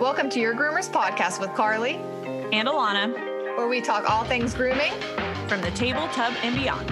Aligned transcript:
Welcome 0.00 0.30
to 0.30 0.38
Your 0.38 0.54
Groomers 0.54 0.88
Podcast 0.88 1.40
with 1.40 1.52
Carly, 1.54 1.96
and 2.52 2.68
Alana 2.68 3.12
where 3.56 3.66
we 3.66 3.80
talk 3.80 4.08
all 4.08 4.22
things 4.22 4.54
grooming. 4.54 4.92
from 5.48 5.60
the 5.60 5.72
table, 5.72 6.06
tub, 6.12 6.34
and 6.44 6.54
beyond. 6.54 6.88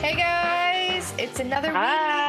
Hey 0.00 0.16
guys, 0.16 1.14
it's 1.18 1.40
another 1.40 1.68
week. 1.68 2.19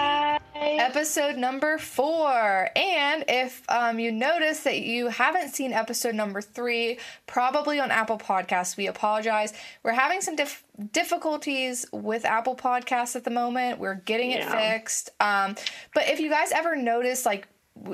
Episode 0.79 1.37
number 1.37 1.77
four. 1.77 2.69
And 2.75 3.23
if 3.27 3.61
um, 3.69 3.99
you 3.99 4.11
notice 4.11 4.61
that 4.63 4.79
you 4.81 5.07
haven't 5.07 5.49
seen 5.49 5.73
episode 5.73 6.15
number 6.15 6.41
three, 6.41 6.99
probably 7.27 7.79
on 7.79 7.91
Apple 7.91 8.17
Podcasts, 8.17 8.77
we 8.77 8.87
apologize. 8.87 9.53
We're 9.83 9.93
having 9.93 10.21
some 10.21 10.35
dif- 10.35 10.63
difficulties 10.93 11.85
with 11.91 12.25
Apple 12.25 12.55
Podcasts 12.55 13.15
at 13.15 13.23
the 13.23 13.31
moment. 13.31 13.79
We're 13.79 13.95
getting 13.95 14.31
it 14.31 14.39
Yeah. 14.41 14.71
fixed. 14.73 15.09
Um, 15.19 15.55
but 15.93 16.07
if 16.09 16.19
you 16.19 16.29
guys 16.29 16.51
ever 16.51 16.75
notice, 16.75 17.25
like, 17.25 17.47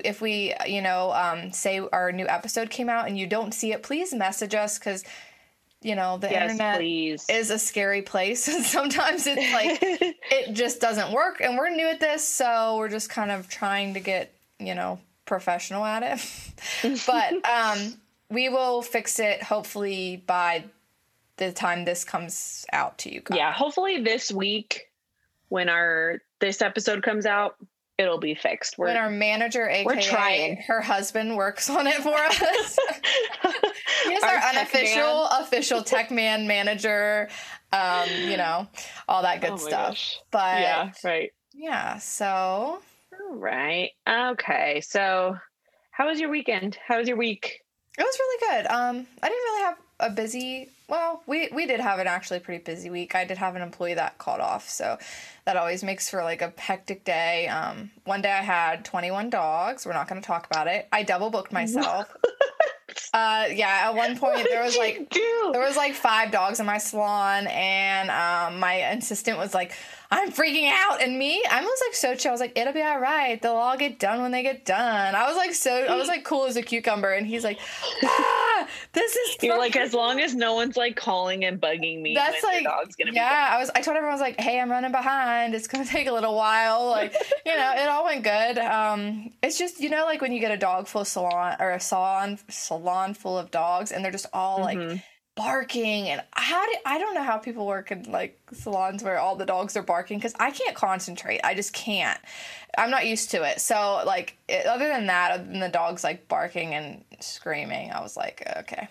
if 0.04 0.22
we, 0.22 0.54
you 0.66 0.82
know, 0.82 1.12
um, 1.12 1.52
say 1.52 1.80
our 1.94 2.12
new 2.12 2.28
episode 2.28 2.70
came 2.70 2.90
out 2.90 3.08
and 3.08 3.18
you 3.18 3.28
don't 3.28 3.54
see 3.54 3.72
it, 3.74 3.84
please 3.84 4.14
message 4.14 4.56
us 4.56 4.78
because, 4.80 5.04
you 5.88 5.96
know, 5.96 6.18
the 6.18 6.30
Yes, 6.30 6.52
internet 6.52 6.78
please. 6.80 7.26
is 7.30 7.50
a 7.50 7.58
scary 7.58 8.02
place. 8.02 8.48
And 8.58 8.66
sometimes 8.66 9.26
it's 9.26 9.54
like, 9.54 9.80
it 10.32 10.54
just 10.54 10.82
doesn't 10.82 11.12
work 11.12 11.40
and 11.42 11.58
we're 11.58 11.70
new 11.70 11.88
at 11.88 12.00
this 12.00 12.28
so 12.28 12.76
we're 12.78 12.90
just 12.90 13.10
kind 13.10 13.32
of 13.32 13.48
trying 13.48 13.94
to 13.94 14.00
get 14.00 14.34
you 14.60 14.76
know 14.76 15.00
professional 15.26 15.86
at 15.86 16.04
it 16.04 17.00
but 17.06 17.34
um 17.48 17.94
we 18.30 18.50
will 18.50 18.82
fix 18.82 19.20
it 19.20 19.44
hopefully 19.44 20.24
by 20.26 20.64
the 21.38 21.52
time 21.52 21.86
this 21.86 22.04
comes 22.04 22.66
out 22.74 22.98
to 22.98 23.14
you 23.14 23.22
guys 23.22 23.38
yeah, 23.38 23.52
hopefully 23.52 24.02
this 24.02 24.32
week 24.32 24.88
when 25.50 25.70
our 25.70 26.20
this 26.40 26.62
episode 26.62 27.04
comes 27.04 27.26
out, 27.26 27.56
it'll 27.98 28.20
be 28.20 28.36
fixed. 28.36 28.78
We're 28.78 28.88
when 28.88 28.98
our 28.98 29.10
manager 29.10 29.68
aka 29.68 29.86
we're 29.86 30.02
trying. 30.02 30.58
her 30.68 30.82
husband 30.82 31.36
works 31.36 31.70
on 31.70 31.88
it 31.88 31.96
for 31.96 32.14
us 32.14 32.38
he's 34.06 34.24
our, 34.24 34.30
Our 34.36 34.50
unofficial 34.50 35.26
official 35.26 35.84
tech 35.84 36.12
man 36.12 36.48
manager 36.48 37.30
um 37.74 38.08
you 38.28 38.38
know 38.38 38.68
all 39.08 39.24
that 39.24 39.42
good 39.42 39.52
Oh 39.54 39.58
stuff 39.58 39.90
gosh. 39.90 40.20
but 40.32 40.62
yeah, 40.62 40.92
right. 41.04 41.32
yeah 41.54 41.98
so 41.98 42.80
All 43.20 43.36
right. 43.36 43.92
Okay. 44.08 44.82
So, 44.82 45.36
how 45.92 46.08
was 46.08 46.20
your 46.20 46.30
weekend? 46.30 46.78
How 46.88 47.00
was 47.00 47.08
your 47.08 47.18
week? 47.18 47.62
It 47.98 48.04
was 48.04 48.18
really 48.20 48.62
good. 48.62 48.68
Um, 48.72 49.08
I 49.24 49.28
didn't 49.28 49.44
really 49.44 49.64
have 49.64 49.78
a 50.00 50.10
busy. 50.12 50.70
Well, 50.90 51.22
we 51.28 51.50
we 51.52 51.66
did 51.66 51.82
have 51.82 52.00
an 52.00 52.08
actually 52.08 52.40
pretty 52.40 52.64
busy 52.64 52.90
week. 52.90 53.14
I 53.14 53.26
did 53.26 53.38
have 53.38 53.56
an 53.56 53.62
employee 53.62 53.96
that 53.96 54.18
called 54.18 54.40
off, 54.40 54.70
so 54.70 54.98
that 55.44 55.58
always 55.58 55.84
makes 55.84 56.10
for 56.10 56.24
like 56.24 56.42
a 56.42 56.54
hectic 56.58 57.04
day. 57.04 57.48
Um, 57.50 57.92
one 58.06 58.22
day 58.22 58.32
I 58.32 58.42
had 58.42 58.86
21 58.86 59.30
dogs. 59.30 59.86
We're 59.86 59.94
not 59.94 60.08
going 60.08 60.22
to 60.22 60.26
talk 60.26 60.46
about 60.46 60.68
it. 60.68 60.88
I 60.94 61.04
double 61.04 61.30
booked 61.30 61.52
myself. 61.52 62.16
uh, 63.14 63.48
yeah, 63.54 63.84
at 63.86 63.96
one 63.96 64.18
point 64.18 64.48
there 64.50 64.64
was 64.64 64.78
like 64.78 65.14
there 65.52 65.62
was 65.62 65.76
like 65.76 65.94
five 65.94 66.32
dogs 66.32 66.62
in 66.62 66.66
my 66.66 66.78
salon, 66.78 67.48
and 67.48 68.10
um, 68.10 68.60
my 68.60 68.76
assistant 68.76 69.38
was 69.38 69.54
like, 69.54 69.74
"I'm 70.12 70.32
freaking 70.32 70.70
out," 70.72 71.02
and 71.02 71.18
me, 71.18 71.44
I 71.50 71.62
was 71.62 71.82
like 71.88 71.96
so 71.96 72.16
chill. 72.16 72.30
I 72.30 72.34
was 72.34 72.42
like, 72.42 72.58
"It'll 72.58 72.74
be 72.74 72.82
all 72.82 73.00
right. 73.00 73.42
They'll 73.42 73.54
all 73.54 73.78
get 73.78 74.00
done 74.00 74.22
when 74.22 74.32
they 74.32 74.44
get 74.44 74.66
done." 74.66 75.16
I 75.16 75.28
was 75.28 75.36
like 75.38 75.54
so, 75.54 75.72
I 75.86 75.96
was 75.96 76.08
like 76.08 76.24
cool 76.24 76.46
as 76.46 76.56
a 76.58 76.62
cucumber, 76.62 77.12
and 77.12 77.26
he's 77.28 77.44
like, 77.44 77.60
"Ah, 78.04 78.68
this 78.94 79.16
is." 79.16 79.38
You're 79.42 79.58
like, 79.58 79.76
as 79.76 79.94
long 79.94 80.20
as 80.20 80.34
no 80.36 80.56
one's 80.56 80.78
like 80.78 80.96
calling 80.96 81.46
and 81.46 81.60
bugging 81.62 82.02
me, 82.02 82.14
That's 82.16 82.44
like, 82.44 82.64
dog's 82.64 82.96
gonna 82.96 83.12
yeah. 83.14 83.50
I 83.52 83.58
was. 83.60 83.70
I 83.76 83.82
told 83.82 83.98
everyone 83.98 84.12
I 84.12 84.16
was 84.16 84.22
like, 84.22 84.40
"Hey, 84.40 84.60
I'm 84.60 84.72
running 84.72 84.92
behind. 84.92 85.54
It's 85.56 85.68
gonna 85.68 85.86
take 85.98 86.08
a 86.08 86.14
little 86.14 86.36
while." 86.36 86.88
Like, 86.90 87.14
you 87.46 87.56
know, 87.56 87.74
it 87.76 87.88
all 87.88 88.06
went 88.06 88.24
good. 88.24 88.58
Um, 88.60 89.32
it's 89.44 89.58
just 89.58 89.80
you 89.80 89.90
know, 89.90 90.06
like 90.06 90.22
when 90.22 90.32
you 90.32 90.40
get 90.40 90.52
a 90.52 90.58
dog 90.58 90.88
full 90.88 91.06
salon 91.06 91.56
or 91.60 91.72
a 91.72 91.80
salon 91.80 92.40
salon 92.50 93.14
full 93.14 93.38
of 93.38 93.52
dogs, 93.52 93.92
and 93.92 94.04
they're 94.04 94.12
just 94.12 94.28
all 94.34 94.62
like 94.62 94.78
Mhm. 94.78 95.04
Barking 95.38 96.10
and 96.10 96.22
how 96.34 96.66
do 96.66 96.76
I 96.86 96.98
don't 96.98 97.14
know 97.14 97.24
how 97.24 97.38
people 97.38 97.66
work 97.66 97.92
in 97.92 98.12
like 98.12 98.38
salons 98.52 99.04
where 99.04 99.18
all 99.20 99.36
the 99.38 99.46
dogs 99.46 99.78
are 99.78 99.84
barking 99.84 100.18
because 100.18 100.34
I 100.40 100.52
can't 100.52 100.76
concentrate. 100.76 101.40
I 101.44 101.54
just 101.54 101.72
can't. 101.74 102.20
I'm 102.78 102.90
not 102.92 103.06
used 103.08 103.32
to 103.32 103.44
it. 103.44 103.62
So 103.62 104.04
like 104.06 104.36
it, 104.50 104.66
other 104.66 104.88
than 104.90 105.06
that, 105.08 105.32
other 105.32 105.44
than 105.46 105.60
the 105.62 105.70
dogs 105.70 106.04
like 106.04 106.28
barking 106.28 106.74
and 106.74 107.04
screaming, 107.22 107.92
I 107.92 108.02
was 108.02 108.18
like, 108.18 108.44
okay. 108.58 108.88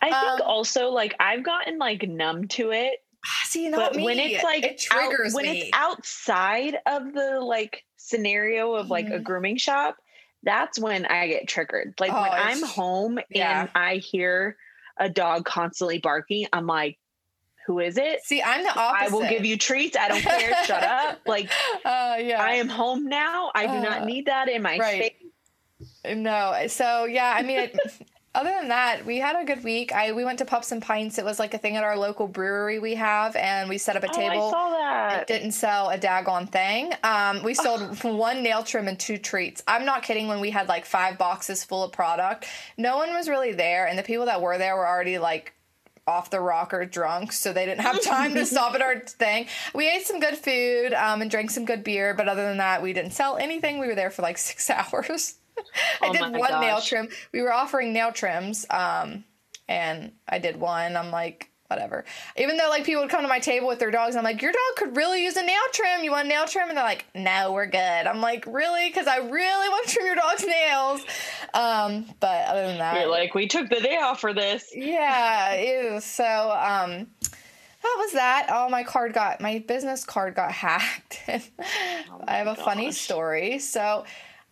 I 0.00 0.06
think 0.10 0.40
Um, 0.40 0.42
also 0.46 0.90
like 0.90 1.16
I've 1.18 1.42
gotten 1.42 1.78
like 1.78 2.06
numb 2.06 2.46
to 2.48 2.70
it 2.70 3.02
See, 3.46 3.68
not 3.68 3.78
but 3.92 3.96
me. 3.96 4.04
when 4.04 4.18
it's 4.20 4.44
like 4.44 4.64
it 4.64 4.78
triggers 4.78 5.34
out, 5.34 5.36
when 5.36 5.50
me. 5.50 5.62
it's 5.62 5.70
outside 5.72 6.76
of 6.86 7.12
the 7.12 7.40
like 7.40 7.84
scenario 7.96 8.74
of 8.74 8.90
like 8.90 9.08
a 9.08 9.18
Mhm. 9.18 9.24
grooming 9.24 9.56
shop 9.56 9.96
that's 10.44 10.78
when 10.78 11.04
i 11.04 11.26
get 11.26 11.48
triggered 11.48 11.94
like 11.98 12.12
when 12.12 12.22
Oh, 12.30 12.32
i'm 12.32 12.62
home 12.62 13.18
yeah. 13.28 13.62
and 13.62 13.70
i 13.74 13.96
hear 13.96 14.56
a 14.98 15.08
dog 15.08 15.44
constantly 15.44 15.98
barking 15.98 16.46
i'm 16.52 16.66
like 16.66 16.98
who 17.66 17.80
is 17.80 17.98
it? 17.98 18.24
See, 18.24 18.40
I'm 18.42 18.62
the 18.62 18.70
opposite. 18.70 19.04
i 19.04 19.08
will 19.14 19.28
give 19.28 19.44
you 19.44 19.58
treats. 19.58 19.94
I 19.94 20.08
don't 20.08 20.22
care. 20.22 20.64
Shut 20.64 20.82
up. 20.82 21.18
Like 21.26 21.50
Uh, 21.84 22.16
yeah. 22.18 22.42
i 22.42 22.52
am 22.54 22.66
home 22.70 23.04
now. 23.10 23.50
I 23.54 23.66
do 23.66 23.72
Uh, 23.74 23.82
not 23.82 24.06
need 24.06 24.24
that 24.24 24.48
in 24.48 24.62
my 24.62 24.78
right. 24.78 25.12
space. 26.00 26.16
No, 26.16 26.64
so 26.68 27.04
yeah, 27.04 27.30
I 27.36 27.42
mean, 27.42 27.58
it, 27.58 27.78
other 28.38 28.50
than 28.50 28.68
that, 28.68 29.04
we 29.04 29.18
had 29.18 29.34
a 29.34 29.44
good 29.44 29.64
week. 29.64 29.92
I 29.92 30.12
we 30.12 30.24
went 30.24 30.38
to 30.38 30.44
Pups 30.44 30.70
and 30.70 30.80
Pints. 30.80 31.18
It 31.18 31.24
was 31.24 31.40
like 31.40 31.54
a 31.54 31.58
thing 31.58 31.76
at 31.76 31.82
our 31.82 31.96
local 31.96 32.28
brewery 32.28 32.78
we 32.78 32.94
have, 32.94 33.34
and 33.34 33.68
we 33.68 33.78
set 33.78 33.96
up 33.96 34.04
a 34.04 34.08
table. 34.08 34.36
oh, 34.40 34.48
i 34.48 34.50
saw 34.50 34.70
that 34.70 35.22
It 35.22 35.26
didn't 35.26 35.52
sell 35.52 35.90
a 35.90 35.98
daggone 35.98 36.48
thing. 36.48 36.92
Um, 37.02 37.42
we 37.42 37.54
sold 37.54 38.00
one 38.04 38.44
nail 38.44 38.62
trim 38.62 38.86
and 38.86 38.98
two 38.98 39.18
treats. 39.18 39.64
I'm 39.66 39.84
not 39.84 40.04
kidding. 40.04 40.28
When 40.28 40.38
we 40.38 40.50
had 40.50 40.68
like 40.68 40.84
five 40.84 41.18
boxes 41.18 41.64
full 41.64 41.82
of 41.82 41.90
product, 41.90 42.46
no 42.76 42.96
one 42.96 43.12
was 43.12 43.28
really 43.28 43.52
there, 43.52 43.88
and 43.88 43.98
the 43.98 44.04
people 44.04 44.26
that 44.26 44.40
were 44.40 44.56
there 44.56 44.76
were 44.76 44.86
already 44.86 45.18
like 45.18 45.54
off 46.06 46.30
the 46.30 46.40
rocker 46.40 46.84
drunk, 46.84 47.32
so 47.32 47.52
they 47.52 47.66
didn't 47.66 47.82
have 47.82 48.00
time 48.02 48.34
to 48.34 48.46
stop 48.54 48.74
at 48.76 48.82
our 48.82 49.00
thing. 49.00 49.46
We 49.74 49.90
ate 49.90 50.06
some 50.06 50.20
good 50.20 50.36
food 50.36 50.94
um, 50.94 51.22
and 51.22 51.30
drank 51.30 51.50
some 51.50 51.64
good 51.64 51.82
beer, 51.82 52.14
but 52.14 52.28
other 52.28 52.42
than 52.42 52.58
that, 52.58 52.82
we 52.82 52.92
didn't 52.92 53.12
sell 53.12 53.36
anything. 53.36 53.80
We 53.80 53.88
were 53.88 53.96
there 53.96 54.10
for 54.10 54.22
like 54.22 54.38
six 54.50 54.70
hours. 54.70 55.34
I 56.02 56.08
Oh 56.08 56.12
did 56.12 56.36
one 56.36 56.60
nail 56.60 56.80
trim. 56.80 57.08
We 57.32 57.42
were 57.42 57.52
offering 57.52 57.92
nail 57.92 58.12
trims, 58.12 58.66
um, 58.70 59.24
and 59.68 60.12
I 60.28 60.38
did 60.38 60.58
one. 60.58 60.96
I'm 60.96 61.10
like, 61.10 61.50
whatever. 61.68 62.04
Even 62.36 62.56
though 62.56 62.68
like 62.68 62.84
people 62.84 63.02
would 63.02 63.10
come 63.10 63.22
to 63.22 63.28
my 63.28 63.38
table 63.38 63.68
with 63.68 63.78
their 63.78 63.90
dogs, 63.90 64.16
I'm 64.16 64.24
like, 64.24 64.42
your 64.42 64.52
dog 64.52 64.76
could 64.76 64.96
really 64.96 65.22
use 65.24 65.36
a 65.36 65.44
nail 65.44 65.60
trim. 65.72 66.02
You 66.02 66.10
want 66.10 66.26
a 66.26 66.28
nail 66.28 66.46
trim? 66.46 66.68
And 66.68 66.76
they're 66.76 66.84
like, 66.84 67.06
no, 67.14 67.52
we're 67.52 67.66
good. 67.66 67.78
I'm 67.78 68.20
like, 68.20 68.44
really? 68.46 68.88
Because 68.88 69.06
I 69.06 69.18
really 69.18 69.68
want 69.68 69.86
to 69.86 69.94
trim 69.94 70.06
your 70.06 70.16
dog's 70.16 70.44
nails. 70.44 71.00
Um, 71.54 72.06
but 72.20 72.46
other 72.46 72.66
than 72.66 72.78
that, 72.78 73.00
you're 73.00 73.10
like 73.10 73.34
we 73.34 73.46
took 73.46 73.68
the 73.68 73.80
day 73.80 73.96
off 73.96 74.20
for 74.20 74.32
this 74.32 74.70
yeah, 74.74 75.54
ew. 75.60 76.00
So, 76.00 76.24
um, 76.24 77.06
that 77.80 77.96
was 77.98 78.12
that. 78.12 78.48
Oh, 78.50 78.68
my 78.68 78.82
card 78.82 79.12
got 79.12 79.40
my 79.40 79.60
business 79.66 80.04
card 80.04 80.34
got 80.34 80.50
hacked. 80.52 81.22
I 81.28 82.36
have 82.36 82.48
a 82.48 82.56
funny 82.56 82.90
story. 82.92 83.58
So, 83.60 84.04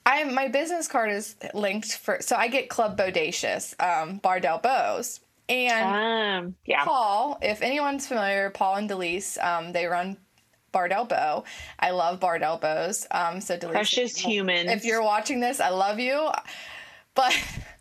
I 0.07 0.25
my 0.25 0.49
business 0.49 0.89
card 0.89 1.13
is 1.13 1.37
linked 1.55 1.93
for. 1.99 2.19
So 2.23 2.37
I 2.37 2.49
get 2.49 2.71
Club 2.71 2.99
Bodacious, 2.99 3.75
um, 3.83 4.19
Bardell 4.19 4.59
Bows, 4.61 5.21
and 5.51 6.45
um 6.47 6.57
yeah 6.67 6.85
Paul. 6.85 7.39
If 7.43 7.63
anyone's 7.63 8.07
familiar, 8.07 8.51
Paul 8.51 8.77
and 8.77 8.91
Delise, 8.91 9.43
um, 9.45 9.73
they 9.73 9.87
run. 9.87 10.19
Bardell 10.73 11.07
Bow. 11.07 11.45
I 11.81 11.93
love 11.93 12.21
Bardell 12.21 12.59
Bows. 12.59 13.07
Um, 13.11 13.41
so 13.41 13.57
Delise, 13.57 13.73
precious 13.73 14.17
humans 14.17 14.71
if 14.71 14.85
you're 14.85 15.03
watching 15.03 15.41
this, 15.41 15.61
I 15.61 15.71
love 15.71 15.99
you. 15.99 16.31
But 17.15 17.35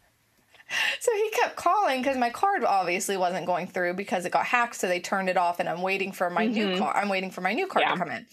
so 1.00 1.12
he 1.14 1.30
kept 1.31 1.56
calling 1.56 2.02
because 2.02 2.18
my 2.18 2.30
card 2.30 2.64
obviously 2.64 3.18
wasn't 3.18 3.46
going 3.46 3.68
through 3.68 3.94
because 3.94 4.26
it 4.26 4.31
got 4.31 4.46
hacked. 4.46 4.76
So 4.76 4.88
they 4.88 5.00
turned 5.00 5.30
it 5.30 5.38
off, 5.38 5.59
and 5.59 5.70
I'm 5.70 5.81
waiting 5.81 6.12
for 6.12 6.30
my 6.30 6.46
new 6.46 6.78
card. 6.78 6.96
I'm 6.96 7.09
waiting 7.09 7.30
for 7.31 7.42
my 7.42 7.53
new 7.53 7.68
card 7.68 7.84
Yeah. 7.84 7.94
to 7.94 8.00
come 8.00 8.09
in. 8.09 8.26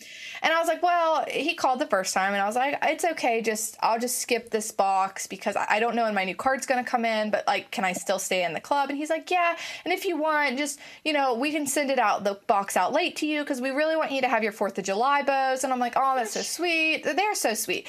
And 0.42 0.52
I 0.52 0.58
was 0.58 0.66
like, 0.68 0.82
well, 0.82 1.24
he 1.28 1.54
called 1.54 1.78
the 1.78 1.86
first 1.86 2.14
time, 2.14 2.32
and 2.32 2.42
I 2.42 2.46
was 2.46 2.56
like, 2.56 2.78
it's 2.82 3.04
okay. 3.04 3.42
Just 3.42 3.76
I'll 3.82 3.98
just 3.98 4.18
skip 4.18 4.50
this 4.50 4.70
box 4.70 5.26
because 5.26 5.56
I 5.56 5.78
don't 5.78 5.94
know 5.94 6.04
when 6.04 6.14
my 6.14 6.24
new 6.24 6.34
card's 6.34 6.66
gonna 6.66 6.84
come 6.84 7.04
in. 7.04 7.30
But 7.30 7.46
like, 7.46 7.70
can 7.70 7.84
I 7.84 7.92
still 7.92 8.18
stay 8.18 8.44
in 8.44 8.54
the 8.54 8.60
club? 8.60 8.88
And 8.88 8.98
he's 8.98 9.10
like, 9.10 9.30
yeah. 9.30 9.56
And 9.84 9.92
if 9.92 10.06
you 10.06 10.16
want, 10.16 10.56
just 10.56 10.78
you 11.04 11.12
know, 11.12 11.34
we 11.34 11.52
can 11.52 11.66
send 11.66 11.90
it 11.90 11.98
out 11.98 12.24
the 12.24 12.40
box 12.46 12.76
out 12.76 12.92
late 12.92 13.16
to 13.16 13.26
you 13.26 13.42
because 13.42 13.60
we 13.60 13.70
really 13.70 13.96
want 13.96 14.10
you 14.10 14.22
to 14.22 14.28
have 14.28 14.42
your 14.42 14.52
Fourth 14.52 14.78
of 14.78 14.84
July 14.84 15.22
bows. 15.22 15.64
And 15.64 15.72
I'm 15.72 15.78
like, 15.78 15.94
oh, 15.96 16.16
that's 16.16 16.32
so 16.32 16.42
sweet. 16.42 17.04
They're 17.04 17.34
so 17.34 17.54
sweet. 17.54 17.86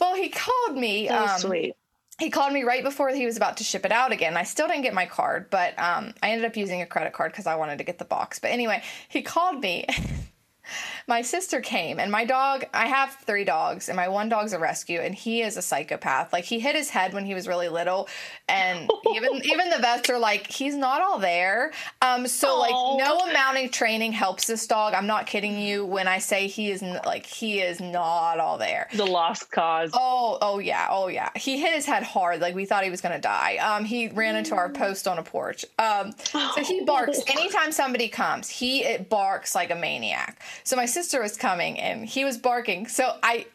Well, 0.00 0.14
he 0.14 0.28
called 0.28 0.76
me. 0.76 1.08
so 1.08 1.16
um, 1.16 1.38
sweet 1.38 1.74
he 2.18 2.30
called 2.30 2.52
me 2.52 2.62
right 2.62 2.82
before 2.82 3.08
he 3.08 3.26
was 3.26 3.36
about 3.36 3.56
to 3.56 3.64
ship 3.64 3.84
it 3.84 3.92
out 3.92 4.12
again. 4.12 4.36
I 4.36 4.44
still 4.44 4.68
didn't 4.68 4.82
get 4.82 4.94
my 4.94 5.06
card, 5.06 5.50
but 5.50 5.78
um, 5.78 6.14
I 6.22 6.30
ended 6.30 6.46
up 6.46 6.56
using 6.56 6.80
a 6.82 6.86
credit 6.86 7.12
card 7.12 7.32
because 7.32 7.46
I 7.46 7.56
wanted 7.56 7.78
to 7.78 7.84
get 7.84 7.98
the 7.98 8.04
box. 8.04 8.38
But 8.38 8.52
anyway, 8.52 8.82
he 9.08 9.22
called 9.22 9.60
me. 9.60 9.86
my 11.06 11.22
sister 11.22 11.60
came 11.60 11.98
and 11.98 12.10
my 12.10 12.24
dog, 12.24 12.64
I 12.72 12.86
have 12.86 13.16
three 13.26 13.44
dogs 13.44 13.88
and 13.88 13.96
my 13.96 14.08
one 14.08 14.28
dog's 14.28 14.52
a 14.52 14.58
rescue 14.58 15.00
and 15.00 15.14
he 15.14 15.42
is 15.42 15.56
a 15.56 15.62
psychopath. 15.62 16.32
Like 16.32 16.44
he 16.44 16.60
hit 16.60 16.74
his 16.76 16.90
head 16.90 17.12
when 17.12 17.24
he 17.24 17.34
was 17.34 17.46
really 17.46 17.68
little 17.68 18.08
and 18.48 18.90
even 19.14 19.34
even 19.44 19.70
the 19.70 19.78
vets 19.78 20.08
are 20.10 20.18
like 20.18 20.46
he's 20.46 20.74
not 20.74 21.00
all 21.00 21.18
there. 21.18 21.72
Um 22.02 22.26
so 22.26 22.58
like 22.58 22.72
no 22.72 23.18
amount 23.18 23.58
of 23.58 23.70
training 23.70 24.12
helps 24.12 24.46
this 24.46 24.66
dog. 24.66 24.94
I'm 24.94 25.06
not 25.06 25.26
kidding 25.26 25.58
you 25.58 25.84
when 25.84 26.08
I 26.08 26.18
say 26.18 26.46
he 26.46 26.70
is 26.70 26.82
like 26.82 27.26
he 27.26 27.60
is 27.60 27.80
not 27.80 28.38
all 28.38 28.58
there. 28.58 28.88
The 28.94 29.06
lost 29.06 29.50
cause. 29.50 29.90
Oh, 29.94 30.38
oh 30.40 30.58
yeah, 30.58 30.88
oh 30.90 31.08
yeah. 31.08 31.30
He 31.36 31.60
hit 31.60 31.74
his 31.74 31.86
head 31.86 32.02
hard, 32.02 32.40
like 32.40 32.54
we 32.54 32.64
thought 32.64 32.84
he 32.84 32.90
was 32.90 33.00
gonna 33.00 33.20
die. 33.20 33.56
Um, 33.56 33.84
he 33.84 34.08
ran 34.08 34.36
into 34.36 34.54
our 34.54 34.70
post 34.70 35.06
on 35.06 35.18
a 35.18 35.22
porch. 35.22 35.64
Um, 35.78 36.12
so 36.18 36.62
he 36.62 36.80
barks 36.86 37.20
anytime 37.26 37.72
somebody 37.72 38.08
comes. 38.08 38.48
He 38.48 38.84
it 38.84 39.08
barks 39.08 39.54
like 39.54 39.70
a 39.70 39.74
maniac. 39.74 40.40
So 40.62 40.76
my 40.76 40.86
sister 40.86 41.20
was 41.20 41.36
coming 41.36 41.78
and 41.78 42.06
he 42.06 42.24
was 42.24 42.38
barking. 42.38 42.86
So 42.86 43.16
I 43.22 43.46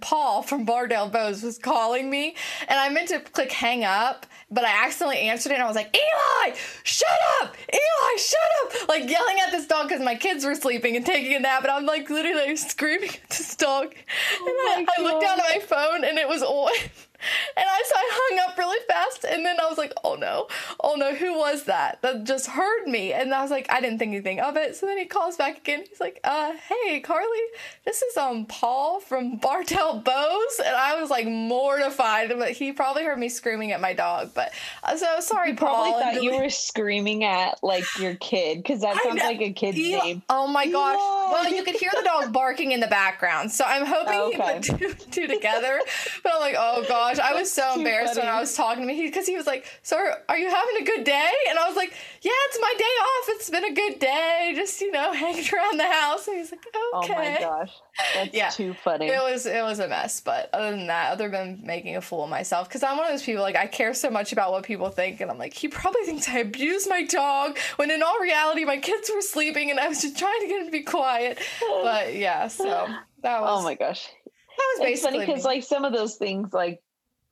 Paul 0.00 0.42
from 0.42 0.64
Bardell 0.64 1.08
Bows 1.08 1.42
was 1.42 1.58
calling 1.58 2.08
me, 2.08 2.34
and 2.68 2.78
I 2.78 2.88
meant 2.88 3.08
to 3.08 3.20
click 3.20 3.52
hang 3.52 3.84
up, 3.84 4.24
but 4.50 4.64
I 4.64 4.86
accidentally 4.86 5.18
answered 5.18 5.52
it, 5.52 5.56
and 5.56 5.62
I 5.62 5.66
was 5.66 5.76
like, 5.76 5.94
Eli, 5.94 6.56
shut 6.84 7.08
up! 7.42 7.54
Eli, 7.70 8.16
shut 8.16 8.40
up! 8.64 8.88
Like 8.88 9.10
yelling 9.10 9.40
at 9.46 9.50
this 9.50 9.66
dog 9.66 9.88
because 9.88 10.02
my 10.02 10.14
kids 10.14 10.44
were 10.44 10.54
sleeping 10.54 10.96
and 10.96 11.04
taking 11.04 11.34
a 11.34 11.38
nap, 11.38 11.64
and 11.64 11.70
I'm 11.70 11.84
like 11.84 12.08
literally 12.08 12.56
screaming 12.56 13.10
at 13.10 13.28
this 13.28 13.54
dog. 13.56 13.94
Oh 14.40 14.76
and 14.78 14.88
I, 14.88 15.00
I 15.00 15.02
looked 15.02 15.22
down 15.22 15.38
at 15.38 15.44
my 15.50 15.60
phone, 15.60 16.04
and 16.04 16.16
it 16.18 16.28
was 16.28 16.42
on. 16.42 16.72
And 17.56 17.64
I, 17.68 17.82
so 17.86 17.94
I 17.96 18.08
hung 18.12 18.50
up 18.50 18.58
really 18.58 18.78
fast, 18.88 19.24
and 19.24 19.44
then 19.44 19.58
I 19.60 19.68
was 19.68 19.78
like, 19.78 19.92
"Oh 20.04 20.14
no, 20.14 20.48
oh 20.82 20.94
no, 20.96 21.14
who 21.14 21.36
was 21.38 21.64
that? 21.64 22.00
That 22.02 22.24
just 22.24 22.46
heard 22.48 22.86
me." 22.86 23.12
And 23.12 23.32
I 23.34 23.42
was 23.42 23.50
like, 23.50 23.66
I 23.70 23.80
didn't 23.80 23.98
think 23.98 24.10
anything 24.12 24.40
of 24.40 24.56
it. 24.56 24.76
So 24.76 24.86
then 24.86 24.98
he 24.98 25.04
calls 25.06 25.36
back 25.36 25.58
again. 25.58 25.84
He's 25.88 26.00
like, 26.00 26.20
"Uh, 26.24 26.52
hey, 26.68 27.00
Carly, 27.00 27.38
this 27.84 28.02
is 28.02 28.16
um 28.16 28.46
Paul 28.46 29.00
from 29.00 29.36
Bardell 29.42 30.00
Bows," 30.00 30.60
and 30.64 30.74
I 30.74 31.00
was 31.00 31.10
like 31.10 31.26
mortified. 31.26 32.32
But 32.36 32.50
he 32.52 32.72
probably 32.72 33.04
heard 33.04 33.18
me 33.18 33.28
screaming 33.28 33.72
at 33.72 33.80
my 33.80 33.92
dog. 33.92 34.32
But 34.34 34.52
uh, 34.82 34.96
so 34.96 35.20
sorry, 35.20 35.54
probably 35.54 35.90
Paul. 35.92 36.00
thought 36.00 36.22
you 36.22 36.36
were 36.40 36.50
screaming 36.50 37.24
at 37.24 37.62
like 37.62 37.84
your 37.98 38.14
kid 38.16 38.58
because 38.58 38.80
that 38.82 38.96
sounds 39.02 39.20
like 39.22 39.40
a 39.40 39.52
kid's 39.52 39.78
Eli- 39.78 40.02
name. 40.04 40.22
Oh 40.28 40.46
my 40.46 40.66
gosh. 40.66 40.94
Eli. 40.94 41.32
Well, 41.32 41.52
you 41.54 41.62
could 41.64 41.76
hear 41.76 41.90
the 41.94 42.02
dog 42.04 42.32
barking 42.32 42.72
in 42.72 42.80
the 42.80 42.86
background. 42.86 43.50
So 43.50 43.64
I'm 43.66 43.86
hoping 43.86 44.14
he 44.36 44.40
Okay. 44.40 44.54
put 44.54 44.78
two, 44.78 44.94
two 45.10 45.26
together. 45.26 45.80
But 46.22 46.32
I'm 46.34 46.40
like, 46.40 46.56
oh 46.58 46.84
gosh. 46.88 47.13
I 47.18 47.32
was 47.34 47.50
so 47.50 47.74
embarrassed 47.74 48.16
when. 48.16 48.26
I 48.26 48.40
was 48.40 48.54
talking 48.54 48.82
to 48.82 48.86
me 48.86 49.02
because 49.02 49.26
he, 49.26 49.36
was 49.36 49.46
like, 49.46 49.66
So 49.82 49.96
are, 49.96 50.22
are 50.28 50.38
you 50.38 50.50
having 50.50 50.76
a 50.80 50.84
good 50.84 51.04
day? 51.04 51.30
And 51.50 51.58
I 51.58 51.66
was 51.66 51.76
like, 51.76 51.92
Yeah, 52.22 52.32
it's 52.46 52.58
my 52.60 52.74
day 52.78 52.84
off. 52.84 53.24
It's 53.28 53.50
been 53.50 53.64
a 53.64 53.74
good 53.74 53.98
day. 53.98 54.52
Just, 54.54 54.80
you 54.80 54.90
know, 54.90 55.12
hanging 55.24 55.44
around 55.52 55.78
the 55.78 55.90
house. 55.90 56.26
And 56.28 56.38
he's 56.38 56.50
like, 56.52 56.64
Okay. 56.66 57.12
Oh 57.12 57.16
my 57.16 57.36
gosh, 57.40 57.72
that's 58.14 58.34
Yeah. 58.34 58.48
too 58.50 58.74
funny. 58.74 59.08
It 59.08 59.22
was 59.22 59.46
it 59.46 59.62
was 59.62 59.78
a 59.78 59.88
mess, 59.88 60.20
but 60.20 60.50
other 60.52 60.70
than 60.70 60.86
that, 60.88 61.12
other 61.12 61.28
than 61.28 61.60
making 61.64 61.96
a 61.96 62.00
fool 62.00 62.24
of 62.24 62.30
myself, 62.30 62.68
because 62.68 62.82
I'm 62.82 62.96
one 62.96 63.06
of 63.06 63.12
those 63.12 63.22
people 63.22 63.42
like 63.42 63.56
I 63.56 63.66
care 63.66 63.94
so 63.94 64.10
much 64.10 64.32
about 64.32 64.52
what 64.52 64.64
people 64.64 64.88
think, 64.90 65.20
and 65.20 65.30
I'm 65.30 65.38
like 65.38 65.54
he 65.54 65.68
probably 65.68 66.02
thinks 66.04 66.28
I 66.28 66.38
abused 66.38 66.88
my 66.88 67.04
dog 67.04 67.58
when 67.76 67.90
in 67.90 68.02
all 68.02 68.18
reality 68.20 68.64
my 68.64 68.78
kids 68.78 69.10
were 69.14 69.20
sleeping 69.20 69.70
and 69.70 69.78
I 69.80 69.88
was 69.88 70.02
just 70.02 70.18
trying 70.18 70.40
to 70.40 70.46
get 70.46 70.60
him 70.60 70.66
to 70.66 70.72
be 70.72 70.82
quiet. 70.82 71.38
But 71.82 72.14
yeah, 72.14 72.48
so 72.48 72.64
that 73.22 73.38
oh 73.38 73.42
was 73.42 73.60
oh 73.60 73.64
my 73.64 73.74
gosh, 73.74 74.06
that 74.06 74.78
was 74.78 74.88
it's 74.88 75.02
funny 75.02 75.18
basically 75.18 75.26
because 75.26 75.44
like 75.44 75.62
some 75.62 75.84
of 75.84 75.92
those 75.92 76.16
things 76.16 76.52
like 76.52 76.80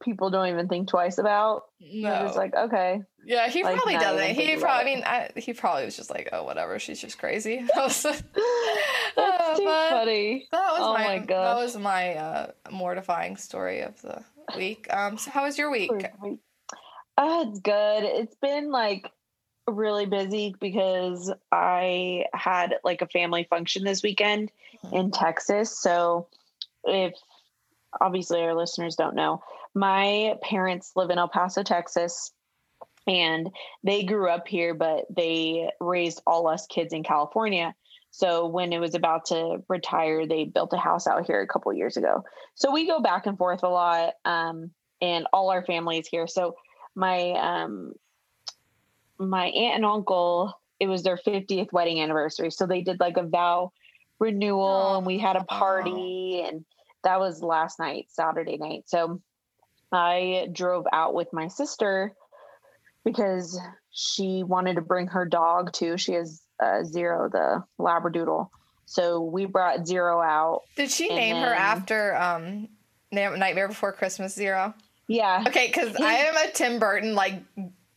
people 0.02 0.30
don't 0.30 0.48
even 0.48 0.68
think 0.68 0.88
twice 0.88 1.18
about. 1.18 1.64
No. 1.80 2.10
just 2.26 2.36
like 2.36 2.54
okay, 2.54 3.02
yeah, 3.24 3.48
he 3.48 3.62
like, 3.64 3.76
probably 3.76 3.94
doesn't. 3.94 4.34
He 4.34 4.56
probably, 4.56 4.92
I 4.92 4.94
mean, 4.94 5.04
I, 5.04 5.30
he 5.36 5.52
probably 5.54 5.84
was 5.84 5.96
just 5.96 6.10
like, 6.10 6.28
oh, 6.32 6.44
whatever, 6.44 6.78
she's 6.78 7.00
just 7.00 7.18
crazy. 7.18 7.58
I 7.76 7.80
was- 7.80 8.02
that's 8.02 8.22
Uh, 9.16 9.56
too 9.56 9.64
funny. 9.64 10.48
That 10.52 10.70
was 10.72 10.80
Oh 10.80 10.92
my, 10.94 11.18
my 11.18 11.26
that 11.26 11.56
was 11.56 11.76
my 11.76 12.14
uh, 12.16 12.50
mortifying 12.70 13.36
story 13.36 13.80
of 13.80 14.00
the 14.02 14.22
week. 14.56 14.86
Um, 14.92 15.18
so 15.18 15.30
how 15.30 15.44
was 15.44 15.56
your 15.58 15.70
week? 15.70 15.90
Uh, 17.18 17.44
it's 17.48 17.60
good. 17.60 18.04
It's 18.04 18.34
been 18.36 18.70
like 18.70 19.06
really 19.68 20.06
busy 20.06 20.54
because 20.60 21.32
I 21.52 22.24
had 22.32 22.74
like 22.84 23.02
a 23.02 23.06
family 23.06 23.44
function 23.48 23.84
this 23.84 24.02
weekend 24.02 24.50
Mhm. 24.84 24.92
in 24.98 25.10
Texas. 25.10 25.78
So, 25.78 26.26
if 26.84 27.12
obviously 28.00 28.40
our 28.40 28.54
listeners 28.54 28.96
don't 28.96 29.14
know, 29.14 29.42
my 29.74 30.36
parents 30.42 30.92
live 30.96 31.10
in 31.10 31.18
El 31.18 31.28
Paso, 31.28 31.62
Texas, 31.62 32.32
and 33.06 33.50
they 33.82 34.04
grew 34.04 34.28
up 34.28 34.46
here, 34.46 34.74
but 34.74 35.06
they 35.14 35.70
raised 35.80 36.22
all 36.26 36.46
us 36.46 36.66
kids 36.66 36.92
in 36.92 37.02
California. 37.02 37.74
So 38.10 38.46
when 38.46 38.72
it 38.72 38.78
was 38.78 38.94
about 38.94 39.26
to 39.26 39.62
retire, 39.68 40.26
they 40.26 40.44
built 40.44 40.72
a 40.74 40.78
house 40.78 41.06
out 41.06 41.26
here 41.26 41.40
a 41.40 41.46
couple 41.46 41.72
years 41.72 41.96
ago. 41.96 42.24
So 42.54 42.70
we 42.70 42.86
go 42.86 43.00
back 43.00 43.26
and 43.26 43.38
forth 43.38 43.62
a 43.62 43.68
lot, 43.68 44.14
um, 44.24 44.70
and 45.00 45.26
all 45.32 45.50
our 45.50 45.64
families 45.64 46.06
here. 46.06 46.26
So 46.26 46.54
my 46.94 47.32
um, 47.32 47.94
my 49.18 49.46
aunt 49.46 49.76
and 49.76 49.84
uncle, 49.84 50.52
it 50.78 50.86
was 50.86 51.02
their 51.02 51.16
50th 51.16 51.72
wedding 51.72 52.00
anniversary, 52.00 52.50
so 52.50 52.66
they 52.66 52.82
did 52.82 53.00
like 53.00 53.16
a 53.16 53.22
vow 53.22 53.72
renewal, 54.18 54.98
and 54.98 55.06
we 55.06 55.18
had 55.18 55.36
a 55.36 55.44
party, 55.44 56.44
and 56.46 56.64
that 57.02 57.18
was 57.18 57.42
last 57.42 57.78
night, 57.78 58.06
Saturday 58.10 58.58
night. 58.58 58.84
So 58.86 59.20
I 59.92 60.48
drove 60.52 60.86
out 60.92 61.14
with 61.14 61.32
my 61.32 61.48
sister 61.48 62.14
because 63.04 63.60
she 63.90 64.42
wanted 64.42 64.76
to 64.76 64.80
bring 64.80 65.08
her 65.08 65.26
dog 65.26 65.72
too. 65.72 65.98
She 65.98 66.12
has 66.12 66.42
uh, 66.62 66.84
Zero, 66.84 67.28
the 67.28 67.64
Labradoodle. 67.78 68.48
So 68.86 69.20
we 69.20 69.46
brought 69.46 69.86
Zero 69.86 70.20
out. 70.20 70.62
Did 70.76 70.90
she 70.90 71.08
name 71.08 71.36
her 71.36 71.54
after 71.54 72.16
um, 72.16 72.68
Nightmare 73.10 73.68
Before 73.68 73.92
Christmas 73.92 74.34
Zero? 74.34 74.74
Yeah. 75.08 75.44
Okay, 75.46 75.66
because 75.66 75.94
I 75.96 76.14
am 76.14 76.36
a 76.36 76.50
Tim 76.52 76.78
Burton 76.78 77.14
like 77.14 77.42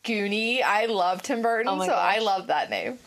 Goonie. 0.03 0.61
I 0.61 0.85
love 0.87 1.21
Tim 1.21 1.41
Burton, 1.41 1.67
Oh 1.69 1.85
so 1.85 1.93
I 1.93 2.19
love 2.19 2.47
that 2.47 2.69
name. 2.69 2.99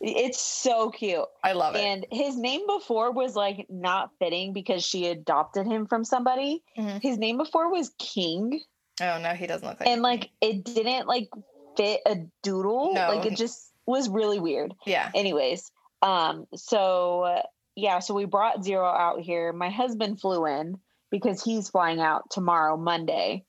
It's 0.00 0.40
so 0.40 0.90
cute. 0.90 1.24
I 1.42 1.52
love 1.52 1.74
it. 1.74 1.80
And 1.80 2.06
his 2.10 2.36
name 2.36 2.66
before 2.66 3.10
was 3.12 3.34
like 3.34 3.66
not 3.68 4.10
fitting 4.18 4.52
because 4.52 4.84
she 4.84 5.06
adopted 5.08 5.66
him 5.66 5.86
from 5.86 6.04
somebody. 6.04 6.62
Mhm. 6.78 7.02
His 7.02 7.18
name 7.18 7.36
before 7.36 7.70
was 7.70 7.90
King. 7.98 8.60
oh 9.00 9.18
no, 9.20 9.30
he 9.30 9.46
doesn't 9.46 9.66
look 9.66 9.80
like. 9.80 9.88
And 9.88 10.02
like 10.02 10.30
it 10.40 10.64
didn't 10.64 11.06
like 11.08 11.28
fit 11.76 12.00
a 12.06 12.16
doodle. 12.42 12.94
No. 12.94 13.08
Like 13.08 13.26
it 13.26 13.36
just 13.36 13.72
was 13.86 14.08
really 14.08 14.38
weird. 14.38 14.74
yeah. 14.86 15.10
anyways 15.14 15.72
um 16.02 16.46
so 16.54 17.22
uh, 17.22 17.42
yeah 17.74 17.98
so 17.98 18.14
we 18.14 18.24
brought 18.24 18.62
zero 18.62 18.86
out 18.86 19.18
here 19.20 19.52
my 19.52 19.68
husband 19.70 20.20
flew 20.20 20.46
in 20.46 20.78
because 21.10 21.42
he's 21.42 21.70
flying 21.70 21.98
out 22.00 22.30
tomorrow 22.30 22.76
monday 22.76 23.42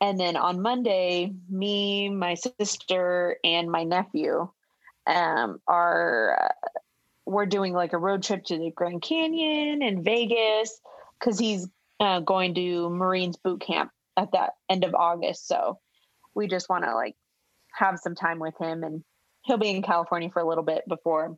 and 0.00 0.20
then 0.20 0.36
on 0.36 0.62
monday 0.62 1.32
me 1.50 2.08
my 2.08 2.34
sister 2.34 3.36
and 3.42 3.68
my 3.68 3.82
nephew 3.82 4.48
um 5.08 5.60
are 5.66 6.38
uh, 6.40 6.68
we're 7.26 7.46
doing 7.46 7.72
like 7.72 7.92
a 7.92 7.98
road 7.98 8.22
trip 8.22 8.44
to 8.44 8.58
the 8.58 8.70
grand 8.70 9.02
canyon 9.02 9.82
and 9.82 10.04
vegas 10.04 10.80
because 11.18 11.38
he's 11.38 11.66
uh, 12.00 12.20
going 12.20 12.54
to 12.54 12.88
marines 12.90 13.36
boot 13.36 13.60
camp 13.60 13.90
at 14.16 14.32
that 14.32 14.52
end 14.68 14.84
of 14.84 14.94
august 14.94 15.46
so 15.48 15.78
we 16.34 16.46
just 16.46 16.68
want 16.68 16.84
to 16.84 16.94
like 16.94 17.16
have 17.72 17.98
some 17.98 18.14
time 18.14 18.38
with 18.38 18.54
him 18.60 18.84
and 18.84 19.02
he'll 19.44 19.56
be 19.56 19.70
in 19.70 19.82
California 19.82 20.30
for 20.30 20.40
a 20.40 20.48
little 20.48 20.64
bit 20.64 20.86
before 20.88 21.36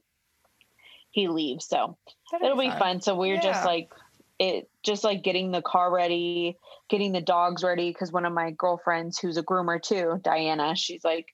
he 1.11 1.29
leaves. 1.29 1.67
So 1.67 1.97
That'd 2.31 2.47
it'll 2.47 2.59
be 2.59 2.71
fun. 2.71 3.01
So 3.01 3.15
we're 3.15 3.35
Yeah. 3.37 3.41
just 3.41 3.65
like 3.65 3.93
it 4.39 4.71
just 4.83 5.05
like 5.05 5.23
getting 5.23 5.51
the 5.51 5.61
car 5.61 5.93
ready, 5.93 6.59
getting 6.89 7.13
the 7.13 7.21
dogs 7.21 7.63
ready 7.63 7.91
because 7.91 8.11
one 8.11 8.25
of 8.25 8.33
my 8.33 8.53
girlfriends 8.53 9.19
who's 9.19 9.37
a 9.37 9.43
groomer 9.43 9.81
too, 9.81 10.19
Diana, 10.23 10.75
she's 10.77 11.05
like 11.05 11.27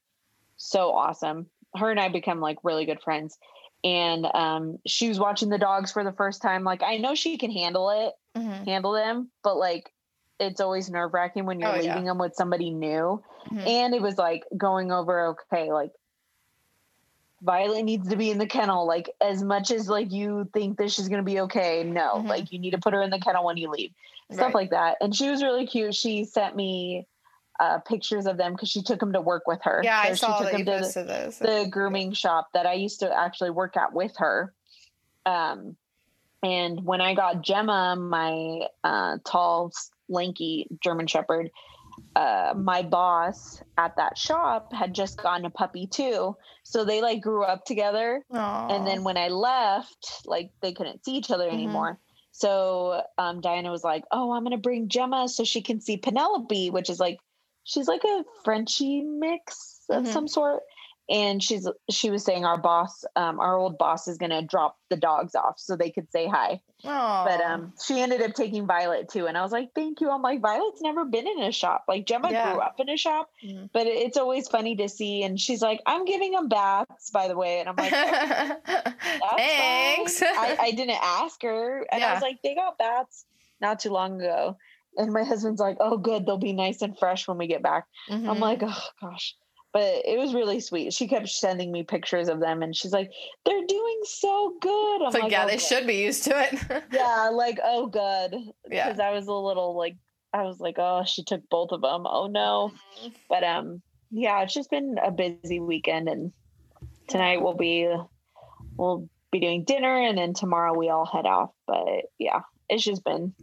so 0.57 0.93
awesome. 0.93 1.49
Her 1.77 1.91
and 1.91 2.01
I 2.01 2.09
become 2.09 2.41
like 2.41 2.59
really 2.63 2.87
good 2.87 3.01
friends. 3.03 3.39
And 3.85 4.27
um 4.35 4.79
she 4.87 5.09
was 5.09 5.19
watching 5.21 5.49
the 5.49 5.59
dogs 5.59 5.93
for 5.93 6.03
the 6.05 6.13
first 6.13 6.43
time. 6.43 6.65
Like 6.65 6.83
I 6.83 6.97
know 6.97 7.15
she 7.15 7.39
can 7.39 7.51
handle 7.51 7.91
it, 7.91 8.15
Mhm. 8.41 8.67
handle 8.67 8.93
them, 8.93 9.31
but 9.43 9.57
like 9.57 9.93
it's 10.39 10.61
always 10.61 10.91
nerve 10.91 11.15
wracking 11.15 11.47
when 11.47 11.61
you're 11.61 11.71
Oh, 11.71 11.75
yeah. 11.77 11.83
leaving 11.95 12.05
them 12.05 12.19
with 12.19 12.35
somebody 12.35 12.71
new. 12.71 13.23
Mhm. 13.51 13.67
And 13.67 13.95
it 13.95 14.03
was 14.03 14.19
like 14.19 14.45
going 14.57 14.93
over, 14.93 15.29
okay, 15.53 15.73
like 15.73 15.93
Violet 17.43 17.83
needs 17.85 18.09
to 18.09 18.17
be 18.17 18.31
in 18.31 18.39
the 18.39 18.47
kennel. 18.47 18.87
Like 18.87 19.11
as 19.21 19.43
much 19.43 19.71
as 19.71 19.89
like 19.89 20.11
you 20.11 20.49
think 20.53 20.79
this 20.79 20.99
is 20.99 21.09
gonna 21.09 21.23
be 21.23 21.41
okay, 21.41 21.85
no, 21.85 22.17
Mhm. 22.17 22.29
like 22.29 22.51
you 22.53 22.59
need 22.59 22.71
to 22.73 22.79
put 22.79 22.95
her 22.95 23.03
in 23.03 23.11
the 23.11 23.21
kennel 23.21 23.45
when 23.45 23.57
you 23.57 23.69
leave. 23.71 23.93
Stuff 24.33 24.47
Right. 24.47 24.55
like 24.55 24.71
that. 24.71 24.97
And 25.01 25.15
she 25.15 25.29
was 25.31 25.43
really 25.43 25.67
cute. 25.67 25.95
She 25.95 26.25
sent 26.25 26.57
me 26.57 27.07
uh 27.61 27.79
pictures 27.81 28.27
of 28.27 28.37
them 28.37 28.53
because 28.53 28.69
she 28.71 28.83
took 28.83 29.01
them 29.01 29.13
to 29.13 29.21
work 29.21 29.43
with 29.47 29.61
her. 29.63 29.81
Yeah, 29.85 29.99
I 30.05 30.11
So 30.11 30.15
saw 30.27 30.39
she 30.39 30.43
took 30.45 30.53
that 30.53 30.59
you 30.59 30.65
them 30.65 30.75
to 30.75 30.79
the- 30.79 30.85
posted 30.85 31.09
those. 31.09 31.39
the 31.39 31.67
grooming 31.71 32.13
shop 32.13 32.49
that 32.55 32.67
I 32.67 32.75
used 32.75 33.01
to 33.01 33.13
actually 33.19 33.51
work 33.51 33.77
at 33.77 33.93
with 33.93 34.17
her. 34.19 34.53
Um, 35.25 35.77
and 36.43 36.85
when 36.85 37.01
I 37.01 37.15
got 37.15 37.43
Gemma, 37.43 37.97
my 37.97 38.67
uh, 38.85 39.19
tall, 39.27 39.73
lanky 40.09 40.69
German 40.85 41.07
Shepherd, 41.07 41.51
uh, 42.15 42.55
my 42.57 42.83
boss 42.83 43.61
at 43.77 43.97
that 43.97 44.17
shop 44.17 44.73
had 44.73 44.95
just 44.95 45.21
gotten 45.21 45.45
a 45.47 45.51
puppy 45.51 45.87
too. 45.87 46.37
So 46.63 46.85
they 46.85 47.01
like 47.03 47.21
grew 47.21 47.43
up 47.43 47.65
together. 47.65 48.23
And 48.71 48.87
then 48.87 49.03
when 49.05 49.17
I 49.17 49.29
left, 49.29 50.23
like 50.25 50.51
they 50.63 50.73
couldn't 50.73 51.05
see 51.05 51.17
each 51.17 51.31
other 51.31 51.49
Mhm. 51.49 51.55
anymore. 51.55 51.99
So 52.33 53.03
um, 53.19 53.41
Diana 53.41 53.71
was 53.71 53.83
like, 53.83 54.05
"Oh, 54.13 54.33
I'm 54.33 54.45
gonna 54.45 54.59
bring 54.59 54.89
Gemma 54.89 55.29
so 55.29 55.43
she 55.43 55.63
can 55.63 55.81
see 55.81 55.97
Penelope, 55.97 56.71
which 56.71 56.91
is 56.91 57.01
like 57.01 57.19
she's 57.67 57.87
like 57.89 58.05
a 58.05 58.25
Frenchy 58.45 59.03
mix 59.03 59.83
of 59.91 60.05
Mhm. 60.05 60.13
some 60.13 60.29
sort." 60.29 60.63
And 61.09 61.41
she's 61.41 61.69
she 61.89 62.11
was 62.11 62.25
saying 62.25 62.45
our 62.45 62.59
boss, 62.59 63.05
um, 63.15 63.39
our 63.39 63.57
old 63.57 63.79
boss, 63.79 64.09
is 64.09 64.19
gonna 64.19 64.43
drop 64.43 64.77
the 64.91 64.97
dogs 64.97 65.37
off 65.37 65.55
so 65.57 65.77
they 65.77 65.91
could 65.93 66.11
say 66.11 66.27
hi. 66.27 66.61
But 66.83 67.41
um, 67.43 67.73
she 67.85 68.01
ended 68.01 68.23
up 68.23 68.35
taking 68.35 68.67
Violet 68.67 69.09
too, 69.09 69.27
and 69.29 69.39
I 69.39 69.43
was 69.43 69.53
like, 69.53 69.71
"Thank 69.73 70.01
you." 70.01 70.11
I'm 70.11 70.21
like, 70.23 70.41
Violet's 70.41 70.81
never 70.83 71.05
been 71.05 71.29
in 71.29 71.41
a 71.45 71.53
shop. 71.53 71.85
Like 71.87 72.07
Gemma 72.07 72.33
Yeah. 72.33 72.51
grew 72.53 72.61
up 72.61 72.81
in 72.81 72.89
a 72.89 72.97
shop, 72.97 73.31
Mhm. 73.45 73.71
but 73.73 73.87
it's 73.87 74.17
always 74.17 74.49
funny 74.49 74.75
to 74.77 74.89
see. 74.89 75.23
And 75.23 75.39
she's 75.41 75.63
like, 75.63 75.81
"I'm 75.87 76.05
giving 76.07 76.33
them 76.33 76.49
baths, 76.49 77.11
by 77.11 77.29
the 77.29 77.37
way," 77.37 77.61
and 77.61 77.69
I'm 77.69 77.77
like, 77.77 77.93
"That's 78.67 79.37
Thanks. 79.37 80.23
fine." 80.23 80.37
I, 80.37 80.57
I 80.61 80.71
didn't 80.77 80.99
ask 81.03 81.41
her, 81.43 81.87
and 81.93 82.03
I 82.03 82.13
was 82.15 82.23
like, 82.23 82.43
"They 82.43 82.57
got 82.57 82.79
baths 82.79 83.27
not 83.61 83.79
too 83.79 83.91
long 83.91 84.21
ago." 84.21 84.57
And 84.99 85.13
my 85.13 85.25
husband's 85.25 85.61
like, 85.61 85.77
"Oh, 85.81 85.97
good, 85.97 86.25
they'll 86.27 86.39
be 86.39 86.53
nice 86.53 86.83
and 86.83 86.99
fresh 86.99 87.27
when 87.29 87.39
we 87.39 87.47
get 87.47 87.63
back." 87.63 87.85
I'm 88.11 88.25
Mhm. 88.25 88.39
like, 88.41 88.61
"Oh 88.63 88.83
gosh." 89.01 89.35
But 89.73 90.03
it 90.07 90.19
was 90.19 90.33
really 90.33 90.61
sweet. 90.61 90.95
She 90.95 91.07
kept 91.07 91.29
sending 91.29 91.71
me 91.71 91.83
pictures 91.83 92.29
of 92.29 92.41
them, 92.41 92.63
and 92.63 92.75
she's 92.75 92.93
like, 92.93 93.11
"They're 93.45 93.67
doing 93.67 94.01
so 94.05 94.55
good." 94.61 95.03
I'm 95.03 95.09
It's 95.09 95.19
like, 95.19 95.31
yeah, 95.33 95.45
"Oh, 95.45 95.47
they 95.47 95.57
good." 95.57 95.61
should 95.63 95.87
be 95.87 95.97
used 95.97 96.25
to 96.25 96.31
it. 96.41 96.85
yeah 96.93 97.29
like 97.33 97.59
oh 97.63 97.87
good 97.89 98.35
Yeah. 98.71 98.87
because 98.89 99.01
i 99.01 99.11
was 99.13 99.27
a 99.27 99.33
little 99.33 99.77
like 99.77 99.97
i 100.33 100.43
was 100.43 100.61
like 100.61 100.77
oh 100.79 101.03
she 101.05 101.23
took 101.25 101.47
both 101.51 101.73
of 101.73 101.83
them 101.83 102.07
oh 102.07 102.27
no 102.27 102.73
Mm-hmm. 103.03 103.09
but 103.29 103.45
um 103.45 103.83
yeah 104.11 104.41
it's 104.43 104.55
just 104.55 104.71
been 104.71 104.97
a 105.05 105.11
busy 105.11 105.61
weekend 105.61 106.09
and 106.09 106.33
tonight 107.09 107.43
we'll 107.43 107.55
be 107.55 107.93
we'll 108.77 109.09
be 109.33 109.41
doing 109.41 109.65
dinner 109.65 109.97
and 110.03 110.17
then 110.17 110.33
tomorrow 110.35 110.73
we 110.77 110.89
all 110.89 111.05
head 111.07 111.27
off 111.27 111.51
but 111.67 111.87
yeah 112.19 112.41
it's 112.69 112.85
just 112.85 113.05
been 113.05 113.35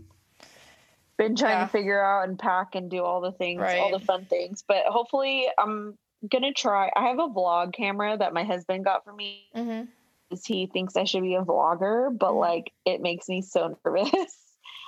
been 1.27 1.35
trying 1.35 1.59
Yeah. 1.59 1.65
to 1.65 1.71
figure 1.71 2.03
out 2.03 2.27
and 2.27 2.37
pack 2.39 2.75
and 2.75 2.89
do 2.89 3.03
all 3.03 3.21
the 3.21 3.31
things 3.33 3.61
all 3.61 3.91
the 3.91 4.05
fun 4.05 4.25
things 4.25 4.63
but 4.67 4.85
hopefully 4.87 5.47
i'm 5.57 5.97
gonna 6.31 6.53
try 6.53 6.89
i 6.95 7.07
have 7.07 7.19
a 7.19 7.27
vlog 7.27 7.73
camera 7.73 8.17
that 8.17 8.33
my 8.33 8.43
husband 8.43 8.85
got 8.85 9.03
for 9.03 9.13
me 9.13 9.49
Mhm. 9.55 9.87
because 10.29 10.45
he 10.45 10.67
thinks 10.67 10.95
I 10.95 11.03
should 11.03 11.21
be 11.21 11.35
a 11.35 11.43
vlogger, 11.43 12.17
but 12.17 12.31
Mhm. 12.31 12.39
like 12.39 12.73
it 12.85 13.01
makes 13.01 13.27
me 13.29 13.41
so 13.41 13.77
nervous 13.85 14.35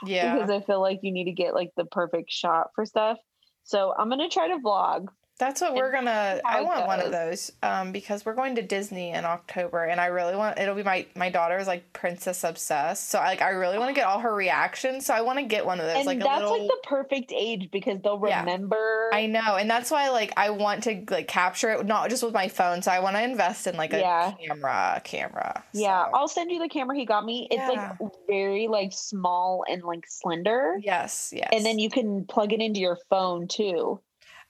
Yeah. 0.08 0.34
because 0.34 0.50
I 0.50 0.62
feel 0.62 0.82
like 0.82 1.00
you 1.04 1.12
need 1.12 1.26
to 1.26 1.32
get 1.34 1.54
like 1.54 1.72
the 1.76 1.86
perfect 1.86 2.32
shot 2.32 2.68
for 2.74 2.86
stuff. 2.86 3.20
So 3.64 3.94
I'm 3.98 4.10
gonna 4.10 4.30
try 4.30 4.48
to 4.48 4.58
vlog. 4.58 5.10
That's 5.38 5.60
what 5.60 5.76
we're 5.76 5.92
gonna. 5.92 6.40
I 6.46 6.62
want 6.62 6.88
one 6.88 7.02
of 7.02 7.12
those 7.12 7.52
um, 7.62 7.92
because 7.92 8.26
we're 8.26 8.36
going 8.36 8.56
to 8.56 8.62
Disney 8.62 9.12
in 9.12 9.26
October, 9.26 9.84
and 9.84 10.00
I 10.00 10.06
really 10.06 10.34
want. 10.36 10.58
It'll 10.58 10.76
be 10.76 10.84
my 10.84 11.06
my 11.14 11.30
daughter 11.30 11.58
is 11.58 11.68
like 11.68 11.92
princess 11.92 12.46
obsessed, 12.46 13.10
so 13.10 13.20
like 13.20 13.42
I 13.42 13.50
really 13.50 13.78
want 13.78 13.90
to 13.90 13.94
get 13.94 14.08
all 14.08 14.20
her 14.20 14.34
reactions. 14.34 15.06
So 15.06 15.14
I 15.14 15.20
want 15.22 15.40
to 15.40 15.44
get 15.46 15.66
one 15.66 15.82
of 15.82 15.88
those, 15.88 15.98
and 15.98 16.06
like 16.06 16.22
a 16.22 16.24
that's 16.24 16.42
little. 16.42 16.58
like 16.58 16.68
the 16.70 16.78
perfect 16.88 17.34
age 17.36 17.70
because 17.70 18.00
they'll 18.02 18.22
Yeah. 18.26 18.40
remember. 18.40 19.10
I 19.12 19.26
know, 19.26 19.58
and 19.58 19.70
that's 19.70 19.92
why 19.92 20.10
like 20.10 20.32
I 20.38 20.52
want 20.52 20.84
to 20.84 21.04
like 21.10 21.28
capture 21.28 21.70
it 21.72 21.86
not 21.86 22.10
just 22.10 22.24
with 22.24 22.34
my 22.34 22.48
phone. 22.48 22.82
So 22.82 22.92
I 22.92 23.00
want 23.02 23.18
to 23.18 23.22
invest 23.24 23.68
in 23.68 23.76
like 23.76 23.92
a 23.94 24.00
Yeah. 24.00 24.32
camera, 24.48 25.02
camera. 25.04 25.64
yeah, 25.74 26.06
so. 26.06 26.12
I'll 26.14 26.28
send 26.30 26.50
you 26.50 26.60
the 26.60 26.70
camera 26.70 26.96
he 26.96 27.06
got 27.06 27.26
me. 27.26 27.50
It's 27.52 27.58
Yeah. 27.60 27.92
like 28.00 28.12
very 28.26 28.70
like 28.70 28.94
small 28.94 29.66
and 29.68 29.84
like 29.84 30.06
slender. 30.08 30.78
Yes, 30.82 31.34
yes. 31.36 31.50
And 31.52 31.66
then 31.66 31.78
you 31.78 31.90
can 31.90 32.24
plug 32.26 32.54
it 32.54 32.62
into 32.62 32.80
your 32.80 32.98
phone 33.10 33.50
too 33.50 34.00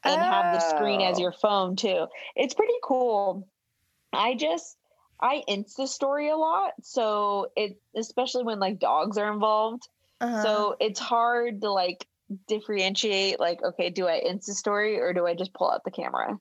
and 0.06 0.22
have 0.22 0.52
the 0.54 0.60
screen 0.60 1.02
as 1.02 1.18
Oh. 1.18 1.22
your 1.22 1.32
phone 1.34 1.76
too. 1.76 2.08
It's 2.36 2.54
pretty 2.54 2.74
cool. 2.84 3.48
I 4.14 4.36
just 4.36 4.78
I 5.22 5.44
Insta 5.50 5.88
story 5.88 6.30
a 6.30 6.38
lot, 6.38 6.74
so 6.84 7.48
it 7.56 7.78
especially 7.96 8.44
when 8.44 8.60
like 8.60 8.80
dogs 8.80 9.18
are 9.18 9.32
involved. 9.32 9.84
Uh-huh. 10.22 10.42
So 10.44 10.76
it's 10.80 11.00
hard 11.00 11.62
to 11.62 11.72
like 11.72 12.08
differentiate 12.48 13.40
like 13.40 13.62
okay, 13.64 13.90
do 13.90 14.08
I 14.08 14.22
Insta 14.22 14.52
story 14.52 15.00
or 15.00 15.14
do 15.14 15.26
I 15.28 15.36
just 15.36 15.54
pull 15.54 15.70
out 15.72 15.84
the 15.86 15.92
camera? 15.92 16.38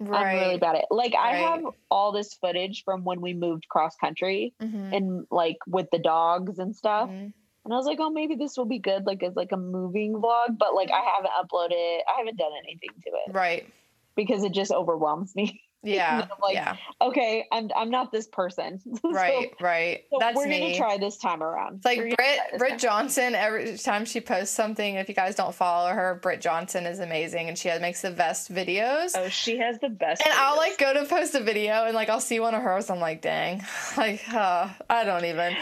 right. 0.00 0.26
I'm 0.26 0.38
really 0.40 0.58
bad 0.58 0.76
at 0.76 0.82
it. 0.82 0.86
Like 0.90 1.14
I 1.14 1.34
have 1.36 1.62
all 1.90 2.12
this 2.12 2.34
footage 2.34 2.82
from 2.84 3.04
when 3.04 3.20
we 3.20 3.34
moved 3.34 3.68
cross 3.68 3.96
country 3.96 4.54
Mhm. 4.62 4.96
and 4.96 5.26
like 5.30 5.56
with 5.66 5.88
the 5.92 5.98
dogs 5.98 6.58
and 6.58 6.74
stuff. 6.76 7.10
Mhm. 7.10 7.32
And 7.66 7.74
I 7.74 7.76
was 7.76 7.84
like, 7.84 7.98
oh, 8.00 8.10
maybe 8.10 8.36
this 8.36 8.56
will 8.56 8.64
be 8.64 8.78
good, 8.78 9.06
like 9.06 9.24
as 9.24 9.34
like 9.34 9.50
a 9.50 9.56
moving 9.56 10.14
vlog. 10.14 10.56
But 10.56 10.72
like, 10.76 10.88
I 10.92 11.02
haven't 11.16 11.32
uploaded, 11.32 11.98
I 12.06 12.18
haven't 12.18 12.38
done 12.38 12.52
anything 12.62 12.90
to 13.02 13.10
it 13.26 13.34
Right. 13.34 13.66
because 14.14 14.44
it 14.44 14.52
just 14.52 14.70
overwhelms 14.70 15.34
me. 15.34 15.60
Yeah. 15.82 16.22
I'm 16.22 16.28
like, 16.42 16.54
yeah. 16.54 16.76
okay, 17.00 17.46
I'm 17.52 17.70
I'm 17.76 17.90
not 17.90 18.10
this 18.10 18.26
person. 18.26 18.80
So- 19.02 19.10
Right. 19.12 19.50
right. 19.60 20.00
So, 20.10 20.18
That's 20.18 20.36
we're 20.36 20.46
me. 20.48 20.60
gonna 20.60 20.76
try 20.76 20.98
this 20.98 21.16
time 21.18 21.42
around. 21.42 21.76
It's 21.76 21.84
like 21.84 21.98
We're 21.98 22.14
Britt, 22.16 22.38
Britt. 22.58 22.78
Johnson. 22.80 23.34
Every 23.34 23.76
time 23.78 24.04
she 24.04 24.20
posts 24.20 24.54
something, 24.54 24.96
if 24.96 25.08
you 25.08 25.14
guys 25.14 25.34
don't 25.36 25.54
follow 25.54 25.90
her, 25.90 26.18
Britt 26.22 26.40
Johnson 26.40 26.86
is 26.86 26.98
amazing, 26.98 27.48
and 27.48 27.56
she 27.58 27.68
makes 27.78 28.02
the 28.02 28.10
best 28.10 28.52
videos. 28.52 29.12
Oh, 29.16 29.28
she 29.28 29.58
has 29.58 29.78
the 29.78 29.88
best. 29.88 30.22
and 30.24 30.34
I'll 30.36 30.56
like 30.56 30.76
go 30.78 30.92
to 30.92 31.04
post 31.04 31.34
a 31.34 31.40
video, 31.42 31.84
and 31.84 31.94
like 31.94 32.08
I'll 32.08 32.20
see 32.20 32.40
one 32.40 32.54
of 32.54 32.62
hers. 32.62 32.90
I'm 32.90 32.98
like, 33.00 33.22
dang, 33.22 33.62
like 33.96 34.22
uh, 34.32 34.68
I 34.90 35.04
don't 35.04 35.24
even. 35.24 35.54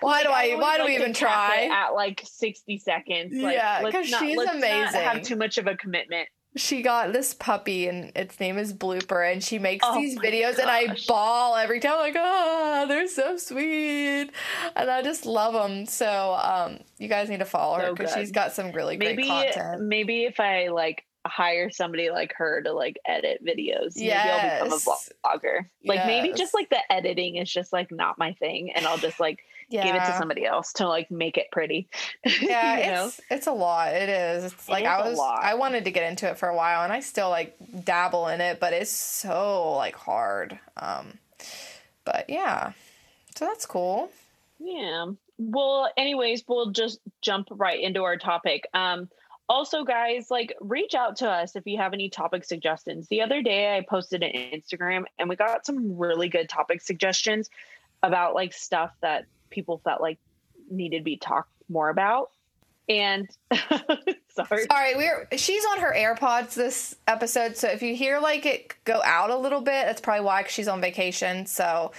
Why 0.00 0.22
do 0.22 0.28
I? 0.28 0.50
always 0.50 0.58
Why 0.62 0.76
do 0.78 0.84
we 0.84 0.94
even 0.94 1.12
try? 1.12 1.68
at 1.72 1.90
like 1.94 2.22
60 2.24 2.78
seconds. 2.78 3.32
Like, 3.34 3.54
Yeah, 3.54 3.80
let's 3.82 3.96
'cause 3.96 4.10
not- 4.10 4.20
she's 4.20 4.36
let's 4.36 4.54
not 4.54 4.94
have 4.94 5.22
too 5.22 5.36
much 5.36 5.58
of 5.58 5.66
a 5.66 5.76
commitment. 5.76 6.28
She 6.54 6.82
got 6.82 7.12
this 7.12 7.32
puppy, 7.32 7.88
and 7.88 8.12
its 8.14 8.38
name 8.38 8.58
is 8.58 8.74
Blooper, 8.74 9.30
and 9.30 9.42
she 9.42 9.58
makes 9.58 9.86
Oh 9.88 9.94
these 9.94 10.18
videos, 10.18 10.58
and 10.58 10.68
I 10.68 10.86
gosh. 10.86 11.06
bawl 11.06 11.56
every 11.56 11.80
time. 11.80 11.98
Like, 11.98 12.14
ah, 12.16 12.84
they're 12.86 13.08
so 13.08 13.38
sweet, 13.38 14.30
and 14.76 14.90
I 14.90 15.02
just 15.02 15.24
love 15.24 15.54
them. 15.54 15.86
So, 15.86 16.34
um, 16.34 16.80
you 16.98 17.08
guys 17.08 17.30
need 17.30 17.38
to 17.38 17.46
follow 17.46 17.78
her 17.78 17.92
because 17.94 18.12
she's 18.12 18.32
got 18.32 18.52
some 18.52 18.72
really 18.72 18.96
great 18.96 19.18
content. 19.18 19.82
maybe 19.82 20.24
if 20.24 20.40
I 20.40 20.68
like 20.68 21.04
hire 21.26 21.70
somebody 21.70 22.10
like 22.10 22.32
her 22.36 22.62
to 22.62 22.72
like 22.72 22.98
edit 23.06 23.44
videos, 23.44 23.96
maybe 23.96 24.12
I'll 24.12 24.64
become 24.64 24.70
Yes. 24.70 24.86
a 24.86 25.26
vlogger. 25.28 25.66
Like 25.84 26.06
maybe 26.06 26.32
just 26.34 26.54
like 26.54 26.68
the 26.70 26.80
editing 26.92 27.36
is 27.36 27.50
just 27.52 27.72
like 27.72 27.90
not 27.92 28.18
my 28.18 28.32
thing, 28.34 28.72
and 28.72 28.86
I'll 28.86 28.98
just 28.98 29.20
like 29.20 29.40
Yeah. 29.68 29.84
give 29.84 29.94
it 29.96 30.04
to 30.06 30.16
somebody 30.18 30.44
else 30.44 30.72
to 30.74 30.88
like 30.88 31.10
make 31.10 31.36
it 31.38 31.46
pretty. 31.52 31.88
Yeah, 32.40 32.78
you 32.78 32.90
know? 32.92 33.06
it's 33.06 33.20
it's 33.30 33.46
a 33.46 33.52
lot. 33.52 33.92
It 33.94 34.08
is. 34.08 34.52
It's 34.52 34.68
like 34.68 34.82
is 34.84 34.88
I 34.90 35.00
a 35.00 35.10
was 35.10 35.18
lot. 35.18 35.42
I 35.42 35.54
wanted 35.54 35.84
to 35.84 35.90
get 35.90 36.08
into 36.10 36.28
it 36.28 36.38
for 36.38 36.48
a 36.48 36.56
while 36.56 36.82
and 36.84 36.92
I 36.92 37.00
still 37.00 37.30
like 37.30 37.56
dabble 37.84 38.28
in 38.28 38.40
it, 38.40 38.58
but 38.60 38.72
it's 38.72 38.90
so 38.90 39.72
like 39.72 39.94
hard. 39.96 40.58
Um 40.76 41.18
but 42.04 42.26
yeah. 42.28 42.72
So 43.36 43.44
that's 43.46 43.64
cool. 43.66 44.10
Yeah. 44.58 45.06
Well, 45.38 45.90
anyways, 45.96 46.44
we'll 46.46 46.70
just 46.70 47.00
jump 47.20 47.48
right 47.50 47.80
into 47.80 48.02
our 48.04 48.16
topic. 48.16 48.64
Um, 48.74 49.08
also, 49.48 49.84
guys, 49.84 50.30
like 50.30 50.54
reach 50.60 50.94
out 50.94 51.16
to 51.16 51.28
us 51.28 51.56
if 51.56 51.66
you 51.66 51.78
have 51.78 51.92
any 51.92 52.08
topic 52.08 52.44
suggestions. 52.44 53.08
The 53.08 53.22
other 53.22 53.42
day, 53.42 53.76
I 53.76 53.84
posted 53.88 54.22
an 54.22 54.32
Instagram 54.32 55.04
and 55.18 55.28
we 55.28 55.36
got 55.36 55.66
some 55.66 55.98
really 55.98 56.28
good 56.28 56.48
topic 56.48 56.80
suggestions 56.80 57.50
about 58.02 58.34
like 58.34 58.52
stuff 58.52 58.92
that 59.00 59.26
people 59.50 59.80
felt 59.84 60.00
like 60.00 60.18
needed 60.70 60.98
to 60.98 61.04
be 61.04 61.16
talked 61.16 61.50
more 61.68 61.88
about. 61.88 62.30
And 62.88 63.28
sorry. 64.34 64.64
Sorry, 64.70 64.96
we're 64.96 65.28
she's 65.36 65.64
on 65.66 65.80
her 65.80 65.94
AirPods 65.96 66.54
this 66.54 66.96
episode, 67.06 67.56
so 67.56 67.68
if 67.68 67.82
you 67.82 67.94
hear 67.94 68.18
like 68.18 68.44
it 68.44 68.74
go 68.84 69.00
out 69.04 69.30
a 69.30 69.36
little 69.36 69.60
bit, 69.60 69.86
that's 69.86 70.00
probably 70.00 70.24
why 70.24 70.44
she's 70.48 70.66
on 70.66 70.80
vacation. 70.80 71.46
So 71.46 71.92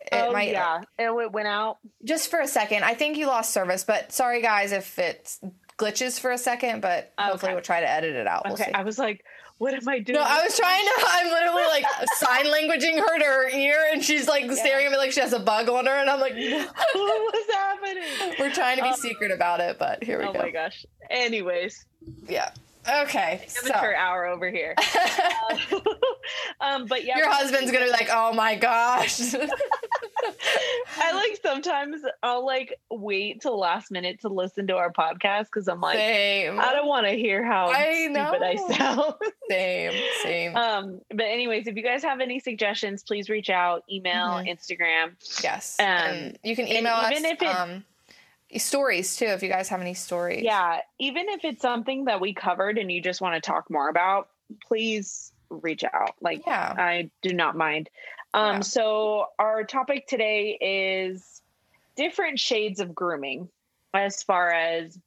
it 0.00 0.16
oh, 0.16 0.32
might 0.32 0.50
yeah. 0.50 0.80
It 0.98 1.32
went 1.32 1.48
out. 1.48 1.78
just 2.04 2.30
for 2.30 2.40
a 2.40 2.48
second. 2.48 2.82
I 2.82 2.94
think 2.94 3.18
you 3.18 3.26
lost 3.26 3.52
service, 3.52 3.84
but 3.84 4.10
sorry 4.10 4.40
guys 4.40 4.72
if 4.72 4.98
it 4.98 5.38
glitches 5.78 6.18
for 6.20 6.30
a 6.30 6.38
second, 6.38 6.80
but 6.80 7.12
hopefully 7.18 7.52
we'll 7.52 7.62
try 7.62 7.80
to 7.80 7.88
edit 7.88 8.14
it 8.14 8.26
out. 8.26 8.42
We'll 8.44 8.54
Okay. 8.54 8.64
see. 8.66 8.72
I 8.72 8.82
was 8.82 8.98
like, 8.98 9.24
what 9.58 9.74
am 9.74 9.88
I 9.88 9.98
doing? 10.00 10.18
No, 10.18 10.24
I 10.26 10.42
was 10.42 10.56
trying 10.58 10.84
to. 10.84 10.92
I'm 11.08 11.28
literally 11.28 11.62
like 11.64 11.84
sign 12.16 12.46
languaging 12.46 12.98
her 12.98 13.18
to 13.18 13.24
her 13.24 13.48
ear, 13.50 13.78
and 13.92 14.02
she's 14.04 14.26
like 14.28 14.50
staring 14.52 14.86
at 14.86 14.92
me 14.92 14.98
like 14.98 15.12
she 15.12 15.20
has 15.20 15.32
a 15.32 15.38
bug 15.38 15.68
on 15.68 15.86
her, 15.86 15.92
and 15.92 16.10
I'm 16.10 16.20
like, 16.20 16.32
what 16.34 16.64
was 16.94 17.54
happening? 17.54 18.34
we're 18.40 18.52
trying 18.52 18.76
to 18.78 18.82
be 18.82 18.88
Um, 18.90 18.96
secret 18.96 19.30
about 19.30 19.60
it, 19.60 19.78
but 19.78 20.02
here 20.02 20.18
we 20.18 20.24
Oh 20.24 20.32
go. 20.32 20.40
Oh 20.40 20.42
my 20.42 20.50
gosh. 20.50 20.84
Anyways, 21.10 21.84
Yeah. 22.28 22.50
Okay. 22.88 23.44
So 23.48 23.72
hour 23.74 24.26
over 24.26 24.50
here. 24.50 24.74
um, 26.60 26.86
but 26.86 27.04
yeah, 27.04 27.16
your 27.18 27.30
husband's 27.30 27.70
gonna 27.70 27.84
be 27.86 27.90
like, 27.90 28.08
oh 28.12 28.32
my 28.32 28.56
gosh. 28.56 29.20
I 30.98 31.12
like 31.12 31.38
sometimes 31.42 32.02
I'll 32.22 32.44
like 32.44 32.74
wait 32.90 33.40
till 33.40 33.58
last 33.58 33.90
minute 33.90 34.20
to 34.20 34.28
listen 34.28 34.66
to 34.68 34.76
our 34.76 34.92
podcast 34.92 35.44
because 35.44 35.68
I'm 35.68 35.80
like, 35.80 35.96
same. 35.96 36.60
I 36.60 36.72
don't 36.72 36.86
want 36.88 37.06
to 37.06 37.12
hear 37.12 37.44
how 37.44 37.66
I 37.68 38.04
stupid 38.10 38.42
I 38.42 38.56
sound. 38.76 39.14
Same. 39.50 39.92
Same. 40.22 40.56
um, 40.56 41.00
but 41.10 41.24
anyways, 41.26 41.66
if 41.66 41.76
you 41.76 41.82
guys 41.82 42.02
have 42.02 42.20
any 42.20 42.38
suggestions, 42.40 43.02
please 43.02 43.28
reach 43.28 43.50
out, 43.50 43.82
email, 43.90 44.28
Mhm. 44.28 44.48
Instagram. 44.48 45.42
yes. 45.42 45.76
um, 45.80 45.86
and 45.86 46.38
you 46.42 46.54
can 46.56 46.66
email 46.68 46.94
us. 46.94 47.10
even 47.12 47.24
if 47.24 47.42
it- 47.42 47.46
um, 47.48 47.84
stories 48.58 49.16
too. 49.16 49.26
If 49.26 49.42
you 49.42 49.48
guys 49.48 49.68
have 49.68 49.80
any 49.80 49.94
stories, 49.94 50.42
Yeah, 50.44 50.80
even 50.98 51.28
if 51.28 51.44
it's 51.44 51.62
something 51.62 52.06
that 52.06 52.20
we 52.20 52.34
covered 52.34 52.78
and 52.78 52.90
you 52.90 53.00
just 53.02 53.20
want 53.20 53.42
to 53.42 53.46
talk 53.46 53.70
more 53.70 53.88
about, 53.88 54.28
please 54.66 55.32
reach 55.50 55.84
out. 55.84 56.14
Like, 56.20 56.46
Yeah. 56.46 56.74
I 56.76 57.10
do 57.22 57.32
not 57.32 57.56
mind. 57.56 57.88
Um, 58.34 58.56
Yeah. 58.56 58.60
so 58.60 59.26
our 59.38 59.64
topic 59.64 60.06
today 60.06 60.56
is 60.60 61.42
different 61.96 62.38
shades 62.38 62.80
of 62.80 62.94
grooming, 62.94 63.48
as 63.92 64.22
far 64.22 64.50
as 64.50 64.98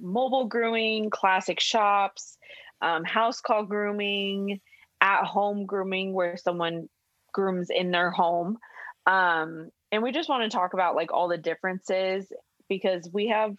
mobile 0.00 0.46
grooming, 0.46 1.10
classic 1.10 1.60
shops, 1.60 2.36
um, 2.80 3.04
house 3.04 3.40
call 3.40 3.64
grooming, 3.64 4.60
at 5.00 5.24
home 5.24 5.66
grooming, 5.66 6.12
where 6.12 6.36
someone 6.36 6.88
grooms 7.32 7.70
in 7.70 7.90
their 7.90 8.10
home. 8.10 8.58
Um, 9.06 9.70
and 9.90 10.02
we 10.02 10.12
just 10.12 10.28
want 10.28 10.50
to 10.50 10.56
talk 10.56 10.74
about 10.74 10.94
like 10.94 11.12
all 11.12 11.28
the 11.28 11.36
differences 11.36 12.32
because 12.72 13.08
we 13.12 13.28
have 13.28 13.54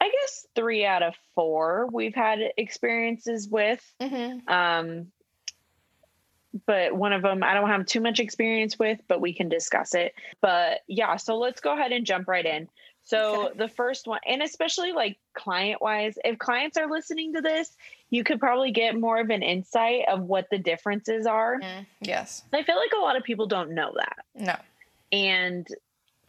I 0.00 0.06
guess 0.08 0.46
three 0.56 0.84
out 0.84 1.02
of 1.02 1.14
four 1.34 1.86
we've 1.92 2.14
had 2.14 2.38
experiences 2.56 3.48
with. 3.48 3.80
hmm 4.00 4.38
Um, 4.48 5.12
but 6.66 6.94
one 6.96 7.12
of 7.12 7.22
them 7.22 7.42
I 7.42 7.54
don't 7.54 7.68
have 7.68 7.86
too 7.86 8.00
much 8.00 8.18
experience 8.18 8.78
with, 8.78 8.98
but 9.06 9.20
we 9.20 9.32
can 9.34 9.48
discuss 9.48 9.94
it. 9.94 10.14
But 10.40 10.80
yeah, 10.88 11.16
so 11.16 11.38
let's 11.38 11.60
go 11.60 11.74
ahead 11.74 11.92
and 11.92 12.04
jump 12.06 12.26
right 12.26 12.44
in. 12.44 12.68
So 13.04 13.46
Okay. 13.46 13.58
the 13.58 13.68
first 13.68 14.06
one, 14.06 14.20
and 14.26 14.42
especially 14.42 14.92
like 14.92 15.18
client 15.34 15.82
wise, 15.82 16.14
if 16.24 16.38
clients 16.38 16.76
are 16.76 16.90
listening 16.90 17.34
to 17.34 17.40
this, 17.40 17.76
you 18.10 18.24
could 18.24 18.40
probably 18.40 18.70
get 18.70 18.98
more 18.98 19.18
of 19.20 19.30
an 19.30 19.42
insight 19.42 20.04
of 20.08 20.22
what 20.22 20.46
the 20.50 20.58
differences 20.58 21.26
are. 21.26 21.60
Mm, 21.60 21.86
yes. 22.00 22.42
I 22.52 22.62
feel 22.62 22.76
like 22.76 22.92
a 22.96 23.00
lot 23.00 23.16
of 23.16 23.22
people 23.24 23.46
don't 23.46 23.74
know 23.74 23.92
that. 23.96 24.24
No. 24.34 24.56
And 25.12 25.66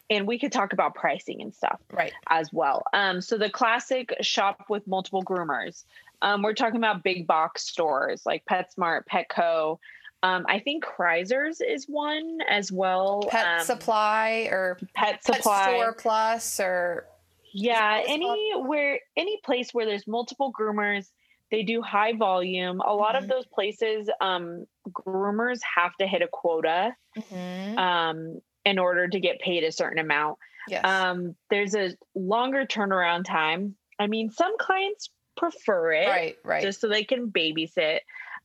and 0.10 0.28
we 0.28 0.38
could 0.38 0.52
talk 0.52 0.74
about 0.74 0.96
pricing 0.96 1.42
and 1.42 1.54
stuff 1.54 1.80
Right. 1.92 2.14
as 2.30 2.52
well. 2.52 2.84
Um, 2.94 3.22
so 3.22 3.38
the 3.38 3.50
classic 3.50 4.14
shop 4.22 4.66
with 4.70 4.86
multiple 4.88 5.24
groomers. 5.24 5.86
Um, 6.22 6.42
we're 6.42 6.54
talking 6.54 6.78
about 6.78 7.04
big 7.04 7.28
box 7.28 7.64
stores 7.68 8.26
like 8.26 8.44
PetSmart, 8.46 9.04
Petco. 9.12 9.80
Um, 10.24 10.46
I 10.48 10.60
think 10.60 10.86
Kriser's 10.86 11.60
is 11.60 11.86
one 11.90 12.40
as 12.50 12.72
well. 12.72 13.28
Pet 13.30 13.46
um, 13.60 13.66
supply 13.66 14.48
or 14.52 14.78
Pet 14.94 15.22
pet 15.24 15.36
Supply. 15.36 15.64
store 15.78 15.94
plus 15.94 16.60
or 16.60 17.06
yeah, 17.52 18.02
anywhere, 18.08 19.00
any 19.16 19.38
place 19.44 19.74
where 19.74 19.86
there's 19.86 20.08
multiple 20.08 20.52
groomers, 20.58 21.12
they 21.52 21.62
do 21.62 21.82
high 21.84 22.14
volume. 22.14 22.80
A 22.82 22.94
lot 22.96 23.14
Mhm. 23.16 23.20
of 23.24 23.28
those 23.28 23.46
places, 23.48 24.10
um, 24.22 24.66
groomers 24.90 25.60
have 25.76 25.94
to 26.00 26.08
hit 26.08 26.22
a 26.24 26.28
quota 26.28 26.96
Mhm. 27.16 27.78
um, 27.78 28.42
in 28.65 28.79
order 28.79 29.08
to 29.08 29.20
get 29.20 29.39
paid 29.39 29.63
a 29.63 29.72
certain 29.72 30.00
amount. 30.00 30.38
yes. 30.67 30.84
Um, 30.86 31.36
there's 31.50 31.75
a 31.75 31.96
longer 32.15 32.65
turnaround 32.65 33.25
time. 33.25 33.75
I 34.00 34.08
mean, 34.08 34.29
some 34.32 34.58
clients 34.58 35.10
prefer 35.38 35.91
it 35.93 36.08
right. 36.08 36.38
Right. 36.43 36.62
just 36.62 36.79
so 36.82 36.88
they 36.88 37.03
can 37.03 37.32
babysit. 37.32 38.00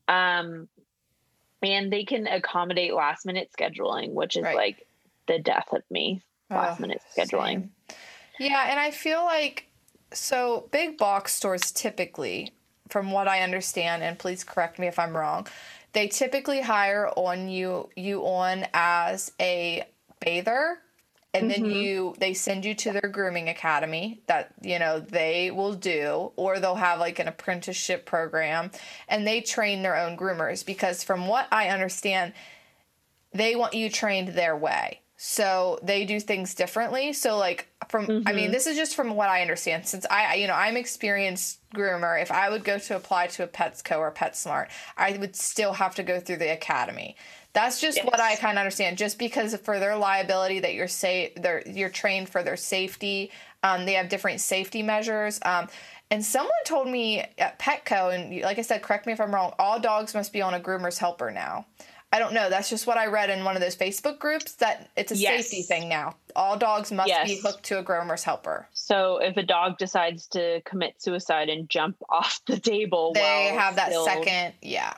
Um, 0.08 0.68
and 1.62 1.92
they 1.92 2.04
can 2.04 2.26
accommodate 2.26 2.94
last 2.94 3.26
minute 3.26 3.50
scheduling, 3.58 4.12
which 4.12 4.36
is 4.36 4.42
Right. 4.44 4.56
like 4.56 4.86
the 5.26 5.38
death 5.38 5.68
of 5.72 5.82
me. 5.90 6.22
Last 6.50 6.78
Oh, 6.78 6.82
minute 6.82 7.02
scheduling. 7.16 7.46
same. 7.46 7.72
Yeah, 8.38 8.68
and 8.70 8.78
I 8.80 8.90
feel 8.90 9.24
like 9.24 9.66
so 10.12 10.68
big 10.70 10.96
box 10.96 11.34
stores 11.34 11.70
typically, 11.72 12.52
from 12.88 13.10
what 13.10 13.28
I 13.28 13.42
understand, 13.42 14.02
and 14.02 14.18
please 14.18 14.44
correct 14.44 14.78
me 14.78 14.86
if 14.86 14.98
I'm 14.98 15.14
wrong, 15.16 15.46
they 15.92 16.08
typically 16.08 16.62
hire 16.62 17.08
on 17.16 17.48
you 17.48 17.90
you 17.96 18.22
on 18.24 18.66
as 18.72 19.32
a 19.40 19.84
bather 20.20 20.78
and 21.34 21.50
then 21.50 21.64
Mhm. 21.64 21.74
you 21.82 22.14
they 22.18 22.32
send 22.32 22.64
you 22.64 22.74
to 22.74 22.92
their 22.92 23.10
grooming 23.10 23.48
academy 23.50 24.22
that 24.28 24.50
you 24.62 24.78
know 24.78 24.98
they 24.98 25.50
will 25.50 25.74
do 25.74 26.32
or 26.36 26.58
they'll 26.58 26.74
have 26.74 26.98
like 26.98 27.18
an 27.18 27.28
apprenticeship 27.28 28.06
program 28.06 28.70
and 29.08 29.26
they 29.26 29.40
train 29.42 29.82
their 29.82 29.94
own 29.96 30.16
groomers 30.16 30.64
because 30.64 31.04
from 31.04 31.26
what 31.28 31.46
i 31.52 31.68
understand 31.68 32.32
they 33.32 33.54
want 33.56 33.74
you 33.74 33.90
trained 33.90 34.28
their 34.28 34.56
way 34.56 35.00
so 35.20 35.78
they 35.82 36.04
do 36.06 36.18
things 36.18 36.54
differently 36.54 37.12
so 37.12 37.36
like 37.36 37.66
from 37.88 38.22
i 38.26 38.32
mean 38.32 38.48
Mhm. 38.48 38.52
this 38.52 38.66
is 38.66 38.76
just 38.76 38.94
from 38.94 39.14
what 39.14 39.28
i 39.28 39.42
understand 39.42 39.86
since 39.86 40.06
i 40.10 40.34
you 40.36 40.46
know 40.46 40.54
i'm 40.54 40.76
experienced 40.78 41.58
groomer 41.74 42.20
if 42.20 42.30
i 42.30 42.48
would 42.48 42.64
go 42.64 42.78
to 42.78 42.96
apply 42.96 43.26
to 43.26 43.42
a 43.44 43.48
petsco 43.48 43.98
or 43.98 44.10
petsmart 44.12 44.68
i 44.96 45.12
would 45.12 45.36
still 45.36 45.74
have 45.74 45.94
to 45.96 46.02
go 46.02 46.18
through 46.20 46.36
the 46.38 46.50
academy 46.52 47.16
that's 47.58 47.80
just 47.80 48.04
what 48.04 48.20
i 48.20 48.36
kind 48.36 48.56
of 48.58 48.60
understand 48.60 48.96
just 48.96 49.18
because 49.18 49.54
for 49.56 49.78
their 49.78 49.96
liability 49.96 50.60
that 50.60 50.74
you're 50.74 50.88
say 50.88 51.32
they're 51.36 51.62
you're 51.66 51.88
trained 51.90 52.28
for 52.28 52.42
their 52.42 52.56
safety 52.56 53.30
um, 53.62 53.84
they 53.86 53.94
have 53.94 54.08
different 54.08 54.40
safety 54.40 54.82
measures 54.82 55.40
um, 55.44 55.68
and 56.10 56.24
someone 56.24 56.52
told 56.64 56.88
me 56.88 57.24
at 57.38 57.58
petco 57.58 58.14
and 58.14 58.40
like 58.42 58.58
i 58.58 58.62
said 58.62 58.82
correct 58.82 59.06
me 59.06 59.12
if 59.12 59.20
i'm 59.20 59.34
wrong 59.34 59.52
all 59.58 59.78
dogs 59.80 60.14
must 60.14 60.32
be 60.32 60.40
on 60.40 60.54
a 60.54 60.60
groomer's 60.60 60.98
helper 60.98 61.30
now 61.30 61.66
I 62.10 62.18
don't 62.18 62.32
know. 62.32 62.48
That's 62.48 62.70
just 62.70 62.86
what 62.86 62.96
I 62.96 63.06
read 63.06 63.28
in 63.28 63.44
one 63.44 63.54
of 63.54 63.60
those 63.60 63.76
Facebook 63.76 64.18
groups 64.18 64.54
that 64.54 64.88
it's 64.96 65.12
a 65.12 65.16
Yes. 65.16 65.48
safety 65.48 65.62
thing 65.62 65.90
now. 65.90 66.14
All 66.34 66.56
dogs 66.56 66.90
must 66.90 67.12
be 67.24 67.38
hooked 67.42 67.64
to 67.64 67.78
a 67.78 67.82
groomer's 67.82 68.24
helper. 68.24 68.66
So 68.72 69.18
if 69.18 69.36
a 69.36 69.42
dog 69.42 69.76
decides 69.76 70.26
to 70.28 70.62
commit 70.62 71.02
suicide 71.02 71.50
and 71.50 71.68
jump 71.68 71.96
off 72.08 72.40
the 72.46 72.58
table, 72.58 73.12
They 73.12 73.52
have 73.54 73.76
that 73.76 73.92
second, 73.92 74.54
yeah. 74.62 74.94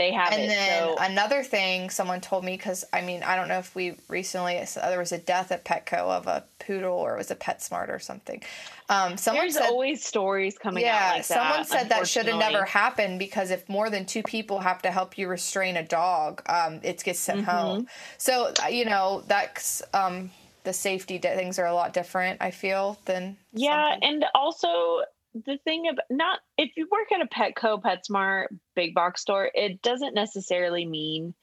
They 0.00 0.12
have 0.12 0.32
And 0.32 0.42
it. 0.42 0.48
then 0.48 0.82
so 0.82 0.96
another 0.98 1.42
thing 1.42 1.90
someone 1.90 2.22
told 2.22 2.42
me 2.42 2.56
because 2.56 2.86
I 2.90 3.02
mean 3.02 3.22
I 3.22 3.36
don't 3.36 3.48
know 3.48 3.58
if 3.58 3.74
we 3.74 3.96
recently 4.08 4.64
so 4.64 4.80
there 4.80 4.98
was 4.98 5.12
a 5.12 5.18
death 5.18 5.52
at 5.52 5.62
Petco 5.66 5.98
of 5.98 6.26
a 6.26 6.42
poodle 6.58 6.96
or 6.96 7.14
it 7.16 7.18
was 7.18 7.30
a 7.30 7.36
PetSmart 7.36 7.90
or 7.90 7.98
something. 7.98 8.42
Um, 8.88 9.18
someone 9.18 9.44
there's 9.44 9.54
said 9.54 9.68
always 9.68 10.02
stories 10.02 10.56
coming 10.56 10.84
yeah, 10.84 10.96
out 11.10 11.16
like 11.18 11.26
that. 11.28 11.38
someone 11.38 11.64
said 11.66 11.90
that 11.90 12.08
should 12.08 12.26
have 12.26 12.38
never 12.40 12.64
happened 12.64 13.18
because 13.18 13.50
if 13.50 13.68
more 13.68 13.90
than 13.90 14.06
two 14.06 14.22
people 14.22 14.58
have 14.60 14.80
to 14.82 14.90
help 14.90 15.18
you 15.18 15.28
restrain 15.28 15.76
a 15.76 15.82
dog, 15.84 16.42
um, 16.46 16.80
it 16.82 17.04
gets 17.04 17.20
sent 17.20 17.42
Mm-hmm. 17.42 17.50
home. 17.50 17.86
So 18.16 18.52
uh, 18.64 18.68
you 18.68 18.86
know 18.86 19.22
that's 19.28 19.82
um, 19.92 20.30
the 20.64 20.72
safety 20.72 21.18
things 21.18 21.58
are 21.58 21.66
a 21.66 21.74
lot 21.74 21.92
different. 21.92 22.40
I 22.40 22.50
feel 22.52 22.98
than 23.04 23.36
Yeah, 23.52 23.90
something- 23.92 24.08
and 24.08 24.24
also 24.34 25.02
the 25.34 25.58
thing 25.64 25.88
of 25.88 25.98
not 26.10 26.40
if 26.58 26.70
you 26.76 26.88
work 26.90 27.12
at 27.12 27.20
a 27.20 27.26
Petco, 27.26 27.80
PetSmart, 27.80 28.46
big 28.74 28.94
box 28.94 29.20
store, 29.20 29.50
it 29.54 29.82
doesn't 29.82 30.14
necessarily 30.14 30.84
mean 30.86 31.34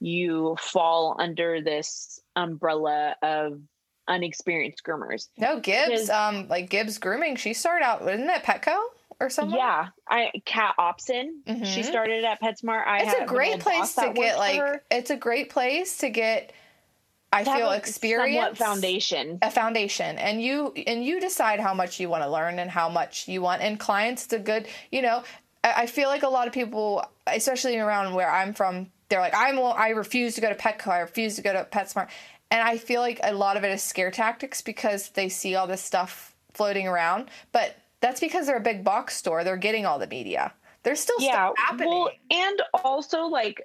you 0.00 0.56
fall 0.60 1.16
under 1.18 1.60
this 1.60 2.20
umbrella 2.36 3.16
of 3.22 3.60
unexperienced 4.06 4.82
groomers. 4.84 5.28
no 5.36 5.60
Gibbs, 5.60 6.08
um, 6.10 6.48
like 6.48 6.70
Gibbs 6.70 6.98
grooming. 6.98 7.36
She 7.36 7.52
started 7.54 7.84
out 7.84 8.02
wasn't 8.02 8.30
it 8.30 8.42
Petco 8.42 8.76
or 9.20 9.28
something? 9.28 9.58
Yeah, 9.58 9.88
I 10.08 10.30
Kat 10.44 10.74
Opson, 10.78 11.28
she 11.46 11.80
Mhm. 11.80 11.84
started 11.84 12.24
at 12.24 12.40
PetSmart. 12.40 12.86
I 12.86 13.02
it's 13.02 13.14
a 13.20 13.26
great 13.26 13.60
place 13.60 13.94
to 13.96 14.12
get 14.14 14.38
like 14.38 14.58
her. 14.58 14.84
it's 14.90 15.10
a 15.10 15.16
great 15.16 15.50
place 15.50 15.98
to 15.98 16.08
get. 16.10 16.52
I 17.32 17.44
To 17.44 17.52
feel 17.52 17.70
a 17.70 17.76
experience 17.76 18.58
foundation. 18.58 19.38
a 19.42 19.50
foundation. 19.50 20.18
And 20.18 20.42
you 20.42 20.72
and 20.86 21.04
you 21.04 21.20
decide 21.20 21.60
how 21.60 21.74
much 21.74 22.00
you 22.00 22.08
want 22.08 22.22
to 22.24 22.30
learn 22.30 22.58
and 22.58 22.70
how 22.70 22.88
much 22.88 23.28
you 23.28 23.42
want. 23.42 23.62
And 23.62 23.78
clients 23.78 24.24
it's 24.24 24.32
a 24.32 24.38
good 24.38 24.66
you 24.90 25.02
know 25.02 25.22
i 25.64 25.82
I 25.82 25.86
feel 25.86 26.08
like 26.08 26.22
a 26.22 26.28
lot 26.28 26.46
of 26.46 26.52
people 26.54 27.04
especially 27.26 27.76
around 27.78 28.14
where 28.14 28.30
i'm 28.30 28.54
from 28.54 28.90
they're 29.08 29.20
like 29.20 29.34
i'm 29.36 29.58
i 29.58 29.90
refuse 29.90 30.34
to 30.36 30.40
go 30.40 30.48
to 30.48 30.54
petco. 30.54 30.88
I 30.88 31.00
refuse 31.00 31.36
to 31.36 31.42
go 31.42 31.52
to 31.52 31.64
petsmart. 31.64 32.08
And 32.50 32.62
i 32.62 32.78
feel 32.78 33.00
like 33.02 33.20
a 33.22 33.32
lot 33.34 33.56
of 33.58 33.64
it 33.64 33.70
is 33.72 33.82
scare 33.82 34.10
tactics 34.10 34.62
because 34.62 35.10
they 35.10 35.28
see 35.28 35.54
all 35.56 35.66
this 35.66 35.82
stuff 35.82 36.34
floating 36.54 36.88
around. 36.88 37.30
But 37.52 37.76
that's 38.00 38.20
because 38.20 38.46
they're 38.46 38.56
a 38.56 38.60
big 38.72 38.84
box 38.84 39.16
store. 39.16 39.44
They're 39.44 39.56
getting 39.56 39.84
all 39.84 39.98
the 39.98 40.06
media. 40.06 40.52
There's 40.84 41.00
still 41.00 41.16
Yeah, 41.18 41.32
stuff 41.32 41.54
happening. 41.58 41.88
well, 41.90 42.10
and 42.30 42.62
also 42.84 43.22
like 43.26 43.60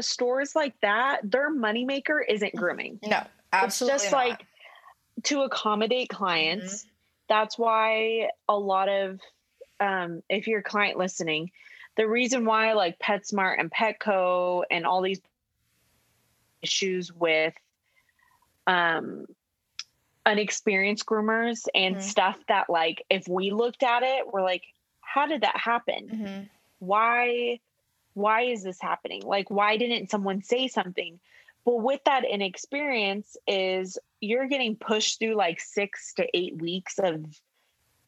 stores 0.00 0.54
like 0.56 0.74
that, 0.82 1.20
their 1.22 1.50
moneymaker 1.54 2.20
isn't 2.28 2.54
grooming. 2.56 2.98
no 3.02 3.22
absolutely 3.52 3.94
it's 3.94 4.04
just 4.04 4.12
not. 4.12 4.28
like 4.28 4.46
to 5.24 5.42
accommodate 5.42 6.08
clients 6.08 6.82
Mm-hmm. 6.84 6.88
that's 7.28 7.56
why 7.58 8.28
a 8.48 8.58
lot 8.58 8.88
of 8.88 9.20
um, 9.80 10.22
if 10.28 10.46
you're 10.48 10.60
a 10.60 10.62
client 10.62 10.98
listening 10.98 11.50
the 11.96 12.08
reason 12.08 12.44
why 12.44 12.72
like 12.72 12.98
petsmart 12.98 13.60
and 13.60 13.70
petco 13.70 14.64
and 14.70 14.84
all 14.86 15.02
these 15.02 15.20
issues 16.62 17.12
with 17.12 17.54
um 18.66 19.26
unexperienced 20.26 21.04
groomers 21.06 21.66
and 21.74 21.96
Mhm. 21.96 22.02
stuff 22.02 22.38
that 22.48 22.70
like 22.70 23.04
if 23.10 23.28
we 23.28 23.50
looked 23.50 23.82
at 23.82 24.02
it 24.02 24.32
we're 24.32 24.42
like 24.42 24.62
how 25.00 25.26
did 25.26 25.42
that 25.42 25.56
happen 25.56 26.08
Mhm. 26.08 26.48
why 26.78 27.60
why 28.14 28.42
is 28.42 28.62
this 28.62 28.80
happening 28.80 29.22
like 29.24 29.50
why 29.50 29.76
didn't 29.76 30.10
someone 30.10 30.42
say 30.42 30.66
something 30.68 31.18
but 31.64 31.76
with 31.76 32.00
that 32.04 32.24
inexperience 32.24 33.36
is 33.46 33.98
you're 34.20 34.46
getting 34.48 34.76
pushed 34.76 35.18
through 35.18 35.34
like 35.34 35.60
six 35.60 36.14
to 36.14 36.26
eight 36.34 36.56
weeks 36.60 36.98
of 36.98 37.24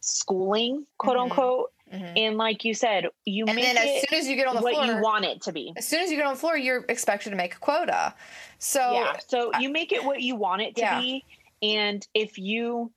schooling 0.00 0.86
quote 0.98 1.16
Mhm. 1.16 1.22
unquote 1.22 1.72
Mhm. 1.92 2.12
and 2.16 2.36
like 2.38 2.64
you 2.64 2.74
said 2.74 3.08
you 3.24 3.44
and 3.46 3.56
make 3.56 3.64
then 3.64 3.76
as 3.78 3.84
it 3.84 4.08
soon 4.08 4.18
as 4.18 4.28
you 4.28 4.36
get 4.36 4.46
on 4.46 4.56
the 4.56 4.62
what 4.62 4.74
floor 4.74 4.86
you 4.86 5.00
want 5.00 5.24
it 5.24 5.42
to 5.42 5.52
be 5.52 5.72
as 5.76 5.86
soon 5.86 6.00
as 6.00 6.10
you 6.10 6.16
get 6.16 6.26
on 6.26 6.34
the 6.34 6.38
floor, 6.40 6.56
you're 6.56 6.84
expected 6.88 7.30
to 7.30 7.36
make 7.36 7.54
a 7.54 7.58
quota. 7.58 8.14
So 8.58 8.92
yeah 8.92 9.16
so 9.26 9.50
you 9.58 9.68
make 9.68 9.92
it 9.92 10.04
what 10.04 10.20
you 10.20 10.36
want 10.36 10.62
it 10.62 10.74
to 10.76 10.80
Yeah. 10.82 11.00
be 11.00 11.24
and 11.62 12.06
if 12.14 12.38
you 12.38 12.92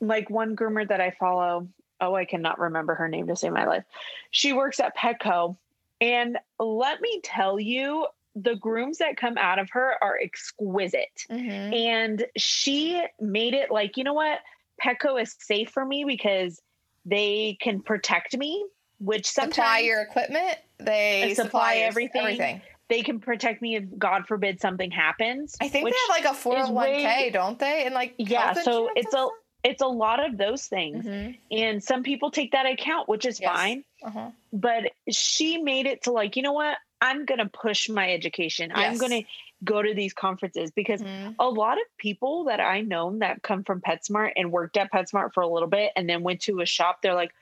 like 0.00 0.30
one 0.30 0.56
groomer 0.56 0.86
that 0.88 1.00
I 1.00 1.10
follow. 1.10 1.68
Oh, 2.02 2.14
I 2.14 2.24
cannot 2.24 2.58
remember 2.58 2.94
her 2.94 3.08
name 3.08 3.26
to 3.26 3.36
save 3.36 3.52
my 3.52 3.66
life. 3.66 3.84
She 4.30 4.54
works 4.54 4.80
at 4.80 4.96
Petco. 4.96 5.58
And 6.00 6.38
let 6.58 7.00
me 7.00 7.20
tell 7.22 7.58
you, 7.60 8.06
the 8.36 8.54
grooms 8.56 8.98
that 8.98 9.16
come 9.16 9.36
out 9.36 9.58
of 9.58 9.68
her 9.70 9.94
are 10.02 10.18
exquisite. 10.18 11.24
Mhm. 11.30 11.74
And 11.74 12.26
she 12.36 13.02
made 13.20 13.54
it 13.54 13.70
like, 13.70 13.96
you 13.96 14.04
know 14.04 14.14
what? 14.14 14.38
Petco 14.82 15.20
is 15.20 15.34
safe 15.40 15.70
for 15.70 15.84
me 15.84 16.04
because 16.04 16.60
they 17.04 17.58
can 17.60 17.82
protect 17.82 18.36
me, 18.36 18.64
which 18.98 19.26
sometimes 19.26 19.54
supply 19.56 19.78
your 19.80 20.00
equipment. 20.00 20.58
They 20.78 21.34
supply 21.34 21.44
supply 21.44 21.74
everything. 21.76 22.20
Everything. 22.22 22.62
they 22.88 23.02
can 23.02 23.20
protect 23.20 23.62
me 23.62 23.76
if 23.76 23.84
God 23.98 24.26
forbid 24.26 24.60
something 24.60 24.90
happens. 24.90 25.56
I 25.60 25.68
think 25.68 25.88
they 25.88 25.94
have 26.08 26.24
like 26.24 26.32
a 26.32 26.34
four 26.34 26.56
hundred 26.56 26.72
one 26.72 26.86
k, 26.86 27.04
way- 27.04 27.30
don't 27.30 27.58
they? 27.58 27.84
And 27.84 27.94
like 27.94 28.14
Yeah, 28.18 28.52
so 28.54 28.90
it's 28.96 29.12
a 29.14 29.28
it's 29.62 29.82
a 29.82 29.86
lot 29.86 30.24
of 30.24 30.36
those 30.38 30.66
things. 30.66 31.04
Mhm. 31.04 31.38
And 31.50 31.84
some 31.84 32.02
people 32.02 32.30
take 32.30 32.52
that 32.52 32.66
account, 32.66 33.08
which 33.08 33.26
is 33.26 33.40
Yes. 33.40 33.52
fine. 33.54 33.84
Uh-huh. 34.02 34.30
But 34.52 34.92
she 35.10 35.58
made 35.58 35.86
it 35.86 36.02
to 36.04 36.12
like, 36.12 36.36
you 36.36 36.42
know 36.42 36.52
what? 36.52 36.78
I'm 37.02 37.24
going 37.24 37.38
to 37.38 37.46
push 37.46 37.88
my 37.88 38.10
education. 38.12 38.72
I'm 38.74 38.96
going 38.98 39.22
to 39.22 39.28
go 39.64 39.82
to 39.82 39.92
these 39.94 40.12
conferences 40.14 40.70
because 40.70 41.02
Mhm. 41.02 41.34
a 41.38 41.48
lot 41.48 41.78
of 41.78 41.84
people 41.98 42.44
that 42.44 42.60
I 42.60 42.80
know 42.80 43.16
that 43.18 43.42
come 43.42 43.64
from 43.64 43.80
PetSmart 43.82 44.32
and 44.36 44.50
worked 44.52 44.76
at 44.78 44.90
PetSmart 44.92 45.34
for 45.34 45.42
a 45.42 45.46
little 45.48 45.68
bit 45.68 45.92
and 45.96 46.08
then 46.08 46.22
went 46.22 46.40
to 46.42 46.60
a 46.60 46.66
shop, 46.66 47.02
they're 47.02 47.14
like, 47.14 47.32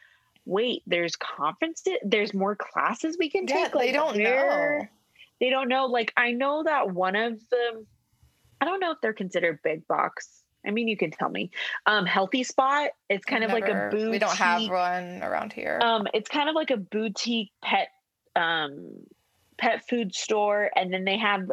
wait, 0.45 0.83
there's 0.87 1.15
conferences, 1.17 1.99
there's 2.03 2.33
more 2.35 2.57
classes 2.57 3.17
we 3.19 3.29
can 3.31 3.47
Yeah, 3.47 3.65
take. 3.65 3.73
they 3.73 3.79
Like, 3.79 3.93
don't 3.93 4.17
where- 4.17 4.79
know. 4.81 4.89
They 5.41 5.51
don't 5.51 5.69
know. 5.69 5.87
Like, 5.87 6.13
I 6.17 6.33
know 6.33 6.65
that 6.65 6.91
one 6.91 7.15
of 7.15 7.49
them, 7.51 7.87
I 8.61 8.65
don't 8.65 8.81
know 8.81 8.91
if 8.91 9.01
they're 9.01 9.13
considered 9.13 9.63
big 9.63 9.87
box. 9.87 10.43
I 10.67 10.71
mean, 10.71 10.89
you 10.89 10.97
can 10.97 11.11
tell 11.11 11.29
me. 11.29 11.51
Um, 11.87 12.05
Healthy 12.07 12.45
Spot, 12.45 12.91
it's 13.09 13.25
kind 13.25 13.45
of 13.45 13.51
like 13.53 13.69
a 13.69 13.89
boutique. 13.91 14.11
We 14.11 14.19
don't 14.19 14.37
have 14.37 14.69
one 14.69 15.23
around 15.23 15.53
here. 15.53 15.79
Um, 15.83 16.07
it's 16.15 16.29
kind 16.29 16.49
of 16.49 16.55
like 16.55 16.71
a 16.71 16.77
boutique 16.77 17.53
pet 17.63 17.89
um 18.37 18.91
pet 19.57 19.89
food 19.89 20.15
store, 20.15 20.71
and 20.77 20.93
then 20.93 21.05
they 21.05 21.19
have 21.19 21.51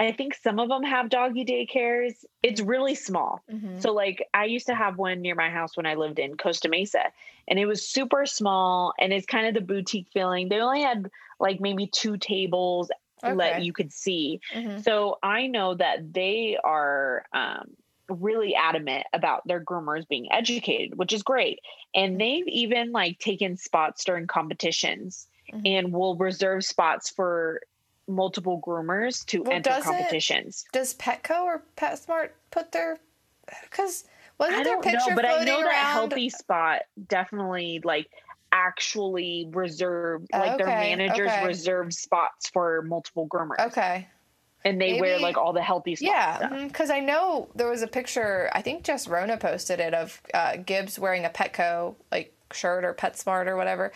I 0.00 0.10
think 0.10 0.34
some 0.34 0.58
of 0.58 0.68
them 0.68 0.82
have 0.82 1.08
doggy 1.08 1.44
daycares. 1.44 2.24
It's 2.42 2.60
really 2.60 2.96
small. 2.96 3.42
Mhm. 3.50 3.80
So 3.80 3.92
like 3.92 4.28
I 4.34 4.44
used 4.44 4.66
to 4.66 4.74
have 4.74 4.98
one 4.98 5.22
near 5.22 5.36
my 5.36 5.50
house 5.50 5.76
when 5.76 5.86
I 5.86 5.94
lived 5.94 6.18
in 6.18 6.36
Costa 6.36 6.68
Mesa 6.68 7.04
and 7.46 7.60
it 7.60 7.66
was 7.66 7.88
super 7.88 8.26
small 8.26 8.92
and 8.98 9.12
it's 9.12 9.24
kind 9.24 9.46
of 9.46 9.54
the 9.54 9.60
boutique 9.60 10.08
feeling. 10.12 10.48
They 10.48 10.60
only 10.60 10.82
had 10.82 11.08
like 11.38 11.60
maybe 11.60 11.86
two 11.86 12.16
tables 12.16 12.90
Okay. 13.22 13.36
that 13.36 13.62
you 13.62 13.72
could 13.72 13.92
see. 13.92 14.40
Mhm. 14.52 14.82
So 14.82 15.18
I 15.22 15.46
know 15.46 15.74
that 15.74 16.12
they 16.12 16.58
are 16.62 17.24
um, 17.32 17.74
really 18.08 18.54
adamant 18.54 19.06
about 19.12 19.46
their 19.46 19.60
groomers 19.60 20.06
being 20.08 20.30
educated, 20.32 20.98
which 20.98 21.12
is 21.12 21.22
great. 21.22 21.58
Mm-hmm. 21.96 22.04
And 22.04 22.20
they've 22.20 22.48
even 22.48 22.92
like 22.92 23.18
taken 23.18 23.56
spots 23.56 24.04
during 24.04 24.26
competitions 24.26 25.26
Mhm. 25.52 25.62
and 25.66 25.92
will 25.92 26.16
reserve 26.16 26.64
spots 26.64 27.10
for 27.10 27.60
multiple 28.08 28.62
groomers 28.66 29.24
to 29.26 29.42
Well, 29.42 29.52
enter 29.52 29.78
competitions. 29.82 30.64
Does 30.72 30.94
Petco 30.94 31.42
or 31.42 31.62
PetSmart 31.76 32.30
put 32.50 32.72
their? 32.72 32.98
Because 33.62 34.04
wasn't 34.38 34.60
I 34.60 34.64
there 34.64 34.72
don't 34.74 34.82
picture 34.84 35.10
know, 35.10 35.16
but 35.16 35.24
I 35.26 35.44
know 35.44 35.60
that 35.60 35.66
around? 35.66 35.92
Healthy 35.92 36.30
Spot 36.30 36.80
definitely 37.08 37.80
like 37.84 38.08
actually 38.52 39.48
reserved, 39.52 40.28
like 40.32 40.56
their 40.58 40.66
managers 40.66 41.30
okay. 41.30 41.44
reserve 41.46 41.92
spots 41.92 42.48
for 42.48 42.82
multiple 42.82 43.28
groomers, 43.28 43.58
Okay. 43.66 44.08
And 44.64 44.80
they 44.80 45.00
wear 45.00 45.18
like 45.18 45.36
all 45.36 45.52
the 45.52 45.62
healthy 45.62 45.96
stuff. 45.96 46.08
Yeah, 46.08 46.66
because 46.66 46.90
I 46.90 47.00
know 47.00 47.48
there 47.54 47.68
was 47.68 47.82
a 47.82 47.86
picture. 47.86 48.50
I 48.52 48.62
think 48.62 48.84
Jess 48.84 49.06
Rona 49.08 49.36
posted 49.36 49.80
it 49.80 49.94
of 49.94 50.20
uh, 50.32 50.56
Gibbs 50.56 50.98
wearing 50.98 51.24
a 51.24 51.30
Petco 51.30 51.94
like 52.10 52.34
shirt 52.52 52.84
or 52.84 52.94
PetSmart 52.94 53.46
or 53.46 53.56
whatever 53.56 53.92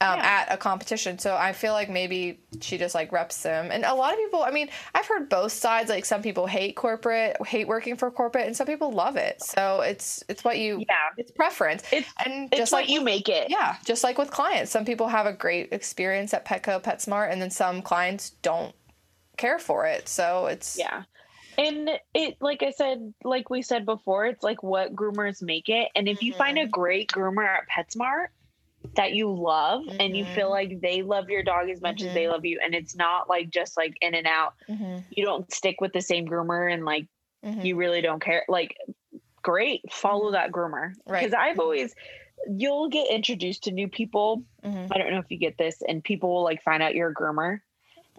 um, 0.00 0.18
Yeah. 0.18 0.24
at 0.48 0.52
a 0.54 0.56
competition. 0.56 1.18
So 1.18 1.36
I 1.36 1.52
feel 1.52 1.72
like 1.72 1.90
maybe 1.90 2.40
she 2.60 2.78
just 2.78 2.94
like 2.94 3.12
reps 3.12 3.42
them. 3.42 3.70
And 3.70 3.84
a 3.84 3.94
lot 3.94 4.12
of 4.12 4.18
people. 4.18 4.42
I 4.42 4.50
mean, 4.50 4.68
I've 4.94 5.06
heard 5.06 5.28
both 5.28 5.52
sides. 5.52 5.90
Like 5.90 6.04
some 6.04 6.22
people 6.22 6.46
hate 6.46 6.74
corporate, 6.76 7.36
hate 7.46 7.66
working 7.68 7.96
for 7.96 8.10
corporate, 8.10 8.46
and 8.46 8.56
some 8.56 8.66
people 8.66 8.92
love 8.92 9.16
it. 9.16 9.42
So 9.42 9.80
it's 9.82 10.22
it's 10.28 10.42
what 10.44 10.58
you. 10.58 10.78
Yeah. 10.88 10.94
It's 11.16 11.30
preference. 11.32 11.82
It's 11.92 12.08
and 12.24 12.48
it's 12.52 12.58
just 12.58 12.72
what 12.72 12.82
like 12.82 12.90
you 12.90 13.02
make 13.02 13.28
it. 13.28 13.50
yeah, 13.50 13.76
just 13.84 14.02
like 14.04 14.18
with 14.18 14.30
clients, 14.30 14.70
some 14.70 14.84
people 14.84 15.08
have 15.08 15.26
a 15.26 15.32
great 15.32 15.72
experience 15.72 16.32
at 16.32 16.44
Petco, 16.44 16.82
PetSmart, 16.82 17.30
and 17.30 17.42
then 17.42 17.50
some 17.50 17.82
clients 17.82 18.30
don't 18.42 18.74
care 19.38 19.58
for 19.58 19.86
it. 19.86 20.08
So 20.08 20.46
it's 20.46 20.76
Yeah. 20.78 21.04
And 21.56 21.90
it, 22.14 22.36
like 22.40 22.62
I 22.62 22.70
said, 22.70 23.12
like 23.24 23.50
we 23.50 23.62
said 23.62 23.84
before, 23.84 24.26
it's 24.26 24.44
like 24.44 24.62
what 24.62 24.94
groomers 24.94 25.42
make 25.42 25.68
it. 25.68 25.88
And 25.96 26.08
if 26.08 26.22
you 26.22 26.32
find 26.32 26.56
a 26.56 26.62
mm-hmm. 26.62 26.70
great 26.70 27.10
groomer 27.10 27.44
at 27.44 27.62
PetSmart 27.68 28.28
that 28.94 29.12
you 29.12 29.32
love 29.34 29.82
and 29.98 30.16
you 30.16 30.24
feel 30.24 30.50
mm-hmm. 30.50 30.70
like 30.70 30.80
they 30.80 31.02
love 31.02 31.28
your 31.28 31.42
dog 31.42 31.68
as 31.68 31.80
much 31.80 32.00
as 32.00 32.14
they 32.14 32.22
mm-hmm. 32.22 32.32
love 32.32 32.44
you, 32.44 32.60
and 32.64 32.76
it's 32.76 32.94
not 32.94 33.28
like 33.28 33.50
just 33.50 33.76
like 33.76 33.96
in 34.00 34.14
and 34.14 34.28
out, 34.28 34.54
you 34.68 35.24
don't 35.24 35.52
stick 35.52 35.80
with 35.80 35.92
the 35.92 36.00
same 36.00 36.28
groomer 36.28 36.72
and 36.72 36.84
like 36.84 37.08
you 37.42 37.74
really 37.74 38.02
don't 38.02 38.22
care, 38.22 38.44
like 38.48 38.76
great, 39.42 39.82
follow 39.92 40.30
that 40.30 40.52
groomer. 40.52 40.92
Right. 41.08 41.22
Because 41.22 41.34
I've 41.34 41.58
always, 41.58 41.92
you'll 42.48 42.88
get 42.88 43.10
introduced 43.10 43.64
to 43.64 43.72
new 43.72 43.88
people. 43.88 44.44
I 44.62 44.96
don't 44.96 45.10
know 45.10 45.18
if 45.18 45.30
you 45.30 45.38
get 45.38 45.58
this, 45.58 45.82
and 45.88 46.04
people 46.04 46.32
will 46.32 46.44
like 46.44 46.62
find 46.62 46.84
out 46.84 46.94
you're 46.94 47.10
a 47.10 47.14
groomer. 47.14 47.58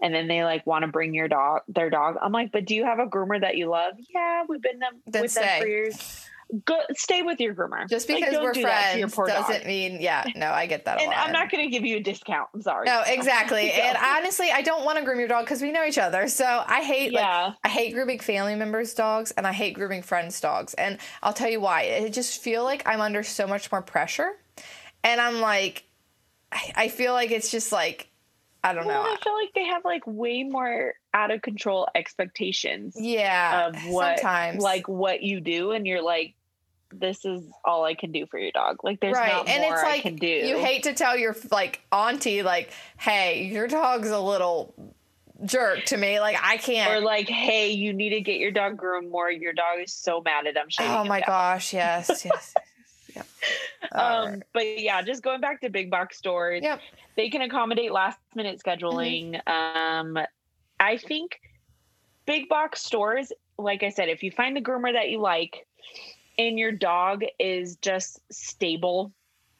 And 0.02 0.14
then 0.14 0.28
they 0.28 0.44
like 0.44 0.66
want 0.66 0.82
to 0.82 0.88
bring 0.88 1.14
your 1.14 1.28
dog, 1.28 1.62
their 1.68 1.90
dog. 1.90 2.16
I'm 2.20 2.32
like, 2.32 2.52
but 2.52 2.64
do 2.64 2.74
you 2.74 2.84
have 2.84 2.98
a 2.98 3.06
groomer 3.06 3.40
that 3.40 3.56
you 3.56 3.68
love? 3.68 3.94
Yeah, 4.14 4.44
we've 4.48 4.62
been 4.62 4.78
them, 4.78 5.00
Then 5.06 5.22
with 5.22 5.34
them 5.34 5.60
for 5.60 5.66
years. 5.66 6.26
Go 6.64 6.80
stay 6.96 7.22
with 7.22 7.38
your 7.38 7.54
groomer. 7.54 7.88
Just 7.88 8.08
because 8.08 8.32
don't 8.32 8.42
we're 8.42 8.52
do 8.52 8.62
that 8.62 8.94
to 8.94 8.98
your 8.98 9.08
friends 9.08 9.14
poor 9.14 9.26
doesn't 9.28 9.66
mean 9.66 10.00
yeah. 10.00 10.24
No, 10.34 10.50
I 10.50 10.66
get 10.66 10.84
that 10.86 10.98
a 10.98 11.02
And. 11.02 11.12
I'm 11.12 11.30
not 11.30 11.48
going 11.48 11.64
to 11.64 11.70
give 11.70 11.84
you 11.84 11.98
a 11.98 12.00
discount. 12.00 12.48
I'm 12.52 12.62
sorry. 12.62 12.86
No, 12.86 13.02
exactly. 13.06 13.70
No. 13.80 13.82
And 13.84 13.96
honestly, 13.96 14.50
I 14.50 14.62
don't 14.62 14.84
want 14.84 14.98
to 14.98 15.04
groom 15.04 15.20
your 15.20 15.28
dog 15.28 15.44
because 15.44 15.62
we 15.62 15.70
know 15.70 15.84
each 15.84 15.98
other. 15.98 16.26
So 16.26 16.64
I 16.66 16.82
hate 16.82 17.12
like 17.12 17.22
Yeah. 17.22 17.52
I 17.62 17.68
hate 17.68 17.94
grooming 17.94 18.18
family 18.18 18.56
members' 18.56 18.94
dogs 18.94 19.30
and 19.32 19.46
I 19.46 19.52
hate 19.52 19.74
grooming 19.74 20.02
friends' 20.02 20.40
dogs. 20.40 20.74
And 20.74 20.98
I'll 21.22 21.32
tell 21.32 21.48
you 21.48 21.60
why. 21.60 22.02
I 22.04 22.08
just 22.08 22.42
feel 22.42 22.64
like 22.64 22.82
I'm 22.86 23.00
under 23.00 23.22
so 23.22 23.46
much 23.46 23.70
more 23.70 23.82
pressure. 23.82 24.32
And 25.04 25.20
I'm 25.20 25.40
like 25.40 25.84
I 26.52 26.88
feel 26.88 27.12
like 27.12 27.30
it's 27.30 27.50
just 27.50 27.70
like 27.70 28.09
I 28.62 28.74
don't 28.74 28.86
Well, 28.86 29.02
know. 29.04 29.10
I 29.12 29.16
feel 29.22 29.34
like 29.34 29.52
they 29.54 29.64
have 29.64 29.84
like 29.84 30.06
way 30.06 30.42
more 30.42 30.94
out 31.14 31.30
of 31.30 31.40
control 31.42 31.88
expectations 31.94 32.94
Yeah. 32.98 33.68
of 33.68 33.76
what, 33.86 34.18
sometimes 34.18 34.62
like 34.62 34.86
what 34.88 35.22
you 35.22 35.40
do, 35.40 35.72
and 35.72 35.86
you're 35.86 36.02
like, 36.02 36.34
this 36.92 37.24
is 37.24 37.42
all 37.64 37.84
I 37.84 37.94
can 37.94 38.10
do 38.12 38.26
for 38.26 38.38
your 38.38 38.50
dog. 38.50 38.82
Like, 38.82 39.00
there's 39.00 39.14
right 39.16 39.32
not 39.32 39.48
and 39.48 39.62
more 39.62 39.74
it's 39.74 39.82
like 39.82 40.00
I 40.00 40.00
can 40.00 40.16
do. 40.16 40.26
you 40.26 40.58
hate 40.58 40.82
to 40.84 40.92
tell 40.92 41.16
your 41.16 41.36
like 41.52 41.80
auntie 41.92 42.42
like 42.42 42.70
hey 42.98 43.44
your 43.44 43.68
dog's 43.68 44.10
a 44.10 44.18
little 44.18 44.74
jerk 45.44 45.84
to 45.86 45.96
me 45.96 46.20
like 46.20 46.36
i 46.42 46.58
can't 46.58 46.92
or 46.92 47.00
like, 47.00 47.26
hey, 47.28 47.70
you 47.70 47.92
need 47.94 48.10
to 48.10 48.20
get 48.20 48.38
your 48.38 48.50
dog 48.50 48.76
groomed 48.76 49.10
more. 49.10 49.30
Your 49.30 49.52
dog 49.54 49.78
is 49.82 49.92
so 49.92 50.20
mad 50.20 50.46
at 50.46 50.56
oh 50.56 50.60
him. 50.62 50.68
shaving 50.68 50.92
oh 50.96 51.04
my 51.04 51.20
down." 51.20 51.26
gosh 51.28 51.72
yes 51.72 52.08
yes, 52.08 52.24
yes, 52.26 52.54
yes. 52.54 52.54
Yep. 53.16 53.26
All 53.26 53.29
Um, 53.92 54.42
but 54.52 54.80
yeah, 54.80 55.02
just 55.02 55.22
going 55.22 55.40
back 55.40 55.60
to 55.62 55.70
big 55.70 55.90
box 55.90 56.16
stores, 56.18 56.62
Yep. 56.62 56.80
they 57.16 57.28
can 57.30 57.42
accommodate 57.42 57.92
last 57.92 58.18
minute 58.34 58.60
scheduling. 58.64 59.40
Um, 59.48 60.18
I 60.78 60.96
think 60.96 61.40
big 62.26 62.48
box 62.48 62.82
stores, 62.82 63.32
like 63.58 63.82
I 63.82 63.88
said, 63.88 64.08
if 64.08 64.22
you 64.22 64.30
find 64.30 64.56
the 64.56 64.60
groomer 64.60 64.92
that 64.92 65.10
you 65.10 65.20
like 65.20 65.66
and 66.38 66.58
your 66.58 66.72
dog 66.72 67.22
is 67.38 67.76
just 67.76 68.20
stable 68.32 69.12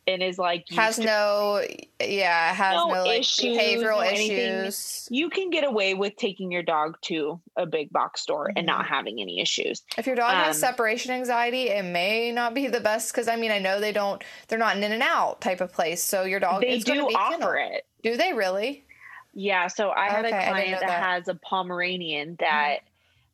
and 0.07 0.23
is 0.23 0.39
like 0.39 0.65
has 0.71 0.99
no 0.99 1.63
yeah 2.01 2.53
has 2.55 2.75
No 2.77 2.87
no, 2.93 3.05
like 3.05 3.21
issues, 3.21 3.57
behavioral 3.57 4.13
issues 4.13 5.07
you 5.11 5.29
can 5.31 5.51
get 5.51 5.65
away 5.65 5.95
with 5.95 6.17
taking 6.17 6.51
your 6.51 6.63
dog 6.63 6.97
to 7.03 7.41
a 7.57 7.67
big 7.67 7.91
box 7.91 8.23
store 8.23 8.47
and 8.49 8.67
Mm-hmm. 8.67 8.67
not 8.67 8.87
having 8.87 9.21
any 9.21 9.41
issues. 9.41 9.83
if 9.99 10.07
your 10.07 10.17
dog 10.17 10.33
has 10.33 10.57
Um, 10.57 10.61
separation 10.61 11.13
anxiety 11.13 11.69
it 11.69 11.85
may 11.85 12.33
not 12.33 12.55
be 12.55 12.67
the 12.67 12.81
best 12.81 13.13
because 13.13 13.29
i 13.29 13.37
mean 13.37 13.51
i 13.51 13.59
know 13.59 13.79
they 13.81 13.93
don't 13.93 14.23
they're 14.49 14.59
not 14.59 14.77
an 14.77 14.83
in 14.83 14.93
and 14.93 15.03
out 15.03 15.41
type 15.41 15.61
of 15.61 15.73
place 15.73 16.03
so 16.03 16.25
your 16.25 16.41
dog 16.41 16.63
They 16.63 16.77
is 16.77 16.85
do 16.85 17.07
be 17.07 17.15
offer 17.15 17.37
kennel. 17.37 17.55
it. 17.77 17.85
do 18.03 18.17
they 18.17 18.33
really 18.33 18.85
Yeah, 19.35 19.69
so 19.69 19.91
I 19.91 20.07
had 20.11 20.25
Okay, 20.25 20.37
a 20.37 20.51
client 20.51 20.81
that, 20.81 20.87
that. 20.89 21.03
has 21.03 21.29
a 21.29 21.35
Pomeranian 21.37 22.37
that, 22.41 22.79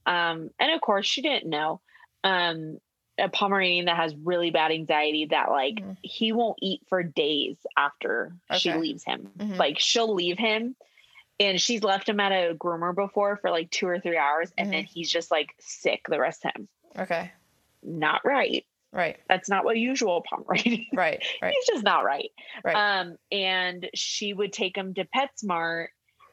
um, 0.05 0.51
and 0.61 0.71
of 0.75 0.81
course 0.83 1.07
she 1.07 1.23
didn't 1.23 1.49
know, 1.49 1.81
um, 2.23 2.79
a 3.19 3.29
Pomeranian 3.29 3.87
that 3.87 3.97
has 3.97 4.15
really 4.17 4.51
bad 4.51 4.71
anxiety 4.73 5.27
that 5.27 5.51
like 5.51 5.77
Mhm. 5.77 5.97
he 6.03 6.33
won't 6.33 6.59
eat 6.61 6.83
for 6.89 7.03
days 7.03 7.57
after 7.77 8.35
she 8.59 8.73
leaves 8.75 9.05
him. 9.05 9.33
Mhm. 9.39 9.57
Like 9.57 9.79
she'll 9.79 10.13
leave 10.15 10.39
him, 10.39 10.77
and 11.41 11.61
she's 11.61 11.83
left 11.83 12.09
him 12.09 12.21
at 12.21 12.33
a 12.33 12.55
groomer 12.55 12.95
before 12.95 13.37
for 13.37 13.51
like 13.51 13.71
two 13.71 13.87
or 13.87 13.99
three 14.01 14.19
hours, 14.19 14.53
and 14.59 14.73
then 14.73 14.85
he's 14.85 15.11
just 15.11 15.31
like 15.31 15.55
sick 15.59 16.07
the 16.09 16.21
rest 16.21 16.45
of 16.45 16.53
him. 16.57 16.69
okay 16.99 17.31
Not 17.83 18.23
right. 18.25 18.65
right 18.93 19.19
That's 19.29 19.49
not 19.49 19.65
what 19.65 19.77
usual 19.79 20.23
Pomeranian. 20.29 20.87
right 20.95 21.23
right 21.43 21.53
he's 21.55 21.67
just 21.67 21.85
not 21.85 22.05
right. 22.05 22.31
Right. 22.65 22.77
Um, 23.01 23.17
and 23.33 23.89
she 23.95 24.33
would 24.35 24.53
take 24.53 24.77
him 24.77 24.95
to 24.95 25.05
PetSmart 25.07 25.89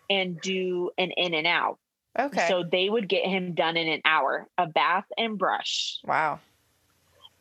and 0.10 0.40
do 0.42 0.92
an 0.98 1.12
in 1.12 1.34
and 1.34 1.48
out. 1.48 1.80
okay 2.20 2.48
So 2.50 2.64
they 2.64 2.90
would 2.90 3.08
get 3.08 3.26
him 3.26 3.54
done 3.56 3.78
in 3.78 3.88
an 3.88 4.02
hour, 4.06 4.48
a 4.58 4.68
bath 4.68 5.06
and 5.18 5.38
brush. 5.38 6.00
wow 6.04 6.40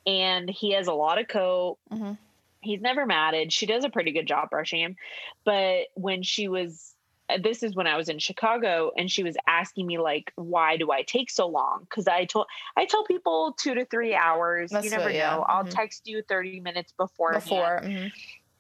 and 0.07 0.49
he 0.51 0.73
has 0.73 0.87
a 0.88 0.93
lot 0.95 1.19
of 1.21 1.29
coat. 1.29 1.79
Mhm. 1.93 2.19
He's 2.61 2.81
never 2.81 3.07
matted. 3.07 3.53
She 3.53 3.67
does 3.67 3.85
a 3.85 3.91
pretty 3.91 4.12
good 4.12 4.27
job 4.27 4.51
brushing 4.51 4.81
him. 4.81 4.97
But 5.45 5.88
when 5.95 6.23
she 6.23 6.47
was, 6.49 6.95
this 7.43 7.62
is 7.62 7.75
when 7.75 7.87
I 7.88 7.97
was 7.97 8.09
in 8.09 8.19
Chicago, 8.21 8.93
and 8.97 9.11
she 9.11 9.23
was 9.25 9.37
asking 9.49 9.87
me 9.87 9.99
like, 9.99 10.33
"Why 10.37 10.77
do 10.77 10.93
I 10.93 11.03
take 11.03 11.29
so 11.31 11.47
long?" 11.49 11.81
Because 11.88 12.07
I 12.07 12.25
told 12.25 12.47
I 12.77 12.85
tell 12.85 13.05
people 13.05 13.57
two 13.59 13.75
to 13.75 13.85
three 13.87 14.15
hours. 14.15 14.71
That's 14.71 14.85
you 14.85 14.91
never 14.91 15.05
what- 15.05 15.15
yeah. 15.15 15.35
know. 15.37 15.43
I'll 15.49 15.65
Mhm. 15.65 15.71
text 15.75 16.07
you 16.07 16.23
thirty 16.23 16.61
minutes 16.61 16.93
before. 16.93 17.33
Before. 17.33 17.81
mhm. 17.83 18.12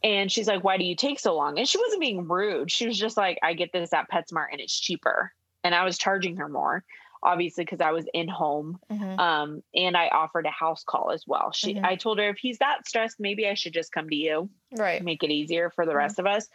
And 0.04 0.32
she's 0.32 0.48
like, 0.48 0.64
"Why 0.64 0.78
do 0.78 0.84
you 0.84 0.96
take 0.96 1.20
so 1.20 1.36
long?" 1.36 1.58
And 1.58 1.68
she 1.68 1.78
wasn't 1.78 2.00
being 2.00 2.26
rude. 2.26 2.72
She 2.72 2.86
was 2.88 2.98
just 2.98 3.16
like, 3.16 3.38
"I 3.42 3.54
get 3.54 3.72
this 3.72 3.92
at 3.92 4.10
PetSmart, 4.10 4.48
and 4.50 4.60
it's 4.60 4.78
cheaper." 4.80 5.32
And 5.62 5.76
I 5.76 5.84
was 5.84 5.96
charging 5.96 6.38
her 6.38 6.48
more, 6.48 6.82
obviously, 7.22 7.64
because 7.64 7.80
I 7.80 7.92
was 7.92 8.06
in 8.12 8.28
home 8.28 8.78
Mhm. 8.90 9.18
um 9.18 9.62
and 9.74 9.96
i 9.96 10.08
offered 10.08 10.46
a 10.46 10.50
house 10.50 10.82
call 10.84 11.10
as 11.10 11.24
well 11.26 11.52
she 11.52 11.74
Mhm. 11.74 11.84
i 11.84 11.94
told 11.96 12.18
her 12.18 12.28
if 12.30 12.38
he's 12.38 12.58
that 12.58 12.86
stressed 12.86 13.20
maybe 13.20 13.46
i 13.48 13.54
should 13.54 13.72
just 13.74 13.92
come 13.92 14.08
to 14.08 14.16
you 14.16 14.48
Right. 14.76 15.02
make 15.02 15.22
it 15.22 15.30
easier 15.30 15.70
for 15.70 15.84
the 15.86 15.92
Mhm. 15.92 15.96
rest 15.96 16.18
of 16.18 16.26
us 16.26 16.48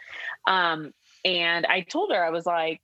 um 0.46 0.92
and 1.24 1.64
i 1.66 1.80
told 1.82 2.12
her 2.12 2.22
i 2.24 2.30
was 2.30 2.46
like 2.46 2.80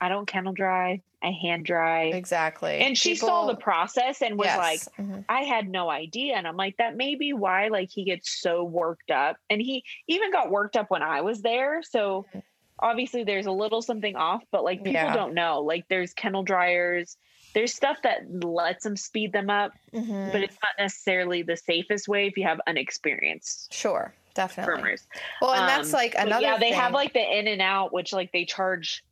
i 0.00 0.08
don't 0.08 0.26
kennel 0.26 0.52
dry 0.52 1.00
i 1.22 1.30
hand 1.30 1.64
dry 1.66 2.04
Exactly. 2.04 2.78
and 2.78 2.96
she 2.96 3.14
saw 3.14 3.46
the 3.46 3.56
process 3.56 4.22
and 4.22 4.38
was 4.38 4.46
yes. 4.46 4.58
like 4.58 4.80
Mhm. 4.96 5.24
i 5.28 5.42
had 5.42 5.68
no 5.68 5.90
idea 5.90 6.34
and 6.36 6.46
i'm 6.48 6.56
like 6.56 6.76
that 6.78 6.96
may 6.96 7.14
be 7.14 7.32
why 7.32 7.68
like 7.68 7.90
he 7.90 8.04
gets 8.04 8.40
so 8.40 8.64
worked 8.64 9.10
up 9.10 9.36
and 9.50 9.60
he 9.60 9.84
even 10.06 10.30
got 10.32 10.50
worked 10.50 10.76
up 10.76 10.90
when 10.90 11.02
i 11.02 11.20
was 11.20 11.42
there 11.42 11.82
so 11.82 12.26
Mhm. 12.34 12.42
Obviously 12.80 13.24
there's 13.24 13.46
a 13.46 13.50
little 13.52 13.82
something 13.82 14.16
off 14.16 14.42
but 14.52 14.64
like 14.64 14.78
people 14.78 14.92
Yeah. 14.92 15.12
don't 15.14 15.34
know 15.34 15.60
like 15.62 15.84
there's 15.88 16.12
kennel 16.14 16.42
dryers 16.42 17.16
there's 17.54 17.74
stuff 17.74 17.96
that 18.02 18.20
lets 18.44 18.84
them 18.84 18.96
speed 18.96 19.32
them 19.32 19.50
up 19.50 19.72
Mhm. 19.94 20.32
but 20.32 20.42
it's 20.42 20.56
not 20.62 20.72
necessarily 20.78 21.42
the 21.42 21.56
safest 21.56 22.06
way 22.08 22.26
if 22.26 22.36
you 22.36 22.44
have 22.44 22.60
unexperienced 22.66 23.72
sure, 23.72 24.12
definitely. 24.34 24.74
groomers. 24.82 25.06
Well, 25.40 25.52
and 25.54 25.68
that's 25.68 25.92
Um, 25.92 25.98
like 25.98 26.14
another. 26.16 26.42
yeah, 26.42 26.58
they 26.58 26.72
have 26.72 26.92
like 26.92 27.12
the 27.14 27.38
in 27.38 27.48
and 27.48 27.62
out, 27.62 27.92
which 27.92 28.12
like 28.12 28.30
they 28.32 28.44
charge 28.44 29.02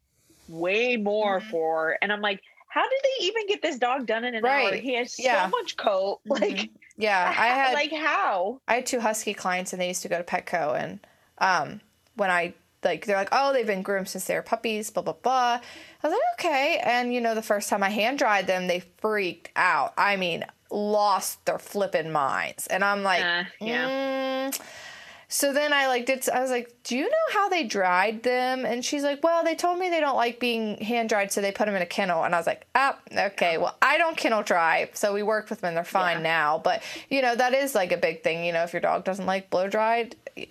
way 0.49 0.97
more 0.97 1.41
Mhm. 1.41 1.51
for, 1.51 1.99
and 2.03 2.13
I'm 2.13 2.21
like, 2.21 2.41
how 2.69 2.83
did 2.89 3.01
they 3.03 3.25
even 3.27 3.47
get 3.47 3.63
this 3.63 3.79
dog 3.79 4.07
done 4.07 4.25
in 4.25 4.35
an 4.35 4.45
hour? 4.45 4.75
He 4.75 4.95
has 4.95 5.19
Yeah. 5.19 5.45
so 5.45 5.49
much 5.51 5.77
coat, 5.77 6.21
like. 6.27 6.57
Mhm. 6.57 6.71
Yeah, 6.99 7.35
I 7.37 7.47
had 7.49 7.73
like 7.75 7.93
how? 7.93 8.61
I 8.69 8.77
had 8.77 8.87
two 8.87 9.01
husky 9.01 9.35
clients 9.35 9.73
and 9.73 9.81
they 9.83 9.89
used 9.89 10.03
to 10.03 10.09
go 10.09 10.19
to 10.19 10.25
Petco 10.25 10.79
and 10.79 11.01
um 11.39 11.81
when 12.15 12.31
I 12.31 12.55
like 12.87 13.05
they're 13.05 13.17
like, 13.19 13.29
Oh, 13.33 13.53
they've 13.53 13.67
been 13.67 13.83
groomed 13.83 14.09
since 14.09 14.25
they 14.25 14.35
were 14.35 14.41
puppies, 14.43 14.91
blah 14.91 15.03
blah 15.03 15.13
blah. 15.13 15.61
I 16.03 16.09
was 16.09 16.13
like, 16.13 16.41
Okay 16.47 16.81
and 16.83 17.13
you 17.13 17.21
know, 17.21 17.35
the 17.35 17.43
first 17.43 17.69
time 17.69 17.83
I 17.83 17.91
hand 17.91 18.19
dried 18.19 18.47
them, 18.47 18.67
they 18.67 18.81
freaked 19.03 19.51
out. 19.57 19.93
I 19.99 20.17
mean, 20.17 20.45
lost 20.71 21.45
their 21.45 21.59
flipping 21.59 22.11
minds. 22.13 22.67
And 22.69 22.83
I'm 22.83 23.03
like, 23.03 23.23
Uh, 23.25 23.45
yeah. 23.61 23.89
"Mm." 23.89 24.61
So 25.29 25.53
then 25.53 25.73
I 25.73 25.89
like 25.89 26.07
did 26.07 26.29
I 26.29 26.41
was 26.41 26.53
like, 26.53 26.73
"Do 26.85 26.97
you 26.97 27.03
know 27.11 27.27
how 27.33 27.49
they 27.49 27.65
dried 27.65 28.23
them?" 28.23 28.65
And 28.65 28.85
she's 28.85 29.03
like, 29.03 29.25
"Well, 29.25 29.43
they 29.43 29.57
told 29.57 29.77
me 29.77 29.91
they 29.91 29.99
don't 29.99 30.15
like 30.17 30.39
being 30.39 30.77
hand 30.79 31.09
dried, 31.09 31.33
so 31.33 31.41
they 31.41 31.51
put 31.51 31.67
them 31.67 31.75
in 31.75 31.83
a 31.83 31.87
kennel." 31.87 32.23
And 32.23 32.33
I 32.33 32.39
was 32.39 32.47
like, 32.47 32.65
"Ah, 32.77 32.97
okay. 33.13 33.59
Well, 33.59 33.77
I 33.83 33.99
don't 33.99 34.17
kennel 34.17 34.45
dry, 34.45 34.89
so 34.95 35.13
we 35.13 35.25
worked 35.25 35.51
with 35.51 35.63
them. 35.63 35.69
and 35.71 35.77
They're 35.77 35.83
fine 35.85 36.19
Yeah. 36.19 36.23
now." 36.23 36.59
But 36.63 36.81
you 37.11 37.23
know, 37.23 37.35
that 37.35 37.55
is 37.55 37.75
like 37.75 37.91
a 37.91 37.97
big 37.97 38.23
thing. 38.23 38.45
You 38.45 38.53
know, 38.53 38.63
if 38.63 38.73
your 38.73 38.81
dog 38.81 39.03
doesn't 39.03 39.27
like 39.27 39.51
blow 39.51 39.67
dried, 39.69 40.15
you 40.37 40.47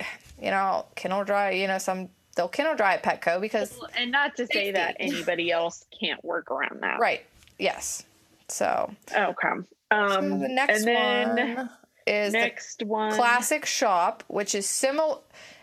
know, 0.50 0.84
kennel 0.94 1.24
dry. 1.24 1.52
You 1.52 1.68
know, 1.68 1.78
some 1.78 2.10
they'll 2.36 2.48
kennel 2.48 2.76
dry 2.76 2.94
at 2.94 3.02
Petco 3.02 3.40
because 3.40 3.76
And 3.98 4.12
not 4.12 4.36
to 4.36 4.46
say 4.46 4.70
that 4.70 4.96
anybody 5.00 5.50
else 5.50 5.84
can't 5.98 6.24
work 6.24 6.50
around 6.50 6.82
that. 6.82 7.00
right, 7.00 7.22
yes. 7.58 8.04
So, 8.48 8.94
Okay. 9.12 9.48
so 9.90 9.90
Um, 9.90 10.38
the 10.40 10.48
next 10.48 10.78
and 10.78 10.86
then 10.86 11.36
one 11.56 11.70
is 12.06 12.32
next 12.32 12.82
one. 12.84 13.12
classic 13.12 13.66
shop, 13.66 14.22
which 14.28 14.54
is 14.54 14.66
similar 14.66 15.18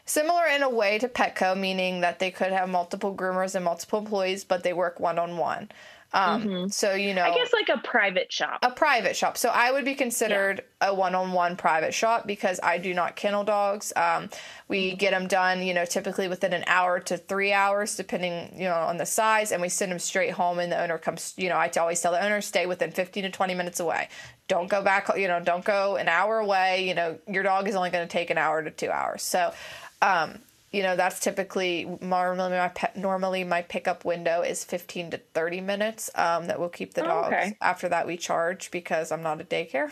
similar 0.05 0.45
in 0.47 0.61
a 0.63 0.69
way 0.69 0.99
to 0.99 1.07
Petco, 1.07 1.57
meaning 1.57 2.01
that 2.01 2.19
they 2.19 2.29
could 2.29 2.51
have 2.51 2.67
multiple 2.67 3.15
groomers 3.15 3.55
and 3.55 3.63
multiple 3.63 3.99
employees, 3.99 4.43
but 4.43 4.63
they 4.63 4.73
work 4.73 4.99
one 4.99 5.17
on 5.17 5.37
one. 5.37 5.69
Um, 6.13 6.69
So 6.69 6.93
you 6.93 7.13
know, 7.13 7.23
Mm-hmm. 7.23 7.33
I 7.33 7.35
guess 7.35 7.53
like 7.53 7.69
a 7.69 7.81
private 7.87 8.31
shop. 8.31 8.59
a 8.61 8.69
private 8.71 9.15
shop. 9.15 9.37
So 9.37 9.49
I 9.49 9.71
would 9.71 9.85
be 9.85 9.95
considered 9.95 10.63
a 10.81 10.93
one-on-one 10.93 11.55
private 11.55 11.93
shop 11.93 12.27
because 12.27 12.59
I 12.61 12.77
do 12.77 12.93
not 12.93 13.15
kennel 13.15 13.43
dogs. 13.43 13.91
Um, 13.95 14.29
we 14.67 14.95
get 14.95 15.11
them 15.11 15.27
done, 15.27 15.63
you 15.63 15.73
know, 15.73 15.85
typically 15.85 16.27
within 16.27 16.53
an 16.53 16.63
hour 16.67 16.99
to 16.99 17.17
three 17.17 17.53
hours, 17.53 17.95
depending, 17.95 18.53
you 18.57 18.65
know, 18.67 18.75
on 18.75 18.97
the 18.97 19.05
size, 19.05 19.51
and 19.51 19.61
we 19.61 19.69
send 19.69 19.91
them 19.91 19.99
straight 19.99 20.31
home. 20.31 20.59
And 20.59 20.71
the 20.71 20.81
owner 20.81 20.97
comes, 20.97 21.33
you 21.37 21.49
know, 21.49 21.55
I 21.55 21.69
always 21.79 22.01
tell 22.01 22.11
the 22.11 22.23
owner 22.23 22.41
stay 22.41 22.65
within 22.65 22.91
15 22.91 23.23
to 23.23 23.29
20 23.29 23.55
minutes 23.55 23.79
away. 23.79 24.09
Don't 24.47 24.69
go 24.69 24.83
back, 24.83 25.09
you 25.17 25.27
know, 25.27 25.39
don't 25.39 25.63
go 25.65 25.95
an 25.95 26.07
hour 26.09 26.37
away. 26.39 26.87
You 26.87 26.93
know, 26.95 27.17
your 27.27 27.43
dog 27.43 27.67
is 27.67 27.75
only 27.75 27.89
going 27.89 28.05
to 28.07 28.11
take 28.11 28.29
an 28.29 28.37
hour 28.37 28.61
to 28.61 28.69
two 28.71 28.89
hours. 28.91 29.23
So, 29.23 29.53
um, 30.01 30.39
you 30.73 30.83
know 30.83 30.95
that's 30.95 31.19
typically 31.19 31.85
normally 32.01 32.57
my 32.57 32.67
pet, 32.69 32.97
normally 32.97 33.43
my 33.43 33.61
pickup 33.61 34.03
window 34.03 34.41
is 34.41 34.63
15 34.65 35.11
to 35.11 35.17
30 35.33 35.61
minutes 35.61 36.09
um, 36.15 36.47
that 36.47 36.59
will 36.59 36.67
keep 36.69 36.95
the 36.95 37.03
Oh, 37.03 37.07
dogs 37.07 37.27
okay. 37.33 37.57
after 37.61 37.87
that 37.89 38.07
we 38.07 38.17
charge 38.17 38.71
because 38.71 39.11
i'm 39.11 39.21
not 39.23 39.39
a 39.39 39.43
daycare 39.43 39.91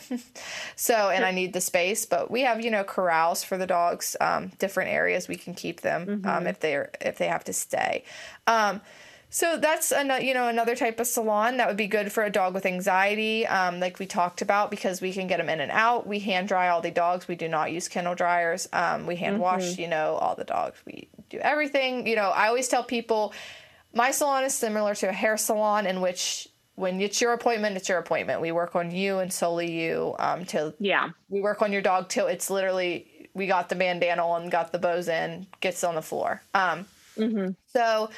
so 0.76 1.08
and 1.10 1.24
i 1.24 1.30
need 1.30 1.52
the 1.52 1.60
space 1.60 2.04
but 2.04 2.30
we 2.30 2.40
have 2.42 2.62
you 2.64 2.70
know 2.70 2.84
corrals 2.84 3.44
for 3.44 3.56
the 3.56 3.66
dogs 3.66 4.16
um, 4.20 4.50
different 4.58 4.90
areas 4.90 5.28
we 5.28 5.36
can 5.36 5.54
keep 5.54 5.80
them 5.80 6.02
Mm-hmm. 6.06 6.28
um, 6.28 6.46
if 6.46 6.58
they're 6.60 6.90
if 7.00 7.16
they 7.18 7.28
have 7.28 7.44
to 7.44 7.52
stay 7.52 8.04
um, 8.46 8.80
so 9.34 9.56
that's 9.56 9.92
another, 9.92 10.22
you 10.22 10.34
know, 10.34 10.48
another 10.48 10.76
type 10.76 11.00
of 11.00 11.06
salon 11.06 11.56
that 11.56 11.66
would 11.66 11.78
be 11.78 11.86
good 11.86 12.12
for 12.12 12.22
a 12.22 12.28
dog 12.28 12.52
with 12.52 12.66
anxiety, 12.66 13.46
um, 13.46 13.80
like 13.80 13.98
we 13.98 14.04
talked 14.04 14.42
about, 14.42 14.70
because 14.70 15.00
we 15.00 15.10
can 15.10 15.26
get 15.26 15.38
them 15.38 15.48
in 15.48 15.58
and 15.58 15.72
out. 15.72 16.06
We 16.06 16.18
hand 16.18 16.48
dry 16.48 16.68
all 16.68 16.82
the 16.82 16.90
dogs. 16.90 17.26
We 17.26 17.34
do 17.34 17.48
not 17.48 17.72
use 17.72 17.88
kennel 17.88 18.14
dryers. 18.14 18.68
Um, 18.74 19.06
we 19.06 19.16
hand 19.16 19.40
wash, 19.40 19.78
you 19.78 19.88
know, 19.88 20.16
all 20.16 20.34
the 20.34 20.44
dogs. 20.44 20.78
We 20.84 21.08
do 21.30 21.38
everything. 21.38 22.06
You 22.06 22.14
know, 22.14 22.28
I 22.28 22.48
always 22.48 22.68
tell 22.68 22.84
people, 22.84 23.32
my 23.94 24.10
salon 24.10 24.44
is 24.44 24.52
similar 24.52 24.94
to 24.96 25.08
a 25.08 25.12
hair 25.12 25.38
salon 25.38 25.86
in 25.86 26.02
which 26.02 26.46
when 26.74 27.00
it's 27.00 27.22
your 27.22 27.32
appointment, 27.32 27.78
it's 27.78 27.88
your 27.88 27.98
appointment. 27.98 28.42
We 28.42 28.52
work 28.52 28.76
on 28.76 28.90
you 28.90 29.20
and 29.20 29.32
solely 29.32 29.72
you 29.72 30.14
um, 30.18 30.44
till 30.44 30.74
yeah. 30.78 31.08
we 31.30 31.40
work 31.40 31.62
on 31.62 31.72
your 31.72 31.82
dog 31.82 32.10
till 32.10 32.26
it's 32.26 32.50
literally 32.50 33.30
we 33.32 33.46
got 33.46 33.70
the 33.70 33.76
bandana 33.76 34.26
on, 34.26 34.50
got 34.50 34.72
the 34.72 34.78
bows 34.78 35.08
in, 35.08 35.46
gets 35.60 35.82
on 35.84 35.94
the 35.94 36.02
floor. 36.02 36.42
Um, 36.52 36.84
So 37.72 38.10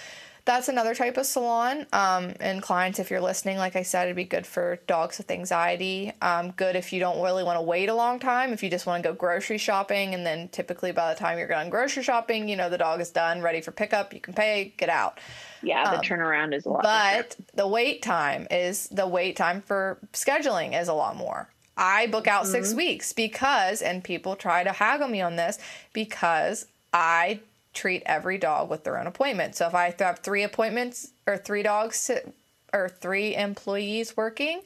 that's 0.47 0.69
another 0.69 0.95
type 0.95 1.17
of 1.17 1.25
salon. 1.25 1.87
Um, 1.93 2.35
and 2.39 2.61
clients, 2.61 2.99
if 2.99 3.11
you're 3.11 3.21
listening, 3.21 3.57
like 3.57 3.77
I 3.77 3.83
said, 3.83 4.05
it'd 4.05 4.17
be 4.17 4.25
good 4.25 4.47
for 4.47 4.79
dogs 4.87 5.17
with 5.17 5.31
anxiety. 5.31 6.13
Um, 6.21 6.51
good 6.51 6.77
if 6.77 6.93
you 6.93 7.01
don't 7.01 7.23
really 7.23 7.43
want 7.43 7.57
to 7.57 7.63
wait 7.63 7.89
a 7.89 7.95
long 7.95 8.19
time. 8.19 8.53
If 8.53 8.63
you 8.63 8.69
just 8.69 8.85
want 8.85 9.03
to 9.03 9.09
go 9.09 9.15
grocery 9.15 9.57
shopping, 9.57 10.13
and 10.15 10.27
then 10.27 10.49
typically 10.49 10.93
by 10.93 11.15
the 11.15 11.19
time 11.19 11.39
you're 11.39 11.49
done 11.49 11.71
grocery 11.71 12.03
shopping, 12.03 12.49
you 12.49 12.57
know 12.57 12.69
the 12.69 12.79
dog 12.79 13.01
is 13.01 13.11
done, 13.11 13.41
ready 13.41 13.63
for 13.63 13.71
pickup. 13.71 14.13
You 14.13 14.21
can 14.21 14.35
pay, 14.35 14.75
get 14.77 14.91
out. 14.91 15.19
Yeah. 15.63 15.97
The 15.97 16.03
turnaround 16.03 16.55
is 16.55 16.67
a 16.67 16.71
lot. 16.71 16.85
Um, 16.85 16.91
But 16.93 17.37
the 17.55 17.67
wait 17.67 18.03
time 18.03 18.47
is 18.51 18.87
the 18.89 19.09
wait 19.09 19.37
time 19.37 19.63
for 19.63 19.99
scheduling 20.13 20.79
is 20.79 20.89
a 20.89 20.95
lot 20.95 21.17
more. 21.17 21.49
I 21.77 22.07
book 22.07 22.29
out 22.29 22.47
six 22.47 22.73
weeks 22.73 23.13
because, 23.13 23.83
and 23.83 24.05
people 24.05 24.37
try 24.37 24.63
to 24.63 24.71
haggle 24.71 25.09
me 25.09 25.21
on 25.23 25.37
this 25.37 25.59
because 25.93 26.67
I 26.93 27.41
treat 27.75 28.03
every 28.07 28.39
dog 28.39 28.71
with 28.71 28.85
their 28.85 28.99
own 28.99 29.07
appointment. 29.07 29.55
So 29.57 29.67
if 29.67 29.75
I 29.75 29.95
have 29.99 30.21
three 30.21 30.43
appointments 30.43 31.11
or 31.27 31.37
three 31.37 31.63
dogs 31.63 32.07
to, 32.07 32.33
or 32.73 32.89
three 32.89 33.35
employees 33.37 34.17
working, 34.17 34.63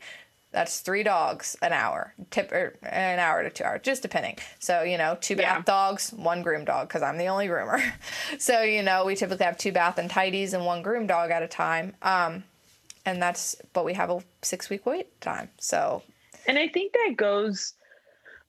that's 0.51 0.81
three 0.81 1.03
dogs 1.03 1.57
an 1.61 1.73
hour, 1.73 2.15
tip 2.31 2.53
or 2.53 2.75
an 2.83 3.19
hour 3.19 3.43
to 3.43 3.51
two 3.51 3.65
hours, 3.65 3.81
just 3.83 4.01
depending. 4.03 4.39
So 4.59 4.83
you 4.83 4.97
know, 4.97 5.17
two 5.21 5.37
bath 5.37 5.59
Yeah. 5.59 5.63
dogs, 5.63 6.11
one 6.11 6.43
groom 6.43 6.65
dog, 6.65 6.89
because 6.89 7.03
I'm 7.03 7.19
the 7.19 7.27
only 7.27 7.49
groomer. 7.49 7.83
so 8.39 8.63
you 8.63 8.83
know, 8.83 9.05
we 9.05 9.15
typically 9.15 9.45
have 9.45 9.59
two 9.59 9.73
bath 9.73 9.99
and 9.99 10.11
tidies 10.11 10.55
and 10.55 10.65
one 10.65 10.83
groom 10.83 11.07
dog 11.07 11.31
at 11.31 11.43
a 11.43 11.49
time. 11.49 11.95
Um, 12.03 12.45
and 13.05 13.21
that's 13.23 13.57
but 13.73 13.85
we 13.85 13.95
have 13.95 14.11
a 14.11 14.23
six 14.43 14.71
week 14.71 14.87
wait 14.87 15.21
time. 15.21 15.51
So 15.59 16.03
And 16.47 16.59
I 16.59 16.69
think 16.69 16.93
that 16.93 17.15
goes 17.17 17.75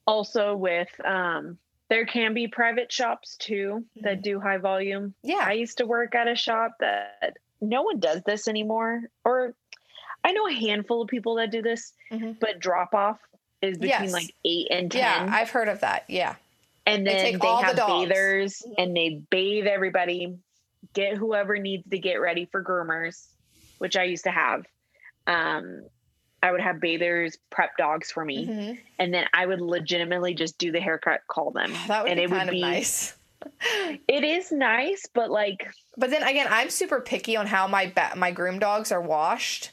also 0.08 0.56
with 0.56 0.90
um 1.06 1.58
there 1.90 2.06
can 2.06 2.34
be 2.34 2.48
private 2.48 2.92
shops 2.92 3.36
too 3.38 3.84
that 4.02 4.22
do 4.22 4.40
high 4.40 4.58
volume. 4.58 5.14
Yeah. 5.24 5.42
I 5.44 5.54
used 5.54 5.78
to 5.80 5.86
work 5.88 6.16
at 6.16 6.28
a 6.28 6.36
shop 6.36 6.76
that 6.80 7.38
no 7.62 7.82
one 7.82 8.00
does 8.00 8.22
this 8.24 8.48
anymore. 8.48 9.02
Or 9.26 9.54
I 10.24 10.32
know 10.34 10.48
a 10.48 10.54
handful 10.54 11.02
of 11.02 11.08
people 11.08 11.36
that 11.36 11.52
do 11.52 11.62
this, 11.62 11.94
Mhm. 12.12 12.40
but 12.40 12.60
drop 12.60 12.94
off 12.94 13.20
is 13.62 13.78
between 13.78 14.04
Yes. 14.04 14.14
like 14.14 14.34
eight 14.46 14.68
and 14.72 14.92
ten. 14.92 15.02
yeah, 15.02 15.36
I've 15.36 15.50
heard 15.50 15.68
of 15.68 15.82
that. 15.82 16.06
Yeah. 16.08 16.36
and 16.86 17.06
they 17.06 17.12
then 17.14 17.26
take 17.34 17.42
they, 17.42 17.48
all 17.48 17.60
the 17.60 17.66
have 17.68 17.76
dogs. 17.76 18.08
bathers 18.10 18.64
and 18.80 18.96
they 18.98 19.22
bathe 19.30 19.68
everybody, 19.68 20.36
get 20.94 21.16
whoever 21.18 21.58
needs 21.60 21.88
to 21.90 22.00
get 22.00 22.16
ready 22.16 22.46
for 22.46 22.64
groomers, 22.64 23.28
which 23.78 23.96
I 23.96 24.04
used 24.06 24.24
to 24.24 24.32
have. 24.32 24.66
Um, 25.28 25.86
I 26.42 26.52
would 26.52 26.62
have 26.62 26.80
bathers 26.80 27.38
prep 27.50 27.76
dogs 27.78 28.12
for 28.12 28.24
me, 28.24 28.48
Mhm. 28.48 28.80
and 28.98 29.14
then 29.14 29.26
I 29.34 29.46
would 29.46 29.60
legitimately 29.62 30.34
just 30.36 30.58
do 30.58 30.72
the 30.72 30.80
haircut, 30.80 31.22
call 31.28 31.52
them, 31.52 31.74
That 31.88 32.04
would 32.04 32.12
and 32.12 32.18
be 32.18 32.24
it 32.24 32.30
kind 32.30 32.40
would 32.42 32.48
of 32.50 32.54
be. 32.54 32.62
nice. 32.62 33.16
It 34.08 34.24
is 34.26 34.52
nice, 34.52 35.06
but 35.14 35.30
like, 35.32 35.68
But 35.98 36.10
then 36.12 36.24
again, 36.24 36.48
I'm 36.50 36.70
super 36.70 37.00
picky 37.02 37.36
on 37.38 37.48
how 37.48 37.68
my 37.68 37.88
ba- 37.88 38.14
my 38.16 38.32
groom 38.32 38.60
dogs 38.60 38.92
are 38.92 39.02
washed. 39.02 39.72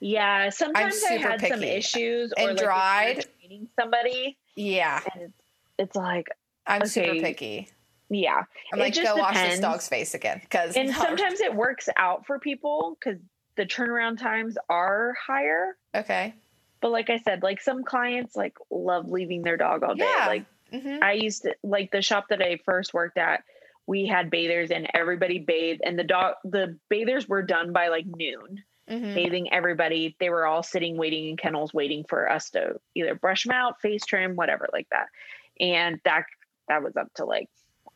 yeah, 0.00 0.48
sometimes 0.50 1.02
I 1.04 1.14
had 1.14 1.40
some 1.40 1.60
picky. 1.60 1.66
issues 1.72 2.32
And 2.36 2.46
or 2.50 2.54
like, 2.54 2.62
dried. 2.64 3.14
training 3.14 3.28
training 3.40 3.68
somebody, 3.78 4.38
Yeah, 4.56 5.00
and 5.14 5.32
it's, 5.78 5.96
like, 5.96 6.28
I'm 6.66 6.86
super 6.86 7.14
picky. 7.20 7.68
yeah. 8.08 8.42
I'm 8.72 8.78
It 8.78 8.82
like, 8.82 8.94
just 8.94 9.06
go 9.14 9.20
wash 9.20 9.34
this 9.36 9.60
dog's 9.60 9.88
face 9.88 10.14
again 10.14 10.40
because 10.42 10.74
And 10.76 10.90
sometimes 10.94 11.40
it 11.40 11.54
works 11.54 11.88
out 11.96 12.24
for 12.26 12.38
people 12.38 12.96
because 12.98 13.20
the 13.56 13.64
turnaround 13.66 14.18
times 14.18 14.56
are 14.68 15.14
higher. 15.26 15.76
okay, 15.94 16.34
But 16.80 16.90
like 16.90 17.10
I 17.10 17.18
said, 17.18 17.42
like 17.42 17.60
some 17.60 17.84
clients 17.84 18.34
like 18.36 18.56
love 18.70 19.08
leaving 19.10 19.42
their 19.42 19.56
dog 19.56 19.82
all 19.82 19.94
day. 19.94 20.04
Yeah. 20.18 20.26
Like 20.26 20.46
hmm 20.72 20.98
I 21.02 21.12
used 21.12 21.42
to 21.42 21.54
like 21.62 21.90
the 21.92 22.02
shop 22.02 22.26
that 22.30 22.42
I 22.42 22.58
first 22.64 22.92
worked 22.94 23.18
at. 23.18 23.44
We 23.86 24.06
had 24.06 24.30
bathers 24.30 24.70
and 24.70 24.88
everybody 24.94 25.38
bathed, 25.38 25.82
and 25.84 25.98
the 25.98 26.04
dog 26.04 26.34
the 26.44 26.78
bathers 26.88 27.28
were 27.28 27.42
done 27.42 27.72
by 27.72 27.88
like 27.88 28.06
noon, 28.06 28.62
hmm 28.88 29.14
bathing 29.14 29.52
everybody. 29.52 30.16
They 30.18 30.30
were 30.30 30.46
all 30.46 30.62
sitting 30.62 30.96
waiting 30.96 31.28
in 31.28 31.36
kennels, 31.36 31.74
waiting 31.74 32.04
for 32.08 32.30
us 32.30 32.50
to 32.50 32.80
either 32.94 33.14
brush 33.14 33.44
them 33.44 33.52
out, 33.52 33.80
face 33.80 34.04
trim, 34.06 34.36
whatever 34.36 34.68
like 34.72 34.88
that. 34.90 35.06
And 35.60 36.00
that 36.04 36.24
that 36.68 36.82
was 36.82 36.96
up 36.96 37.12
to 37.16 37.24
like 37.26 37.48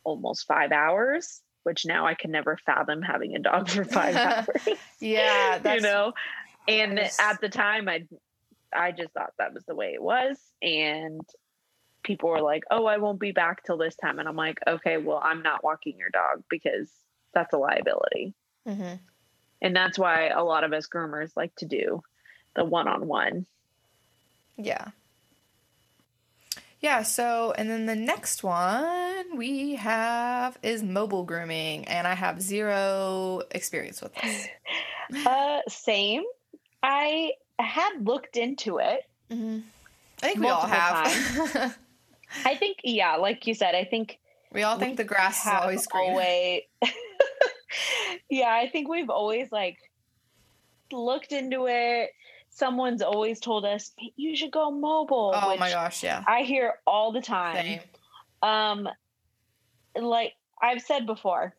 almost 0.03 0.45
five 0.47 0.71
hours, 0.71 1.41
which 1.63 1.85
now 1.85 2.05
I 2.05 2.13
can 2.13 2.31
never 2.31 2.57
fathom 2.57 3.01
having 3.01 3.35
a 3.35 3.39
dog 3.39 3.69
for 3.69 3.83
five 3.83 4.15
hours. 4.15 4.77
yeah, 4.99 5.59
you 5.75 5.81
know? 5.81 6.13
And 6.67 6.99
at 6.99 7.41
the 7.41 7.49
time 7.49 7.89
i 7.89 8.05
i 8.71 8.91
just 8.91 9.11
thought 9.13 9.33
that 9.39 9.53
was 9.53 9.63
the 9.65 9.75
way 9.75 9.93
it 9.93 10.01
was. 10.01 10.37
And 10.61 11.21
people 12.03 12.29
were 12.29 12.41
like 12.41 12.63
oh 12.71 12.85
i 12.85 12.97
won't 12.97 13.19
be 13.19 13.31
back 13.31 13.63
till 13.63 13.77
this 13.77 13.95
time. 13.95 14.19
And 14.19 14.27
i'm 14.27 14.35
like 14.35 14.59
okay 14.67 14.97
well 14.97 15.21
i'm 15.23 15.41
not 15.41 15.63
walking 15.63 15.97
your 15.97 16.09
dog 16.09 16.43
because 16.49 16.89
that's 17.33 17.53
a 17.53 17.57
liability. 17.57 18.33
Hmm 18.67 18.95
and 19.61 19.75
that's 19.75 19.99
why 19.99 20.27
a 20.27 20.43
lot 20.43 20.63
of 20.63 20.73
us 20.73 20.87
groomers 20.87 21.31
like 21.35 21.55
to 21.55 21.65
do 21.65 22.01
the 22.55 22.63
one-on-one. 22.63 23.45
Yeah. 24.57 24.87
Yeah, 26.81 27.03
so 27.03 27.53
and 27.57 27.69
then 27.69 27.85
the 27.87 27.95
next 27.95 28.43
one 28.43 29.35
we 29.37 29.75
have 29.75 30.57
is 30.63 30.81
mobile 30.81 31.23
grooming, 31.23 31.85
and 31.87 32.07
I 32.07 32.13
have 32.15 32.41
zero 32.41 33.41
experience 33.51 34.01
with 34.01 34.13
this. 34.15 34.47
uh 35.25 35.59
same 35.67 36.21
i 36.83 37.31
had 37.57 37.89
looked 38.07 38.37
into 38.37 38.77
it 38.77 39.01
hmm 39.31 39.57
I 40.21 40.27
think 40.27 40.39
we 40.39 40.47
all 40.47 40.61
have. 40.67 41.75
i 42.45 42.53
think 42.53 42.77
yeah 42.83 43.15
like 43.15 43.47
you 43.47 43.55
said 43.55 43.73
i 43.73 43.85
think 43.85 44.19
we 44.53 44.61
all 44.61 44.77
think 44.77 44.97
the 44.97 45.03
grass 45.03 45.47
is 45.47 45.51
always 45.51 45.87
green. 45.87 46.11
always- 46.11 46.61
yeah, 48.29 48.51
I 48.51 48.69
think 48.69 48.87
we've 48.87 49.09
always 49.09 49.51
like 49.51 49.77
looked 50.91 51.31
into 51.31 51.67
it. 51.67 52.09
Someone's 52.59 53.01
always 53.01 53.39
told 53.39 53.65
us 53.65 53.93
you 54.17 54.35
should 54.35 54.51
go 54.51 54.69
mobile. 54.69 55.31
oh 55.33 55.55
my 55.57 55.71
gosh, 55.71 56.03
yeah. 56.03 56.23
I 56.27 56.41
hear 56.41 56.75
all 56.85 57.13
the 57.13 57.21
time. 57.21 57.55
Same. 57.55 57.79
Um, 58.41 58.89
like 59.95 60.33
I've 60.61 60.81
said 60.81 61.05
before, 61.05 61.55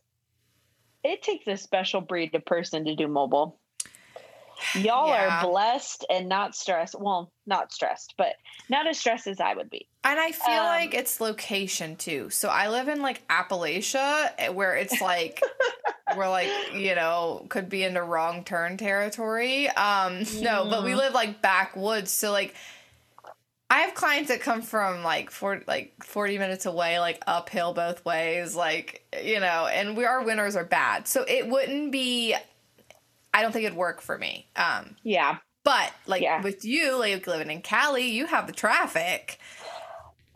it 1.03 1.23
takes 1.23 1.47
a 1.47 1.57
special 1.57 2.03
breed 2.03 2.35
of 2.35 2.45
person 2.45 2.85
to 2.85 2.95
do 2.95 3.09
mobile. 3.09 3.59
Y'all 4.75 5.09
Yeah. 5.09 5.41
are 5.43 5.47
blessed 5.49 6.05
and 6.11 6.29
not 6.29 6.55
stressed. 6.55 6.95
Well, 6.99 7.31
not 7.47 7.73
stressed, 7.73 8.15
but 8.19 8.35
not 8.69 8.87
as 8.87 8.99
stressed 8.99 9.27
as 9.27 9.41
I 9.41 9.55
would 9.55 9.71
be. 9.71 9.87
And 10.05 10.19
I 10.19 10.33
feel 10.33 10.61
Um, 10.61 10.67
like 10.67 10.95
it's 10.95 11.21
location 11.21 11.97
too. 11.97 12.31
So 12.31 12.49
I 12.49 12.69
live 12.69 12.89
in 12.89 13.03
like 13.03 13.27
Appalachia, 13.29 14.31
eh, 14.39 14.49
where 14.49 14.75
it's 14.77 15.01
like 15.01 15.43
we're 16.17 16.29
like 16.29 16.51
you 16.75 16.95
know 16.95 17.45
could 17.49 17.69
be 17.69 17.85
into 17.85 18.03
wrong 18.03 18.45
turn 18.45 18.77
territory. 18.77 19.69
Um, 19.69 20.25
no, 20.41 20.67
but 20.71 20.85
we 20.85 20.95
live 20.95 21.13
like 21.13 21.43
backwoods, 21.43 22.11
so 22.11 22.31
like 22.33 22.55
I 23.73 23.81
have 23.83 23.95
clients 23.95 24.31
that 24.31 24.41
come 24.41 24.63
from 24.63 25.05
like 25.05 25.31
for 25.31 25.63
like 25.69 25.93
forty 26.03 26.39
minutes 26.39 26.67
away, 26.67 26.99
like 26.99 27.23
uphill 27.27 27.73
both 27.73 28.05
ways, 28.05 28.57
like 28.57 29.05
you 29.23 29.39
know, 29.39 29.67
and 29.67 29.97
we 29.97 30.05
our 30.05 30.25
winters 30.25 30.57
are 30.57 30.65
bad, 30.65 31.07
so 31.07 31.25
it 31.29 31.47
wouldn't 31.49 31.93
be. 31.93 32.35
I 33.33 33.43
don't 33.43 33.53
think 33.53 33.65
it'd 33.65 33.77
work 33.79 34.01
for 34.01 34.19
me. 34.19 34.47
Um, 34.57 34.97
Yeah. 35.03 35.39
but 35.65 35.93
like 36.07 36.23
Yeah. 36.23 36.43
with 36.43 36.65
you, 36.65 36.97
like 36.99 37.27
living 37.27 37.51
in 37.51 37.63
Cali, 37.63 38.07
you 38.09 38.27
have 38.27 38.47
the 38.47 38.53
traffic. 38.53 39.39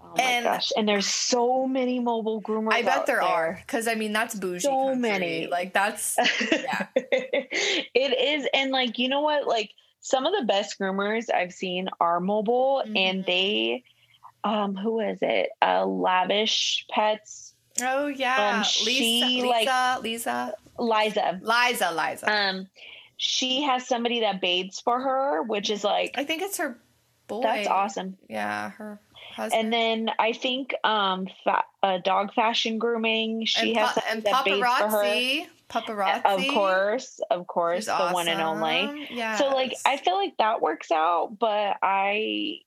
Oh 0.01 0.13
my 0.17 0.23
And- 0.23 0.45
gosh. 0.45 0.71
And 0.77 0.87
there's 0.89 1.07
so 1.07 1.67
many 1.67 1.99
mobile 1.99 2.41
groomers. 2.43 2.73
I 2.75 2.83
bet 2.83 2.99
out 2.99 3.07
there 3.07 3.23
are 3.23 3.59
because 3.67 3.89
I 3.89 3.95
mean 3.95 4.13
that's 4.13 4.35
bougie. 4.35 4.61
So 4.61 4.71
country. 4.87 4.97
many. 5.01 5.47
like 5.49 5.73
that's 5.73 6.17
Yeah. 6.53 6.87
it 6.95 8.19
is. 8.41 8.47
And 8.55 8.71
like, 8.71 8.99
you 8.99 9.09
know 9.09 9.23
what? 9.23 9.47
Like 9.47 9.71
some 10.01 10.27
of 10.27 10.35
the 10.39 10.45
best 10.45 10.79
groomers 10.79 11.33
I've 11.33 11.53
seen 11.53 11.89
are 12.01 12.21
mobile 12.21 12.81
and 12.81 13.23
Mhm. 13.23 13.27
they 13.27 13.85
um 14.45 14.77
who 14.77 15.01
is 15.01 15.19
it? 15.23 15.49
Uh 15.63 15.85
lavish 15.87 16.85
pets. 16.91 17.55
oh 17.83 18.07
yeah, 18.07 18.53
Um, 18.57 18.59
Lisa, 18.61 18.71
she, 18.85 19.43
Lisa, 19.43 19.47
like- 19.49 20.03
Lisa, 20.03 20.55
Liza. 20.79 21.41
Liza, 21.43 21.91
Liza. 21.93 22.31
Um 22.31 22.69
she 23.17 23.63
has 23.63 23.87
somebody 23.87 24.21
that 24.21 24.41
bathes 24.41 24.81
for 24.81 25.01
her, 25.01 25.43
which 25.43 25.71
is 25.71 25.85
like 25.85 26.13
I 26.17 26.25
think 26.25 26.43
it's 26.43 26.59
her 26.59 26.79
boy. 27.27 27.43
that's 27.43 27.69
awesome. 27.69 28.17
Yeah, 28.29 28.71
her 28.71 29.01
husband. 29.35 29.65
And 29.65 29.73
then 29.73 30.15
I 30.19 30.33
think 30.33 30.75
um 30.85 31.29
fa- 31.45 31.65
uh, 31.83 31.99
dog 31.99 32.35
fashion 32.35 32.79
grooming. 32.79 33.45
She 33.45 33.71
and, 33.71 33.79
has 33.79 33.93
pa- 33.95 34.05
and 34.09 34.23
that 34.25 34.45
bathes 34.45 34.59
for 34.59 34.65
her. 34.65 35.03
paparazzi, 35.05 35.47
paparazzi. 35.71 36.49
Of 36.49 36.55
course, 36.55 37.21
of 37.31 37.47
course, 37.47 37.85
She's 37.85 37.87
the 37.87 38.11
one 38.11 38.29
and 38.29 38.41
only. 38.41 39.09
Yeah. 39.11 39.37
So 39.37 39.49
like 39.49 39.75
I 39.85 39.97
feel 39.97 40.17
like 40.17 40.37
that 40.39 40.61
works 40.61 40.91
out, 40.91 41.37
but 41.39 41.77
I 41.83 42.59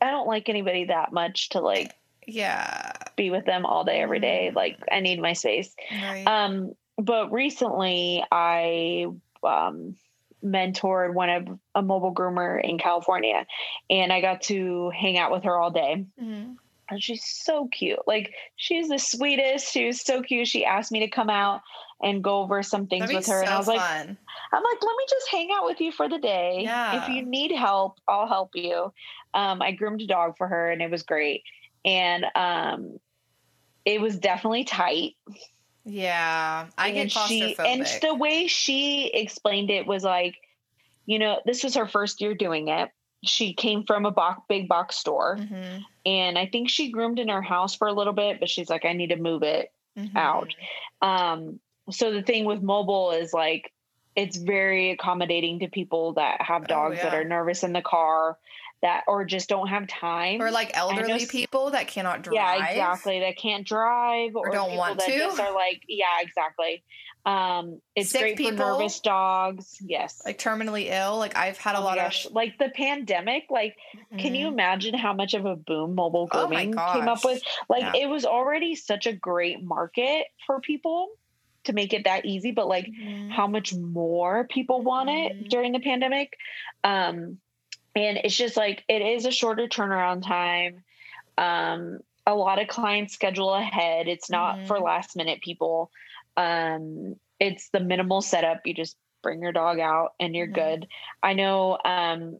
I 0.00 0.10
don't 0.10 0.26
like 0.26 0.48
anybody 0.48 0.86
that 0.86 1.12
much 1.12 1.50
to 1.50 1.60
like 1.60 1.92
yeah. 2.26 2.92
be 3.16 3.30
with 3.30 3.44
them 3.44 3.66
all 3.66 3.84
day 3.84 4.00
every 4.00 4.20
day. 4.20 4.48
Mm. 4.50 4.56
Like 4.56 4.78
I 4.90 5.00
need 5.00 5.20
my 5.20 5.34
space. 5.34 5.74
Right. 5.90 6.24
Um 6.26 6.74
but 6.98 7.32
recently 7.32 8.24
I 8.30 9.06
um 9.42 9.96
mentored 10.44 11.14
one 11.14 11.30
of 11.30 11.58
a 11.74 11.80
mobile 11.82 12.14
groomer 12.14 12.62
in 12.62 12.76
California 12.78 13.46
and 13.88 14.12
I 14.12 14.20
got 14.20 14.42
to 14.42 14.90
hang 14.90 15.16
out 15.16 15.32
with 15.32 15.44
her 15.44 15.58
all 15.58 15.70
day. 15.70 16.04
Mhm. 16.20 16.56
And 16.90 17.02
she's 17.02 17.24
so 17.24 17.66
cute. 17.68 17.98
Like 18.06 18.34
she's 18.56 18.88
the 18.88 18.98
sweetest. 18.98 19.72
She 19.72 19.86
was 19.86 20.02
so 20.02 20.22
cute. 20.22 20.46
She 20.46 20.66
asked 20.66 20.92
me 20.92 21.00
to 21.00 21.08
come 21.08 21.30
out 21.30 21.62
and 22.02 22.22
go 22.22 22.40
over 22.42 22.62
some 22.62 22.86
things 22.88 23.10
with 23.10 23.26
her. 23.26 23.40
and 23.40 23.48
I 23.48 23.52
so 23.52 23.58
was 23.58 23.68
like, 23.68 23.80
fun. 23.80 24.18
I'm 24.52 24.62
like, 24.62 24.82
let 24.82 24.96
me 24.96 25.04
just 25.08 25.30
hang 25.30 25.48
out 25.50 25.64
with 25.64 25.80
you 25.80 25.90
for 25.92 26.10
the 26.10 26.18
day. 26.18 26.60
Yeah. 26.64 27.02
If 27.02 27.08
you 27.08 27.24
need 27.24 27.52
help, 27.52 27.98
I'll 28.06 28.28
help 28.28 28.50
you. 28.54 28.92
Um, 29.32 29.62
I 29.62 29.72
groomed 29.72 30.02
a 30.02 30.06
dog 30.06 30.36
for 30.36 30.46
her 30.46 30.70
and 30.70 30.82
it 30.82 30.90
was 30.90 31.02
great. 31.04 31.42
And 31.86 32.26
um, 32.34 32.98
it 33.86 33.98
was 34.00 34.18
definitely 34.18 34.64
tight. 34.64 35.12
Yeah, 35.84 36.66
I 36.78 36.88
and 36.88 36.94
get 36.94 37.10
she 37.12 37.54
claustrophobic. 37.56 37.66
and 37.66 37.86
the 38.02 38.14
way 38.14 38.46
she 38.46 39.08
explained 39.12 39.70
it 39.70 39.86
was 39.86 40.02
like, 40.04 40.36
you 41.06 41.18
know, 41.18 41.40
this 41.44 41.62
was 41.62 41.74
her 41.74 41.86
first 41.86 42.20
year 42.20 42.34
doing 42.34 42.68
it. 42.68 42.90
She 43.22 43.54
came 43.54 43.84
from 43.84 44.04
a 44.06 44.10
box, 44.10 44.42
big 44.48 44.68
box 44.68 44.96
store, 44.96 45.36
Mhm, 45.38 45.82
and 46.06 46.38
I 46.38 46.46
think 46.46 46.68
she 46.68 46.90
groomed 46.90 47.18
in 47.18 47.28
her 47.28 47.42
house 47.42 47.74
for 47.74 47.88
a 47.88 47.92
little 47.92 48.12
bit, 48.12 48.40
but 48.40 48.48
she's 48.50 48.68
like, 48.68 48.84
I 48.84 48.92
need 48.92 49.08
to 49.08 49.16
move 49.16 49.42
it 49.42 49.72
mhm. 49.96 50.14
out. 50.16 50.54
Um, 51.02 51.60
so 51.90 52.12
the 52.12 52.22
thing 52.22 52.44
with 52.44 52.62
mobile 52.62 53.10
is 53.12 53.32
like 53.32 53.70
it's 54.16 54.36
very 54.36 54.90
accommodating 54.90 55.58
to 55.58 55.68
people 55.68 56.12
that 56.14 56.40
have 56.40 56.62
Oh, 56.62 56.66
dogs 56.66 57.02
that 57.02 57.14
are 57.14 57.24
nervous 57.24 57.64
in 57.64 57.72
the 57.72 57.82
car 57.82 58.38
that 58.84 59.02
or 59.08 59.24
just 59.24 59.48
don't 59.48 59.66
have 59.68 59.88
time. 59.88 60.40
Or 60.40 60.50
like 60.50 60.70
elderly 60.76 61.26
people 61.26 61.70
that 61.70 61.88
cannot 61.88 62.22
drive. 62.22 62.34
yeah, 62.34 62.68
exactly. 62.68 63.18
That 63.20 63.36
can't 63.36 63.66
drive 63.66 64.36
or, 64.36 64.50
don't 64.50 64.66
people 64.66 64.78
want 64.78 64.98
that 65.00 65.06
to. 65.08 65.18
just 65.18 65.40
are 65.40 65.52
like, 65.54 65.82
yeah, 65.88 66.20
exactly. 66.20 66.84
Um, 67.26 67.80
it's 67.96 68.10
Sick 68.10 68.20
great 68.20 68.36
people. 68.36 68.52
for 68.52 68.56
nervous 68.58 69.00
dogs. 69.00 69.78
Yes. 69.80 70.20
Like 70.26 70.38
terminally 70.38 70.90
ill. 70.90 71.16
Like 71.16 71.34
I've 71.36 71.56
had 71.56 71.74
a 71.74 71.78
Oh 71.78 71.84
lot 71.84 71.96
gosh. 71.96 72.26
of. 72.26 72.32
like 72.32 72.58
the 72.58 72.68
pandemic, 72.68 73.44
like 73.50 73.74
can 74.18 74.34
you 74.34 74.46
Mhm. 74.48 74.52
imagine 74.52 74.94
how 74.94 75.14
much 75.14 75.32
of 75.32 75.46
a 75.46 75.56
boom 75.56 75.94
mobile 75.94 76.28
Oh 76.32 76.46
grooming 76.48 76.72
came 76.92 77.08
up 77.08 77.24
with? 77.24 77.42
Like 77.70 77.80
Yeah. 77.82 78.02
it 78.02 78.08
was 78.10 78.26
already 78.26 78.74
such 78.74 79.06
a 79.06 79.12
great 79.14 79.62
market 79.62 80.26
for 80.46 80.60
people 80.60 81.08
to 81.64 81.72
make 81.72 81.94
it 81.94 82.04
that 82.04 82.26
easy, 82.26 82.50
but 82.52 82.68
like 82.68 82.84
Mhm. 82.86 83.30
how 83.30 83.46
much 83.46 83.72
more 83.72 84.46
people 84.48 84.82
want 84.82 85.08
it 85.08 85.48
during 85.48 85.72
the 85.72 85.80
pandemic. 85.80 86.36
Um, 86.84 87.38
and 87.94 88.18
it's 88.18 88.36
just 88.36 88.56
like 88.56 88.84
it 88.88 89.02
is 89.02 89.26
a 89.26 89.30
shorter 89.30 89.66
turnaround 89.66 90.26
time. 90.26 90.82
Um, 91.38 91.98
a 92.26 92.34
lot 92.34 92.60
of 92.60 92.68
clients 92.68 93.12
schedule 93.14 93.52
ahead. 93.54 94.08
It's 94.08 94.30
not 94.30 94.66
for 94.66 94.78
Mhm. 94.78 94.84
last 94.84 95.16
minute 95.16 95.40
people. 95.42 95.90
Um, 96.36 97.16
it's 97.38 97.68
the 97.70 97.80
minimal 97.80 98.22
setup. 98.22 98.60
You 98.66 98.74
just 98.74 98.96
bring 99.22 99.40
your 99.42 99.52
dog 99.52 99.78
out 99.78 100.14
and 100.20 100.34
you're 100.34 100.46
Mhm. 100.46 100.54
good. 100.54 100.88
I 101.22 101.34
know 101.34 101.78
um, 101.84 102.38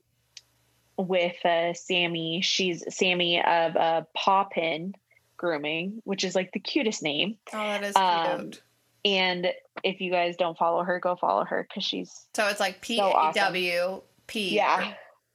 with 0.97 1.37
uh, 1.45 1.75
Sammy, 1.75 2.41
she's 2.41 2.85
Sammy 2.95 3.43
of 3.43 3.77
uh, 3.77 4.03
Paw 4.15 4.45
Pin 4.45 4.95
Grooming, 5.37 6.01
which 6.05 6.25
is 6.25 6.35
like 6.35 6.53
the 6.53 6.61
cutest 6.61 7.03
name. 7.03 7.37
Oh, 7.53 7.59
that 7.59 7.83
is 7.83 7.95
cute. 7.95 8.05
Um, 8.05 8.53
And 9.07 9.53
if 9.83 10.01
you 10.01 10.11
guys 10.11 10.37
don't 10.37 10.57
follow 10.57 10.83
her, 10.83 10.99
go 10.99 11.15
follow 11.17 11.45
her 11.45 11.67
because 11.69 11.85
she's 11.85 12.27
so 12.35 12.47
it's 12.49 12.61
like 12.61 12.81
P 12.81 12.97
so 12.97 13.11
awesome. 13.11 13.43
W 13.45 14.03
P. 14.27 14.59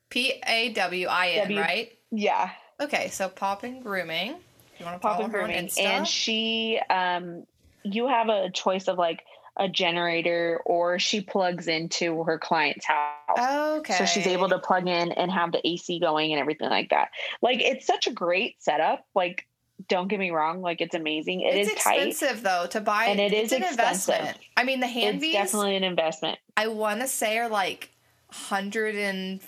P 0.10 0.42
A 0.48 0.70
W 0.74 1.08
I 1.08 1.28
N, 1.30 1.40
W- 1.44 1.60
right? 1.60 1.92
Yeah, 2.12 2.50
Okay, 2.82 3.10
so 3.10 3.28
Poppin 3.30 3.82
Grooming. 3.82 4.36
You 4.80 4.86
want 4.86 4.96
to 4.96 5.00
Pop 5.06 5.20
and 5.20 5.30
grooming, 5.32 5.70
and 5.78 6.08
she, 6.08 6.80
um, 6.90 7.46
you 7.84 8.08
have 8.08 8.30
a 8.30 8.50
choice 8.50 8.88
of 8.88 8.98
like 8.98 9.22
a 9.58 9.68
generator, 9.68 10.62
or 10.66 10.98
she 11.00 11.20
plugs 11.20 11.68
into 11.68 12.24
her 12.24 12.40
client's 12.40 12.86
house. 12.86 13.78
okay. 13.80 13.94
So 13.96 14.06
she's 14.06 14.26
able 14.26 14.48
to 14.50 14.60
plug 14.60 14.88
in 14.88 15.12
and 15.12 15.30
have 15.30 15.52
the 15.52 15.60
AC 15.68 16.00
going 16.00 16.32
and 16.32 16.40
everything 16.40 16.70
like 16.70 16.92
that. 16.92 17.10
Like 17.42 17.60
it's 17.62 17.86
such 17.86 18.08
a 18.08 18.12
great 18.14 18.56
setup. 18.64 19.06
Like, 19.14 19.46
don't 19.90 20.08
get 20.08 20.18
me 20.20 20.32
wrong, 20.32 20.62
like 20.62 20.80
it's 20.80 20.96
amazing. 20.96 21.42
It 21.42 21.56
it's 21.56 21.72
is 21.72 21.84
tight. 21.84 22.08
expensive 22.08 22.42
though 22.44 22.68
to 22.68 22.80
buy, 22.80 23.06
And 23.08 23.20
it 23.20 23.34
it's 23.34 23.52
is 23.52 23.58
an 23.58 23.64
expensive. 23.64 24.16
investment. 24.16 24.38
I 24.56 24.64
mean, 24.64 24.80
the 24.80 24.88
hand 24.88 25.22
It's 25.22 25.34
definitely 25.34 25.76
an 25.76 25.84
investment. 25.84 26.40
I 26.56 26.68
want 26.68 27.02
to 27.02 27.08
say 27.08 27.38
are 27.38 27.50
like 27.50 27.90
hundred 28.32 28.96
and 28.96 29.42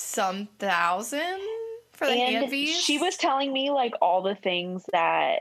some 0.00 0.48
thousand 0.58 1.40
for 1.92 2.06
the 2.06 2.12
and 2.12 2.50
V's. 2.50 2.76
she 2.76 2.98
was 2.98 3.16
telling 3.16 3.52
me 3.52 3.70
like 3.70 3.94
all 4.00 4.22
the 4.22 4.34
things 4.34 4.84
that 4.92 5.40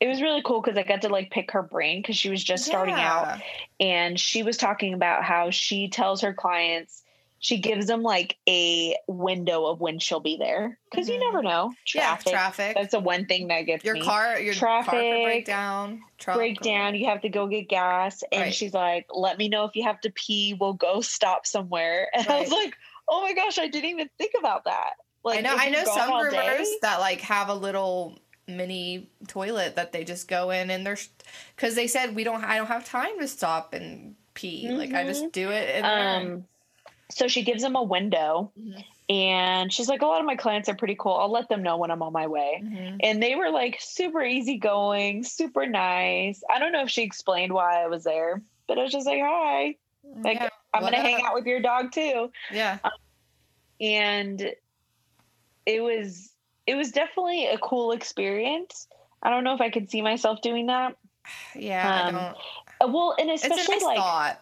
it 0.00 0.08
was 0.08 0.20
really 0.20 0.42
cool 0.42 0.60
because 0.60 0.76
I 0.76 0.82
got 0.82 1.02
to 1.02 1.08
like 1.08 1.30
pick 1.30 1.52
her 1.52 1.62
brain 1.62 2.02
because 2.02 2.16
she 2.16 2.28
was 2.28 2.42
just 2.44 2.64
starting 2.64 2.94
out 2.94 3.38
and 3.80 4.18
she 4.20 4.42
was 4.42 4.56
talking 4.56 4.92
about 4.94 5.24
how 5.24 5.50
she 5.50 5.88
tells 5.88 6.20
her 6.22 6.34
clients 6.34 7.02
she 7.38 7.58
gives 7.58 7.86
them 7.86 8.02
like 8.02 8.38
a 8.48 8.96
window 9.06 9.66
of 9.66 9.78
when 9.78 9.98
she'll 9.98 10.18
be 10.20 10.38
there 10.38 10.78
because 10.90 11.08
you 11.08 11.14
Mhm. 11.14 11.32
never 11.32 11.42
know 11.42 11.74
traffic. 11.84 12.32
Yeah, 12.32 12.38
traffic. 12.38 12.74
That's 12.74 12.92
the 12.92 13.00
one 13.00 13.26
thing 13.26 13.48
that 13.48 13.62
gets 13.62 13.84
your 13.84 13.94
me. 13.94 14.00
car, 14.00 14.40
your 14.40 14.54
Traffic, 14.54 15.22
break 15.22 15.44
down. 15.44 16.02
Truck, 16.16 16.36
break 16.38 16.60
down. 16.62 16.94
You 16.94 17.06
have 17.08 17.20
to 17.20 17.28
go 17.28 17.46
get 17.46 17.68
gas, 17.68 18.22
and 18.32 18.44
Right. 18.44 18.54
she's 18.54 18.72
like, 18.72 19.06
"Let 19.12 19.36
me 19.36 19.50
know 19.50 19.64
if 19.64 19.76
you 19.76 19.82
have 19.82 20.00
to 20.02 20.10
pee. 20.10 20.54
We'll 20.58 20.72
go 20.72 21.02
stop 21.02 21.46
somewhere." 21.46 22.08
And 22.14 22.26
I 22.28 22.40
was 22.40 22.50
like, 22.50 22.74
"Oh 23.08 23.22
my 23.22 23.32
gosh, 23.32 23.58
I 23.58 23.68
didn't 23.68 23.90
even 23.90 24.08
think 24.18 24.32
about 24.38 24.64
that." 24.64 24.94
Like, 25.24 25.38
I 25.38 25.40
know. 25.40 25.56
I 25.58 25.68
know 25.70 25.84
some 25.84 26.10
groomers 26.10 26.66
that 26.82 27.00
like 27.00 27.20
have 27.22 27.48
a 27.48 27.54
little 27.54 28.18
mini 28.46 29.08
toilet 29.26 29.76
that 29.76 29.90
they 29.92 30.04
just 30.04 30.28
go 30.28 30.50
in 30.50 30.70
and 30.70 30.86
they're 30.86 30.98
because 31.56 31.74
they 31.74 31.86
said 31.86 32.14
we 32.14 32.24
don't. 32.24 32.44
I 32.44 32.56
don't 32.58 32.66
have 32.66 32.84
time 32.84 33.18
to 33.20 33.28
stop 33.28 33.72
and 33.72 34.14
pee. 34.34 34.70
Like 34.70 34.92
I 34.92 35.04
just 35.04 35.32
do 35.32 35.50
it. 35.50 35.82
Um, 35.84 36.44
so 37.10 37.28
she 37.28 37.42
gives 37.42 37.62
them 37.62 37.76
a 37.76 37.82
window, 37.82 38.50
Mhm. 38.58 38.84
and 39.08 39.72
she's 39.72 39.88
like, 39.88 40.02
"A 40.02 40.06
lot 40.06 40.20
of 40.20 40.26
my 40.26 40.36
clients 40.36 40.68
are 40.68 40.74
pretty 40.74 40.96
cool. 40.98 41.14
I'll 41.14 41.30
let 41.30 41.48
them 41.48 41.62
know 41.62 41.76
when 41.76 41.90
I'm 41.90 42.02
on 42.02 42.12
my 42.12 42.26
way." 42.26 42.60
Mhm. 42.62 42.98
And 43.02 43.22
they 43.22 43.34
were 43.34 43.50
like 43.50 43.78
super 43.80 44.22
easygoing, 44.22 45.22
super 45.22 45.66
nice. 45.66 46.42
I 46.50 46.58
don't 46.58 46.72
know 46.72 46.82
if 46.82 46.90
she 46.90 47.02
explained 47.02 47.52
why 47.52 47.82
I 47.82 47.86
was 47.86 48.04
there, 48.04 48.42
but 48.66 48.78
I 48.78 48.82
was 48.82 48.92
just 48.92 49.06
like, 49.06 49.20
"Hi, 49.22 49.76
like 50.22 50.40
Yeah, 50.40 50.48
I'm 50.74 50.82
gonna 50.82 51.00
hang 51.00 51.22
out 51.24 51.34
with 51.34 51.46
your 51.46 51.60
dog 51.60 51.92
too." 51.92 52.30
Yeah. 52.52 52.78
and 53.80 54.52
it 55.66 55.82
was 55.82 56.30
it 56.66 56.74
was 56.74 56.90
definitely 56.92 57.46
a 57.46 57.58
cool 57.58 57.92
experience. 57.92 58.86
I 59.22 59.30
don't 59.30 59.44
know 59.44 59.54
if 59.54 59.60
I 59.60 59.70
could 59.70 59.90
see 59.90 60.02
myself 60.02 60.40
doing 60.42 60.66
that. 60.66 60.96
Yeah. 61.54 61.90
I 61.94 62.08
Um, 62.08 62.14
don't. 62.14 62.36
Uh, 62.80 62.92
Well, 62.92 63.14
and 63.18 63.30
It's 63.30 63.44
a 63.44 63.46
especially 63.46 63.74
nice 63.76 63.82
like 63.82 63.96
thought. 63.98 64.40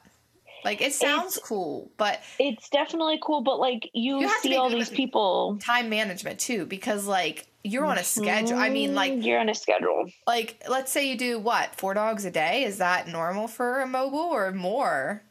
Like 0.65 0.81
it 0.81 0.93
sounds 0.93 1.39
cool, 1.39 1.91
but 1.97 2.21
it's 2.39 2.69
definitely 2.69 3.19
cool, 3.21 3.41
but 3.41 3.59
like 3.59 3.91
you, 3.95 4.21
You 4.21 4.29
see 4.41 4.57
all 4.57 4.71
these 4.71 4.91
people. 4.91 5.59
time 5.61 5.89
management 5.89 6.39
too, 6.39 6.67
because 6.67 7.05
like 7.07 7.47
you're 7.65 7.85
on 7.85 7.99
a 7.99 8.05
schedule. 8.05 8.57
I 8.59 8.69
mean, 8.69 8.95
like 8.95 9.13
Mm, 9.13 9.25
you're 9.25 9.41
on 9.41 9.49
a 9.49 9.55
schedule. 9.55 10.09
like 10.27 10.63
let's 10.69 10.93
say 10.93 11.09
you 11.09 11.17
do 11.17 11.41
what 11.41 11.75
four 11.75 11.95
dogs 11.95 12.25
a 12.25 12.31
day. 12.31 12.63
Is 12.63 12.79
that 12.79 13.09
normal 13.09 13.49
for 13.49 13.81
a 13.81 13.87
mobile 13.89 14.19
or 14.21 14.53
more? 14.53 15.23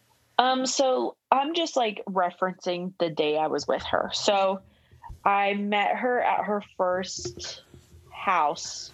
Um, 0.42 0.66
so 0.66 1.18
I'm 1.30 1.54
just 1.54 1.76
like 1.76 2.02
referencing 2.10 2.94
the 3.00 3.12
day 3.12 3.38
I 3.38 3.46
was 3.46 3.68
with 3.68 3.84
her. 3.92 4.10
So 4.12 4.62
I 5.24 5.54
met 5.54 5.98
her 5.98 6.20
at 6.20 6.46
her 6.46 6.64
first 6.78 7.62
house 8.12 8.92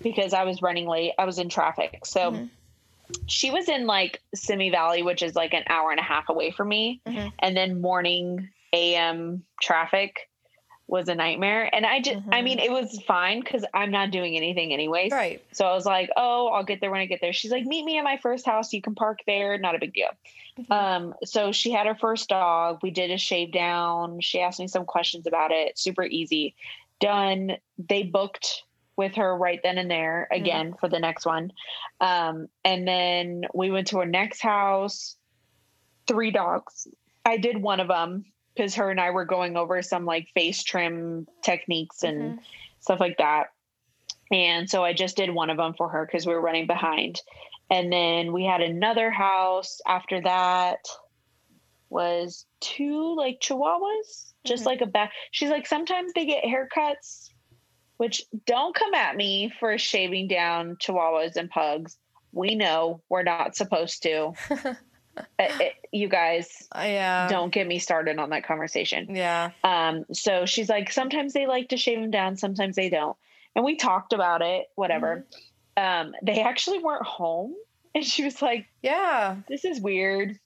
because 0.00 0.32
I 0.32 0.44
was 0.44 0.62
running 0.62 0.86
late. 0.86 1.12
I 1.18 1.24
was 1.24 1.40
in 1.40 1.48
traffic. 1.48 2.06
So 2.06 2.30
Mhm. 2.30 2.50
she 3.26 3.50
was 3.50 3.68
in 3.68 3.86
like 3.86 4.22
Simi 4.36 4.70
Valley, 4.70 5.02
which 5.02 5.22
is 5.22 5.34
like 5.34 5.52
an 5.52 5.64
hour 5.68 5.90
and 5.90 5.98
a 5.98 6.04
half 6.04 6.28
away 6.28 6.52
from 6.52 6.68
me. 6.68 7.00
Mhm. 7.06 7.32
And 7.40 7.56
then 7.56 7.80
morning 7.80 8.50
AM 8.72 9.44
traffic 9.60 10.30
was 10.86 11.08
a 11.08 11.14
nightmare. 11.14 11.68
And 11.74 11.86
I 11.86 12.00
just, 12.00 12.18
I 12.30 12.40
Mhm. 12.40 12.44
mean, 12.44 12.58
it 12.58 12.70
was 12.70 13.00
fine 13.02 13.40
because 13.40 13.64
I'm 13.72 13.90
not 13.90 14.10
doing 14.10 14.36
anything 14.36 14.72
anyways. 14.72 15.12
Right. 15.12 15.42
So 15.52 15.66
I 15.66 15.72
was 15.72 15.86
like, 15.86 16.10
oh, 16.16 16.48
I'll 16.48 16.64
get 16.64 16.80
there 16.80 16.90
when 16.90 17.00
I 17.00 17.06
get 17.06 17.20
there. 17.20 17.32
She's 17.32 17.50
like, 17.50 17.64
meet 17.64 17.84
me 17.84 17.96
at 17.98 18.04
my 18.04 18.18
first 18.18 18.44
house. 18.44 18.72
You 18.72 18.82
can 18.82 18.94
park 18.94 19.20
there. 19.26 19.56
Not 19.58 19.74
a 19.74 19.78
big 19.78 19.94
deal. 19.94 20.10
Mhm. 20.58 20.70
Um, 20.70 21.14
so 21.24 21.52
she 21.52 21.70
had 21.72 21.86
her 21.86 21.94
first 21.94 22.28
dog. 22.28 22.80
We 22.82 22.90
did 22.90 23.10
a 23.10 23.18
shave 23.18 23.50
down. 23.50 24.20
She 24.20 24.40
asked 24.40 24.60
me 24.60 24.68
some 24.68 24.84
questions 24.84 25.26
about 25.26 25.50
it. 25.52 25.78
Super 25.78 26.04
easy. 26.04 26.54
Done. 27.00 27.56
They 27.78 28.02
booked 28.02 28.62
with 28.96 29.16
her 29.16 29.36
right 29.36 29.60
then 29.64 29.78
and 29.78 29.90
there 29.90 30.28
again 30.30 30.74
for 30.78 30.88
the 30.88 31.00
next 31.00 31.26
one. 31.26 31.52
Um, 32.00 32.48
and 32.64 32.86
then 32.86 33.46
we 33.52 33.70
went 33.72 33.88
to 33.88 33.98
her 33.98 34.06
next 34.06 34.40
house. 34.40 35.16
Three 36.06 36.30
dogs. 36.30 36.86
I 37.24 37.38
did 37.38 37.60
one 37.60 37.80
of 37.80 37.88
them 37.88 38.26
because 38.54 38.74
her 38.76 38.90
and 38.90 39.00
I 39.00 39.10
were 39.10 39.24
going 39.24 39.56
over 39.56 39.82
some 39.82 40.04
like 40.04 40.28
face 40.34 40.62
trim 40.62 41.26
techniques 41.42 42.02
and 42.02 42.40
stuff 42.80 43.00
like 43.00 43.18
that. 43.18 43.48
And 44.30 44.68
so 44.68 44.84
I 44.84 44.92
just 44.92 45.16
did 45.16 45.30
one 45.30 45.50
of 45.50 45.56
them 45.56 45.74
for 45.74 45.88
her 45.88 46.06
because 46.06 46.26
we 46.26 46.32
were 46.34 46.40
running 46.40 46.66
behind. 46.66 47.20
And 47.70 47.92
then 47.92 48.32
we 48.32 48.44
had 48.44 48.60
another 48.60 49.10
house 49.10 49.80
after 49.86 50.20
that 50.22 50.78
was 51.90 52.46
two 52.60 53.14
like 53.16 53.40
chihuahuas, 53.40 54.32
just 54.44 54.64
Mhm. 54.64 54.66
like 54.66 54.80
a 54.80 54.86
back. 54.86 55.12
She's 55.30 55.50
like, 55.50 55.66
sometimes 55.66 56.12
they 56.12 56.26
get 56.26 56.44
haircuts, 56.44 57.30
which 57.98 58.22
don't 58.46 58.74
come 58.74 58.94
at 58.94 59.16
me 59.16 59.52
for 59.60 59.76
shaving 59.78 60.28
down 60.28 60.76
chihuahuas 60.76 61.36
and 61.36 61.50
pugs. 61.50 61.96
We 62.32 62.54
know 62.54 63.02
we're 63.08 63.22
not 63.22 63.56
supposed 63.56 64.02
to. 64.02 64.32
It- 65.38 65.60
it- 65.60 65.74
you 65.92 66.08
guys 66.08 66.66
Uh, 66.74 66.80
yeah. 66.86 67.28
don't 67.28 67.50
get 67.52 67.66
me 67.66 67.78
started 67.78 68.18
on 68.18 68.30
that 68.30 68.44
conversation. 68.44 69.14
Yeah. 69.14 69.50
Um, 69.62 70.04
so 70.12 70.44
she's 70.46 70.68
like, 70.68 70.90
sometimes 70.90 71.32
they 71.32 71.46
like 71.46 71.68
to 71.68 71.76
shave 71.76 72.00
them 72.00 72.10
down, 72.10 72.36
sometimes 72.36 72.74
they 72.76 72.88
don't. 72.88 73.16
And 73.54 73.64
we 73.64 73.76
talked 73.76 74.12
about 74.12 74.42
it, 74.42 74.66
whatever. 74.74 75.24
Um, 75.76 76.14
they 76.22 76.40
actually 76.42 76.78
weren't 76.80 77.06
home. 77.06 77.54
And 77.96 78.04
she 78.04 78.24
was 78.24 78.42
like, 78.42 78.66
Yeah. 78.82 79.36
this 79.48 79.64
is 79.64 79.80
weird. 79.80 80.36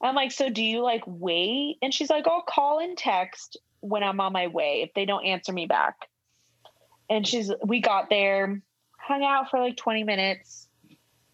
I'm 0.00 0.14
like, 0.14 0.30
so 0.30 0.48
do 0.50 0.62
you 0.62 0.82
like 0.82 1.02
wait? 1.06 1.78
And 1.82 1.92
she's 1.92 2.08
like, 2.10 2.28
I'll 2.28 2.42
call 2.42 2.78
and 2.78 2.96
text 2.96 3.56
when 3.80 4.04
I'm 4.04 4.20
on 4.20 4.32
my 4.32 4.46
way 4.46 4.82
if 4.82 4.94
they 4.94 5.04
don't 5.04 5.24
answer 5.24 5.52
me 5.52 5.66
back. 5.66 5.96
And 7.10 7.26
she's, 7.26 7.50
we 7.64 7.80
got 7.80 8.08
there, 8.08 8.62
hung 8.98 9.24
out 9.24 9.50
for 9.50 9.58
like 9.58 9.76
20 9.76 10.04
minutes. 10.04 10.68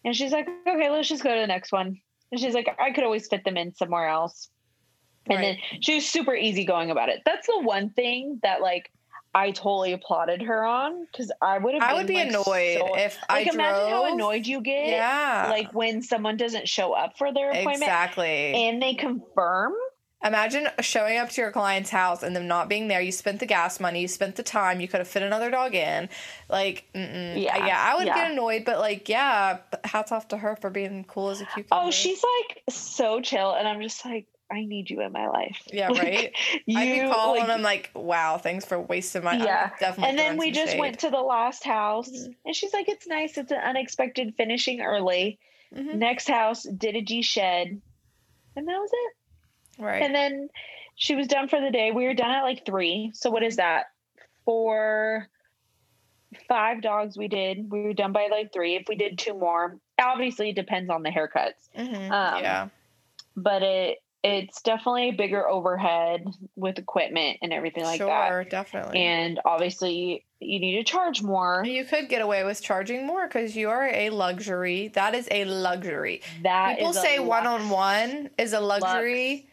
And 0.03 0.15
she's 0.15 0.31
like, 0.31 0.47
okay, 0.67 0.89
let's 0.89 1.07
just 1.07 1.21
go 1.23 1.35
to 1.35 1.39
the 1.41 1.45
next 1.45 1.71
one. 1.71 2.01
And 2.31 2.39
she's 2.39 2.53
like, 2.53 2.67
I 2.79 2.91
could 2.91 3.03
always 3.03 3.27
fit 3.27 3.43
them 3.43 3.57
in 3.57 3.73
somewhere 3.73 4.07
else. 4.07 4.49
And 5.27 5.37
Right. 5.39 5.59
then 5.71 5.81
she 5.81 5.95
was 5.95 6.07
super 6.09 6.35
easygoing 6.35 6.91
about 6.91 7.09
it. 7.09 7.21
That's 7.25 7.47
the 7.47 7.59
one 7.61 7.89
thing 7.91 8.39
that 8.43 8.61
like 8.61 8.91
I 9.35 9.51
totally 9.51 9.93
applauded 9.93 10.41
her 10.41 10.65
on 10.65 11.05
because 11.11 11.31
I 11.41 11.59
would 11.59 11.75
have. 11.75 11.83
I 11.83 11.93
would 11.93 12.07
be 12.07 12.15
like, 12.15 12.29
annoyed 12.29 12.77
so- 12.79 12.95
if 12.97 13.17
I 13.29 13.43
like 13.43 13.53
imagine 13.53 13.89
how 13.91 14.11
annoyed 14.13 14.47
you 14.47 14.61
get. 14.61 14.89
Yeah. 14.89 15.47
Like 15.51 15.71
when 15.73 16.01
someone 16.01 16.35
doesn't 16.37 16.67
show 16.67 16.93
up 16.93 17.17
for 17.17 17.31
their 17.31 17.49
appointment 17.51 17.83
exactly. 17.83 18.53
and 18.67 18.81
they 18.81 18.95
confirm. 18.95 19.73
Imagine 20.23 20.67
showing 20.81 21.17
up 21.17 21.29
to 21.29 21.41
your 21.41 21.51
client's 21.51 21.89
house 21.89 22.23
and 22.23 22.35
them 22.35 22.45
not 22.47 22.67
being 22.67 22.89
there. 22.89 22.99
You 22.99 23.11
spent 23.11 23.39
the 23.39 23.45
gas 23.45 23.79
money, 23.79 24.01
you 24.01 24.07
spent 24.09 24.35
the 24.35 24.43
time, 24.43 24.81
you 24.81 24.87
could 24.89 24.99
have 24.99 25.07
fit 25.07 25.23
another 25.23 25.49
dog 25.49 25.73
in. 25.75 26.09
Like, 26.49 26.85
mm-mm. 26.93 27.41
Yeah, 27.41 27.65
yeah, 27.65 27.81
I 27.81 27.95
would 27.95 28.05
yeah. 28.05 28.15
get 28.15 28.31
annoyed, 28.31 28.65
but 28.65 28.79
like, 28.79 29.07
yeah, 29.07 29.59
hats 29.85 30.11
off 30.11 30.27
to 30.29 30.37
her 30.37 30.57
for 30.57 30.69
being 30.69 31.05
cool 31.05 31.29
as 31.29 31.39
a 31.39 31.45
cucumber. 31.45 31.67
Oh, 31.71 31.89
she's 31.91 32.21
like 32.21 32.63
so 32.69 33.21
chill, 33.21 33.53
and 33.53 33.65
I'm 33.65 33.81
just 33.81 34.03
like, 34.03 34.27
I 34.51 34.65
need 34.65 34.89
you 34.89 34.99
in 35.01 35.11
my 35.13 35.27
life. 35.29 35.61
yeah, 35.71 35.87
Like, 35.89 36.01
right. 36.03 36.31
You 36.65 36.77
I'd 36.79 37.01
be 37.07 37.13
calling 37.13 37.39
like, 37.41 37.47
them 37.47 37.61
like, 37.61 37.91
wow, 37.93 38.37
thanks 38.39 38.65
for 38.65 38.77
wasting 38.81 39.23
my. 39.23 39.35
I 39.35 39.37
Yeah. 39.45 39.69
definitely. 39.79 40.09
and 40.09 40.19
then 40.19 40.37
we 40.37 40.51
just 40.51 40.71
shade. 40.73 40.79
went 40.81 40.99
to 40.99 41.09
the 41.11 41.21
last 41.21 41.63
house, 41.63 42.09
and 42.09 42.53
she's 42.53 42.73
like, 42.73 42.89
"It's 42.89 43.07
nice. 43.07 43.37
It's 43.37 43.51
an 43.51 43.59
unexpected 43.59 44.33
finishing 44.35 44.81
early." 44.81 45.39
Mhm. 45.73 45.95
Next 45.95 46.27
house 46.27 46.63
did 46.63 46.95
a 46.95 47.01
D 47.01 47.21
shed, 47.21 47.79
and 48.55 48.67
that 48.67 48.77
was 48.79 48.89
it. 48.91 49.13
Right. 49.79 50.01
And 50.03 50.13
then 50.13 50.49
she 50.95 51.15
was 51.15 51.27
done 51.27 51.47
for 51.47 51.59
the 51.61 51.71
day. 51.71 51.91
We 51.91 52.05
were 52.05 52.13
done 52.13 52.31
at 52.31 52.41
like 52.43 52.65
three. 52.65 53.11
So 53.13 53.29
what 53.29 53.43
is 53.43 53.55
that? 53.55 53.85
Four, 54.45 55.27
five 56.47 56.81
dogs 56.81 57.17
we 57.17 57.27
did. 57.27 57.71
We 57.71 57.81
were 57.81 57.93
done 57.93 58.11
by 58.11 58.27
like 58.31 58.51
three. 58.53 58.75
If 58.75 58.83
we 58.87 58.95
did 58.95 59.17
two 59.17 59.33
more, 59.33 59.77
obviously 59.99 60.49
it 60.49 60.55
depends 60.55 60.89
on 60.89 61.03
the 61.03 61.09
haircuts. 61.09 61.69
Mhm. 61.77 62.11
um, 62.11 62.43
yeah, 62.43 62.67
But 63.35 63.63
it 63.63 63.97
it's 64.21 64.61
definitely 64.63 65.09
a 65.09 65.13
bigger 65.13 65.47
overhead 65.47 66.25
with 66.57 66.77
equipment 66.77 67.37
and 67.41 67.53
everything 67.53 67.85
like 67.85 68.01
that. 68.01 68.27
sure, 68.27 68.43
definitely. 68.43 68.99
And 68.99 69.39
obviously 69.45 70.25
you 70.41 70.59
need 70.59 70.75
to 70.75 70.83
charge 70.83 71.21
more. 71.21 71.63
you 71.65 71.85
could 71.85 72.09
get 72.09 72.21
away 72.21 72.43
with 72.43 72.61
charging 72.61 73.07
more 73.07 73.27
because 73.27 73.55
you 73.55 73.69
are 73.69 73.87
a 73.87 74.09
luxury. 74.09 74.89
That 74.89 75.15
is 75.15 75.25
a 75.31 75.45
luxury. 75.45 76.21
That 76.43 76.79
People 76.79 76.91
say 76.91 77.19
one 77.19 77.47
on 77.47 77.69
one 77.69 78.29
is 78.37 78.51
a 78.51 78.59
luxury. 78.59 79.47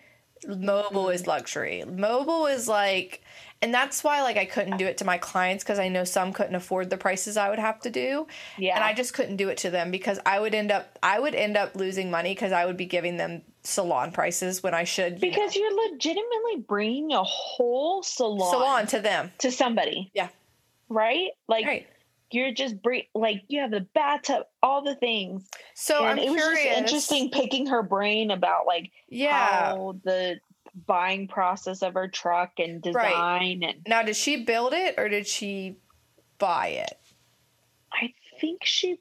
Mobile 0.46 1.04
Mm-hmm. 1.04 1.12
is 1.14 1.26
luxury. 1.26 1.84
Mobile 1.86 2.46
is 2.46 2.68
like, 2.68 3.22
And 3.62 3.72
that's 3.72 4.04
why 4.04 4.22
like 4.22 4.36
I 4.36 4.44
couldn't 4.44 4.76
do 4.76 4.86
it 4.86 4.98
to 4.98 5.04
my 5.04 5.16
clients 5.18 5.64
because 5.64 5.78
I 5.78 5.88
know 5.88 6.04
some 6.04 6.32
couldn't 6.32 6.54
afford 6.54 6.90
the 6.90 6.98
prices 6.98 7.36
I 7.36 7.48
would 7.48 7.58
have 7.58 7.80
to 7.80 7.90
do. 7.90 8.26
Yeah. 8.58 8.74
And 8.74 8.84
I 8.84 8.92
just 8.92 9.14
couldn't 9.14 9.36
do 9.36 9.48
it 9.48 9.58
to 9.58 9.70
them 9.70 9.90
because 9.90 10.18
I 10.26 10.38
would 10.38 10.54
end 10.54 10.70
up 10.70 10.98
I 11.02 11.18
would 11.18 11.34
end 11.34 11.56
up 11.56 11.74
losing 11.74 12.10
money 12.10 12.34
because 12.34 12.52
I 12.52 12.66
would 12.66 12.76
be 12.76 12.86
giving 12.86 13.16
them 13.16 13.42
salon 13.62 14.12
prices 14.12 14.62
when 14.62 14.74
I 14.74 14.84
should 14.84 15.20
you 15.22 15.30
know, 15.30 15.34
because 15.36 15.56
you're 15.56 15.90
legitimately 15.90 16.56
bringing 16.68 17.12
a 17.12 17.22
whole 17.24 18.02
salon, 18.02 18.50
salon 18.50 18.86
to 18.88 19.00
them. 19.00 19.32
to 19.38 19.50
somebody. 19.50 20.10
Yeah. 20.14 20.28
Right? 20.88 21.30
Like 21.48 21.64
Right. 21.66 21.86
You're 22.36 22.52
just 22.52 22.80
bring 22.82 23.02
like 23.14 23.42
you 23.48 23.60
have 23.60 23.70
the 23.70 23.80
bathtub, 23.94 24.44
all 24.62 24.82
the 24.82 24.94
things. 24.94 25.48
So 25.74 26.04
and 26.04 26.18
I'm 26.20 26.26
it 26.26 26.30
was 26.30 26.40
just 26.40 26.64
interesting 26.66 27.30
picking 27.30 27.66
her 27.66 27.82
brain 27.82 28.30
about 28.30 28.66
like 28.66 28.90
Yeah. 29.08 29.32
how 29.32 29.96
the 30.04 30.38
buying 30.86 31.26
process 31.26 31.82
of 31.82 31.94
her 31.94 32.06
truck 32.08 32.52
and 32.58 32.84
Right. 32.86 33.08
design 33.10 33.62
and 33.62 33.82
Now, 33.88 34.02
did 34.02 34.16
she 34.16 34.44
build 34.44 34.74
it 34.74 34.94
or 34.98 35.08
did 35.08 35.26
she 35.26 35.76
buy 36.38 36.68
it? 36.68 36.98
I 37.92 38.12
think 38.40 38.64
she 38.64 38.98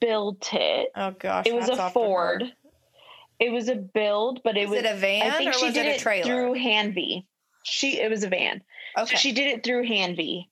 built 0.00 0.48
it. 0.52 0.90
Oh 0.94 1.10
gosh, 1.10 1.46
It 1.46 1.54
was 1.54 1.68
a 1.68 1.72
off 1.72 1.76
to 1.78 1.82
her. 1.84 1.90
Ford. 1.90 2.52
It 3.40 3.50
was 3.50 3.68
a 3.68 3.74
build, 3.74 4.40
but 4.44 4.56
it 4.56 4.68
Was 4.68 4.76
was 4.78 4.84
it 4.84 4.92
a 4.92 4.96
van 4.96 5.30
I 5.32 5.36
think 5.38 5.54
she 5.54 5.72
did 5.72 5.86
it 5.86 5.96
a 5.96 5.98
trailer? 6.00 6.24
through 6.24 6.54
Hanvy. 6.54 7.24
She 7.64 8.00
it 8.00 8.10
was 8.10 8.22
a 8.24 8.28
van. 8.28 8.62
Okay, 8.96 9.14
So 9.14 9.16
she 9.16 9.32
did 9.32 9.48
it 9.48 9.64
through 9.64 9.86
Hanvy. 9.88 10.46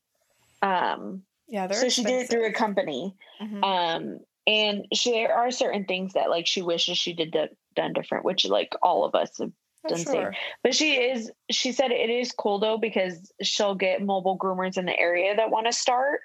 Um 0.62 1.22
yeah, 1.48 1.70
so 1.70 1.88
she 1.88 2.02
did 2.04 2.22
it 2.22 2.30
through 2.30 2.46
a 2.46 2.52
company. 2.52 3.14
Mhm. 3.40 3.64
Um 3.64 4.20
and 4.48 4.86
she, 4.94 5.10
there 5.10 5.34
are 5.34 5.50
certain 5.50 5.86
things 5.86 6.12
that 6.12 6.30
like 6.30 6.46
she 6.46 6.62
wishes 6.62 6.96
she 6.96 7.12
did 7.14 7.32
that 7.32 7.50
done 7.74 7.92
different, 7.92 8.24
which 8.24 8.44
like 8.44 8.72
all 8.80 9.04
of 9.04 9.14
us 9.14 9.38
have 9.38 9.50
Oh, 9.84 9.88
done 9.88 9.98
same. 9.98 10.30
But 10.62 10.74
she 10.74 10.94
is 10.94 11.30
she 11.50 11.72
said 11.72 11.90
it 11.90 12.10
is 12.10 12.32
cool 12.32 12.58
though 12.58 12.78
because 12.78 13.32
she'll 13.42 13.74
get 13.74 14.02
mobile 14.02 14.38
groomers 14.38 14.78
in 14.78 14.84
the 14.84 14.98
area 14.98 15.34
that 15.36 15.50
want 15.50 15.66
to 15.66 15.72
start. 15.72 16.20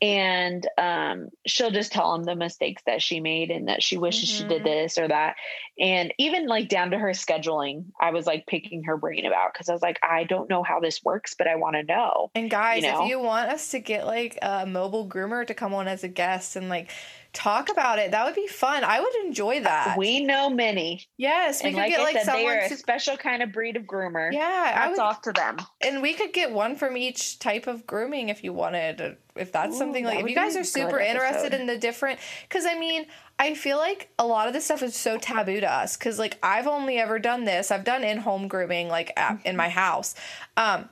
And 0.00 0.66
um, 0.78 1.28
she'll 1.46 1.72
just 1.72 1.90
tell 1.90 2.12
them 2.12 2.22
the 2.22 2.36
mistakes 2.36 2.82
that 2.86 3.02
she 3.02 3.18
made 3.18 3.50
and 3.50 3.66
that 3.68 3.82
she 3.82 3.98
wishes 3.98 4.28
she 4.28 4.44
did 4.44 4.62
Mhm. 4.62 4.64
this 4.64 4.98
or 4.98 5.08
that. 5.08 5.34
And 5.80 6.14
even 6.18 6.46
like 6.46 6.68
down 6.68 6.92
to 6.92 6.98
her 6.98 7.10
scheduling, 7.10 7.86
I 8.00 8.12
was 8.12 8.26
like 8.26 8.46
picking 8.46 8.84
her 8.84 8.96
brain 8.96 9.26
about 9.26 9.52
because 9.52 9.68
I 9.68 9.72
was 9.72 9.82
like, 9.82 9.98
I 10.02 10.24
don't 10.24 10.48
know 10.48 10.62
how 10.62 10.78
this 10.78 11.02
works, 11.02 11.34
but 11.36 11.48
I 11.48 11.56
want 11.56 11.76
to 11.76 11.82
know. 11.82 12.30
And 12.34 12.48
guys, 12.48 12.84
know? 12.84 13.02
if 13.02 13.08
you 13.08 13.18
want 13.18 13.50
us 13.50 13.70
to 13.72 13.80
get 13.80 14.06
like 14.06 14.38
a 14.40 14.66
mobile 14.66 15.08
groomer 15.08 15.46
to 15.46 15.54
come 15.54 15.74
on 15.74 15.88
as 15.88 16.04
a 16.04 16.08
guest 16.08 16.54
and 16.54 16.68
like 16.68 16.90
talk 17.38 17.70
about 17.70 18.00
it, 18.00 18.10
that 18.10 18.26
would 18.26 18.34
be 18.34 18.48
fun. 18.48 18.82
I 18.82 18.98
would 18.98 19.14
enjoy 19.24 19.58
uh, 19.58 19.62
that. 19.62 19.94
We 19.96 20.24
know 20.24 20.50
many. 20.50 21.06
yes, 21.16 21.62
we 21.62 21.68
and 21.68 21.76
could 21.76 21.82
like 21.82 21.90
get 21.90 22.00
I 22.00 22.02
like 22.02 22.16
said, 22.16 22.26
they 22.26 22.44
someone. 22.44 22.56
are 22.56 22.60
a 22.60 22.76
special 22.76 23.16
kind 23.16 23.42
of 23.42 23.52
breed 23.52 23.76
of 23.76 23.84
groomer. 23.84 24.32
yeah, 24.32 24.72
I 24.76 24.90
would, 24.90 24.98
off 24.98 25.22
to 25.22 25.32
them. 25.32 25.58
and 25.80 26.02
we 26.02 26.14
could 26.14 26.32
get 26.32 26.52
one 26.52 26.74
from 26.74 26.96
each 26.96 27.38
type 27.38 27.68
of 27.68 27.86
grooming 27.86 28.28
if 28.28 28.42
you 28.42 28.52
wanted. 28.52 29.00
Uh, 29.00 29.10
if 29.36 29.52
that's 29.52 29.76
Ooh, 29.76 29.78
something 29.78 30.02
that 30.02 30.16
like, 30.16 30.24
if 30.24 30.28
you 30.28 30.34
guys 30.34 30.56
are 30.56 30.64
super 30.64 30.98
interested 30.98 31.54
in 31.54 31.68
the 31.68 31.78
different, 31.78 32.18
because 32.48 32.66
I 32.66 32.76
mean, 32.76 33.06
I 33.38 33.54
feel 33.54 33.78
like 33.78 34.10
a 34.18 34.26
lot 34.26 34.48
of 34.48 34.52
this 34.52 34.64
stuff 34.64 34.82
is 34.82 34.96
so 34.96 35.16
taboo 35.16 35.60
to 35.60 35.72
us. 35.72 35.96
Because 35.96 36.18
like 36.18 36.38
I've 36.42 36.66
only 36.66 36.98
ever 36.98 37.20
done 37.20 37.44
this. 37.44 37.70
I've 37.70 37.84
done 37.84 38.02
in 38.02 38.18
home 38.18 38.48
grooming 38.48 38.88
like 38.88 39.12
at, 39.16 39.38
in 39.44 39.56
my 39.56 39.68
mm-hmm. 39.68 39.78
house. 39.78 40.16
Um, 40.56 40.88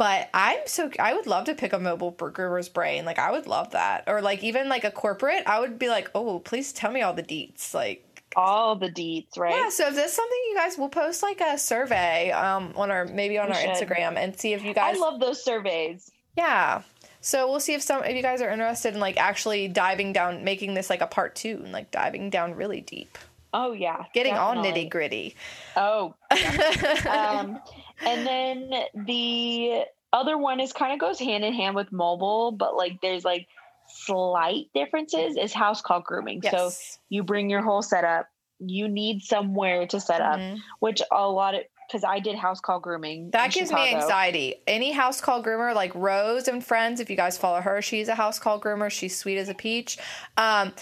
but 0.00 0.30
I'm 0.32 0.60
so 0.64 0.90
I 0.98 1.12
would 1.12 1.26
love 1.26 1.44
to 1.44 1.54
pick 1.54 1.74
a 1.74 1.78
mobile 1.78 2.10
groomer's 2.10 2.70
brain. 2.70 3.04
Like 3.04 3.18
I 3.18 3.30
would 3.30 3.46
love 3.46 3.72
that, 3.72 4.04
or 4.06 4.22
like 4.22 4.42
even 4.42 4.70
like 4.70 4.84
a 4.84 4.90
corporate. 4.90 5.42
I 5.46 5.60
would 5.60 5.78
be 5.78 5.88
like, 5.90 6.10
oh, 6.14 6.38
please 6.38 6.72
tell 6.72 6.90
me 6.90 7.02
all 7.02 7.12
the 7.12 7.22
deets. 7.22 7.74
Like 7.74 8.22
All 8.34 8.76
the 8.76 8.88
deets, 8.88 9.36
right? 9.38 9.54
yeah. 9.54 9.68
So 9.68 9.88
if 9.88 9.94
that's 9.96 10.14
something 10.14 10.38
you 10.48 10.54
guys 10.56 10.78
will 10.78 10.88
post 10.88 11.22
like 11.22 11.42
a 11.42 11.58
survey 11.58 12.30
um 12.30 12.72
on 12.76 12.90
our 12.90 13.04
maybe 13.04 13.36
on 13.38 13.48
We 13.50 13.54
our 13.56 13.60
should. 13.60 13.70
Instagram 13.88 14.16
and 14.16 14.34
see 14.40 14.54
if 14.54 14.64
you 14.64 14.72
guys. 14.72 14.96
I 14.96 14.98
love 15.00 15.20
those 15.20 15.44
surveys. 15.44 16.10
yeah. 16.34 16.80
So 17.20 17.50
we'll 17.50 17.60
see 17.60 17.74
if 17.74 17.82
some 17.82 18.02
if 18.02 18.16
you 18.16 18.22
guys 18.22 18.40
are 18.40 18.48
interested 18.48 18.94
in 18.94 19.00
like 19.00 19.18
actually 19.18 19.68
diving 19.68 20.14
down, 20.14 20.42
making 20.44 20.72
this 20.72 20.88
like 20.88 21.02
a 21.02 21.06
part 21.06 21.34
two, 21.34 21.60
and 21.62 21.72
like 21.72 21.90
diving 21.90 22.30
down 22.30 22.54
really 22.54 22.80
deep, 22.80 23.18
Oh 23.52 23.72
yeah, 23.72 24.04
getting 24.14 24.32
all 24.38 24.54
nitty 24.54 24.88
gritty. 24.88 25.34
Oh, 25.76 26.14
um, 27.10 27.60
and 28.00 28.26
then 28.26 28.70
the 29.06 29.84
other 30.12 30.36
one 30.36 30.60
is 30.60 30.72
kind 30.72 30.92
of 30.92 30.98
goes 30.98 31.18
hand 31.18 31.44
in 31.44 31.52
hand 31.52 31.74
with 31.76 31.92
mobile, 31.92 32.52
but 32.52 32.76
like 32.76 33.00
there's 33.00 33.24
like 33.24 33.46
slight 33.88 34.66
differences. 34.74 35.36
Is 35.36 35.52
house 35.52 35.82
call 35.82 36.00
grooming. 36.00 36.42
So 36.50 36.70
you 37.08 37.22
bring 37.22 37.50
your 37.50 37.62
whole 37.62 37.82
setup. 37.82 38.28
You 38.58 38.88
need 38.88 39.22
somewhere 39.22 39.86
to 39.86 40.00
set 40.00 40.20
up, 40.20 40.38
Mhm. 40.38 40.58
which 40.80 41.00
a 41.10 41.26
lot 41.28 41.54
of 41.54 41.62
because 41.88 42.04
I 42.04 42.20
did 42.20 42.36
house 42.36 42.60
call 42.60 42.78
grooming. 42.78 43.30
That 43.30 43.52
gives 43.52 43.72
me 43.72 43.92
anxiety. 43.92 44.62
Any 44.68 44.92
house 44.92 45.20
call 45.20 45.42
groomer, 45.42 45.74
like 45.74 45.92
Rose 45.96 46.46
and 46.46 46.64
Friends, 46.64 47.00
if 47.00 47.10
you 47.10 47.16
guys 47.16 47.36
follow 47.36 47.60
her, 47.60 47.82
she's 47.82 48.06
a 48.06 48.14
house 48.14 48.38
call 48.38 48.60
groomer. 48.60 48.90
She's 48.90 49.16
sweet 49.16 49.38
as 49.38 49.48
a 49.48 49.54
peach. 49.54 49.98
Um, 50.36 50.72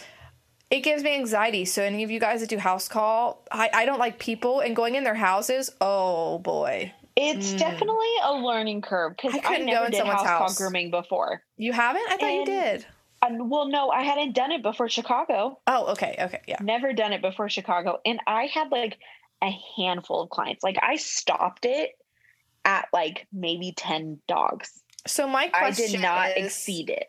it 0.70 0.80
gives 0.80 1.02
me 1.02 1.14
anxiety. 1.14 1.64
So 1.64 1.82
any 1.82 2.04
of 2.04 2.10
you 2.10 2.20
guys 2.20 2.40
that 2.40 2.50
do 2.50 2.58
house 2.58 2.88
call, 2.88 3.42
I, 3.50 3.70
I 3.72 3.84
don't 3.86 3.98
like 3.98 4.18
people 4.18 4.60
and 4.60 4.76
going 4.76 4.96
in 4.96 5.04
their 5.04 5.14
houses. 5.14 5.70
Oh 5.80 6.40
boy, 6.40 6.92
It's 7.20 7.52
Mm. 7.54 7.58
definitely 7.58 8.14
a 8.22 8.32
learning 8.34 8.80
curve 8.82 9.16
because 9.16 9.34
I 9.44 9.56
I, 9.56 9.58
never 9.58 9.86
in 9.86 9.90
did 9.90 9.98
someone's 9.98 10.20
house 10.20 10.28
call 10.28 10.38
house. 10.48 10.56
grooming 10.58 10.90
before. 10.90 11.42
you 11.56 11.72
haven't? 11.72 12.08
I 12.10 12.16
thought 12.16 12.32
you 12.32 12.44
did. 12.44 12.86
Um, 13.20 13.48
well, 13.50 13.66
no, 13.68 13.90
I 13.90 14.02
hadn't 14.02 14.32
done 14.34 14.52
it 14.52 14.62
before 14.62 14.88
Chicago. 14.88 15.58
Oh, 15.66 15.86
okay, 15.92 16.14
okay, 16.20 16.40
yeah. 16.46 16.58
never 16.60 16.92
done 16.92 17.12
it 17.12 17.20
before 17.20 17.48
Chicago. 17.48 17.98
And 18.06 18.20
I 18.28 18.44
had 18.46 18.70
like 18.70 18.98
a 19.42 19.50
handful 19.76 20.22
of 20.22 20.30
clients. 20.30 20.62
Like 20.62 20.78
I 20.80 20.94
stopped 20.96 21.64
it 21.64 21.90
at 22.64 22.86
like 22.92 23.26
maybe 23.32 23.72
10 23.76 24.20
dogs. 24.28 24.80
So 25.06 25.26
my 25.26 25.50
I 25.52 25.58
question 25.58 25.90
did 25.92 26.00
not 26.00 26.36
is, 26.36 26.46
exceed 26.46 26.90
it. 26.90 27.08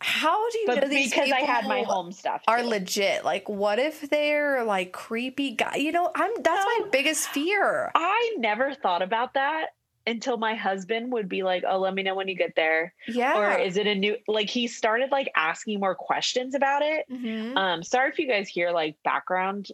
How 0.00 0.50
do 0.50 0.58
you 0.58 0.66
But 0.66 0.82
know 0.82 0.88
these 0.88 1.10
because 1.10 1.32
I 1.32 1.40
had 1.40 1.66
my 1.66 1.82
home 1.82 2.12
stuff. 2.12 2.42
are 2.46 2.62
legit? 2.62 3.24
Like, 3.24 3.48
what 3.48 3.78
if 3.78 4.02
they're 4.10 4.62
like 4.64 4.92
creepy 4.92 5.52
guy? 5.52 5.76
You 5.76 5.92
know, 5.92 6.10
I'm 6.14 6.30
that's 6.42 6.64
my 6.64 6.88
biggest 6.92 7.28
fear. 7.28 7.90
I 7.94 8.34
never 8.38 8.74
thought 8.74 9.00
about 9.02 9.34
that 9.34 9.68
until 10.06 10.36
my 10.36 10.54
husband 10.54 11.12
would 11.12 11.28
be 11.28 11.42
like, 11.42 11.64
"Oh, 11.66 11.78
let 11.78 11.94
me 11.94 12.02
know 12.02 12.14
when 12.14 12.28
you 12.28 12.36
get 12.36 12.54
there." 12.54 12.92
Yeah. 13.08 13.38
Or 13.38 13.58
is 13.58 13.76
it 13.78 13.86
a 13.86 13.94
new 13.94 14.16
like 14.28 14.50
he 14.50 14.66
started 14.68 15.10
like 15.10 15.30
asking 15.34 15.80
more 15.80 15.94
questions 15.94 16.54
about 16.54 16.82
it. 16.82 17.06
Mhm. 17.10 17.56
Um 17.56 17.82
sorry 17.82 18.10
if 18.10 18.18
you 18.18 18.28
guys 18.28 18.48
hear 18.48 18.70
like 18.72 18.96
background. 19.02 19.68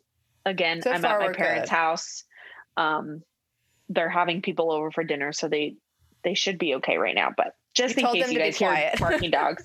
Again, 0.46 0.82
So 0.82 0.90
I'm 0.90 1.04
at 1.04 1.20
my 1.20 1.32
parents' 1.32 1.68
good. 1.68 1.76
house. 1.76 2.24
Um 2.76 3.22
they're 3.88 4.08
having 4.08 4.40
people 4.40 4.72
over 4.72 4.90
for 4.90 5.04
dinner 5.04 5.32
so 5.32 5.48
they 5.48 5.74
they 6.22 6.34
should 6.34 6.58
be 6.58 6.76
okay 6.76 6.96
right 6.96 7.14
now, 7.14 7.30
but 7.36 7.54
just 7.74 7.96
You 7.96 8.06
in 8.06 8.12
case 8.14 8.32
you 8.32 8.38
guys 8.38 8.56
hear 8.56 8.92
barking 8.98 9.30
dogs. 9.30 9.64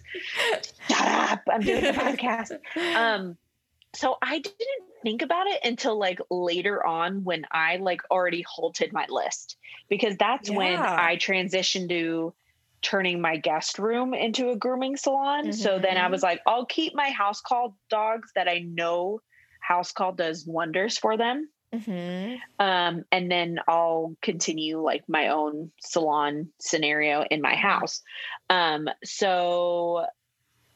Shut 0.89 1.07
up. 1.07 1.41
I'm 1.51 1.61
doing 1.61 1.85
a 1.85 1.93
podcast. 1.93 2.57
Um 2.95 3.37
so 3.93 4.17
I 4.21 4.39
didn't 4.39 4.87
think 5.01 5.21
about 5.21 5.47
it 5.47 5.61
until 5.63 5.97
like 5.97 6.19
later 6.29 6.85
on 6.85 7.23
when 7.23 7.45
I 7.51 7.77
like 7.77 8.01
already 8.11 8.43
halted 8.47 8.93
my 8.93 9.05
list 9.09 9.57
because 9.89 10.17
that's 10.17 10.49
when 10.49 10.77
I 10.77 11.15
transitioned 11.17 11.89
to 11.89 12.33
turning 12.81 13.19
my 13.21 13.37
guest 13.37 13.79
room 13.79 14.13
into 14.13 14.51
a 14.51 14.55
grooming 14.55 14.97
salon. 14.97 15.51
So 15.51 15.79
then 15.79 15.97
I 15.97 16.09
was 16.09 16.21
like, 16.21 16.41
I'll 16.45 16.65
keep 16.65 16.93
my 16.93 17.09
house 17.09 17.41
call 17.41 17.75
dogs 17.89 18.31
that 18.35 18.47
I 18.47 18.59
know 18.59 19.21
house 19.59 19.91
call 19.91 20.13
does 20.13 20.45
wonders 20.45 20.97
for 20.97 21.17
them. 21.17 21.49
Mhm. 21.73 22.39
Um, 22.59 23.03
and 23.11 23.29
then 23.29 23.59
I'll 23.67 24.15
continue 24.21 24.81
like 24.81 25.07
my 25.09 25.29
own 25.29 25.71
salon 25.81 26.49
scenario 26.59 27.23
in 27.29 27.41
my 27.41 27.55
house. 27.55 28.01
Um, 28.49 28.87
so 29.03 30.05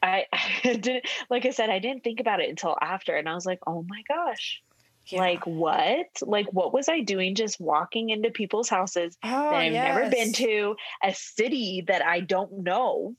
I, 0.02 0.26
I 0.32 0.74
didn't, 0.76 1.06
like 1.30 1.46
I 1.46 1.50
said, 1.50 1.70
I 1.70 1.78
didn't 1.78 2.04
think 2.04 2.20
about 2.20 2.40
it 2.40 2.50
until 2.50 2.76
after, 2.80 3.16
and 3.16 3.28
I 3.28 3.34
was 3.34 3.46
like, 3.46 3.60
oh 3.66 3.84
my 3.88 4.02
gosh, 4.06 4.62
Yeah. 5.06 5.20
like 5.20 5.46
what? 5.46 6.08
Like 6.20 6.52
what 6.52 6.74
was 6.74 6.88
I 6.88 7.00
doing 7.00 7.34
just 7.34 7.58
walking 7.58 8.10
into 8.10 8.30
people's 8.30 8.68
houses 8.68 9.16
oh, 9.24 9.28
that 9.28 9.54
I've 9.54 9.72
never 9.72 10.10
been 10.10 10.32
to, 10.34 10.76
a 11.02 11.14
city 11.14 11.84
that 11.88 12.04
I 12.04 12.20
don't 12.20 12.64
know? 12.64 13.14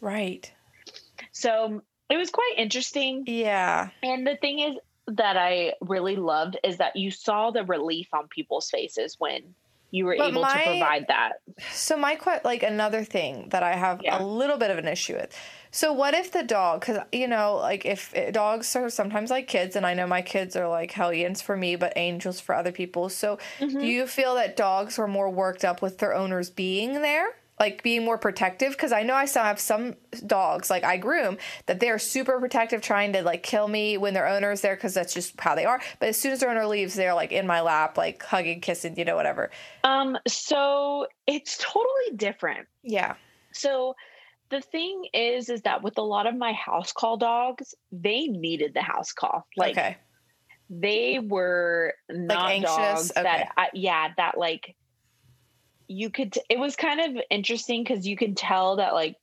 Right. 0.00 0.50
So 1.32 1.82
it 2.08 2.16
was 2.16 2.30
quite 2.30 2.54
interesting. 2.56 3.24
Yeah. 3.26 3.90
And 4.02 4.26
the 4.26 4.36
thing 4.36 4.60
is 4.60 4.76
that 5.08 5.36
I 5.36 5.74
really 5.80 6.16
loved 6.16 6.58
is 6.62 6.76
that 6.78 6.96
you 6.96 7.10
saw 7.10 7.50
the 7.50 7.64
relief 7.64 8.08
on 8.12 8.28
people's 8.28 8.70
faces 8.70 9.16
when 9.18 9.54
you 9.92 10.04
were 10.04 10.14
But 10.16 10.28
able 10.30 10.42
my- 10.42 10.54
to 10.58 10.64
provide 10.70 11.06
that. 11.08 11.32
So 11.72 11.96
my 11.96 12.14
que- 12.14 12.38
like 12.44 12.62
another 12.62 13.02
thing 13.02 13.48
that 13.48 13.64
I 13.64 13.72
have 13.74 14.00
Yeah. 14.04 14.22
a 14.22 14.24
little 14.24 14.56
bit 14.56 14.70
of 14.70 14.78
an 14.78 14.86
issue 14.86 15.14
with. 15.16 15.36
So 15.72 15.92
what 15.92 16.14
if 16.14 16.30
the 16.30 16.44
dog? 16.44 16.80
Because 16.80 16.98
you 17.10 17.26
know, 17.26 17.56
like 17.56 17.84
if 17.84 18.12
eh, 18.14 18.30
dogs 18.30 18.74
are 18.76 18.88
sometimes 18.88 19.30
like 19.30 19.48
kids, 19.48 19.74
and 19.74 19.84
I 19.84 19.94
know 19.94 20.06
my 20.06 20.22
kids 20.22 20.54
are 20.54 20.68
like 20.68 20.92
hellions 20.92 21.42
for 21.42 21.56
me, 21.56 21.74
but 21.74 21.92
angels 21.96 22.38
for 22.38 22.54
other 22.54 22.70
people. 22.70 23.08
So 23.08 23.38
Mm-hmm. 23.58 23.80
do 23.80 23.86
you 23.86 24.06
feel 24.06 24.36
that 24.36 24.56
dogs 24.56 24.96
are 24.96 25.08
more 25.08 25.28
worked 25.28 25.64
up 25.64 25.82
with 25.82 25.98
their 25.98 26.14
owners 26.14 26.50
being 26.50 27.02
there, 27.02 27.26
like 27.60 27.82
being 27.82 28.04
more 28.04 28.16
protective 28.16 28.72
because 28.72 28.90
I 28.90 29.02
know 29.02 29.14
I 29.14 29.26
still 29.26 29.42
have 29.42 29.60
some 29.60 29.94
dogs 30.26 30.70
like 30.70 30.82
I 30.82 30.96
groom 30.96 31.36
that 31.66 31.78
they're 31.78 31.98
super 31.98 32.40
protective, 32.40 32.80
trying 32.80 33.12
to 33.12 33.22
like 33.22 33.42
kill 33.42 33.68
me 33.68 33.98
when 33.98 34.14
their 34.14 34.26
owner's 34.26 34.62
there 34.62 34.74
because 34.74 34.94
that's 34.94 35.12
just 35.12 35.38
how 35.38 35.54
they 35.54 35.66
are. 35.66 35.80
But 35.98 36.08
as 36.08 36.16
soon 36.16 36.32
as 36.32 36.40
their 36.40 36.50
owner 36.50 36.66
leaves, 36.66 36.94
they're 36.94 37.14
like 37.14 37.32
in 37.32 37.46
my 37.46 37.60
lap, 37.60 37.98
like 37.98 38.22
hugging, 38.22 38.62
kissing, 38.62 38.96
you 38.96 39.04
know, 39.04 39.14
whatever. 39.14 39.50
Um, 39.84 40.16
so 40.26 41.06
it's 41.26 41.58
totally 41.58 42.16
different. 42.16 42.66
Yeah. 42.82 43.16
So 43.52 43.94
the 44.48 44.62
thing 44.62 45.04
is, 45.12 45.50
is 45.50 45.60
that 45.62 45.82
with 45.82 45.98
a 45.98 46.02
lot 46.02 46.26
of 46.26 46.34
my 46.34 46.54
house 46.54 46.92
call 46.92 47.18
dogs, 47.18 47.74
they 47.92 48.26
needed 48.26 48.72
the 48.72 48.82
house 48.82 49.12
call. 49.12 49.46
Like 49.58 49.72
okay. 49.72 49.98
they 50.70 51.18
were 51.18 51.92
not 52.08 52.52
anxious? 52.52 52.74
dogs 52.74 53.10
Okay. 53.10 53.22
that, 53.22 53.52
I, 53.58 53.68
yeah, 53.74 54.08
that 54.16 54.38
like 54.38 54.74
you 55.90 56.08
could. 56.08 56.38
It 56.48 56.58
was 56.58 56.76
kind 56.76 57.00
of 57.00 57.22
interesting 57.30 57.82
because 57.82 58.06
you 58.06 58.16
could 58.16 58.36
tell 58.36 58.76
that 58.76 58.94
like, 58.94 59.16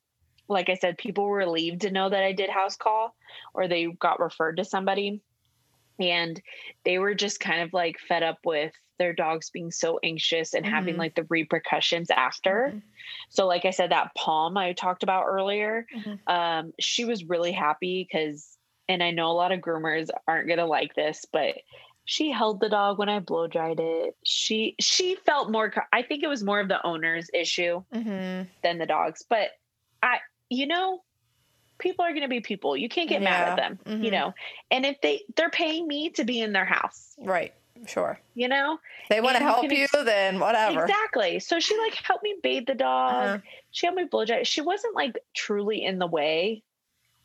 like 0.50 0.70
I 0.70 0.76
said, 0.76 0.98
people 0.98 1.26
were 1.26 1.38
relieved 1.38 1.82
to 1.82 1.92
know 1.92 2.10
that 2.10 2.24
I 2.24 2.34
did 2.34 2.50
house 2.50 2.76
call, 2.76 3.16
or 3.54 3.68
they 3.68 3.88
got 3.88 4.20
referred 4.20 4.58
to 4.58 4.66
somebody, 4.66 5.22
and 6.00 6.42
they 6.84 7.00
were 7.00 7.16
just 7.16 7.40
kind 7.40 7.62
of 7.62 7.72
like 7.72 7.98
fed 8.00 8.22
up 8.22 8.40
with 8.46 8.74
their 9.00 9.14
dogs 9.14 9.50
being 9.52 9.72
so 9.72 10.00
anxious 10.04 10.54
and 10.54 10.66
having 10.66 10.96
Mhm. 10.96 11.00
like 11.00 11.16
the 11.16 11.28
repercussions 11.30 12.10
after. 12.10 12.74
Mhm. 12.74 12.82
So, 13.30 13.48
like 13.48 13.64
I 13.64 13.70
said, 13.72 13.92
that 13.92 14.14
palm 14.16 14.58
I 14.58 14.74
talked 14.74 15.04
about 15.04 15.26
earlier, 15.26 15.86
Mhm. 15.96 16.20
um, 16.28 16.74
she 16.80 17.06
was 17.06 17.24
really 17.24 17.52
happy 17.54 18.04
because, 18.04 18.58
and 18.90 19.02
I 19.02 19.12
know 19.12 19.28
a 19.32 19.34
lot 19.34 19.52
of 19.52 19.62
groomers 19.62 20.10
aren't 20.28 20.50
gonna 20.50 20.66
like 20.66 20.96
this, 20.96 21.26
but 21.32 21.56
she 22.10 22.32
held 22.32 22.62
the 22.62 22.70
dog 22.70 22.98
when 22.98 23.10
I 23.10 23.20
blow 23.20 23.48
dried 23.48 23.80
it. 23.82 24.16
She 24.24 24.76
she 24.80 25.16
felt 25.26 25.52
more. 25.52 25.72
I 25.94 26.02
think 26.02 26.24
it 26.24 26.28
was 26.28 26.42
more 26.44 26.60
of 26.60 26.70
the 26.70 26.84
owner's 26.86 27.30
issue 27.34 27.84
hmm 27.94 28.44
than 28.64 28.78
the 28.80 28.86
dogs. 28.88 29.24
But 29.30 29.50
I, 30.02 30.20
you 30.50 30.68
know, 30.68 31.04
people 31.80 32.06
are 32.06 32.14
gonna 32.14 32.30
be 32.30 32.40
people. 32.40 32.78
You 32.78 32.88
can't 32.88 33.10
get 33.10 33.22
mad 33.22 33.50
at 33.50 33.56
them, 33.58 33.80
you 33.86 34.10
Mhm. 34.10 34.12
know. 34.12 34.34
And 34.72 34.86
if 34.86 35.00
they 35.02 35.24
they're 35.36 35.50
paying 35.50 35.86
me 35.86 36.10
to 36.12 36.24
be 36.24 36.40
in 36.40 36.54
their 36.54 36.66
house, 36.66 37.14
Right. 37.20 37.54
Sure. 37.86 38.20
you 38.34 38.48
know, 38.48 38.80
They 39.10 39.20
want 39.22 39.36
to 39.38 39.44
you 39.44 39.50
help 39.50 39.72
you, 39.72 39.84
ex- 39.84 39.92
then 39.92 40.40
whatever. 40.40 40.84
Exactly. 40.84 41.40
So 41.40 41.60
she 41.60 41.78
like 41.78 41.94
helped 41.94 42.24
me 42.24 42.36
bathe 42.42 42.66
the 42.68 42.74
dog. 42.74 43.24
Uh-huh. 43.24 43.38
She 43.72 43.86
helped 43.86 43.98
me 43.98 44.06
blow 44.06 44.24
dry. 44.26 44.44
She 44.44 44.62
wasn't 44.62 44.96
like 44.96 45.16
truly 45.36 45.84
in 45.84 46.00
the 46.00 46.08
way. 46.08 46.64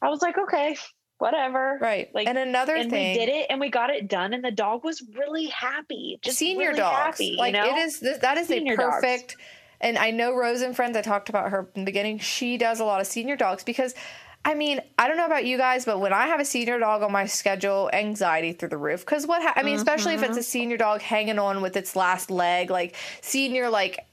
I 0.03 0.09
was 0.11 0.20
like, 0.20 0.37
okay, 0.37 0.76
whatever. 1.23 1.79
Right. 1.81 2.11
Like, 2.12 2.27
and 2.29 2.37
another 2.37 2.75
And 2.75 2.91
thing. 2.91 3.12
we 3.12 3.18
did 3.25 3.29
it 3.31 3.47
and 3.49 3.61
we 3.61 3.70
got 3.70 3.89
it 3.91 4.09
done 4.09 4.35
and 4.35 4.45
the 4.45 4.51
dog 4.51 4.85
was 4.85 5.03
really 5.16 5.47
happy. 5.47 6.18
Just 6.23 6.37
senior 6.39 6.68
really 6.68 6.81
dogs. 6.81 6.97
happy, 7.18 7.37
like 7.39 7.55
you 7.55 7.61
know? 7.62 7.68
it 7.77 7.79
is 7.79 8.01
th- 8.01 8.20
that 8.20 8.37
is 8.39 8.49
Senior 8.49 8.75
a 8.75 8.77
dogs. 8.77 8.95
perfect 8.97 9.37
and 9.81 9.97
I 9.97 10.11
know 10.11 10.35
Rose 10.35 10.61
and 10.62 10.77
friends 10.77 10.97
I 10.97 11.03
talked 11.03 11.29
about 11.29 11.51
her 11.51 11.68
in 11.75 11.83
the 11.83 11.87
beginning. 11.87 12.18
She 12.18 12.59
does 12.59 12.81
a 12.81 12.85
lot 12.85 13.01
of 13.01 13.07
senior 13.07 13.37
dogs 13.37 13.64
because 13.64 13.95
I 14.45 14.55
mean, 14.55 14.81
I 14.99 15.07
don't 15.07 15.16
know 15.16 15.27
about 15.27 15.45
you 15.45 15.57
guys, 15.57 15.85
but 15.85 16.01
when 16.01 16.12
I 16.12 16.27
have 16.27 16.41
a 16.41 16.45
senior 16.45 16.77
dog 16.81 17.03
on 17.03 17.12
my 17.12 17.27
schedule, 17.27 17.89
anxiety 17.93 18.53
through 18.53 18.70
the 18.70 18.77
roof. 18.77 19.01
Because 19.07 19.25
what 19.25 19.41
ha- 19.41 19.53
I 19.55 19.62
mean, 19.62 19.77
especially 19.77 20.14
if 20.14 20.23
it's 20.23 20.31
Mm-hmm. 20.33 20.39
a 20.39 20.43
senior 20.43 20.77
dog 20.77 21.01
hanging 21.01 21.39
on 21.39 21.62
with 21.62 21.77
its 21.77 21.95
last 21.95 22.29
leg, 22.29 22.68
like 22.68 22.97
senior, 23.20 23.70
like 23.70 24.05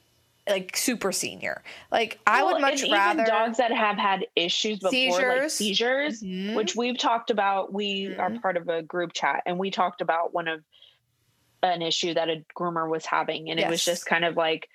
like 0.49 0.75
super 0.75 1.11
senior. 1.11 1.63
Like 1.91 2.19
I 2.27 2.43
Well, 2.43 2.53
would 2.53 2.61
much 2.61 2.83
rather 2.89 3.23
dogs 3.25 3.57
that 3.57 3.71
have 3.71 3.97
had 3.97 4.25
issues 4.35 4.79
before, 4.79 4.91
like 4.91 5.49
Seizures. 5.49 5.53
seizures, 5.53 6.23
Mhm. 6.23 6.55
which 6.55 6.75
we've 6.75 6.97
talked 6.97 7.29
about. 7.31 7.71
We 7.73 8.15
are 8.17 8.29
Mhm. 8.31 8.41
part 8.41 8.57
of 8.57 8.67
a 8.67 8.81
group 8.81 9.13
chat, 9.13 9.43
and 9.45 9.57
we 9.57 9.71
talked 9.71 10.01
about 10.01 10.33
one 10.33 10.47
of 10.47 10.63
an 11.61 11.81
issue 11.81 12.13
that 12.13 12.29
a 12.29 12.43
groomer 12.57 12.89
was 12.89 13.05
having, 13.05 13.49
and 13.49 13.59
it 13.59 13.67
was 13.69 13.83
just 13.83 14.05
kind 14.05 14.25
of 14.25 14.35
like, 14.37 14.69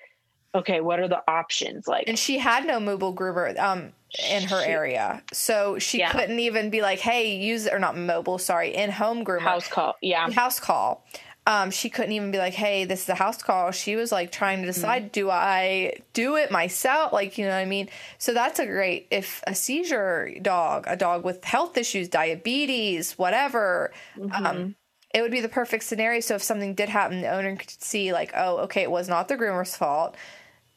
okay, 0.55 0.81
what 0.81 1.01
are 1.01 1.09
the 1.09 1.23
options? 1.29 1.89
Like, 1.89 2.09
and 2.09 2.19
she 2.19 2.39
had 2.39 2.65
no 2.67 2.79
mobile 2.79 3.15
groomer 3.15 3.59
um 3.59 3.93
in 4.31 4.45
her 4.45 4.63
She- 4.63 4.71
area 4.71 5.21
so 5.33 5.77
she 5.81 5.99
Yeah. 5.99 6.13
couldn't 6.13 6.39
even 6.39 6.71
be 6.71 6.81
like 6.83 7.01
hey 7.01 7.35
use 7.35 7.67
or 7.67 7.81
not 7.81 7.97
mobile 7.97 8.39
sorry 8.39 8.73
in 8.73 8.93
home 8.93 9.25
groomer 9.25 9.41
house 9.41 9.67
call, 9.67 9.97
yeah, 10.01 10.31
house 10.31 10.61
call 10.61 11.05
um 11.47 11.71
she 11.71 11.91
couldn't 11.91 12.13
even 12.13 12.31
be 12.31 12.39
like 12.39 12.55
hey 12.55 12.85
this 12.85 13.03
is 13.03 13.09
a 13.09 13.15
house 13.15 13.43
call. 13.43 13.71
She 13.71 13.97
was 13.97 14.11
like 14.11 14.33
trying 14.33 14.61
to 14.61 14.67
decide 14.67 15.13
do 15.13 15.31
i 15.31 15.95
do 16.13 16.37
it 16.37 16.51
myself? 16.51 17.13
Like 17.13 17.37
you 17.39 17.45
know 17.45 17.51
what 17.51 17.59
i 17.59 17.65
mean? 17.67 17.89
So 18.19 18.33
that's 18.33 18.59
a 18.59 18.67
great 18.67 19.07
if 19.11 19.43
a 19.47 19.55
seizure 19.55 20.31
dog 20.41 20.85
a 20.87 20.97
dog 20.97 21.25
with 21.25 21.45
health 21.45 21.77
issues 21.77 22.09
diabetes 22.09 23.13
whatever 23.19 23.93
um 24.33 24.75
it 25.15 25.23
would 25.23 25.31
be 25.31 25.41
the 25.41 25.49
perfect 25.49 25.85
scenario. 25.85 26.21
So 26.21 26.35
if 26.35 26.43
something 26.43 26.75
did 26.75 26.89
happen 26.89 27.21
the 27.21 27.29
owner 27.29 27.55
could 27.57 27.71
see 27.83 28.13
like 28.13 28.33
oh 28.37 28.59
okay 28.61 28.83
it 28.83 28.91
was 28.91 29.09
not 29.09 29.29
the 29.29 29.37
groomer's 29.37 29.77
fault. 29.77 30.17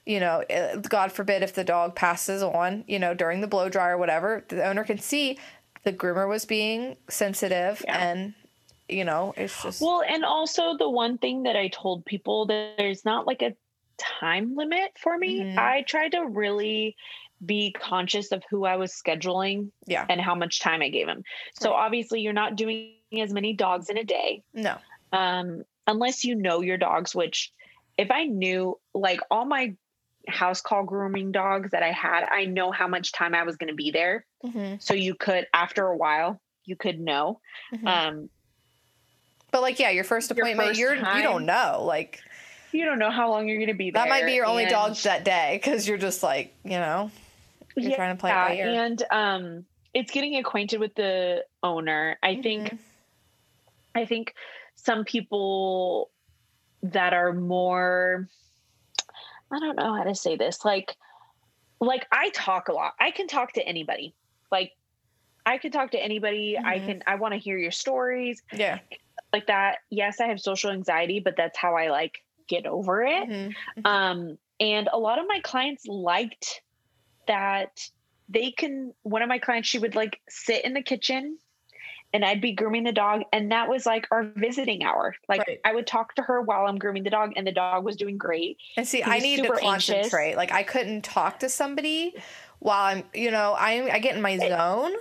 You 0.05 0.21
know, 0.21 0.41
eh, 0.49 0.77
God 0.87 1.11
forbid 1.11 1.43
if 1.43 1.53
the 1.53 1.65
dog 1.65 1.93
passes 1.93 2.41
on, 2.41 2.85
you 2.87 2.97
know, 2.97 3.13
during 3.13 3.41
the 3.41 3.47
blow 3.47 3.67
dry 3.67 3.89
or 3.89 3.97
whatever, 3.97 4.45
the 4.47 4.65
owner 4.65 4.85
can 4.85 4.99
see 4.99 5.37
the 5.83 5.91
groomer 5.91 6.29
was 6.29 6.45
being 6.45 6.95
sensitive 7.09 7.83
Yeah. 7.85 7.97
and, 8.09 8.33
you 8.89 9.03
know, 9.05 9.33
it's 9.37 9.61
just. 9.63 9.81
Well, 9.81 10.01
and 10.07 10.23
also 10.23 10.77
the 10.77 10.89
one 10.89 11.17
thing 11.17 11.43
that 11.43 11.55
I 11.55 11.67
told 11.69 12.05
people 12.05 12.45
that 12.47 12.75
there's 12.77 13.03
not 13.05 13.27
like 13.27 13.41
a 13.41 13.55
time 13.97 14.55
limit 14.55 14.91
for 14.97 15.17
me. 15.17 15.41
Mhm. 15.41 15.57
I 15.57 15.81
tried 15.83 16.11
to 16.13 16.25
really 16.25 16.95
be 17.45 17.71
conscious 17.71 18.31
of 18.31 18.43
who 18.49 18.65
I 18.65 18.75
was 18.77 18.91
scheduling 18.93 19.71
yeah. 19.85 20.05
and 20.09 20.19
how 20.19 20.33
much 20.35 20.59
time 20.59 20.81
I 20.81 20.89
gave 20.89 21.07
him. 21.07 21.23
So 21.53 21.71
Right. 21.71 21.85
obviously, 21.85 22.21
you're 22.21 22.33
not 22.33 22.55
doing 22.55 22.93
as 23.17 23.31
many 23.33 23.53
dogs 23.53 23.89
in 23.89 23.97
a 23.97 24.03
day, 24.03 24.43
No. 24.53 24.77
um, 25.11 25.63
unless 25.85 26.23
you 26.23 26.35
know 26.35 26.61
your 26.61 26.77
dogs. 26.77 27.15
Which, 27.15 27.51
if 27.97 28.09
I 28.11 28.25
knew, 28.25 28.79
like 28.93 29.19
all 29.29 29.45
my 29.45 29.75
house 30.27 30.61
call 30.61 30.83
grooming 30.83 31.31
dogs 31.31 31.71
that 31.71 31.83
I 31.83 31.91
had, 31.91 32.23
I 32.29 32.45
know 32.45 32.71
how 32.71 32.87
much 32.87 33.11
time 33.13 33.33
I 33.33 33.43
was 33.43 33.55
going 33.55 33.69
to 33.69 33.75
be 33.75 33.91
there. 33.91 34.25
hmm 34.41 34.75
So 34.79 34.93
you 34.93 35.15
could, 35.15 35.47
after 35.53 35.87
a 35.87 35.95
while, 35.97 36.41
you 36.65 36.75
could 36.75 36.99
know. 36.99 37.39
Mhm. 37.73 37.87
Um, 37.87 38.29
but 39.51 39.61
like, 39.61 39.79
yeah, 39.79 39.89
your 39.89 40.03
first 40.03 40.29
your 40.29 40.39
appointment, 40.45 40.69
first 40.69 40.79
you're 40.79 40.95
you 40.95 41.23
don't 41.23 41.45
know. 41.45 41.83
Like 41.85 42.19
you 42.71 42.85
don't 42.85 42.99
know 42.99 43.11
how 43.11 43.29
long 43.29 43.47
you're 43.47 43.57
going 43.57 43.67
to 43.69 43.73
be 43.73 43.91
there. 43.91 44.03
that 44.03 44.09
might 44.09 44.25
be 44.25 44.33
your 44.33 44.45
only 44.45 44.63
and- 44.63 44.71
dog 44.71 44.95
that 44.97 45.23
day 45.23 45.59
because 45.61 45.87
you're 45.87 45.97
just 45.97 46.21
like, 46.23 46.53
you 46.63 46.71
know, 46.71 47.09
you're 47.75 47.95
trying 47.95 48.15
to 48.15 48.19
play 48.19 48.31
it 48.31 48.33
by 48.33 48.55
ear. 48.55 48.67
And 48.67 49.03
um, 49.11 49.65
it's 49.93 50.11
getting 50.11 50.35
acquainted 50.35 50.79
with 50.79 50.93
the 50.95 51.45
owner. 51.63 52.17
I 52.21 52.41
think 52.41 52.69
Mhm. 52.71 52.77
I 53.95 54.05
think 54.05 54.35
some 54.75 55.05
people 55.05 56.09
that 56.83 57.13
are 57.13 57.33
more 57.33 58.27
I 59.51 59.59
don't 59.59 59.77
know 59.77 59.95
how 59.95 60.03
to 60.03 60.13
say 60.13 60.35
this. 60.35 60.65
Like 60.65 60.95
like 61.79 62.05
I 62.11 62.29
talk 62.31 62.67
a 62.67 62.73
lot. 62.73 62.93
I 62.99 63.11
can 63.11 63.27
talk 63.27 63.53
to 63.53 63.65
anybody. 63.65 64.13
Like 64.51 64.73
I 65.45 65.57
can 65.57 65.71
talk 65.71 65.91
to 65.91 65.99
anybody. 66.03 66.57
I 66.57 66.79
Mhm. 66.79 66.85
can 66.85 67.03
I 67.07 67.15
want 67.15 67.33
to 67.33 67.39
hear 67.39 67.57
your 67.57 67.71
stories 67.71 68.43
yeah. 68.53 68.79
Like 69.33 69.47
that. 69.47 69.79
Yes, 69.89 70.19
I 70.19 70.27
have 70.27 70.39
social 70.39 70.71
anxiety, 70.71 71.19
but 71.19 71.35
that's 71.35 71.57
how 71.57 71.75
I 71.75 71.89
like 71.89 72.23
get 72.47 72.65
over 72.65 73.03
it. 73.03 73.27
Mhm. 73.29 73.53
Um, 73.85 74.37
and 74.59 74.89
a 74.91 74.97
lot 74.97 75.19
of 75.19 75.25
my 75.27 75.39
clients 75.41 75.85
liked 75.85 76.61
that 77.27 77.89
they 78.29 78.51
can. 78.51 78.93
One 79.03 79.21
of 79.21 79.29
my 79.29 79.39
clients, 79.39 79.67
she 79.69 79.79
would 79.79 79.95
like 79.95 80.19
sit 80.29 80.65
in 80.65 80.73
the 80.73 80.81
kitchen 80.81 81.37
and 82.13 82.23
I'd 82.23 82.41
be 82.41 82.53
grooming 82.53 82.83
the 82.83 82.93
dog. 82.93 83.23
And 83.33 83.51
that 83.51 83.67
was 83.69 83.85
like 83.85 84.07
our 84.11 84.23
visiting 84.35 84.83
hour. 84.83 85.13
Like 85.27 85.45
Right. 85.47 85.59
I 85.65 85.73
would 85.73 85.85
talk 85.85 86.15
to 86.15 86.21
her 86.23 86.41
while 86.41 86.65
I'm 86.65 86.77
grooming 86.77 87.03
the 87.03 87.09
dog, 87.09 87.33
and 87.35 87.45
the 87.45 87.51
dog 87.51 87.83
was 87.83 87.95
doing 87.97 88.17
great. 88.17 88.57
And 88.77 88.87
see, 88.87 89.03
I 89.03 89.19
need 89.19 89.37
to 89.37 89.43
super 89.43 89.59
anxious. 89.61 89.95
concentrate. 89.95 90.35
Like 90.35 90.51
I 90.51 90.63
couldn't 90.63 91.03
talk 91.03 91.39
to 91.39 91.49
somebody 91.49 92.15
while 92.59 92.95
I'm, 92.95 93.03
you 93.13 93.29
know, 93.29 93.53
I 93.53 93.91
I 93.91 93.99
get 93.99 94.15
in 94.15 94.21
my 94.21 94.37
zone. 94.37 94.93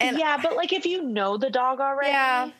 And 0.00 0.18
yeah, 0.18 0.38
but 0.42 0.56
like 0.56 0.72
if 0.72 0.84
you 0.84 1.02
know 1.02 1.36
the 1.36 1.50
dog 1.50 1.80
already. 1.80 2.10
Yeah. 2.10 2.50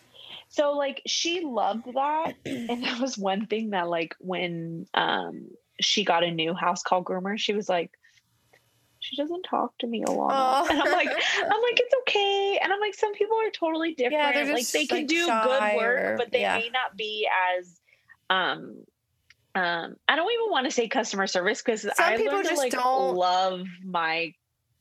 So 0.51 0.73
like 0.73 1.01
she 1.07 1.41
loved 1.45 1.87
that. 1.95 2.35
and 2.45 2.85
that 2.85 3.01
was 3.01 3.17
one 3.17 3.47
thing 3.47 3.71
that 3.71 3.89
like 3.89 4.15
when 4.19 4.87
um 4.95 5.49
she 5.81 6.05
got 6.05 6.25
a 6.25 6.31
new 6.31 6.55
house 6.55 6.83
call 6.83 7.03
groomer, 7.03 7.39
she 7.39 7.55
was 7.55 7.69
like, 7.69 7.91
she 8.99 9.17
doesn't 9.17 9.45
talk 9.45 9.73
to 9.79 9.87
me 9.87 10.03
a 10.07 10.11
lot. 10.11 10.71
And 10.71 10.79
I'm 10.83 10.93
like, 10.93 11.09
I'm 11.39 11.63
like, 11.63 11.81
it's 11.81 11.95
okay. 12.03 12.59
And 12.63 12.73
I'm 12.73 12.81
like, 12.81 12.95
some 12.95 13.15
people 13.15 13.37
are 13.39 13.51
totally 13.51 13.95
different. 13.95 14.35
they're 14.35 14.53
like 14.53 14.69
they 14.69 14.87
can 14.87 14.99
like, 14.99 15.07
do 15.07 15.25
good 15.27 15.77
work, 15.77 16.01
or- 16.01 16.17
but 16.19 16.33
they 16.33 16.43
yeah. 16.43 16.59
may 16.59 16.69
not 16.69 16.97
be 16.97 17.27
as 17.59 17.81
um 18.29 18.85
um 19.55 19.97
I 20.07 20.17
don't 20.17 20.33
even 20.33 20.51
want 20.51 20.67
to 20.67 20.71
say 20.71 20.87
customer 20.89 21.27
service 21.27 21.63
because 21.63 21.87
I 21.99 22.17
people 22.17 22.35
learned 22.35 22.45
to 22.45 22.51
just 22.51 22.59
like 22.63 22.73
don't- 22.73 23.15
love 23.17 23.63
my 23.85 24.35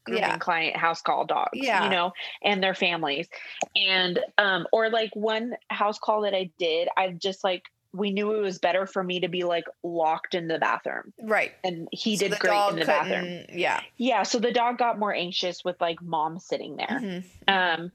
grooming 0.05 0.23
Yeah. 0.23 0.37
client 0.37 0.75
house 0.75 1.01
call 1.01 1.25
dogs, 1.25 1.51
Yeah. 1.53 1.83
you 1.83 1.89
know, 1.89 2.13
and 2.43 2.63
their 2.63 2.75
families. 2.75 3.27
And 3.75 4.19
um 4.37 4.67
or 4.71 4.89
like 4.89 5.15
one 5.15 5.55
house 5.69 5.99
call 5.99 6.21
that 6.21 6.33
I 6.33 6.51
did, 6.57 6.87
I 6.97 7.09
just 7.09 7.43
like 7.43 7.63
we 7.91 8.11
knew 8.11 8.35
it 8.35 8.41
was 8.41 8.59
better 8.59 8.85
for 8.85 9.03
me 9.03 9.19
to 9.21 9.27
be 9.27 9.43
like 9.43 9.65
locked 9.83 10.35
in 10.35 10.47
the 10.47 10.59
bathroom 10.59 11.11
right. 11.23 11.53
and 11.63 11.87
he 11.91 12.15
So 12.15 12.27
did 12.27 12.39
great 12.39 12.69
in 12.69 12.75
the 12.77 12.85
bathroom. 12.85 13.45
Yeah. 13.51 13.81
Yeah, 13.97 14.21
so 14.21 14.37
the 14.37 14.51
dog 14.51 14.77
got 14.77 14.99
more 14.99 15.13
anxious 15.13 15.65
with 15.65 15.81
like 15.81 15.99
mom 15.99 16.37
sitting 16.37 16.75
there. 16.75 16.87
Mhm. 16.87 17.23
Um, 17.47 17.91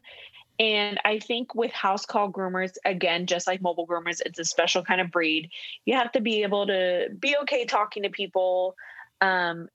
and 0.58 1.00
I 1.04 1.18
think 1.20 1.54
with 1.54 1.72
house 1.72 2.06
call 2.06 2.30
groomers, 2.30 2.72
again, 2.84 3.26
just 3.26 3.46
like 3.46 3.60
mobile 3.62 3.86
groomers, 3.86 4.20
it's 4.24 4.38
a 4.38 4.44
special 4.44 4.82
kind 4.84 5.00
of 5.00 5.10
breed. 5.12 5.50
You 5.84 5.94
have 5.96 6.10
to 6.12 6.20
be 6.20 6.42
able 6.42 6.66
to 6.66 7.08
be 7.18 7.36
okay 7.42 7.64
talking 7.64 8.02
to 8.02 8.10
people. 8.10 8.74
Um, 9.20 9.68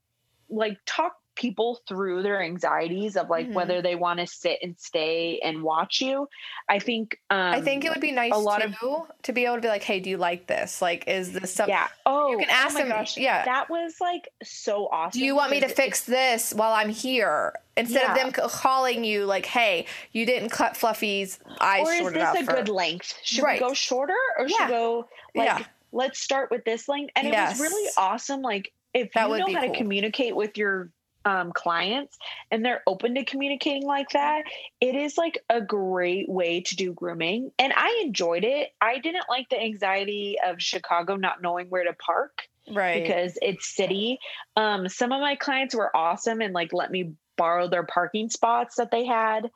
like 0.48 0.78
talk 0.84 1.16
people 1.40 1.80
through 1.88 2.22
their 2.22 2.42
anxieties 2.42 3.16
of 3.16 3.30
like 3.30 3.48
Mhm. 3.48 3.54
whether 3.54 3.80
they 3.82 3.94
want 3.96 4.20
to 4.20 4.26
sit 4.26 4.58
and 4.62 4.78
stay 4.78 5.40
and 5.42 5.62
watch 5.62 6.00
you. 6.02 6.28
I 6.68 6.78
think 6.78 7.18
um 7.30 7.54
I 7.54 7.60
think 7.62 7.84
it 7.84 7.90
would 7.90 8.00
be 8.02 8.12
nice 8.12 8.32
a 8.32 8.36
lot 8.36 8.60
too 8.62 8.74
of- 8.88 9.10
to 9.22 9.32
be 9.32 9.46
able 9.46 9.54
to 9.56 9.60
be 9.62 9.68
like, 9.68 9.82
"Hey, 9.82 10.00
do 10.00 10.10
you 10.10 10.18
like 10.18 10.46
this? 10.46 10.80
Like, 10.82 11.08
is 11.08 11.32
this 11.32 11.52
something? 11.54 11.74
yeah. 11.74 11.88
Oh, 12.06 12.30
you 12.32 12.38
can 12.38 12.50
ask 12.50 12.76
oh 12.76 12.80
my 12.80 12.80
them- 12.80 12.88
Gosh. 12.90 13.16
yeah. 13.16 13.44
that 13.46 13.70
was 13.70 14.00
like 14.00 14.28
so 14.44 14.86
awesome. 14.92 15.18
Do 15.18 15.24
you 15.24 15.34
want 15.34 15.50
me 15.50 15.60
to 15.60 15.68
fix 15.68 16.02
this 16.04 16.52
while 16.52 16.72
I'm 16.74 16.90
here 16.90 17.54
instead 17.76 18.02
Yeah. 18.02 18.12
of 18.26 18.32
them 18.32 18.48
calling 18.50 19.02
you 19.02 19.24
like, 19.24 19.46
"Hey, 19.46 19.86
you 20.12 20.26
didn't 20.26 20.50
cut 20.50 20.76
Fluffy's 20.76 21.38
eyes 21.60 21.86
or 21.86 21.92
is 21.92 22.04
this 22.04 22.12
enough"? 22.16 22.36
a 22.38 22.44
for-" 22.44 22.52
good 22.56 22.68
length? 22.68 23.18
Should 23.24 23.42
Right. 23.44 23.60
we 23.60 23.66
go 23.66 23.72
shorter 23.74 24.18
or 24.38 24.46
should 24.48 24.60
we 24.60 24.66
go 24.68 25.08
like 25.34 25.46
Yeah. 25.46 25.64
let's 25.92 26.20
start 26.20 26.50
with 26.50 26.64
this 26.64 26.86
length? 26.88 27.12
And 27.16 27.26
it 27.26 27.32
Yes. 27.32 27.52
was 27.58 27.60
really 27.70 27.88
awesome. 27.96 28.42
Like 28.42 28.70
if 28.92 29.12
That 29.12 29.28
you 29.30 29.38
know 29.38 29.46
how 29.54 29.60
cool. 29.64 29.72
to 29.72 29.78
communicate 29.78 30.34
with 30.36 30.58
your 30.58 30.90
um, 31.24 31.52
clients 31.52 32.16
and 32.50 32.64
they're 32.64 32.82
open 32.86 33.14
to 33.14 33.24
communicating 33.24 33.86
like 33.86 34.10
that, 34.10 34.44
it 34.80 34.94
is 34.94 35.18
like 35.18 35.44
a 35.48 35.60
great 35.60 36.28
way 36.28 36.60
to 36.62 36.76
do 36.76 36.92
grooming. 36.92 37.52
And 37.58 37.72
I 37.74 38.02
enjoyed 38.04 38.44
it. 38.44 38.70
I 38.80 38.98
didn't 38.98 39.26
like 39.28 39.48
the 39.48 39.60
anxiety 39.60 40.36
of 40.44 40.60
Chicago 40.60 41.16
not 41.16 41.42
knowing 41.42 41.66
where 41.68 41.84
to 41.84 41.92
park 41.94 42.48
right? 42.72 43.02
because 43.02 43.38
it's 43.42 43.74
city. 43.74 44.18
Um, 44.56 44.88
some 44.88 45.12
of 45.12 45.20
my 45.20 45.36
clients 45.36 45.74
were 45.74 45.94
awesome 45.96 46.40
and 46.40 46.54
like 46.54 46.72
let 46.72 46.90
me 46.90 47.12
borrow 47.36 47.68
their 47.68 47.84
parking 47.84 48.28
spots 48.28 48.76
that 48.76 48.90
they 48.90 49.06
had 49.06 49.50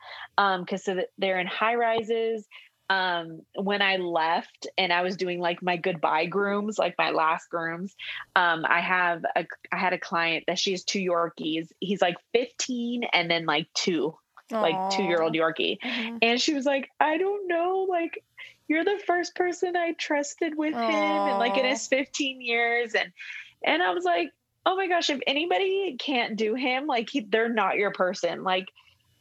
because 0.59 0.83
so 0.83 1.01
they're 1.17 1.39
in 1.39 1.47
high 1.47 1.75
rises. 1.75 2.47
Um, 2.89 3.41
when 3.55 3.81
I 3.81 3.97
left 3.97 4.67
and 4.77 4.93
I 4.93 5.01
was 5.01 5.17
doing 5.17 5.39
like 5.39 5.63
my 5.63 5.75
goodbye 5.77 6.27
grooms, 6.27 6.77
like 6.77 6.95
my 6.97 7.09
last 7.09 7.49
grooms, 7.49 7.95
um, 8.35 8.63
I 8.67 8.79
have 8.79 9.23
a 9.35 9.45
I 9.71 9.77
had 9.77 9.93
a 9.93 9.97
client 9.99 10.43
that 10.47 10.59
she 10.59 10.71
has 10.71 10.83
two 10.83 10.99
Yorkies. 10.99 11.69
He's 11.79 12.01
like 12.01 12.15
15 12.33 13.05
and 13.11 13.29
then 13.29 13.45
like 13.45 13.67
two, 13.73 14.15
like 14.51 14.91
two 14.91 15.03
year 15.03 15.21
old 15.21 15.33
Yorkie. 15.33 15.79
Mhm. 15.81 16.19
And 16.21 16.39
she 16.39 16.53
was 16.53 16.65
like, 16.65 16.89
I 16.99 17.17
don't 17.17 17.47
know, 17.47 17.87
like 17.89 18.23
you're 18.67 18.83
the 18.85 19.01
first 19.05 19.35
person 19.35 19.75
I 19.75 19.93
trusted 19.93 20.55
with 20.57 20.73
him 20.73 20.81
and 20.81 21.39
like 21.39 21.57
in 21.57 21.65
his 21.65 21.87
15 21.87 22.41
years. 22.41 22.93
And 22.93 23.11
and 23.63 23.81
I 23.81 23.93
was 23.93 24.03
like, 24.03 24.31
oh 24.65 24.75
my 24.75 24.87
gosh, 24.87 25.09
if 25.09 25.19
anybody 25.27 25.95
can't 25.99 26.35
do 26.35 26.55
him, 26.55 26.87
like 26.87 27.09
he, 27.09 27.21
they're 27.21 27.49
not 27.49 27.77
your 27.77 27.91
person. 27.91 28.43
Like 28.43 28.69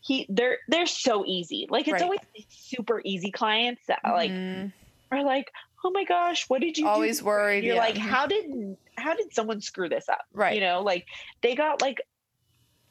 he 0.05 0.27
they're 0.29 0.59
they're 0.69 0.87
so 0.87 1.25
easy. 1.27 1.67
Like 1.71 1.89
it's 1.89 1.95
Right. 1.95 2.03
always 2.03 2.21
super 2.51 3.01
easy 3.05 3.31
clients 3.31 3.83
that 3.89 4.01
like 4.05 4.31
Mhm. 4.31 4.71
are 5.11 5.25
like, 5.25 5.51
oh 5.83 5.91
my 5.91 6.05
gosh, 6.05 6.49
what 6.49 6.61
did 6.61 6.77
you 6.77 6.85
do? 6.85 6.89
always 6.91 7.23
worried. 7.23 7.65
You're 7.65 7.77
yeah. 7.77 7.81
like, 7.81 7.97
how 7.97 8.27
did 8.27 8.77
how 8.97 9.15
did 9.15 9.33
someone 9.35 9.61
screw 9.61 9.89
this 9.89 10.09
up? 10.09 10.21
right? 10.33 10.55
You 10.55 10.61
know, 10.61 10.83
like 10.83 11.07
they 11.43 11.55
got 11.55 11.81
like 11.81 12.03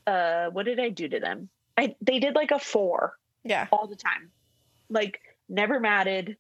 uh 0.08 0.48
what 0.50 0.66
did 0.66 0.80
I 0.80 0.90
do 0.90 1.08
to 1.08 1.20
them? 1.20 1.50
I 1.78 1.96
they 2.02 2.20
did 2.20 2.36
like 2.36 2.52
a 2.52 2.60
four 2.60 3.14
yeah, 3.44 3.68
all 3.72 3.88
the 3.88 3.96
time. 3.96 4.32
Like 4.90 5.20
never 5.50 5.80
matted 5.80 6.38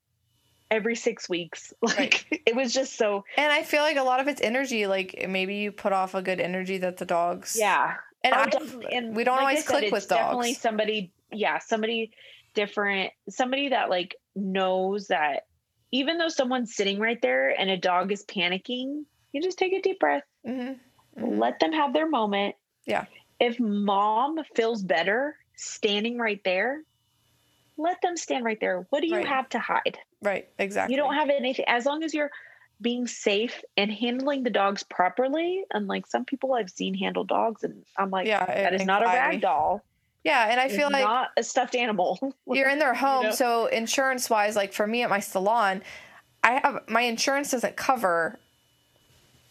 every 0.71 0.95
six 0.95 1.29
weeks. 1.29 1.71
Like 1.83 2.41
it 2.47 2.55
was 2.55 2.73
just 2.73 2.95
so 2.97 3.25
and 3.37 3.51
I 3.51 3.61
feel 3.63 3.81
like 3.83 3.97
a 3.97 4.03
lot 4.03 4.19
of 4.19 4.27
it's 4.27 4.41
energy. 4.41 4.87
Like 4.87 5.25
maybe 5.29 5.55
you 5.57 5.71
put 5.71 5.93
off 5.93 6.15
a 6.15 6.21
good 6.23 6.39
energy 6.39 6.79
that 6.79 6.97
the 6.97 7.05
dogs. 7.05 7.55
yeah. 7.59 7.95
And 8.23 8.33
Oh, 8.33 8.39
I. 8.39 8.95
And 8.95 9.15
we 9.15 9.23
don't 9.23 9.35
like 9.35 9.41
always 9.43 9.65
said, 9.65 9.79
click 9.79 9.91
with 9.91 10.07
Definitely 10.07 10.53
somebody, 10.53 11.11
yeah, 11.31 11.59
somebody 11.59 12.11
different, 12.53 13.11
somebody 13.29 13.69
that 13.69 13.89
like 13.89 14.15
knows 14.35 15.07
that 15.07 15.43
even 15.91 16.17
though 16.17 16.29
someone's 16.29 16.75
sitting 16.75 16.99
right 16.99 17.21
there 17.21 17.49
and 17.49 17.69
a 17.69 17.77
dog 17.77 18.11
is 18.11 18.25
panicking, 18.25 19.03
you 19.31 19.41
just 19.41 19.57
take 19.57 19.73
a 19.73 19.81
deep 19.81 19.99
breath, 19.99 20.23
Mhm. 20.45 20.79
Mhm. 21.17 21.37
let 21.39 21.59
them 21.59 21.71
have 21.71 21.93
their 21.93 22.09
moment. 22.09 22.55
Yeah. 22.85 23.05
If 23.39 23.59
mom 23.59 24.37
feels 24.55 24.83
better 24.83 25.37
standing 25.55 26.17
right 26.17 26.41
there, 26.43 26.81
let 27.77 28.01
them 28.01 28.15
stand 28.17 28.45
right 28.45 28.59
there. 28.59 28.85
What 28.89 29.01
do 29.01 29.07
you 29.07 29.15
Right. 29.17 29.27
have 29.27 29.49
to 29.49 29.59
hide? 29.59 29.97
Right, 30.21 30.49
exactly. 30.57 30.95
You 30.95 31.01
don't 31.01 31.15
have 31.15 31.29
anything 31.29 31.65
as 31.67 31.85
long 31.85 32.03
as 32.03 32.13
you're 32.13 32.31
being 32.83 33.07
safe 33.07 33.63
and 33.75 33.91
handling 33.91 34.43
the 34.43 34.51
dogs 34.51 34.83
properly. 34.83 35.63
Unlike 35.73 36.05
some 36.05 36.25
people 36.25 36.53
I've 36.53 36.69
seen 36.69 36.93
handle 36.93 37.23
dogs, 37.23 37.63
and 37.63 37.83
I'm 37.97 38.11
like, 38.11 38.27
yeah, 38.27 38.45
that 38.45 38.75
is 38.75 38.85
not 38.85 39.01
a 39.01 39.05
rag 39.05 39.41
doll. 39.41 39.83
Yeah, 40.23 40.49
and 40.49 40.59
I 40.59 40.69
feel 40.69 40.89
like 40.91 41.03
not 41.03 41.31
a 41.35 41.43
stuffed 41.43 41.75
animal. 41.75 42.35
you're 42.47 42.69
in 42.69 42.79
their 42.79 42.93
home 42.93 43.25
know? 43.25 43.31
so 43.31 43.65
insurance 43.67 44.29
wise 44.29 44.55
like 44.55 44.73
for 44.73 44.87
me 44.87 45.03
at 45.03 45.09
my 45.09 45.19
salon 45.19 45.81
i 46.43 46.59
have 46.63 46.79
my 46.87 47.01
insurance 47.01 47.51
doesn't 47.51 47.75
cover 47.75 48.39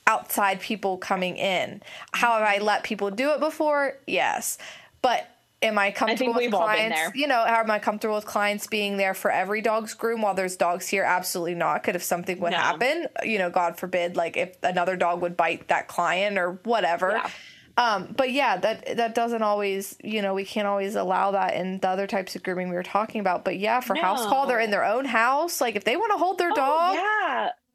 outside 0.07 0.61
people 0.61 0.99
coming 0.99 1.37
in 1.37 1.83
how 2.13 2.35
have 2.35 2.43
i 2.43 2.57
mm-hmm. 2.57 2.65
let 2.65 2.83
people 2.83 3.11
do 3.11 3.31
it 3.31 3.41
before 3.41 3.97
yes 4.07 4.59
but 5.01 5.27
am 5.63 5.79
i 5.79 5.91
comfortable 5.91 6.35
with 6.35 6.53
all 6.55 6.67
been 6.67 6.91
clients 6.93 7.17
you 7.17 7.27
know 7.27 7.45
am 7.47 7.71
i 7.71 7.79
comfortable 7.79 8.15
with 8.17 8.27
clients 8.27 8.67
being 8.67 8.97
there 8.97 9.15
for 9.15 9.31
every 9.31 9.61
dog's 9.61 9.95
groom 9.95 10.23
while 10.23 10.35
there's 10.35 10.57
dogs 10.57 10.89
here 10.89 11.03
absolutely 11.05 11.55
not 11.55 11.83
could 11.83 11.97
if 11.97 12.03
something 12.03 12.39
would 12.41 12.53
No. 12.53 12.59
happen 12.59 13.07
you 13.25 13.39
know 13.39 13.51
god 13.51 13.79
forbid 13.79 14.17
like 14.17 14.37
if 14.37 14.57
another 14.63 14.97
dog 14.97 15.21
would 15.23 15.37
bite 15.37 15.69
that 15.69 15.89
client 15.89 16.39
or 16.39 16.59
whatever 16.65 17.13
Yeah. 17.13 17.31
um, 17.79 18.09
but 18.17 18.31
yeah, 18.31 18.59
that 18.59 18.97
that 18.99 19.15
doesn't 19.15 19.41
always, 19.43 19.97
you 20.05 20.21
know, 20.21 20.35
we 20.35 20.45
can't 20.45 20.67
always 20.69 20.95
allow 20.95 21.31
that 21.31 21.55
in 21.55 21.79
the 21.79 21.89
other 21.89 22.07
types 22.07 22.37
of 22.37 22.43
grooming 22.43 22.69
we 22.69 22.75
were 22.77 22.83
talking 22.83 23.19
about. 23.23 23.47
But 23.47 23.59
yeah, 23.59 23.81
for 23.81 23.95
house 23.97 24.27
call, 24.27 24.47
they're 24.47 24.61
in 24.61 24.71
their 24.71 24.85
own 24.85 25.07
house. 25.07 25.59
Like 25.59 25.75
if 25.75 25.83
they 25.85 25.97
want 25.97 26.13
to 26.13 26.19
hold 26.19 26.37
their 26.37 26.51
dog, 26.51 26.97
Oh, 26.99 27.01
yeah. 27.01 27.22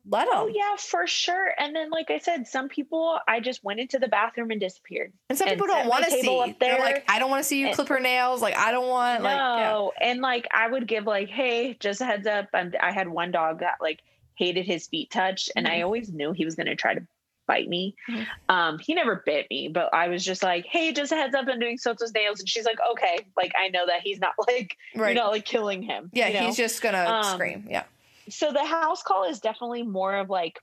Let 0.09 0.25
them. 0.25 0.33
Oh 0.35 0.47
yeah, 0.47 0.75
for 0.77 1.05
sure. 1.07 1.51
And 1.57 1.75
then, 1.75 1.89
like 1.89 2.09
I 2.11 2.17
said, 2.19 2.47
some 2.47 2.69
people 2.69 3.19
I 3.27 3.39
just 3.39 3.63
went 3.63 3.79
into 3.79 3.99
the 3.99 4.07
bathroom 4.07 4.51
and 4.51 4.59
disappeared. 4.59 5.13
And 5.29 5.37
some 5.37 5.47
and 5.47 5.55
people 5.59 5.67
don't 5.67 5.87
want 5.87 6.05
to 6.05 6.11
see. 6.11 6.55
They're 6.59 6.79
like, 6.79 7.03
I 7.09 7.19
don't 7.19 7.29
want 7.29 7.41
to 7.43 7.47
see 7.47 7.59
you 7.59 7.67
And- 7.67 7.75
clip 7.75 7.87
her 7.89 7.99
nails. 7.99 8.41
Like 8.41 8.55
I 8.55 8.71
don't 8.71 8.87
want. 8.87 9.23
Like 9.23 9.35
yeah. 9.37 9.69
no, 9.69 9.91
and 9.99 10.21
like 10.21 10.47
I 10.51 10.67
would 10.67 10.87
give 10.87 11.05
like, 11.05 11.29
hey, 11.29 11.75
just 11.79 12.01
a 12.01 12.05
heads 12.05 12.27
up. 12.27 12.47
I'm, 12.53 12.73
I 12.81 12.91
had 12.91 13.07
one 13.07 13.31
dog 13.31 13.59
that 13.59 13.75
like 13.81 14.01
hated 14.35 14.65
his 14.65 14.87
feet 14.87 15.09
touched, 15.11 15.51
and 15.55 15.67
I 15.67 15.79
Mhm. 15.79 15.83
always 15.85 16.13
knew 16.13 16.31
he 16.31 16.45
was 16.45 16.55
going 16.55 16.67
to 16.67 16.75
try 16.75 16.93
to 16.93 17.01
bite 17.47 17.67
me. 17.69 17.95
Mhm. 18.09 18.27
Um, 18.49 18.77
he 18.79 18.93
never 18.93 19.23
bit 19.25 19.47
me, 19.49 19.69
but 19.69 19.93
I 19.93 20.09
was 20.09 20.23
just 20.23 20.43
like, 20.43 20.65
hey, 20.65 20.91
just 20.91 21.11
a 21.13 21.15
heads 21.15 21.33
up, 21.33 21.45
I'm 21.47 21.59
doing 21.59 21.77
Soto's 21.77 22.13
nails, 22.13 22.39
and 22.41 22.47
she's 22.49 22.65
like, 22.65 22.77
okay, 22.91 23.19
like 23.37 23.53
I 23.57 23.69
know 23.69 23.85
that 23.87 24.01
he's 24.03 24.19
not 24.19 24.33
like 24.47 24.75
right. 24.95 25.15
you're 25.15 25.23
not 25.23 25.31
like 25.31 25.45
killing 25.45 25.81
him. 25.81 26.09
yeah, 26.13 26.27
you 26.27 26.33
know? 26.35 26.39
he's 26.47 26.57
just 26.57 26.81
gonna 26.81 27.03
Um, 27.05 27.23
scream. 27.35 27.65
Yeah. 27.69 27.83
So 28.29 28.51
the 28.51 28.63
house 28.65 29.03
call 29.03 29.23
is 29.29 29.39
definitely 29.39 29.83
more 29.83 30.15
of 30.15 30.29
like 30.29 30.59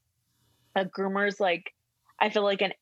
a 0.77 0.85
groomer's 0.85 1.41
like 1.41 1.73
I 2.21 2.31
feel 2.31 2.43
like 2.45 2.63
an 2.63 2.73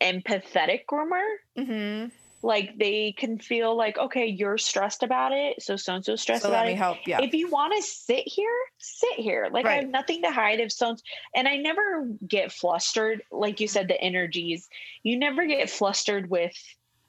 empathetic 0.00 0.80
groomer. 0.90 1.24
Mm-hmm. 1.58 2.08
Like 2.42 2.78
they 2.78 3.12
can 3.16 3.38
feel 3.38 3.76
like, 3.76 3.98
okay, 3.98 4.26
you're 4.26 4.58
stressed 4.58 5.02
about 5.02 5.32
it, 5.32 5.60
so 5.62 5.74
so 5.76 5.94
and 5.96 6.04
so 6.04 6.14
stressed 6.16 6.42
So 6.42 6.48
about 6.48 6.58
let 6.60 6.66
me 6.66 6.72
it. 6.74 6.78
help. 6.78 6.98
Yeah. 7.06 7.20
If 7.22 7.34
you 7.34 7.48
want 7.50 7.74
to 7.76 7.82
sit 7.82 8.22
here, 8.26 8.54
sit 8.78 9.14
here. 9.14 9.48
Like 9.50 9.66
I 9.66 9.76
have 9.76 9.88
nothing 9.88 10.22
to 10.22 10.30
hide 10.30 10.60
if 10.60 10.70
so 10.70 10.94
and 11.34 11.48
I 11.48 11.56
never 11.56 12.08
get 12.28 12.52
flustered. 12.52 13.22
Like 13.32 13.58
you 13.60 13.66
said, 13.66 13.88
the 13.88 14.00
energies. 14.00 14.68
You 15.02 15.18
never 15.18 15.46
get 15.46 15.70
flustered 15.70 16.30
with 16.30 16.54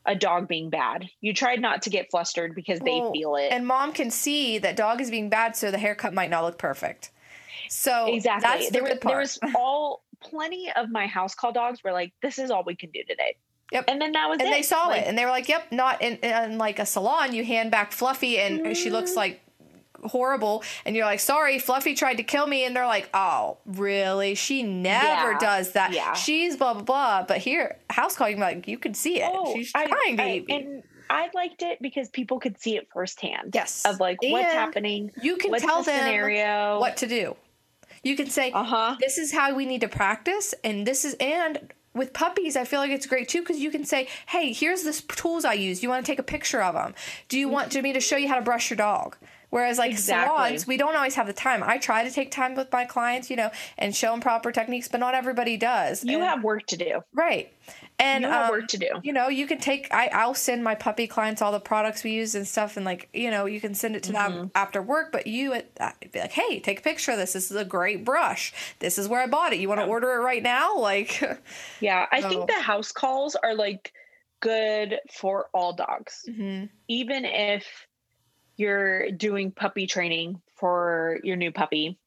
a 0.06 0.16
dog 0.16 0.48
being 0.48 0.70
bad. 0.70 1.06
You 1.22 1.34
tried 1.34 1.62
not 1.62 1.82
to 1.84 1.90
get 1.90 2.10
flustered 2.10 2.56
because 2.56 2.80
they 2.80 3.00
Well, 3.02 3.12
feel 3.12 3.36
it. 3.36 3.50
and 3.52 3.68
mom 3.68 3.92
can 3.92 4.10
see 4.10 4.58
that 4.58 4.78
dog 4.78 5.02
is 5.02 5.12
being 5.12 5.30
bad, 5.30 5.56
so 5.56 5.70
the 5.70 5.78
haircut 5.78 6.14
might 6.14 6.30
not 6.30 6.46
look 6.46 6.58
perfect. 6.58 7.12
So 7.70 8.14
exactly. 8.14 8.48
that's 8.50 8.66
the 8.72 8.80
there, 8.82 8.96
there 9.02 9.18
was 9.20 9.40
all 9.56 10.04
plenty 10.20 10.72
of 10.76 10.90
my 10.90 11.08
house 11.08 11.36
call 11.36 11.52
dogs 11.52 11.84
were 11.84 11.92
like, 11.92 12.14
"This 12.22 12.40
is 12.40 12.52
all 12.52 12.64
we 12.64 12.76
can 12.76 12.90
do 12.92 13.04
today." 13.08 13.36
Yep. 13.72 13.86
And 13.90 14.02
then 14.02 14.14
that 14.14 14.30
was 14.30 14.40
and 14.40 14.48
it. 14.48 14.52
they 14.52 14.62
saw 14.62 14.88
Like, 14.88 15.02
it 15.02 15.08
and 15.08 15.18
they 15.18 15.26
were 15.26 15.32
like 15.32 15.50
yep 15.50 15.70
not 15.74 16.02
in, 16.02 16.16
in 16.18 16.58
like 16.58 16.80
a 16.80 16.86
salon 16.86 17.34
you 17.34 17.44
hand 17.44 17.70
back 17.70 17.92
fluffy 17.92 18.40
and 18.40 18.78
she 18.78 18.90
looks 18.90 19.12
Mm. 19.12 19.16
like 19.18 19.42
horrible 20.04 20.64
and 20.86 20.96
you're 20.96 21.06
like 21.06 21.20
sorry 21.20 21.60
fluffy 21.60 21.94
tried 21.96 22.16
to 22.16 22.24
kill 22.24 22.46
me 22.48 22.64
and 22.66 22.76
they're 22.76 22.86
like 22.86 23.10
oh 23.14 23.58
really 23.66 24.36
she 24.36 24.62
never 24.64 25.32
Yeah. 25.34 25.38
does 25.40 25.72
that 25.72 25.92
Yeah. 25.92 26.14
she's 26.14 26.56
blah 26.56 26.74
blah 26.76 26.84
blah 26.84 27.24
but 27.28 27.40
here 27.40 27.78
house 27.90 28.16
call 28.16 28.30
you 28.30 28.38
like 28.38 28.68
you 28.68 28.78
could 28.78 28.96
see 28.96 29.22
it 29.22 29.30
Oh, 29.34 29.54
she's 29.56 29.72
I- 29.76 29.88
trying 29.88 30.18
to 30.18 30.24
I- 30.24 30.30
eat 30.34 30.48
me. 30.48 30.56
and 30.56 30.84
I 31.10 31.30
liked 31.34 31.62
it 31.64 31.80
because 31.82 32.10
people 32.10 32.40
could 32.40 32.60
see 32.62 32.78
it 32.78 32.88
firsthand. 32.94 33.52
yes 33.54 33.84
Of 33.86 34.00
like 34.00 34.22
what's 34.22 34.46
And 34.46 34.54
happening, 34.58 35.12
you 35.22 35.38
can 35.38 35.52
what's 35.52 35.64
tell 35.64 35.82
the 35.82 35.92
them 35.92 36.00
scenario, 36.04 36.80
what 36.80 36.98
to 36.98 37.08
do 37.08 37.36
you 38.04 38.16
can 38.16 38.30
say 38.30 38.52
Uh 38.52 38.64
huh. 38.64 38.96
this 39.00 39.18
is 39.18 39.32
how 39.32 39.54
we 39.54 39.66
need 39.66 39.82
to 39.82 39.88
practice 39.88 40.54
and 40.64 40.86
this 40.86 41.04
is 41.06 41.16
and 41.20 41.74
with 41.94 42.14
puppies 42.14 42.56
i 42.56 42.64
feel 42.64 42.80
like 42.80 42.92
it's 42.92 43.06
great 43.08 43.28
too 43.28 43.40
because 43.42 43.58
you 43.60 43.72
can 43.72 43.84
say 43.84 44.08
hey 44.28 44.54
here's 44.54 44.84
the 44.84 44.94
tools 45.16 45.46
i 45.46 45.54
use 45.54 45.82
you 45.82 45.90
want 45.90 46.06
to 46.06 46.12
take 46.12 46.20
a 46.20 46.24
picture 46.24 46.62
of 46.62 46.74
them 46.76 46.94
do 47.30 47.40
you 47.40 47.50
want 47.50 47.74
me 47.82 47.94
to 47.94 48.00
show 48.00 48.18
you 48.18 48.28
how 48.28 48.36
to 48.36 48.42
brush 48.42 48.70
your 48.70 48.78
dog 48.78 49.16
whereas 49.50 49.78
like 49.80 49.92
Exactly. 49.92 50.36
salons 50.36 50.68
we 50.68 50.78
don't 50.78 50.96
always 50.96 51.16
have 51.16 51.26
the 51.26 51.34
time 51.34 51.64
i 51.64 51.78
try 51.78 52.04
to 52.04 52.12
take 52.12 52.30
time 52.30 52.54
with 52.56 52.72
my 52.72 52.86
clients 52.86 53.30
you 53.32 53.36
know 53.36 53.50
and 53.80 53.96
show 53.96 54.12
them 54.12 54.20
proper 54.22 54.52
techniques 54.52 54.88
but 54.88 55.00
not 55.00 55.16
everybody 55.16 55.58
does 55.58 56.04
You 56.04 56.18
And- 56.20 56.28
have 56.28 56.44
work 56.44 56.68
to 56.68 56.78
do. 56.78 57.02
right 57.14 57.52
and 58.00 58.24
you 58.24 58.30
have 58.30 58.46
um, 58.46 58.52
work 58.52 58.68
to 58.70 58.78
do. 58.78 58.90
you 59.02 59.12
know 59.14 59.28
you 59.28 59.48
can 59.48 59.60
take 59.60 59.88
I, 59.94 60.08
i'll 60.08 60.34
send 60.34 60.64
my 60.64 60.76
puppy 60.76 61.08
clients 61.08 61.42
all 61.42 61.52
the 61.52 61.60
products 61.60 62.04
we 62.04 62.12
use 62.12 62.36
and 62.36 62.48
stuff 62.48 62.78
and 62.78 62.86
like 62.86 63.10
you 63.14 63.32
know 63.32 63.46
you 63.46 63.60
can 63.62 63.74
send 63.74 63.96
it 63.96 64.04
to 64.04 64.12
Mm-hmm. 64.12 64.14
them 64.14 64.52
after 64.56 64.82
work 64.82 65.12
but 65.12 65.28
you 65.28 65.54
at, 65.54 65.70
uh, 65.80 65.92
be 66.12 66.20
like 66.20 66.32
hey 66.32 66.60
take 66.60 66.80
a 66.80 66.84
picture 66.84 67.12
of 67.12 67.18
this 67.18 67.34
this 67.34 67.50
is 67.52 67.58
a 67.58 67.66
great 67.66 68.06
brush 68.06 68.54
this 68.80 68.98
is 68.98 69.08
where 69.08 69.22
i 69.22 69.28
bought 69.28 69.54
it 69.54 69.60
you 69.60 69.68
want 69.68 69.80
to 69.80 69.86
order 69.86 70.12
it 70.14 70.18
right 70.22 70.44
now 70.44 70.78
like 70.80 71.22
Yeah, 71.80 72.08
I 72.12 72.22
Oh. 72.24 72.30
think 72.30 72.48
the 72.48 72.62
house 72.62 72.92
calls 72.92 73.36
are 73.36 73.54
like 73.56 73.94
good 74.42 75.00
for 75.12 75.50
all 75.54 75.74
dogs. 75.74 76.26
hmm 76.26 76.70
Even 76.88 77.26
if 77.26 77.88
you're 78.58 79.12
doing 79.12 79.52
puppy 79.52 79.88
training 79.88 80.42
for 80.56 81.20
your 81.24 81.38
new 81.38 81.52
puppy. 81.52 82.00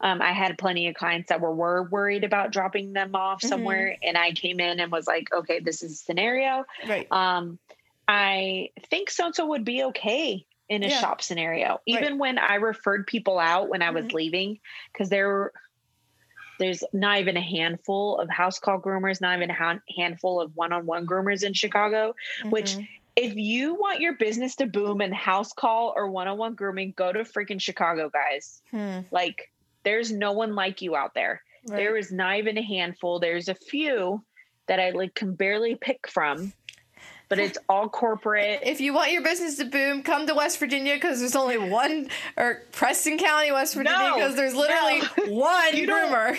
Um, 0.00 0.22
I 0.22 0.32
had 0.32 0.56
plenty 0.58 0.88
of 0.88 0.94
clients 0.94 1.28
that 1.28 1.40
were, 1.40 1.54
were 1.54 1.82
worried 1.84 2.24
about 2.24 2.52
dropping 2.52 2.92
them 2.92 3.14
off 3.14 3.42
Mhm. 3.42 3.48
somewhere, 3.48 3.96
and 4.02 4.16
I 4.16 4.32
came 4.32 4.60
in 4.60 4.80
and 4.80 4.90
was 4.90 5.06
like, 5.06 5.32
"Okay, 5.32 5.60
this 5.60 5.82
is 5.82 5.92
a 5.92 5.96
scenario. 5.96 6.64
Right. 6.88 7.06
Um, 7.10 7.58
I 8.08 8.70
think 8.88 9.10
so 9.10 9.26
and 9.26 9.34
so 9.34 9.46
would 9.46 9.64
be 9.64 9.84
okay 9.84 10.46
in 10.68 10.82
a 10.82 10.88
Yeah. 10.88 11.00
shop 11.00 11.22
scenario. 11.22 11.80
Even 11.86 12.18
when 12.18 12.38
I 12.38 12.54
referred 12.56 13.06
people 13.06 13.38
out 13.38 13.68
when 13.68 13.82
I 13.82 13.90
was 13.90 14.06
Mhm. 14.06 14.12
leaving, 14.14 14.60
because 14.92 15.08
there 15.10 15.52
there's 16.58 16.84
not 16.92 17.18
even 17.20 17.38
a 17.38 17.40
handful 17.40 18.18
of 18.18 18.28
house 18.28 18.58
call 18.58 18.78
groomers, 18.78 19.18
not 19.18 19.34
even 19.34 19.48
a 19.48 19.54
han- 19.54 19.80
handful 19.96 20.42
of 20.42 20.54
one-on-one 20.54 21.06
groomers 21.06 21.42
in 21.42 21.54
Chicago. 21.54 22.14
Which, 22.50 22.72
Mhm. 22.72 22.86
if 23.16 23.34
you 23.34 23.76
want 23.76 24.00
your 24.02 24.12
business 24.12 24.56
to 24.56 24.66
boom 24.66 25.00
in 25.00 25.10
house 25.10 25.54
call 25.54 25.94
or 25.96 26.10
one-on-one 26.10 26.56
grooming, 26.56 26.92
go 26.94 27.12
to 27.12 27.20
freaking 27.20 27.62
Chicago, 27.62 28.10
guys. 28.10 28.60
Hmm. 28.70 29.00
Like, 29.10 29.50
there's 29.84 30.12
no 30.12 30.32
one 30.32 30.54
like 30.54 30.82
you 30.82 30.96
out 30.96 31.14
there. 31.14 31.42
Right. 31.68 31.76
There 31.76 31.96
is 31.96 32.10
not 32.10 32.38
even 32.38 32.58
a 32.58 32.62
handful. 32.62 33.20
There's 33.20 33.48
a 33.48 33.54
few 33.54 34.22
that 34.66 34.80
I 34.80 34.90
like 34.90 35.14
can 35.14 35.34
barely 35.34 35.74
pick 35.74 36.06
from, 36.08 36.52
but 37.30 37.38
it's 37.38 37.56
all 37.68 37.88
corporate. 37.88 38.60
If 38.64 38.80
you 38.82 38.92
want 38.92 39.12
your 39.12 39.22
business 39.22 39.56
to 39.56 39.64
boom, 39.64 40.02
come 40.02 40.26
to 40.26 40.34
West 40.34 40.58
Virginia 40.58 40.94
because 40.96 41.20
there's 41.20 41.34
only 41.36 41.56
one, 41.56 42.10
or 42.36 42.60
Preston 42.72 43.16
County, 43.16 43.52
West 43.52 43.74
Virginia, 43.74 43.98
No, 43.98 44.14
because 44.16 44.34
there's 44.36 44.54
literally 44.54 45.00
no. 45.16 45.32
one 45.40 45.76
You 45.76 45.86
don't- 45.86 46.36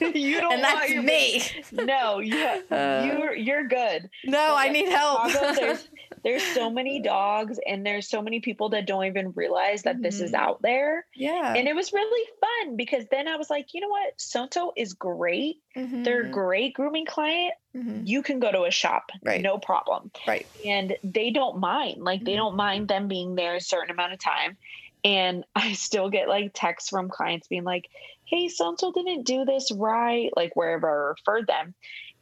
you 0.14 0.40
don't 0.40 0.52
and 0.52 0.62
that's 0.64 0.90
me. 0.92 1.42
No, 1.72 2.18
yeah, 2.18 2.60
Uh, 2.70 3.04
you're 3.06 3.34
you're 3.34 3.68
good. 3.68 4.10
No, 4.24 4.54
I 4.56 4.68
need 4.68 4.88
help. 4.88 5.30
Chicago, 5.30 5.54
there's 5.54 5.88
there's 6.24 6.42
so 6.42 6.70
many 6.70 7.00
dogs, 7.00 7.58
and 7.66 7.84
there's 7.86 8.08
so 8.08 8.20
many 8.22 8.40
people 8.40 8.70
that 8.70 8.86
don't 8.86 9.04
even 9.04 9.32
realize 9.32 9.82
that 9.82 10.02
this 10.02 10.20
is 10.20 10.32
Mhm. 10.32 10.38
out 10.38 10.62
there. 10.62 11.06
yeah. 11.14 11.54
And 11.54 11.68
it 11.68 11.74
was 11.76 11.92
really 11.92 12.28
fun 12.40 12.76
because 12.76 13.04
then 13.10 13.28
I 13.28 13.36
was 13.36 13.48
like, 13.50 13.74
you 13.74 13.80
know 13.80 13.88
what, 13.88 14.16
Sonto 14.18 14.72
is 14.76 14.94
great. 14.94 15.56
They're 15.74 16.22
a 16.26 16.30
great 16.30 16.74
grooming 16.74 17.06
client. 17.06 17.54
Mhm. 17.76 18.06
You 18.06 18.22
can 18.22 18.38
go 18.40 18.52
to 18.52 18.62
a 18.64 18.70
shop, 18.70 19.10
Right. 19.22 19.40
no 19.42 19.58
problem. 19.58 20.10
Right. 20.26 20.46
and 20.64 20.96
they 21.02 21.30
don't 21.30 21.58
mind 21.58 22.02
like 22.02 22.24
they 22.24 22.32
Mhm. 22.32 22.36
don't 22.36 22.56
mind 22.56 22.88
them 22.88 23.06
being 23.08 23.34
there 23.34 23.54
a 23.56 23.60
certain 23.60 23.90
amount 23.90 24.12
of 24.14 24.18
time 24.18 24.56
and 25.04 25.44
i 25.54 25.72
still 25.74 26.08
get 26.08 26.26
like 26.28 26.52
texts 26.54 26.88
from 26.88 27.10
clients 27.10 27.48
being 27.48 27.64
like 27.64 27.86
hey 28.24 28.48
so 28.48 28.68
and 28.70 28.78
so 28.78 28.90
didn't 28.92 29.24
do 29.24 29.44
this 29.44 29.70
right 29.72 30.30
like 30.36 30.56
wherever 30.56 30.88
i 30.88 31.08
referred 31.10 31.46
them 31.46 31.74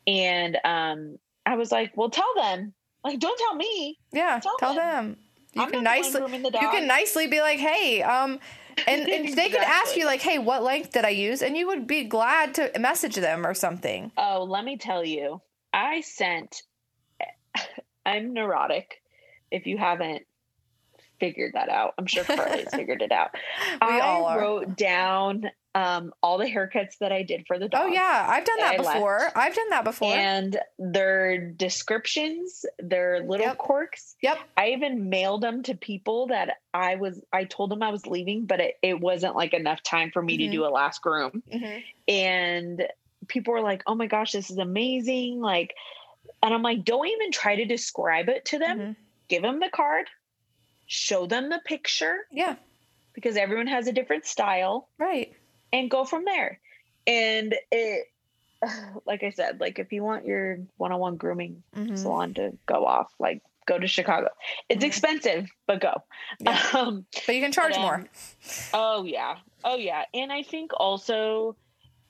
and 0.08 0.58
um 0.64 1.18
i 1.46 1.54
was 1.54 1.70
like 1.70 1.92
well 1.96 2.10
tell 2.10 2.34
them 2.34 2.74
like 3.04 3.20
don't 3.20 3.38
tell 3.38 3.54
me 3.54 3.96
Yeah. 4.12 4.40
Tell 4.42 4.56
Tell 4.58 4.74
them. 4.74 4.76
them. 4.76 5.16
You 5.54 5.62
I'm 5.62 5.70
can 5.70 5.82
not 5.84 5.96
the 5.96 6.02
one 6.02 6.12
nicely. 6.32 6.50
the 6.50 6.58
You 6.60 6.68
can 6.70 6.86
nicely 6.86 7.26
be 7.26 7.40
like, 7.40 7.58
hey, 7.58 8.02
um, 8.02 8.40
and, 8.86 9.08
and 9.08 9.34
they 9.36 9.48
could 9.48 9.60
ask 9.62 9.96
you 9.96 10.06
like, 10.06 10.20
hey, 10.20 10.38
what 10.38 10.62
length 10.62 10.92
did 10.92 11.04
I 11.04 11.10
use? 11.10 11.42
And 11.42 11.56
you 11.56 11.66
would 11.68 11.86
be 11.86 12.04
glad 12.04 12.54
to 12.54 12.70
message 12.78 13.16
them 13.16 13.46
or 13.46 13.54
something. 13.54 14.12
oh 14.16 14.44
let 14.44 14.64
me 14.64 14.76
tell 14.76 15.04
you 15.04 15.40
i 15.72 16.00
sent 16.02 16.62
i'm 18.06 18.32
neurotic 18.34 19.00
if 19.50 19.66
you 19.66 19.78
haven't 19.78 20.22
figured 21.20 21.52
that 21.54 21.68
out 21.68 21.94
i'm 21.98 22.06
sure 22.06 22.24
carly's 22.24 22.68
figured 22.74 23.00
it 23.02 23.12
out 23.12 23.30
We 23.34 23.78
I 23.80 24.00
all 24.00 24.24
are. 24.26 24.40
wrote 24.40 24.76
down 24.76 25.50
um, 25.74 26.12
all 26.22 26.36
the 26.36 26.44
haircuts 26.44 26.98
that 27.00 27.12
I 27.12 27.22
did 27.22 27.46
for 27.46 27.58
the 27.58 27.68
dog. 27.68 27.82
Oh 27.84 27.86
yeah, 27.86 28.26
I've 28.28 28.44
done 28.44 28.58
that 28.58 28.78
left. 28.78 28.92
before. 28.94 29.20
I've 29.34 29.54
done 29.54 29.70
that 29.70 29.84
before. 29.84 30.12
And 30.12 30.58
their 30.78 31.38
descriptions, 31.50 32.66
their 32.78 33.20
little 33.20 33.46
Yep. 33.46 33.58
quirks. 33.58 34.14
Yep. 34.22 34.38
I 34.56 34.68
even 34.72 35.08
mailed 35.08 35.40
them 35.42 35.62
to 35.64 35.74
people 35.74 36.26
that 36.26 36.58
I 36.74 36.96
was, 36.96 37.22
I 37.32 37.44
told 37.44 37.70
them 37.70 37.82
I 37.82 37.90
was 37.90 38.06
leaving, 38.06 38.44
but 38.44 38.60
it, 38.60 38.74
it 38.82 39.00
wasn't 39.00 39.34
like 39.34 39.54
enough 39.54 39.82
time 39.82 40.10
for 40.10 40.20
me 40.22 40.36
Mhm. 40.36 40.46
to 40.46 40.50
do 40.50 40.64
a 40.66 40.68
last 40.68 41.00
groom. 41.00 41.42
Mhm. 41.50 41.82
And 42.08 42.88
people 43.28 43.54
were 43.54 43.62
like, 43.62 43.82
oh 43.86 43.94
my 43.94 44.06
gosh, 44.06 44.32
this 44.32 44.50
is 44.50 44.58
amazing. 44.58 45.40
Like, 45.40 45.74
and 46.42 46.52
I'm 46.52 46.62
like, 46.62 46.84
don't 46.84 47.06
even 47.08 47.30
try 47.32 47.56
to 47.56 47.64
describe 47.64 48.28
it 48.28 48.44
to 48.46 48.58
them. 48.58 48.78
Mhm. 48.78 48.96
Give 49.28 49.42
them 49.42 49.60
the 49.60 49.70
card, 49.70 50.06
show 50.86 51.26
them 51.26 51.48
the 51.48 51.60
picture 51.64 52.26
Yeah. 52.30 52.56
because 53.14 53.36
everyone 53.38 53.68
has 53.68 53.86
a 53.86 53.92
different 53.92 54.26
style 54.26 54.88
Right. 54.98 55.34
And 55.72 55.90
go 55.90 56.04
from 56.04 56.24
there. 56.24 56.60
And 57.06 57.54
it, 57.70 58.06
like 59.06 59.22
I 59.22 59.30
said, 59.30 59.60
like 59.60 59.78
if 59.78 59.92
you 59.92 60.02
want 60.04 60.26
your 60.26 60.58
one-on-one 60.76 61.16
grooming 61.16 61.62
Mhm. 61.74 61.98
salon 61.98 62.34
to 62.34 62.52
go 62.66 62.86
off, 62.86 63.12
like 63.18 63.42
go 63.66 63.78
to 63.78 63.86
Chicago. 63.86 64.28
It's 64.68 64.82
Mhm. 64.84 64.88
expensive, 64.88 65.50
but 65.66 65.80
go. 65.80 66.02
Yeah. 66.40 66.60
Um, 66.74 67.06
But 67.26 67.34
you 67.34 67.40
can 67.42 67.52
charge 67.52 67.74
um, 67.74 67.82
more. 67.82 68.04
oh 68.74 69.04
yeah, 69.04 69.38
oh 69.64 69.76
yeah. 69.76 70.04
And 70.14 70.32
I 70.32 70.42
think 70.42 70.70
also 70.76 71.56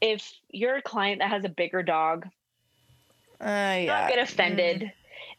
if 0.01 0.33
you're 0.51 0.77
a 0.77 0.83
client 0.83 1.21
that 1.21 1.31
has 1.31 1.45
a 1.45 1.49
bigger 1.49 1.83
dog, 1.83 2.27
Uh, 3.41 3.45
yeah. 3.47 3.85
not 3.87 4.09
get 4.09 4.19
offended 4.19 4.93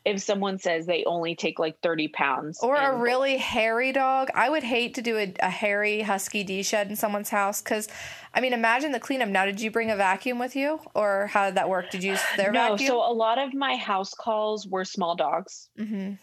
if 0.05 0.21
someone 0.21 0.59
says 0.59 0.85
they 0.85 1.05
only 1.05 1.35
take 1.35 1.59
like 1.59 1.79
30 1.79 2.09
pounds. 2.09 2.59
Or 2.61 2.75
a 2.75 2.97
really 2.97 3.37
hairy 3.37 3.93
dog. 3.93 4.29
I 4.35 4.49
would 4.49 4.63
hate 4.63 4.95
to 4.95 5.01
do 5.01 5.17
a, 5.17 5.33
a 5.39 5.49
hairy 5.49 6.01
husky 6.01 6.43
D 6.43 6.61
shed 6.61 6.89
in 6.89 6.95
someone's 6.95 7.29
house 7.29 7.61
because, 7.61 7.87
I 8.33 8.41
mean, 8.41 8.51
imagine 8.51 8.91
the 8.91 8.99
cleanup. 8.99 9.29
Now, 9.29 9.45
did 9.45 9.61
you 9.61 9.71
bring 9.71 9.91
a 9.91 9.95
vacuum 9.95 10.39
with 10.39 10.55
you, 10.55 10.79
or 10.93 11.27
how 11.27 11.45
did 11.45 11.55
that 11.55 11.69
work? 11.69 11.89
Did 11.89 12.03
you 12.03 12.11
use 12.11 12.21
their 12.35 12.51
no, 12.51 12.71
vacuum? 12.71 12.87
so 12.87 12.97
a 12.99 13.13
lot 13.13 13.39
of 13.39 13.53
my 13.53 13.77
house 13.77 14.13
calls 14.13 14.67
were 14.67 14.83
small 14.83 15.15
dogs. 15.15 15.69
hmm 15.77 16.13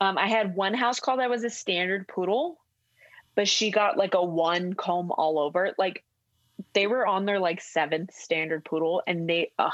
Um, 0.00 0.16
I 0.16 0.28
had 0.28 0.54
one 0.54 0.74
house 0.74 1.00
call 1.00 1.16
that 1.16 1.28
was 1.28 1.42
a 1.42 1.50
standard 1.50 2.06
poodle, 2.06 2.58
but 3.34 3.48
she 3.48 3.72
got 3.72 3.96
like 3.96 4.14
a 4.14 4.24
one 4.24 4.74
comb 4.74 5.10
all 5.10 5.40
over. 5.40 5.74
Like 5.76 6.04
they 6.72 6.86
were 6.86 7.04
on 7.04 7.24
their 7.24 7.40
like 7.40 7.60
seventh 7.60 8.14
standard 8.14 8.64
poodle, 8.64 9.02
and 9.08 9.28
they 9.28 9.50
uh, 9.58 9.70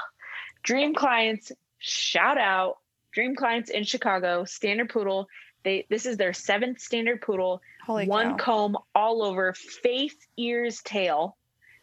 dream 0.62 0.94
clients 0.94 1.52
shout 1.78 2.38
out 2.38 2.78
dream 3.14 3.34
clients 3.36 3.70
in 3.70 3.84
Chicago 3.84 4.44
standard 4.44 4.90
poodle. 4.90 5.28
They 5.64 5.86
this 5.88 6.04
is 6.06 6.16
their 6.16 6.32
seventh 6.34 6.80
standard 6.80 7.22
poodle, 7.22 7.60
Holy 7.86 8.06
one 8.06 8.36
cow. 8.36 8.44
comb 8.44 8.76
all 8.94 9.22
over, 9.22 9.54
face, 9.54 10.16
ears, 10.36 10.82
tail, 10.82 11.36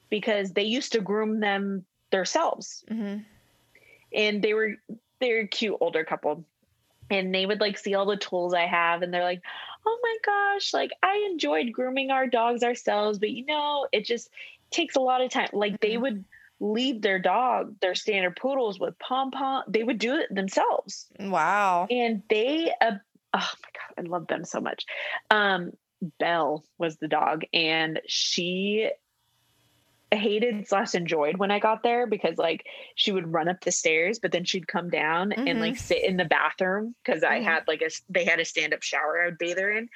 because 0.09 0.51
they 0.51 0.63
used 0.63 0.91
to 0.93 1.01
groom 1.01 1.39
them 1.39 1.85
themselves 2.11 2.83
hmm 2.89 3.17
and 4.13 4.41
they 4.41 4.53
were 4.53 4.75
they're 5.21 5.39
a 5.41 5.47
cute 5.47 5.77
older 5.79 6.03
couple 6.03 6.43
and 7.09 7.33
they 7.33 7.45
would 7.45 7.61
like 7.61 7.77
see 7.77 7.93
all 7.95 8.05
the 8.05 8.17
tools 8.17 8.53
i 8.53 8.65
have 8.65 9.01
and 9.01 9.13
they're 9.13 9.23
like 9.23 9.41
oh 9.85 9.99
my 10.03 10.17
gosh 10.25 10.73
like 10.73 10.91
i 11.01 11.25
enjoyed 11.31 11.71
grooming 11.71 12.11
our 12.11 12.27
dogs 12.27 12.63
ourselves 12.63 13.17
but 13.19 13.29
you 13.29 13.45
know 13.45 13.87
it 13.93 14.03
just 14.05 14.29
takes 14.71 14.97
a 14.97 14.99
lot 14.99 15.21
of 15.21 15.29
time 15.31 15.47
like 15.53 15.79
they 15.79 15.93
Mhm. 15.95 16.01
would 16.01 16.25
leave 16.63 17.01
their 17.01 17.17
dog 17.19 17.75
their 17.81 17.95
standard 17.95 18.35
poodles 18.35 18.79
with 18.79 18.97
pom 18.99 19.31
pom 19.31 19.63
they 19.67 19.83
would 19.83 19.97
do 19.97 20.15
it 20.15 20.33
themselves. 20.33 21.07
Wow. 21.19 21.87
and 21.89 22.21
they 22.29 22.71
uh, 22.79 22.91
oh 23.33 23.51
my 23.63 23.69
god 23.73 23.97
i 23.97 24.01
love 24.07 24.27
them 24.27 24.45
so 24.45 24.61
much. 24.61 24.85
Um 25.31 25.71
belle 26.19 26.63
was 26.77 26.97
the 26.97 27.07
dog 27.07 27.43
and 27.53 27.99
she 28.07 28.89
hated 30.13 30.67
slash 30.67 30.93
enjoyed 30.93 31.37
when 31.37 31.51
i 31.51 31.59
got 31.59 31.83
there 31.83 32.05
because 32.05 32.37
like 32.37 32.65
she 32.95 33.13
would 33.13 33.31
run 33.31 33.47
up 33.47 33.61
the 33.61 33.71
stairs 33.71 34.19
but 34.19 34.33
then 34.33 34.43
she'd 34.43 34.67
come 34.67 34.89
down 34.89 35.31
and 35.31 35.61
like 35.61 35.77
sit 35.77 36.03
in 36.03 36.17
the 36.17 36.25
bathroom 36.25 36.93
because 37.05 37.23
i 37.23 37.39
Mhm. 37.39 37.43
had 37.45 37.63
like 37.65 37.81
a 37.81 37.89
they 38.09 38.25
had 38.25 38.37
a 38.41 38.43
stand-up 38.43 38.83
shower 38.83 39.21
i 39.21 39.25
would 39.27 39.37
bathe 39.37 39.57
her 39.57 39.71
in 39.71 39.87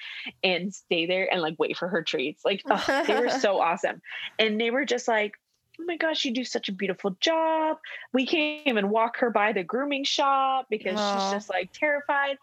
and 0.41 0.73
stay 0.73 1.05
there 1.05 1.27
and 1.29 1.41
like 1.41 1.55
wait 1.59 1.75
for 1.75 1.89
her 1.89 2.01
treats. 2.01 2.45
Like 2.45 2.61
ugh, 2.69 3.05
they 3.07 3.19
were 3.19 3.29
so 3.41 3.59
awesome. 3.59 4.01
And 4.39 4.59
they 4.59 4.71
were 4.71 4.85
just 4.85 5.07
like 5.07 5.33
oh 5.79 5.85
my 5.85 5.97
gosh 5.97 6.25
you 6.25 6.33
do 6.33 6.43
such 6.43 6.69
a 6.69 6.73
beautiful 6.73 7.15
job. 7.19 7.77
We 8.13 8.25
can't 8.25 8.67
even 8.67 8.89
walk 8.89 9.17
her 9.17 9.29
by 9.29 9.53
the 9.53 9.63
grooming 9.63 10.03
shop 10.03 10.67
because 10.69 10.99
Aw. 10.99 11.11
she's 11.11 11.29
just 11.29 11.49
like 11.49 11.71
terrified. 11.73 12.37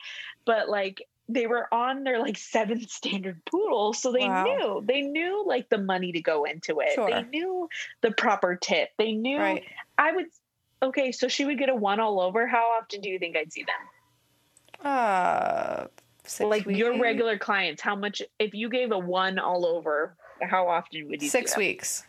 But 0.45 0.68
like 0.68 1.03
they 1.28 1.47
were 1.47 1.72
on 1.72 2.05
their 2.05 2.18
like 2.18 2.37
seventh 2.37 2.91
standard 2.91 3.41
poodle 3.45 3.93
so 3.93 4.12
they 4.12 4.28
Wow. 4.28 4.45
knew. 4.45 4.85
They 4.87 5.03
knew 5.03 5.45
like 5.47 5.68
the 5.68 5.78
money 5.78 6.12
to 6.12 6.20
go 6.20 6.45
into 6.45 6.80
it. 6.80 6.99
They 7.07 7.22
knew 7.22 7.68
the 8.03 8.11
proper 8.11 8.57
tip. 8.57 8.91
They 8.99 9.12
knew 9.12 9.39
Right. 9.39 9.64
i 9.99 10.12
would 10.12 10.26
okay 10.83 11.12
so 11.12 11.28
she 11.28 11.45
would 11.45 11.59
get 11.59 11.68
a 11.68 11.74
one 11.74 12.01
all 12.01 12.20
over. 12.20 12.47
How 12.47 12.78
often 12.80 13.01
do 13.01 13.09
you 13.09 13.18
think 13.18 13.37
i'd 13.37 13.53
see 13.53 13.64
them? 13.64 14.87
Uh, 14.87 15.87
six 16.24 16.49
like 16.49 16.66
your 16.66 16.99
regular 16.99 17.39
clients 17.39 17.80
how 17.80 17.95
much 17.95 18.20
if 18.39 18.53
you 18.53 18.68
gave 18.68 18.91
a 18.91 18.99
one 18.99 19.39
all 19.39 19.64
over 19.64 20.16
how 20.41 20.68
often 20.68 21.07
would 21.09 21.22
you 21.22 21.28
see 21.28 21.39
six 21.39 21.57
weeks. 21.57 22.05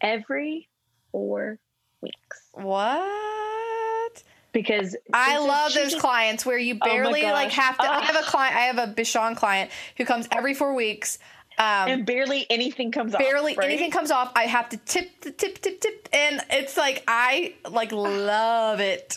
Every 0.00 0.68
four 1.12 1.58
weeks 2.00 2.40
What? 2.52 4.22
because 4.52 4.96
I 5.12 5.38
love 5.38 5.74
those 5.74 5.90
just- 5.92 5.98
clients 6.00 6.44
where 6.46 6.58
you 6.58 6.78
Oh 6.80 6.84
barely 6.84 7.22
like 7.22 7.50
have 7.52 7.76
to. 7.78 7.90
I 7.90 8.00
have 8.04 8.16
a 8.16 8.22
client. 8.26 8.56
I 8.56 8.60
have 8.62 8.78
a 8.78 8.92
Bichon 8.92 9.36
client 9.36 9.70
who 9.96 10.04
comes 10.04 10.28
every 10.32 10.54
four 10.54 10.74
weeks. 10.74 11.18
Um, 11.60 11.88
and 11.90 12.06
barely 12.06 12.46
anything 12.50 12.92
comes 12.92 13.14
off. 13.14 13.18
barely 13.18 13.56
right? 13.56 13.68
anything 13.68 13.90
comes 13.90 14.12
off. 14.12 14.30
I 14.36 14.44
have 14.44 14.68
to 14.68 14.76
tip, 14.76 15.22
the 15.22 15.32
tip, 15.32 15.58
tip, 15.60 15.80
tip, 15.80 16.08
and 16.12 16.40
it's 16.50 16.76
like 16.76 17.02
I 17.08 17.54
like 17.68 17.90
love 17.90 18.78
it. 18.80 19.16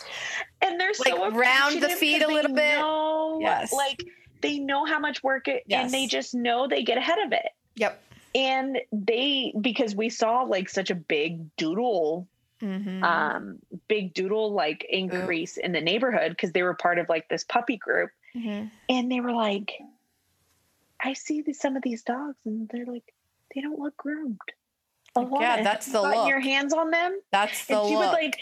and 0.59 0.79
they're 0.79 0.93
so 0.95 1.15
like, 1.17 1.33
round 1.33 1.81
the 1.83 1.89
feet 1.89 2.23
a 2.23 2.27
little 2.27 2.55
bit. 2.55 2.79
know, 2.79 3.37
Yes. 3.41 3.71
like 3.71 4.03
they 4.41 4.57
know 4.57 4.85
how 4.85 4.97
much 4.97 5.21
work 5.23 5.47
it, 5.47 5.63
Yes. 5.67 5.83
and 5.85 5.93
they 5.93 6.07
just 6.07 6.33
know 6.33 6.67
they 6.67 6.81
get 6.81 6.97
ahead 6.97 7.19
of 7.19 7.31
it. 7.31 7.45
Yep. 7.75 8.03
And 8.33 8.79
they 8.91 9.53
because 9.59 9.95
we 9.95 10.09
saw 10.09 10.43
like 10.43 10.69
such 10.69 10.89
a 10.89 10.95
big 10.95 11.55
doodle, 11.57 12.27
Mm-hmm. 12.61 13.03
um, 13.03 13.57
big 13.87 14.13
doodle 14.13 14.53
like 14.53 14.85
increase 14.87 15.57
in 15.57 15.71
the 15.71 15.81
neighborhood 15.81 16.29
because 16.29 16.51
they 16.51 16.61
were 16.61 16.75
part 16.75 16.99
of 16.99 17.09
like 17.09 17.27
this 17.27 17.43
puppy 17.43 17.77
group, 17.77 18.11
hmm 18.33 18.65
and 18.87 19.11
they 19.11 19.19
were 19.19 19.31
like, 19.31 19.71
I 21.03 21.13
see 21.13 21.41
these, 21.41 21.59
some 21.59 21.75
of 21.75 21.81
these 21.81 22.03
dogs, 22.03 22.37
and 22.45 22.69
they're 22.69 22.85
like, 22.85 23.15
they 23.55 23.61
don't 23.61 23.79
look 23.79 23.97
groomed. 23.97 24.37
A 25.15 25.21
lot. 25.21 25.41
Yeah, 25.41 25.63
that's 25.63 25.87
the 25.87 26.01
look. 26.03 26.27
Your 26.29 26.39
hands 26.39 26.71
on 26.71 26.91
them. 26.91 27.19
That's 27.31 27.65
the 27.65 27.79
and 27.79 27.87
he 27.87 27.95
look. 27.95 28.11
would 28.11 28.13
like 28.13 28.39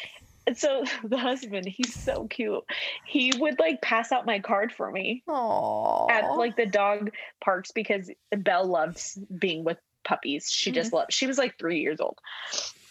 so 0.58 0.84
the 1.04 1.18
husband 1.18 1.68
he's 1.68 1.94
so 1.94 2.28
cute 2.28 2.64
he 3.06 3.32
would 3.38 3.60
like 3.60 3.82
pass 3.82 4.12
out 4.12 4.26
my 4.26 4.40
card 4.40 4.72
for 4.72 4.92
me 4.92 5.24
Aww. 5.28 6.10
at 6.12 6.36
like 6.36 6.56
the 6.56 6.66
dog 6.66 7.12
parks 7.44 7.72
because 7.72 8.10
belle 8.38 8.66
loves 8.66 9.18
being 9.38 9.64
with 9.64 9.78
puppies 10.04 10.50
she 10.52 10.70
Mm-hmm. 10.70 10.76
just 10.76 10.94
loves 10.94 11.14
she 11.14 11.28
was 11.28 11.38
like 11.38 11.58
three 11.60 11.80
years 11.82 12.00
old 12.00 12.18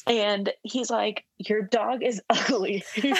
and 0.06 0.52
he's 0.62 0.90
like 0.90 1.24
your 1.38 1.62
dog 1.62 2.02
is 2.02 2.20
ugly 2.30 2.84
and 3.02 3.14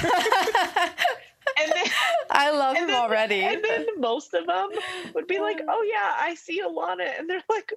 then 1.73 1.87
I 2.31 2.51
love 2.51 2.77
and 2.77 2.85
him 2.85 2.87
then, 2.89 2.97
already. 3.03 3.41
and 3.41 3.63
then 3.65 3.87
most 3.99 4.35
of 4.35 4.47
them 4.47 4.69
would 5.15 5.27
be 5.27 5.39
like 5.39 5.61
oh 5.69 5.83
yeah 5.83 6.15
i 6.21 6.35
see 6.35 6.61
alana 6.63 7.19
and 7.19 7.29
they're 7.29 7.43
like 7.49 7.73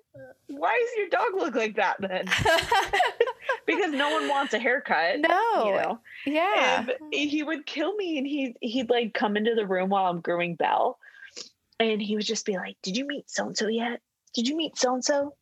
why 0.47 0.79
does 0.79 0.97
your 0.97 1.09
dog 1.09 1.33
look 1.41 1.55
like 1.55 1.75
that 1.77 1.97
then 1.99 2.25
because 3.65 3.91
no 3.91 4.09
one 4.11 4.27
wants 4.27 4.53
a 4.53 4.59
haircut 4.59 5.19
no. 5.19 5.65
you 5.65 5.71
know 5.73 5.99
Yeah. 6.25 6.85
and 7.01 7.13
he 7.13 7.43
would 7.43 7.65
kill 7.65 7.95
me 7.95 8.17
and 8.17 8.27
he 8.27 8.55
he'd 8.61 8.89
like 8.89 9.13
come 9.13 9.37
into 9.37 9.55
the 9.55 9.65
room 9.65 9.89
while 9.89 10.05
I'm 10.09 10.21
grooming 10.21 10.55
Belle 10.55 10.97
and 11.79 12.01
he 12.01 12.15
would 12.15 12.25
just 12.25 12.45
be 12.45 12.53
like, 12.57 12.77
Did 12.83 12.95
you 12.95 13.07
meet 13.07 13.29
so 13.29 13.47
and 13.47 13.57
so 13.57 13.67
yet? 13.67 14.01
Did 14.33 14.47
you 14.47 14.55
meet 14.55 14.77
so 14.77 14.93
and 14.93 15.03
so? 15.03 15.33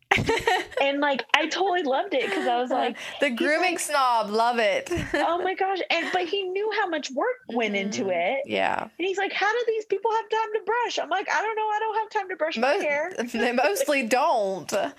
And 0.81 0.99
like 1.01 1.23
I 1.35 1.47
totally 1.47 1.83
loved 1.83 2.13
it 2.13 2.25
because 2.25 2.47
I 2.47 2.59
was 2.59 2.71
like, 2.71 2.97
the 3.21 3.29
grooming 3.29 3.71
like- 3.73 3.79
snob, 3.79 4.29
love 4.31 4.57
it. 4.57 4.89
Oh 5.13 5.39
my 5.43 5.53
gosh. 5.53 5.77
And 5.91 6.07
but 6.11 6.23
he 6.27 6.43
knew 6.43 6.71
how 6.79 6.87
much 6.87 7.11
work 7.11 7.35
went 7.53 7.75
into 7.75 8.05
Mhm. 8.05 8.39
it. 8.39 8.43
yeah. 8.47 8.81
And 8.81 8.91
he's 9.07 9.17
like, 9.17 9.31
How 9.33 9.51
do 9.51 9.63
these 9.67 9.85
people 9.85 10.09
have 10.11 10.29
time 10.29 10.53
to 10.53 10.61
brush? 10.65 10.97
I'm 10.99 11.09
like, 11.09 11.27
I 11.29 11.41
don't 11.41 11.55
know, 11.55 11.67
I 11.67 11.79
don't 11.79 11.95
have 11.99 12.09
time 12.09 12.29
to 12.29 12.35
brush 12.35 12.57
my 12.57 12.73
hair. 12.73 13.11
they 13.33 13.51
mostly 13.51 14.03
don't. 14.07 14.67
They 14.69 14.87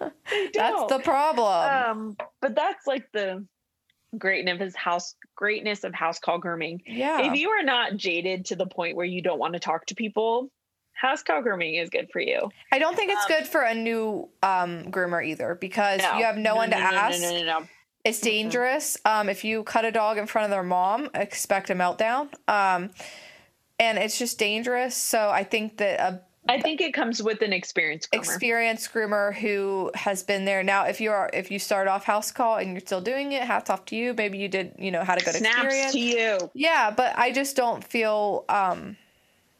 That's 0.55 0.55
don't. 0.55 0.89
the 0.89 1.01
problem. 1.01 1.47
um 1.91 2.17
but 2.41 2.55
that's 2.55 2.87
like 2.87 3.11
the 3.13 3.45
greatness 4.17 4.55
of 4.55 4.61
his 4.61 4.77
house 4.77 5.15
greatness 5.37 5.85
of 5.85 5.95
house 5.95 6.19
call 6.19 6.39
grooming. 6.39 6.83
yeah. 6.87 7.21
if 7.33 7.39
you 7.39 7.49
are 7.51 7.63
not 7.63 7.97
jaded 7.97 8.45
to 8.47 8.57
the 8.57 8.67
point 8.67 8.97
where 8.97 9.07
you 9.07 9.23
don't 9.23 9.39
want 9.39 9.55
to 9.55 9.61
talk 9.61 9.87
to 9.87 9.95
people, 9.95 10.51
house 11.01 11.23
call 11.23 11.43
grooming 11.43 11.77
is 11.77 11.89
good 11.91 12.11
for 12.13 12.21
you. 12.21 12.51
I 12.71 12.79
don't 12.79 12.95
think 12.95 13.11
it's 13.11 13.25
um, 13.25 13.39
good 13.39 13.47
for 13.47 13.63
a 13.63 13.75
new 13.75 14.29
um, 14.43 14.91
groomer 14.91 15.25
either 15.25 15.55
because 15.55 16.03
you 16.03 16.25
have 16.25 16.37
no, 16.37 16.57
one 16.57 16.71
to 16.71 16.77
no, 16.77 16.91
no, 16.91 16.97
ask. 16.97 17.21
No, 17.21 17.31
no, 17.31 17.39
no, 17.39 17.61
no. 17.61 17.67
It's 18.05 18.21
dangerous. 18.21 18.97
Um, 19.05 19.29
if 19.29 19.45
you 19.45 19.63
cut 19.63 19.85
a 19.85 19.91
dog 19.91 20.19
in 20.19 20.27
front 20.27 20.45
of 20.45 20.51
their 20.51 20.63
mom, 20.63 21.11
expect 21.15 21.71
a 21.71 21.75
meltdown. 21.75 22.29
Um, 22.49 22.91
and 23.79 23.99
it's 23.99 24.19
just 24.19 24.39
dangerous. 24.39 24.95
So 24.95 25.29
I 25.31 25.45
think 25.45 25.79
that 25.79 26.01
a 26.01 26.21
I 26.49 26.61
think 26.61 26.81
it 26.81 26.95
comes 26.95 27.23
with 27.23 27.43
an 27.43 27.53
experience 27.53 28.07
groomer. 28.07 28.19
experienced 28.19 28.93
groomer 28.93 29.35
who 29.35 29.91
has 29.95 30.23
been 30.23 30.47
there 30.47 30.63
now 30.63 30.85
if 30.85 31.01
you 31.01 31.11
are 31.11 31.29
if 31.33 31.51
you 31.51 31.59
start 31.59 31.87
off 31.87 32.05
house 32.05 32.33
call 32.33 32.57
and 32.57 32.73
you're 32.73 32.81
still 32.81 33.03
doing 33.03 33.33
it 33.33 33.43
hats 33.43 33.69
off 33.69 33.85
to 33.87 33.97
you 33.97 34.15
maybe 34.15 34.39
you 34.39 34.49
did 34.49 34.75
you 34.79 34.91
know 34.91 35.05
had 35.05 35.21
a 35.21 35.25
good 35.25 35.35
Snaps 35.35 35.65
experience 35.65 35.93
to 35.93 35.99
you. 36.01 36.51
yeah 36.55 36.91
but 36.91 37.17
i 37.19 37.31
just 37.31 37.57
don't 37.57 37.85
feel 37.85 38.47
um 38.49 38.97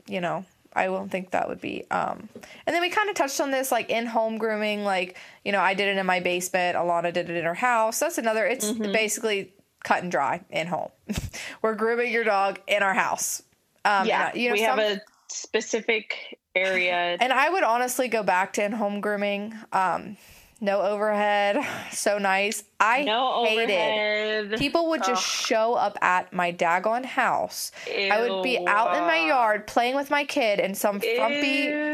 you 0.09 0.21
know 0.23 0.45
i 0.75 0.87
don't 0.87 1.09
think 1.11 1.31
that 1.31 1.49
would 1.49 1.61
be 1.61 1.85
um 1.91 2.29
and 2.67 2.75
then 2.75 2.81
we 2.81 2.89
kind 2.91 3.09
of 3.11 3.15
touched 3.17 3.41
on 3.41 3.51
this 3.51 3.71
like 3.73 3.91
in 3.91 4.07
home 4.07 4.39
grooming 4.39 4.85
like 4.85 5.17
you 5.45 5.53
know 5.53 5.61
i 5.61 5.75
did 5.75 5.89
it 5.89 5.99
in 5.99 6.07
my 6.07 6.21
basement 6.21 6.77
alana 6.77 7.13
did 7.13 7.29
it 7.31 7.37
in 7.37 7.45
her 7.45 7.55
house 7.55 7.99
that's 8.01 8.19
another 8.19 8.47
it's 8.47 8.71
Mm-hmm. 8.71 8.93
basically 8.93 9.53
cut 9.83 10.03
and 10.03 10.11
dry 10.13 10.43
in 10.51 10.67
home 10.67 10.91
we're 11.63 11.75
grooming 11.75 12.13
your 12.13 12.25
dog 12.25 12.61
in 12.69 12.83
our 12.83 12.95
house 12.95 13.43
um 13.85 14.07
yeah, 14.07 14.35
you 14.35 14.49
know, 14.49 14.53
we 14.55 14.61
some- 14.61 14.79
have 14.79 14.99
a 14.99 15.01
specific 15.29 16.39
area. 16.55 17.17
and 17.21 17.33
I 17.33 17.49
would 17.49 17.63
honestly 17.63 18.09
go 18.09 18.23
back 18.23 18.53
to 18.55 18.65
in 18.65 18.73
home 18.73 19.01
grooming. 19.01 19.55
Um, 19.73 20.17
no 20.61 20.83
overhead, 20.83 21.59
so 21.93 22.19
nice. 22.19 22.65
I 22.79 23.03
no 23.05 23.45
hated. 23.45 23.63
overhead. 23.71 24.59
People 24.59 24.89
would 24.91 25.01
just 25.01 25.13
Ugh. 25.13 25.47
show 25.47 25.75
up 25.75 25.99
at 26.03 26.33
my 26.33 26.53
daggone 26.53 27.05
house. 27.05 27.73
I 27.87 28.21
would 28.21 28.43
be 28.43 28.59
out 28.67 28.97
in 28.97 29.03
my 29.05 29.27
yard 29.27 29.67
playing 29.67 29.97
with 29.97 30.11
my 30.11 30.25
kid, 30.25 30.61
and 30.61 30.77
some 30.77 31.01
frumpy, 31.01 31.47
Ew. 31.47 31.90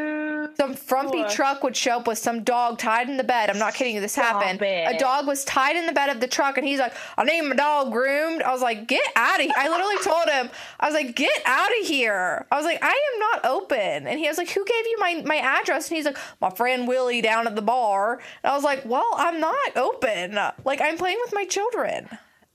Some 0.57 0.75
frumpy 0.75 1.19
Ew. 1.19 1.29
truck 1.29 1.63
would 1.63 1.77
show 1.77 1.99
up 1.99 2.07
with 2.07 2.19
some 2.19 2.43
dog 2.43 2.79
tied 2.79 3.09
in 3.09 3.17
the 3.17 3.25
bed. 3.25 3.51
I'm 3.51 3.59
not 3.59 3.75
kidding 3.75 3.95
you. 3.95 4.01
This 4.01 4.13
Stop 4.13 4.43
happened. 4.43 4.63
it. 4.63 4.95
A 4.95 4.99
dog 4.99 5.27
was 5.27 5.45
tied 5.45 5.77
in 5.77 5.87
the 5.87 5.93
bed 5.93 6.09
of 6.09 6.21
the 6.21 6.27
truck, 6.27 6.57
and 6.59 6.67
he's 6.67 6.79
like, 6.79 6.95
"I 7.19 7.25
need 7.25 7.43
my 7.43 7.55
dog 7.55 7.93
groomed." 7.93 8.43
I 8.43 8.53
was 8.53 8.63
like, 8.63 8.87
"Get 8.87 9.07
out 9.17 9.39
of 9.41 9.47
here!" 9.47 9.55
I 9.57 9.69
literally 9.69 9.99
told 10.03 10.29
him, 10.29 10.51
"I 10.81 10.87
was 10.87 10.95
like, 10.95 11.15
get 11.15 11.43
out 11.45 11.71
of 11.81 11.87
here." 11.87 12.47
I 12.51 12.57
was 12.57 12.65
like, 12.65 12.83
"I 12.83 12.89
am 13.15 13.19
not 13.21 13.45
open," 13.45 14.07
and 14.07 14.19
he 14.19 14.27
was 14.29 14.39
like, 14.39 14.51
"Who 14.51 14.65
gave 14.65 14.87
you 14.87 14.97
my 14.99 15.23
my 15.27 15.37
address?" 15.37 15.89
And 15.89 15.97
he's 15.97 16.07
like, 16.07 16.19
"My 16.41 16.51
friend 16.51 16.89
Willie 16.89 17.21
down 17.23 17.47
at 17.47 17.55
the 17.57 17.63
bar." 17.63 18.15
And 18.43 18.53
I 18.53 18.55
was 18.55 18.65
like, 18.65 18.85
"Well, 18.85 19.11
I'm 19.17 19.41
not 19.41 19.77
open. 19.77 20.39
Like, 20.65 20.81
I'm 20.81 20.97
playing 20.97 21.19
with 21.25 21.35
my 21.35 21.45
children." 21.45 22.09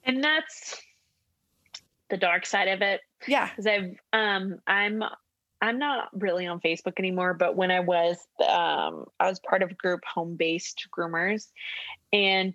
And 0.04 0.24
that's 0.24 0.82
the 2.10 2.18
dark 2.18 2.46
side 2.46 2.68
of 2.68 2.82
it. 2.82 3.02
Yeah. 3.28 3.50
because 3.50 3.68
I've 3.68 3.96
um 4.14 4.60
I'm 4.66 5.04
I'm 5.62 5.78
not 5.78 6.10
really 6.14 6.48
on 6.48 6.60
Facebook 6.60 6.98
anymore, 6.98 7.34
but 7.36 7.56
when 7.56 7.72
I 7.72 7.82
was 7.82 8.18
um 8.48 9.06
I 9.20 9.30
was 9.30 9.40
part 9.40 9.62
of 9.62 9.72
a 9.72 9.76
group 9.76 10.02
home 10.06 10.36
based 10.36 10.88
groomers 10.96 11.48
and 12.12 12.54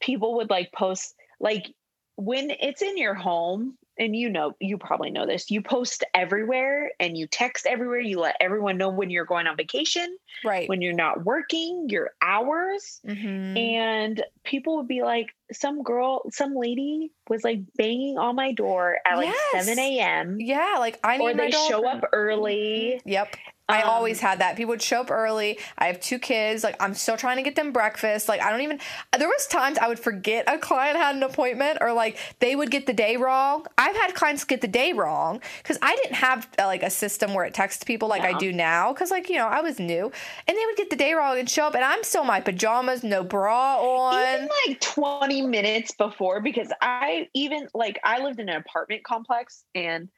people 0.00 0.36
would 0.36 0.50
like 0.50 0.72
post 0.72 1.14
like 1.40 1.72
when 2.16 2.50
it's 2.50 2.82
in 2.82 2.96
your 2.96 3.14
home 3.14 3.76
and 3.98 4.16
you 4.16 4.28
know 4.28 4.54
you 4.60 4.78
probably 4.78 5.10
know 5.10 5.26
this 5.26 5.50
you 5.50 5.60
post 5.60 6.04
everywhere 6.14 6.90
and 6.98 7.16
you 7.16 7.26
text 7.26 7.66
everywhere 7.66 8.00
you 8.00 8.18
let 8.18 8.36
everyone 8.40 8.78
know 8.78 8.88
when 8.88 9.10
you're 9.10 9.24
going 9.24 9.46
on 9.46 9.56
vacation 9.56 10.16
Right. 10.44 10.68
when 10.68 10.80
you're 10.82 10.94
not 10.94 11.24
working 11.24 11.88
your 11.88 12.10
hours 12.20 13.00
mm-hmm. 13.06 13.56
and 13.56 14.24
people 14.44 14.78
would 14.78 14.88
be 14.88 15.02
like 15.02 15.28
some 15.52 15.82
girl 15.82 16.22
some 16.30 16.54
lady 16.54 17.12
was 17.28 17.44
like 17.44 17.60
banging 17.76 18.18
on 18.18 18.34
my 18.34 18.52
door 18.52 18.98
at 19.06 19.16
like 19.16 19.34
7 19.52 19.78
a.m 19.78 20.38
yeah, 20.40 20.76
like 20.78 20.98
I 21.04 21.18
need 21.18 21.24
or 21.24 21.34
they 21.34 21.50
show 21.50 21.86
up 21.86 22.04
early 22.12 23.00
Yep. 23.04 23.36
I 23.72 23.82
Um, 23.82 23.90
always 23.90 24.20
had 24.20 24.38
that. 24.40 24.56
People 24.56 24.70
would 24.70 24.82
show 24.82 25.00
up 25.00 25.10
early. 25.10 25.58
I 25.78 25.86
have 25.86 26.00
two 26.00 26.18
kids. 26.18 26.62
Like 26.64 26.76
I'm 26.80 26.94
still 26.94 27.16
trying 27.16 27.36
to 27.36 27.42
get 27.42 27.56
them 27.56 27.72
breakfast. 27.72 28.28
Like 28.28 28.42
I 28.42 28.50
don't 28.50 28.60
even. 28.60 28.78
There 29.18 29.28
was 29.28 29.46
times 29.46 29.78
I 29.78 29.88
would 29.88 29.98
forget 29.98 30.44
a 30.48 30.58
client 30.58 30.96
had 30.96 31.16
an 31.16 31.22
appointment, 31.22 31.78
or 31.80 31.92
like 31.92 32.18
they 32.40 32.54
would 32.56 32.70
get 32.70 32.86
the 32.86 32.92
day 32.92 33.16
wrong. 33.16 33.66
I've 33.78 33.96
had 33.96 34.14
clients 34.14 34.44
get 34.44 34.60
the 34.60 34.68
day 34.68 34.92
wrong 34.92 35.40
because 35.62 35.78
I 35.82 35.96
didn't 35.96 36.16
have 36.16 36.48
uh, 36.58 36.66
like 36.66 36.82
a 36.82 36.90
system 36.90 37.34
where 37.34 37.44
it 37.44 37.54
texts 37.54 37.84
people 37.84 38.08
like 38.08 38.22
I 38.22 38.32
do 38.38 38.52
now. 38.52 38.92
Because 38.92 39.10
like 39.10 39.28
you 39.28 39.36
know 39.36 39.46
I 39.48 39.60
was 39.60 39.78
new, 39.78 40.12
and 40.46 40.56
they 40.56 40.66
would 40.66 40.76
get 40.76 40.90
the 40.90 40.96
day 40.96 41.14
wrong 41.14 41.38
and 41.38 41.48
show 41.48 41.64
up, 41.66 41.74
and 41.74 41.84
I'm 41.84 42.02
still 42.04 42.22
in 42.22 42.26
my 42.28 42.40
pajamas, 42.40 43.02
no 43.02 43.24
bra 43.24 43.78
on. 43.78 44.14
even 44.22 44.48
like 44.66 44.80
20 44.80 45.42
minutes 45.42 45.92
before 45.92 46.40
because 46.40 46.70
i 46.80 47.28
even 47.34 47.68
like 47.74 47.98
i 48.04 48.22
lived 48.22 48.40
in 48.40 48.48
an 48.48 48.56
apartment 48.56 49.02
complex 49.04 49.64
and 49.74 50.08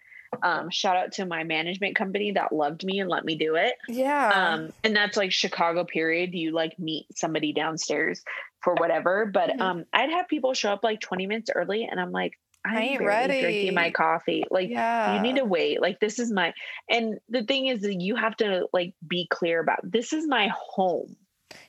um 0.42 0.70
shout 0.70 0.96
out 0.96 1.12
to 1.12 1.24
my 1.26 1.44
management 1.44 1.96
company 1.96 2.32
that 2.32 2.52
loved 2.52 2.84
me 2.84 3.00
and 3.00 3.08
let 3.10 3.24
me 3.24 3.34
do 3.36 3.54
it 3.56 3.74
yeah. 3.88 4.30
um 4.54 4.72
and 4.82 4.94
that's 4.96 5.16
like 5.16 5.32
chicago 5.32 5.84
period 5.84 6.34
you 6.34 6.52
like 6.52 6.78
meet 6.78 7.06
somebody 7.16 7.52
downstairs 7.52 8.22
for 8.62 8.74
whatever 8.74 9.26
but 9.26 9.50
Mhm. 9.50 9.60
um 9.60 9.84
i'd 9.92 10.10
have 10.10 10.28
people 10.28 10.54
show 10.54 10.72
up 10.72 10.82
like 10.82 11.00
20 11.00 11.26
minutes 11.26 11.50
early 11.54 11.84
and 11.90 12.00
i'm 12.00 12.12
like 12.12 12.32
I 12.66 12.76
i'm 12.76 12.82
ain't 12.82 13.02
ready. 13.04 13.40
drinking 13.42 13.74
my 13.74 13.90
coffee 13.90 14.44
like 14.50 14.70
yeah. 14.70 15.14
you 15.16 15.20
need 15.20 15.36
to 15.36 15.44
wait 15.44 15.82
like 15.82 16.00
this 16.00 16.18
is 16.18 16.30
my 16.32 16.54
and 16.88 17.18
the 17.28 17.44
thing 17.44 17.66
is 17.66 17.82
that 17.82 18.00
you 18.00 18.16
have 18.16 18.36
to 18.38 18.66
like 18.72 18.94
be 19.06 19.26
clear 19.30 19.60
about 19.60 19.80
this 19.82 20.12
is 20.14 20.26
my 20.26 20.48
home 20.56 21.14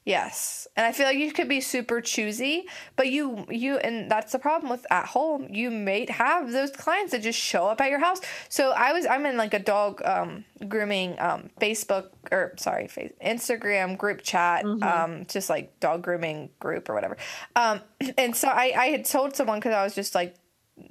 Yes. 0.03 0.67
And 0.75 0.85
I 0.85 0.91
feel 0.91 1.05
like 1.07 1.17
you 1.17 1.31
could 1.31 1.49
be 1.49 1.61
super 1.61 1.99
choosy, 2.01 2.67
but 2.95 3.07
you 3.07 3.45
you 3.49 3.77
and 3.77 4.09
that's 4.09 4.31
the 4.31 4.39
problem 4.39 4.69
with 4.69 4.85
at 4.91 5.05
home. 5.07 5.47
You 5.49 5.71
may 5.71 6.05
have 6.09 6.51
those 6.51 6.71
clients 6.71 7.11
that 7.11 7.21
just 7.23 7.39
show 7.39 7.67
up 7.67 7.81
at 7.81 7.89
your 7.89 7.99
house. 7.99 8.21
So 8.49 8.71
I 8.71 8.93
was 8.93 9.05
I'm 9.05 9.25
in 9.25 9.37
like 9.37 9.53
a 9.53 9.59
dog 9.59 10.01
um 10.05 10.45
grooming 10.67 11.19
um 11.19 11.49
Facebook 11.59 12.09
or 12.31 12.53
sorry, 12.57 12.87
face 12.87 13.13
Instagram 13.23 13.97
group 13.97 14.21
chat 14.21 14.63
Mhm. 14.63 14.83
um 14.83 15.25
just 15.27 15.49
like 15.49 15.79
dog 15.79 16.03
grooming 16.03 16.49
group 16.59 16.89
or 16.89 16.93
whatever. 16.93 17.17
Um 17.55 17.81
and 18.17 18.35
so 18.35 18.47
I 18.47 18.73
I 18.77 18.85
had 18.87 19.05
told 19.05 19.35
someone 19.35 19.59
cuz 19.61 19.73
I 19.73 19.83
was 19.83 19.95
just 19.95 20.13
like 20.15 20.35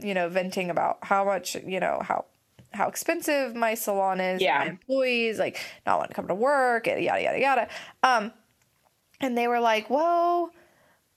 you 0.01 0.14
know 0.14 0.28
venting 0.28 0.70
about 0.70 0.99
how 1.03 1.24
much, 1.24 1.55
you 1.57 1.78
know, 1.78 2.01
how 2.03 2.24
how 2.72 2.88
expensive 2.88 3.55
my 3.55 3.74
salon 3.74 4.18
is, 4.20 4.42
Yeah. 4.42 4.59
my 4.59 4.66
employees 4.66 5.38
like 5.38 5.61
not 5.86 5.99
want 5.99 6.11
to 6.11 6.14
come 6.14 6.26
to 6.26 6.34
work, 6.34 6.86
yada 6.88 7.01
yada 7.03 7.38
yada. 7.38 7.68
Um 8.03 8.32
and 9.25 9.37
they 9.37 9.49
were 9.49 9.61
like, 9.61 9.89
"Well, 9.91 10.53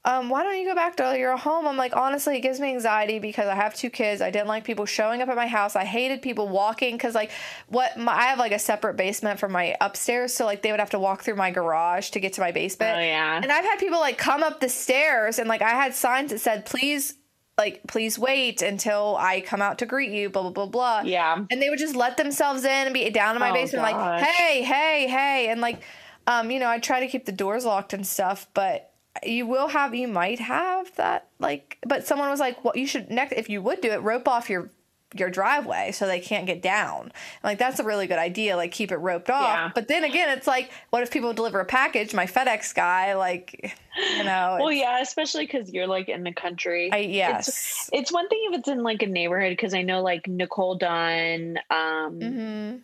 um, 0.06 0.30
why 0.30 0.42
don't 0.44 0.58
you 0.58 0.66
go 0.66 0.74
back 0.74 0.96
to 0.98 1.18
your 1.18 1.36
home?" 1.36 1.68
I'm 1.68 1.76
like, 1.76 1.96
honestly, 1.96 2.38
it 2.38 2.42
gives 2.42 2.60
me 2.60 2.70
anxiety 2.70 3.20
because 3.20 3.48
I 3.48 3.56
have 3.56 3.76
two 3.76 3.90
kids. 3.90 4.22
I 4.22 4.32
didn't 4.32 4.48
like 4.48 4.64
people 4.64 4.86
showing 4.86 5.22
up 5.22 5.28
at 5.28 5.36
my 5.36 5.48
house. 5.48 5.76
I 5.76 5.84
hated 5.84 6.22
people 6.22 6.48
walking 6.48 6.96
because 6.96 7.14
like 7.14 7.32
what 7.68 7.98
my, 7.98 8.14
I 8.14 8.24
have 8.24 8.40
like 8.40 8.54
a 8.54 8.60
separate 8.60 8.96
basement 8.96 9.40
from 9.40 9.52
my 9.52 9.76
upstairs, 9.82 10.34
so 10.34 10.46
like 10.46 10.62
they 10.62 10.72
would 10.72 10.80
have 10.80 10.92
to 10.92 11.00
walk 11.00 11.24
through 11.24 11.36
my 11.36 11.52
garage 11.52 12.10
to 12.12 12.20
get 12.20 12.34
to 12.34 12.42
my 12.42 12.52
basement. 12.52 12.98
Oh, 12.98 13.02
yeah. 13.02 13.42
And 13.44 13.52
I've 13.52 13.66
had 13.66 13.78
people 13.78 14.00
like 14.00 14.18
come 14.18 14.42
up 14.42 14.62
the 14.62 14.70
stairs 14.70 15.38
and 15.40 15.50
like 15.50 15.62
I 15.62 15.72
had 15.72 15.94
signs 15.94 16.32
that 16.32 16.40
said, 16.40 16.66
"Please." 16.66 17.16
Like, 17.60 17.82
please 17.88 18.20
wait 18.20 18.62
until 18.62 19.18
I 19.18 19.42
come 19.42 19.64
out 19.64 19.80
to 19.80 19.88
greet 19.88 20.12
you, 20.12 20.30
blah, 20.30 20.44
blah, 20.44 20.52
blah, 20.52 20.68
blah. 20.68 21.02
Yeah. 21.04 21.44
And 21.50 21.60
they 21.60 21.72
would 21.72 21.80
just 21.80 21.96
let 21.96 22.16
themselves 22.16 22.64
in 22.64 22.70
and 22.70 22.94
be 22.94 23.10
down 23.10 23.36
in 23.36 23.40
my 23.40 23.50
Oh, 23.50 23.54
basement, 23.54 23.82
like, 23.82 24.22
hey, 24.24 24.62
hey, 24.62 25.08
hey. 25.08 25.48
And 25.50 25.60
like, 25.60 25.82
um, 26.28 26.52
you 26.52 26.60
know, 26.60 26.70
I 26.70 26.78
try 26.80 27.00
to 27.00 27.08
keep 27.08 27.26
the 27.26 27.32
doors 27.32 27.66
locked 27.66 27.94
and 27.94 28.06
stuff, 28.06 28.48
but 28.54 28.92
you 29.26 29.48
will 29.48 29.70
have, 29.70 29.96
you 29.96 30.08
might 30.08 30.40
have 30.40 30.94
that, 30.98 31.30
like, 31.40 31.78
but 31.88 32.06
someone 32.06 32.30
was 32.30 32.40
like, 32.40 32.64
well, 32.64 32.74
you 32.76 32.86
should 32.86 33.10
next, 33.10 33.32
if 33.32 33.50
you 33.50 33.62
would 33.62 33.82
do 33.82 33.92
it, 33.92 34.04
rope 34.04 34.28
off 34.28 34.50
your, 34.50 34.70
your 35.16 35.30
driveway 35.30 35.92
so 35.94 36.06
they 36.06 36.20
can't 36.20 36.46
get 36.46 36.62
down. 36.62 37.04
And, 37.04 37.44
like, 37.44 37.58
that's 37.58 37.80
a 37.80 37.84
really 37.84 38.08
good 38.08 38.20
idea. 38.20 38.58
Like, 38.58 38.74
keep 38.74 38.92
it 38.92 38.98
roped 38.98 39.30
off. 39.30 39.48
Yeah. 39.48 39.72
But 39.74 39.88
then 39.88 40.04
again, 40.04 40.38
it's 40.38 40.48
like, 40.48 40.70
what 40.90 41.02
if 41.02 41.10
people 41.10 41.32
deliver 41.34 41.62
a 41.62 41.66
package? 41.66 42.14
My 42.14 42.26
FedEx 42.26 42.76
guy, 42.76 43.16
like, 43.16 43.74
you 44.18 44.24
know, 44.26 44.58
Well, 44.62 44.72
yeah, 44.72 45.02
especially 45.02 45.46
because 45.46 45.72
you're 45.72 45.88
like 45.88 46.10
in 46.10 46.24
the 46.24 46.34
country. 46.34 46.92
I, 46.92 46.98
It's, 46.98 47.14
yes. 47.16 47.90
it's 47.94 48.12
one 48.12 48.28
thing 48.28 48.50
if 48.52 48.60
it's 48.60 48.68
in 48.68 48.84
like 48.84 49.02
a 49.02 49.08
neighborhood 49.08 49.52
because 49.52 49.74
I 49.74 49.82
know 49.82 50.02
like 50.02 50.28
Nicole 50.28 50.76
Dunn, 50.76 51.58
um, 51.72 52.20
hmm 52.22 52.76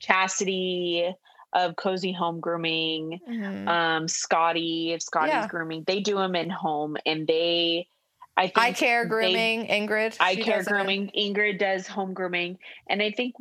Chastity 0.00 1.14
of 1.52 1.76
Cozy 1.76 2.12
Home 2.12 2.40
Grooming, 2.40 3.20
hmm 3.26 3.68
um, 3.68 4.08
Scotty 4.08 4.92
of 4.94 5.02
Scotty's 5.02 5.30
Yeah. 5.32 5.46
Grooming. 5.48 5.84
They 5.86 6.00
do 6.00 6.16
them 6.16 6.34
in 6.36 6.50
home, 6.50 6.96
and 7.06 7.26
they, 7.26 7.88
I 8.36 8.44
think 8.48 8.58
I 8.58 8.72
care 8.72 9.04
they- 9.04 9.08
grooming, 9.08 9.66
Ingrid. 9.66 10.16
I 10.20 10.36
care 10.36 10.58
does 10.58 10.66
it 10.66 10.70
grooming. 10.70 11.10
Ingrid 11.16 11.58
does 11.58 11.86
home 11.86 12.12
grooming, 12.14 12.58
and 12.88 13.02
I 13.02 13.10
think 13.12 13.34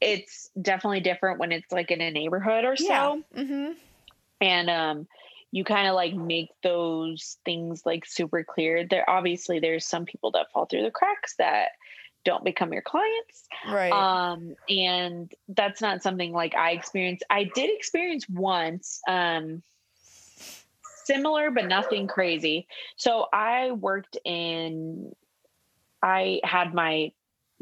it's 0.00 0.48
definitely 0.60 1.00
different 1.00 1.38
when 1.38 1.52
it's 1.52 1.70
like 1.70 1.90
in 1.90 2.00
a 2.00 2.10
neighborhood 2.10 2.64
or 2.64 2.74
Yeah. 2.78 3.16
so. 3.16 3.22
hmm 3.44 3.72
and 4.42 4.70
um 4.70 5.06
you 5.52 5.64
kind 5.64 5.86
of 5.86 5.94
like 5.94 6.14
make 6.14 6.48
those 6.62 7.36
things 7.44 7.82
like 7.84 8.06
super 8.06 8.42
clear 8.42 8.86
there 8.88 9.04
obviously 9.10 9.58
there's 9.58 9.84
some 9.84 10.06
people 10.06 10.30
that 10.30 10.50
fall 10.50 10.64
through 10.64 10.80
the 10.82 10.90
cracks 10.90 11.34
that 11.36 11.72
don't 12.24 12.44
become 12.44 12.72
your 12.72 12.82
clients. 12.82 13.48
Right. 13.68 13.92
um 13.92 14.54
and 14.68 15.32
that's 15.48 15.80
not 15.80 16.02
something 16.02 16.32
like 16.32 16.54
i 16.54 16.72
experienced. 16.72 17.24
I 17.30 17.44
did 17.44 17.70
experience 17.74 18.28
once 18.28 19.00
um 19.08 19.62
similar 21.04 21.50
but 21.50 21.66
nothing 21.66 22.06
crazy. 22.06 22.66
So 22.96 23.26
i 23.32 23.72
worked 23.72 24.16
in 24.24 25.12
i 26.02 26.40
had 26.44 26.74
my 26.74 27.12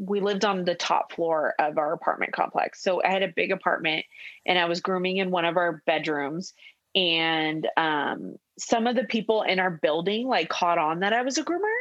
we 0.01 0.21
lived 0.21 0.45
on 0.45 0.63
the 0.63 0.75
top 0.75 1.11
floor 1.11 1.55
of 1.59 1.77
our 1.77 1.91
apartment 1.93 2.33
complex. 2.33 2.81
So 2.81 3.01
i 3.03 3.09
had 3.09 3.23
a 3.23 3.33
big 3.35 3.51
apartment 3.51 4.05
and 4.45 4.57
i 4.57 4.65
was 4.65 4.81
grooming 4.81 5.17
in 5.17 5.31
one 5.31 5.45
of 5.45 5.57
our 5.57 5.81
bedrooms. 5.85 6.53
And 6.95 7.67
um 7.77 8.35
some 8.57 8.87
of 8.87 8.95
the 8.95 9.05
people 9.05 9.41
in 9.43 9.59
our 9.59 9.71
building 9.71 10.27
like 10.27 10.49
caught 10.49 10.77
on 10.77 10.99
that 10.99 11.13
i 11.13 11.21
was 11.21 11.37
a 11.37 11.43
groomer 11.43 11.77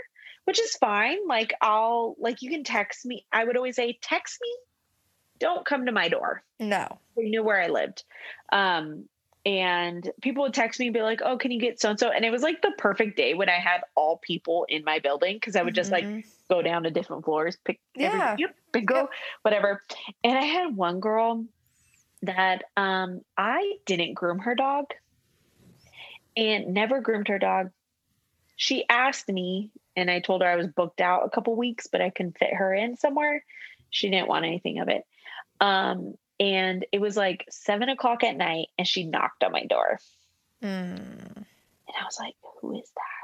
which 0.48 0.58
is 0.60 0.74
fine 0.76 1.18
like 1.28 1.52
i'll 1.60 2.16
like 2.18 2.40
you 2.42 2.50
can 2.50 2.64
text 2.64 3.04
me 3.04 3.24
i 3.30 3.44
would 3.44 3.56
always 3.56 3.76
say 3.76 3.98
text 4.00 4.38
me 4.40 4.48
don't 5.38 5.64
come 5.66 5.86
to 5.86 5.92
my 5.92 6.08
door 6.08 6.42
no. 6.58 6.98
they 7.16 7.28
knew 7.28 7.44
where 7.44 7.62
I 7.62 7.68
lived. 7.68 8.02
Um, 8.52 9.08
and 9.46 10.10
people 10.20 10.42
would 10.42 10.54
text 10.54 10.80
me 10.80 10.86
and 10.88 10.94
be 10.94 11.02
like, 11.02 11.20
"Oh, 11.24 11.38
can 11.38 11.52
you 11.52 11.60
get 11.60 11.80
so 11.80 11.90
and 11.90 11.98
so?" 11.98 12.10
And 12.10 12.24
it 12.24 12.30
was 12.30 12.42
like 12.42 12.60
the 12.60 12.72
perfect 12.76 13.16
day 13.16 13.34
when 13.34 13.48
I 13.48 13.60
had 13.60 13.82
all 13.94 14.18
people 14.18 14.66
in 14.68 14.82
my 14.84 14.98
building 14.98 15.36
because 15.36 15.54
I 15.54 15.62
would 15.62 15.76
just 15.76 15.92
like 15.92 16.04
Mhm. 16.04 16.24
go 16.50 16.60
down 16.60 16.82
to 16.82 16.90
different 16.90 17.24
floors, 17.24 17.56
pick 17.64 17.78
every- 17.96 18.18
Yeah. 18.18 18.36
yep, 18.38 18.56
and 18.74 18.86
go 18.86 19.08
whatever. 19.42 19.80
And 20.24 20.36
I 20.36 20.42
had 20.42 20.76
one 20.76 20.98
girl 20.98 21.44
that 22.22 22.64
um 22.76 23.20
I 23.36 23.74
didn't 23.86 24.14
groom 24.14 24.40
her 24.40 24.56
dog 24.56 24.86
and 26.36 26.74
never 26.74 27.00
groomed 27.00 27.28
her 27.28 27.38
dog. 27.38 27.70
She 28.58 28.84
asked 28.88 29.28
me, 29.28 29.70
and 29.94 30.10
I 30.10 30.18
told 30.18 30.42
her 30.42 30.48
I 30.48 30.56
was 30.56 30.66
booked 30.66 31.00
out 31.00 31.24
a 31.24 31.30
couple 31.30 31.54
weeks, 31.54 31.86
but 31.86 32.00
I 32.00 32.10
can 32.10 32.32
fit 32.32 32.52
her 32.52 32.74
in 32.74 32.96
somewhere. 32.96 33.44
She 33.90 34.10
didn't 34.10 34.26
want 34.26 34.44
anything 34.44 34.80
of 34.80 34.88
it. 34.88 35.06
Um, 35.60 36.14
and 36.40 36.84
it 36.90 37.00
was 37.00 37.16
like 37.16 37.46
seven 37.48 37.88
o'clock 37.88 38.24
at 38.24 38.36
night, 38.36 38.66
and 38.76 38.86
she 38.86 39.04
knocked 39.04 39.44
on 39.44 39.52
my 39.52 39.64
door. 39.64 40.00
Mm. 40.60 41.36
And 41.36 41.46
I 41.98 42.04
was 42.04 42.18
like, 42.18 42.34
who 42.60 42.76
is 42.76 42.90
that? 42.96 43.17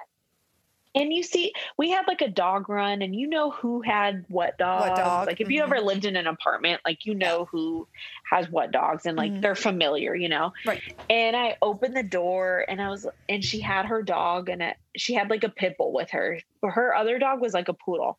And 0.97 1.13
you 1.13 1.25
see, 1.25 1.53
we 1.77 1.91
had 1.91 2.07
like 2.07 2.21
a 2.21 2.29
dog 2.29 2.69
run, 2.69 3.03
and 3.03 3.15
you 3.17 3.27
know 3.27 3.51
who 3.51 3.83
had 3.83 4.25
what 4.29 4.57
dogs. 4.59 4.95
dog, 4.95 5.27
Like 5.27 5.41
if 5.41 5.51
you 5.51 5.63
mhm. 5.63 5.65
ever 5.65 5.81
lived 5.81 6.05
in 6.05 6.17
an 6.17 6.27
apartment, 6.29 6.81
like 6.85 7.05
you 7.05 7.15
know 7.15 7.47
who 7.51 7.89
has 8.31 8.49
what 8.51 8.71
dogs, 8.71 9.05
and 9.07 9.17
like 9.17 9.35
Mhm. 9.35 9.41
they're 9.41 9.57
familiar, 9.57 10.15
you 10.15 10.29
know. 10.29 10.53
Right. 10.65 10.83
And 11.11 11.37
I 11.37 11.57
opened 11.63 11.97
the 11.97 12.03
door, 12.05 12.65
and 12.69 12.81
I 12.83 12.91
was, 12.91 13.07
and 13.29 13.45
she 13.45 13.61
had 13.61 13.87
her 13.87 14.03
dog, 14.03 14.49
and 14.49 14.63
it, 14.63 14.77
she 14.97 15.15
had 15.15 15.31
like 15.31 15.45
a 15.45 15.51
pit 15.51 15.77
bull 15.79 15.93
with 15.93 16.11
her. 16.13 16.41
But 16.63 16.73
her 16.73 16.95
other 16.95 17.19
dog 17.19 17.41
was 17.41 17.55
like 17.55 17.69
a 17.69 17.75
poodle, 17.75 18.19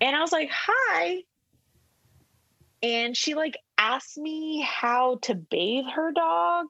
and 0.00 0.16
I 0.16 0.20
was 0.22 0.32
like, 0.32 0.50
hi. 0.52 1.22
And 2.82 3.14
she 3.16 3.34
like 3.34 3.58
asked 3.78 4.16
me 4.16 4.60
how 4.62 5.16
to 5.22 5.34
bathe 5.34 5.86
her 5.94 6.12
dog. 6.12 6.68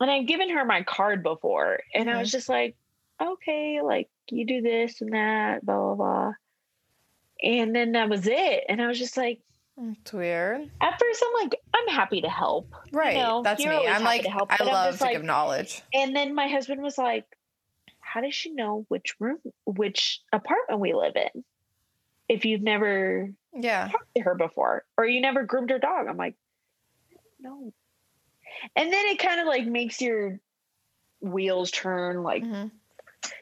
And 0.00 0.10
I've 0.10 0.26
given 0.26 0.50
her 0.50 0.64
my 0.64 0.82
card 0.82 1.22
before. 1.22 1.80
And 1.94 2.10
I 2.10 2.18
was 2.18 2.30
just 2.30 2.48
like, 2.48 2.76
okay, 3.20 3.80
like 3.82 4.08
you 4.30 4.46
do 4.46 4.60
this 4.62 5.00
and 5.00 5.12
that, 5.12 5.64
blah, 5.64 5.76
blah, 5.76 5.94
blah. 5.94 6.32
And 7.42 7.74
then 7.74 7.92
that 7.92 8.08
was 8.08 8.26
it. 8.26 8.64
And 8.68 8.80
I 8.82 8.86
was 8.86 8.98
just 8.98 9.16
like, 9.16 9.40
It's 9.78 10.12
weird. 10.12 10.70
at 10.80 10.98
first, 11.00 11.24
I'm 11.26 11.42
like, 11.44 11.60
I'm 11.74 11.88
happy 11.88 12.20
to 12.22 12.28
help. 12.28 12.74
Right. 12.92 13.16
know, 13.16 13.42
That's 13.42 13.64
me. 13.64 13.70
I'm 13.70 14.04
like, 14.04 14.22
to 14.22 14.30
help, 14.30 14.50
I 14.52 14.62
love 14.64 14.98
to 14.98 15.04
like- 15.04 15.12
give 15.14 15.24
knowledge. 15.24 15.82
And 15.94 16.14
then 16.14 16.34
my 16.34 16.48
husband 16.48 16.82
was 16.82 16.98
like, 16.98 17.24
how 18.00 18.20
does 18.20 18.34
she 18.34 18.50
know 18.50 18.84
which 18.88 19.14
room, 19.20 19.38
which 19.66 20.20
apartment 20.32 20.80
we 20.80 20.94
live 20.94 21.14
in? 21.16 21.44
If 22.28 22.44
you've 22.44 22.62
never 22.62 23.30
Yeah. 23.54 23.88
talked 23.88 24.14
to 24.16 24.22
her 24.22 24.34
before 24.34 24.84
or 24.96 25.06
you 25.06 25.20
never 25.20 25.44
groomed 25.44 25.70
her 25.70 25.78
dog. 25.78 26.06
I'm 26.08 26.16
like, 26.16 26.34
no. 27.40 27.72
And 28.76 28.92
then 28.92 29.06
it 29.06 29.18
kind 29.18 29.40
of 29.40 29.46
like 29.46 29.64
makes 29.66 30.00
your 30.00 30.40
wheels 31.20 31.70
turn. 31.70 32.22
Like 32.22 32.42
Mhm. 32.44 32.70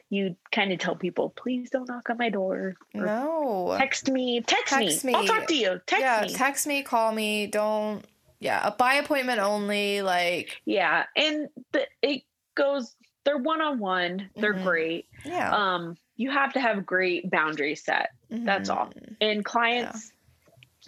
You 0.09 0.35
kind 0.51 0.71
of 0.71 0.79
tell 0.79 0.95
people, 0.95 1.29
please 1.35 1.69
don't 1.69 1.87
knock 1.87 2.09
on 2.09 2.17
my 2.17 2.29
door. 2.29 2.75
No. 2.93 3.75
text 3.77 4.09
me, 4.09 4.41
text, 4.41 4.73
Text 4.73 5.03
me. 5.05 5.13
me. 5.13 5.17
I'll 5.19 5.25
talk 5.25 5.47
to 5.47 5.55
you. 5.55 5.79
Text 5.85 6.01
yeah. 6.01 6.21
me. 6.23 6.33
Text 6.33 6.67
me, 6.67 6.83
call 6.83 7.11
me. 7.11 7.47
Don't. 7.47 8.03
Yeah. 8.39 8.71
By 8.77 8.95
appointment 8.95 9.39
only. 9.39 10.01
Like. 10.01 10.61
yeah. 10.65 11.05
And 11.15 11.47
the, 11.71 11.85
it 12.01 12.23
goes, 12.55 12.95
they're 13.25 13.37
one 13.37 13.61
on 13.61 13.79
one. 13.79 14.29
They're 14.35 14.53
Mhm. 14.53 14.63
great. 14.63 15.05
Yeah. 15.25 15.51
Um, 15.55 15.97
you 16.15 16.31
have 16.31 16.53
to 16.53 16.59
have 16.59 16.85
great 16.85 17.29
boundaries 17.29 17.83
set. 17.83 18.09
that's 18.29 18.69
all. 18.69 18.87
Mhm. 18.87 19.15
And 19.21 19.45
clients, 19.45 20.11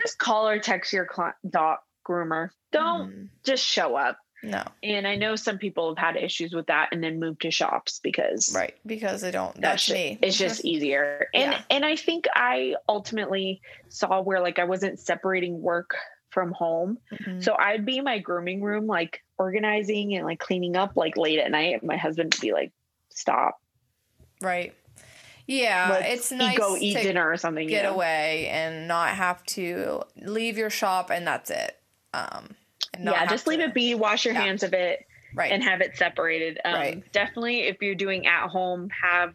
just 0.01 0.17
call 0.17 0.47
or 0.47 0.59
text 0.59 0.91
your 0.93 1.05
cli 1.05 1.31
dog 1.49 1.79
groomer. 2.07 2.49
Don't 2.71 3.11
Mhm. 3.11 3.29
just 3.43 3.63
show 3.65 3.95
up. 3.95 4.17
No. 4.43 4.63
And 4.81 5.07
I 5.07 5.15
know 5.15 5.35
some 5.35 5.57
people 5.59 5.89
have 5.89 5.97
had 6.15 6.15
issues 6.21 6.51
with 6.53 6.67
that 6.67 6.89
and 6.91 7.03
then 7.03 7.19
moved 7.19 7.41
to 7.43 7.51
shops 7.51 7.99
because 8.01 8.53
Right. 8.55 8.75
Because 8.85 9.21
they 9.21 9.29
don't. 9.31 9.53
that's 9.61 9.85
That's 9.87 9.91
me. 9.91 10.17
It's 10.21 10.37
just 10.37 10.65
easier. 10.65 11.27
And 11.33 11.51
Yeah. 11.51 11.61
and 11.69 11.85
I 11.85 11.95
think 11.95 12.25
I 12.33 12.75
ultimately 12.89 13.61
saw 13.89 14.19
where 14.21 14.39
like 14.41 14.57
I 14.57 14.63
wasn't 14.63 14.99
separating 14.99 15.61
work 15.61 15.95
from 16.29 16.53
home. 16.53 16.97
Mhm. 17.11 17.43
So 17.43 17.55
I'd 17.59 17.85
be 17.85 17.97
in 17.97 18.03
my 18.03 18.17
grooming 18.19 18.61
room 18.61 18.87
like 18.87 19.21
organizing 19.37 20.15
and 20.15 20.25
like 20.25 20.39
cleaning 20.39 20.75
up 20.75 20.93
like 20.95 21.17
late 21.17 21.39
at 21.39 21.51
night. 21.51 21.83
My 21.83 21.97
husband 21.97 22.33
would 22.33 22.41
be 22.41 22.53
like, 22.53 22.71
"Stop. 23.09 23.59
Right. 24.41 24.73
Yeah. 25.45 25.87
Let's 25.91 26.13
it's 26.13 26.31
nice 26.31 26.57
go 26.57 26.77
eat 26.77 26.93
to 26.93 27.03
dinner 27.03 27.29
or 27.29 27.37
something." 27.37 27.63
you 27.65 27.69
get 27.69 27.83
know? 27.83 27.93
away 27.93 28.47
and 28.47 28.87
not 28.87 29.09
have 29.09 29.43
to 29.47 30.03
leave 30.15 30.57
your 30.57 30.69
shop 30.69 31.09
and 31.11 31.27
that's 31.27 31.49
it. 31.51 31.77
Um. 32.13 32.55
Yeah, 32.99 33.25
just 33.25 33.47
leave 33.47 33.59
to- 33.59 33.65
it 33.65 33.73
be, 33.73 33.95
wash 33.95 34.25
your 34.25 34.33
Yeah. 34.33 34.41
hands 34.41 34.63
of 34.63 34.73
it. 34.73 35.05
Right. 35.33 35.49
and 35.53 35.63
have 35.63 35.79
it 35.79 35.95
separated. 35.95 36.59
Um, 36.65 36.73
Right. 36.73 37.11
Definitely, 37.13 37.61
if 37.61 37.81
you're 37.81 37.95
doing 37.95 38.27
at 38.27 38.49
home, 38.49 38.89
have 38.89 39.33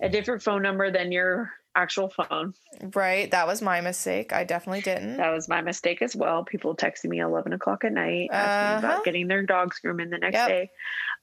a 0.00 0.08
different 0.08 0.42
phone 0.42 0.60
number 0.60 0.90
than 0.90 1.12
your 1.12 1.52
actual 1.76 2.10
phone. 2.10 2.52
right. 2.96 3.30
That 3.30 3.46
was 3.46 3.62
my 3.62 3.80
mistake. 3.80 4.32
I 4.32 4.42
definitely 4.42 4.80
didn't. 4.80 5.18
That 5.18 5.30
was 5.30 5.48
my 5.48 5.60
mistake 5.60 6.02
as 6.02 6.16
well. 6.16 6.42
People 6.44 6.74
texting 6.74 7.10
me 7.10 7.20
11 7.20 7.52
o'clock 7.52 7.84
at 7.84 7.92
night 7.92 8.28
asking 8.32 8.78
Uh-huh. 8.88 8.94
about 8.96 9.04
getting 9.04 9.28
their 9.28 9.42
dogs 9.44 9.78
groomed 9.78 10.12
the 10.12 10.18
next 10.18 10.34
Yep. 10.34 10.48
day. 10.48 10.70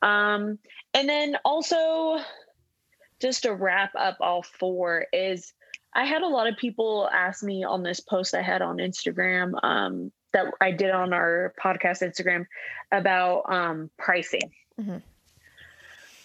Um, 0.01 0.57
and 0.93 1.09
then 1.09 1.37
also, 1.43 2.23
just 3.19 3.43
to 3.43 3.53
wrap 3.53 3.91
up 3.93 4.15
all 4.21 4.41
four, 4.41 5.05
is 5.11 5.53
I 5.93 6.05
had 6.05 6.21
a 6.21 6.27
lot 6.27 6.47
of 6.47 6.55
people 6.55 7.09
ask 7.11 7.43
me 7.43 7.65
on 7.65 7.83
this 7.83 7.99
post 7.99 8.33
I 8.33 8.41
had 8.41 8.61
on 8.61 8.77
Instagram 8.77 9.51
um, 9.63 10.13
that 10.33 10.45
I 10.61 10.71
did 10.71 10.91
on 10.91 11.13
our 11.13 11.53
podcast 11.61 12.01
Instagram 12.01 12.45
about 12.91 13.51
um, 13.51 13.89
pricing. 13.97 14.51
Mhm. 14.79 15.01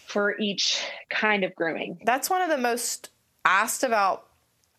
for 0.07 0.39
each 0.39 0.85
kind 1.09 1.43
of 1.43 1.55
grooming. 1.55 1.99
That's 2.05 2.29
one 2.29 2.43
of 2.43 2.51
the 2.51 2.59
most 2.59 3.09
asked 3.45 3.83
about. 3.83 4.27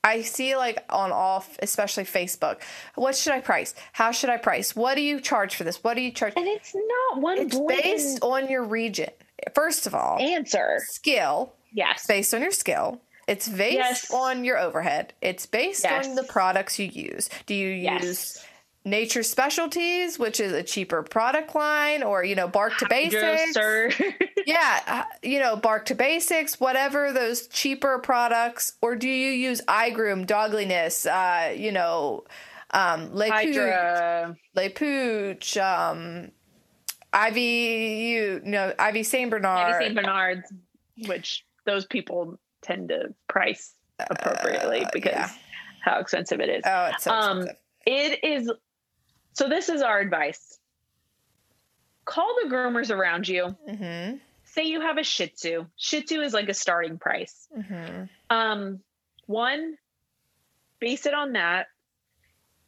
I 0.03 0.21
see 0.21 0.55
like 0.57 0.83
on 0.89 1.11
all, 1.11 1.43
especially 1.59 2.03
Facebook. 2.03 2.61
What 2.95 3.15
should 3.15 3.33
I 3.33 3.39
price? 3.39 3.73
How 3.93 4.11
should 4.11 4.29
I 4.29 4.37
price? 4.37 4.75
What 4.75 4.95
do 4.95 5.01
you 5.01 5.19
charge 5.21 5.55
for 5.55 5.63
this? 5.63 5.83
What 5.83 5.95
do 5.95 6.01
you 6.01 6.11
charge? 6.11 6.33
And 6.35 6.45
it's 6.47 6.75
not 6.75 7.21
one 7.21 7.37
It's 7.39 7.57
based 7.57 8.19
on 8.21 8.49
your 8.49 8.63
region. 8.63 9.09
First 9.55 9.87
of 9.87 9.95
all, 9.95 10.19
answer. 10.19 10.79
skill. 10.83 11.53
Yes. 11.71 12.05
Based 12.05 12.33
on 12.33 12.41
your 12.41 12.51
skill. 12.51 13.01
It's 13.27 13.47
based 13.47 13.77
Yes. 13.77 14.11
on 14.11 14.43
your 14.43 14.59
overhead. 14.59 15.13
It's 15.21 15.45
based 15.45 15.83
Yes. 15.85 16.05
on 16.05 16.15
the 16.15 16.23
products 16.23 16.77
you 16.77 16.85
use. 16.87 17.29
Do 17.45 17.55
you 17.55 17.69
Yes. 17.69 18.45
Nature 18.85 19.23
Specialties, 19.23 20.19
which 20.19 20.39
is 20.39 20.51
a 20.51 20.61
cheaper 20.61 21.03
product 21.03 21.55
line, 21.55 22.03
or 22.03 22.23
you 22.23 22.35
know, 22.35 22.47
Bark 22.47 22.77
to 22.77 22.87
Basics? 22.89 23.57
Yeah, 24.45 24.81
uh, 24.87 25.03
you 25.21 25.39
know, 25.39 25.55
Bark 25.55 25.85
to 25.85 25.95
Basics, 25.95 26.59
whatever 26.59 27.13
those 27.13 27.47
cheaper 27.47 27.97
products, 27.99 28.73
or 28.81 28.93
do 28.97 29.07
you 29.07 29.31
use 29.31 29.61
iGroom, 29.69 30.25
Dogliness, 30.27 31.05
uh, 31.07 31.53
you 31.53 31.71
know, 31.71 32.25
um, 32.71 33.09
Le 33.15 33.29
Pooch. 33.31 34.35
Le 34.55 34.69
Pooch, 34.69 35.57
um, 35.57 36.29
Ivy, 37.13 37.41
you 37.41 38.41
know, 38.43 38.73
Ivy 38.77 39.03
Saint 39.03 39.31
Bernard. 39.31 39.75
Ivy 39.75 39.85
St. 39.85 39.95
Bernard's, 39.95 40.51
which 41.07 41.45
those 41.65 41.85
people 41.85 42.37
tend 42.61 42.89
to 42.89 43.13
price 43.29 43.75
appropriately 44.09 44.83
Uh, 44.83 44.89
because 44.91 45.13
yeah. 45.13 45.29
how 45.79 45.99
expensive 45.99 46.41
it 46.41 46.49
is. 46.49 46.63
Oh, 46.65 46.89
it's 46.93 47.05
so 47.05 47.11
Um, 47.13 47.37
expensive. 47.37 47.57
It 47.85 48.23
is. 48.25 48.51
So 49.33 49.49
this 49.49 49.69
is 49.69 49.81
our 49.81 49.99
advice. 49.99 50.59
Call 52.05 52.35
the 52.43 52.49
groomers 52.49 52.89
around 52.91 53.27
you. 53.27 53.55
Mm-hmm. 53.69 54.17
Say 54.45 54.63
you 54.65 54.81
have 54.81 54.97
a 54.97 55.03
Shih 55.03 55.27
Tzu. 55.27 55.65
Shih 55.77 56.01
Tzu 56.03 56.21
is 56.21 56.33
like 56.33 56.49
a 56.49 56.53
starting 56.53 56.97
price. 56.99 57.47
Mm-hmm. 57.57 58.03
Um, 58.29 58.79
one, 59.25 59.77
base 60.79 61.05
it 61.05 61.13
on 61.13 61.33
that. 61.33 61.67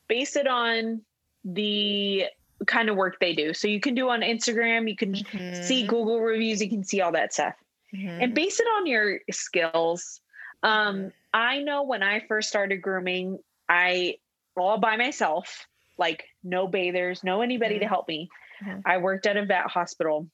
Base 0.07 0.35
it 0.35 0.47
on 0.47 1.01
the 1.43 2.25
kind 2.65 2.89
of 2.89 2.95
work 2.95 3.19
they 3.19 3.33
do. 3.33 3.53
So 3.53 3.67
you 3.67 3.79
can 3.79 3.93
do 3.93 4.09
on 4.09 4.21
Instagram. 4.21 4.89
You 4.89 4.95
can 4.95 5.13
Mm-hmm. 5.13 5.61
see 5.63 5.85
Google 5.85 6.19
reviews. 6.21 6.61
You 6.61 6.69
can 6.69 6.83
see 6.83 7.01
all 7.01 7.11
that 7.11 7.33
stuff. 7.33 7.53
and 7.93 8.33
base 8.33 8.59
it 8.59 8.65
on 8.77 8.87
your 8.87 9.19
skills. 9.31 10.19
Um, 10.63 11.11
I 11.33 11.59
know 11.59 11.83
when 11.83 12.01
I 12.03 12.21
first 12.27 12.49
started 12.49 12.77
grooming, 12.81 13.39
I 13.69 14.15
all 14.57 14.77
by 14.79 14.97
myself, 14.97 15.67
like 15.97 16.25
no 16.43 16.67
bathers, 16.67 17.23
no 17.23 17.41
anybody 17.41 17.79
to 17.79 17.85
Mhm. 17.85 17.89
help 17.89 18.07
me. 18.07 18.29
Mhm. 18.61 18.81
I 18.85 18.97
worked 18.97 19.25
at 19.27 19.37
a 19.37 19.45
vet 19.45 19.67
hospital 19.67 20.27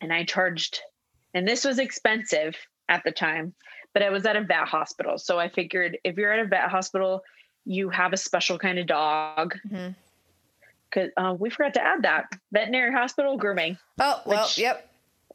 and 0.00 0.12
I 0.12 0.24
charged, 0.24 0.80
and 1.34 1.46
this 1.46 1.64
was 1.64 1.78
expensive 1.78 2.56
at 2.88 3.04
the 3.04 3.12
time, 3.12 3.54
but 3.92 4.02
I 4.02 4.10
was 4.10 4.26
at 4.26 4.36
a 4.36 4.40
vet 4.42 4.66
hospital. 4.68 5.18
So 5.18 5.38
I 5.38 5.48
figured 5.48 5.98
if 6.04 6.16
you're 6.16 6.32
at 6.32 6.40
a 6.40 6.44
vet 6.46 6.68
hospital, 6.70 7.22
you 7.64 7.88
have 7.90 8.12
a 8.12 8.16
special 8.16 8.58
kind 8.58 8.78
of 8.78 8.86
dog. 8.86 9.56
Mhm. 9.68 9.94
Cause 10.90 11.10
uh, 11.16 11.36
we 11.38 11.50
forgot 11.50 11.74
to 11.74 11.82
add 11.82 12.02
that 12.02 12.26
veterinary 12.50 12.92
hospital 12.92 13.36
grooming. 13.36 13.78
Oh 14.00 14.20
well, 14.26 14.42
which- 14.46 14.58
yep. 14.58 14.89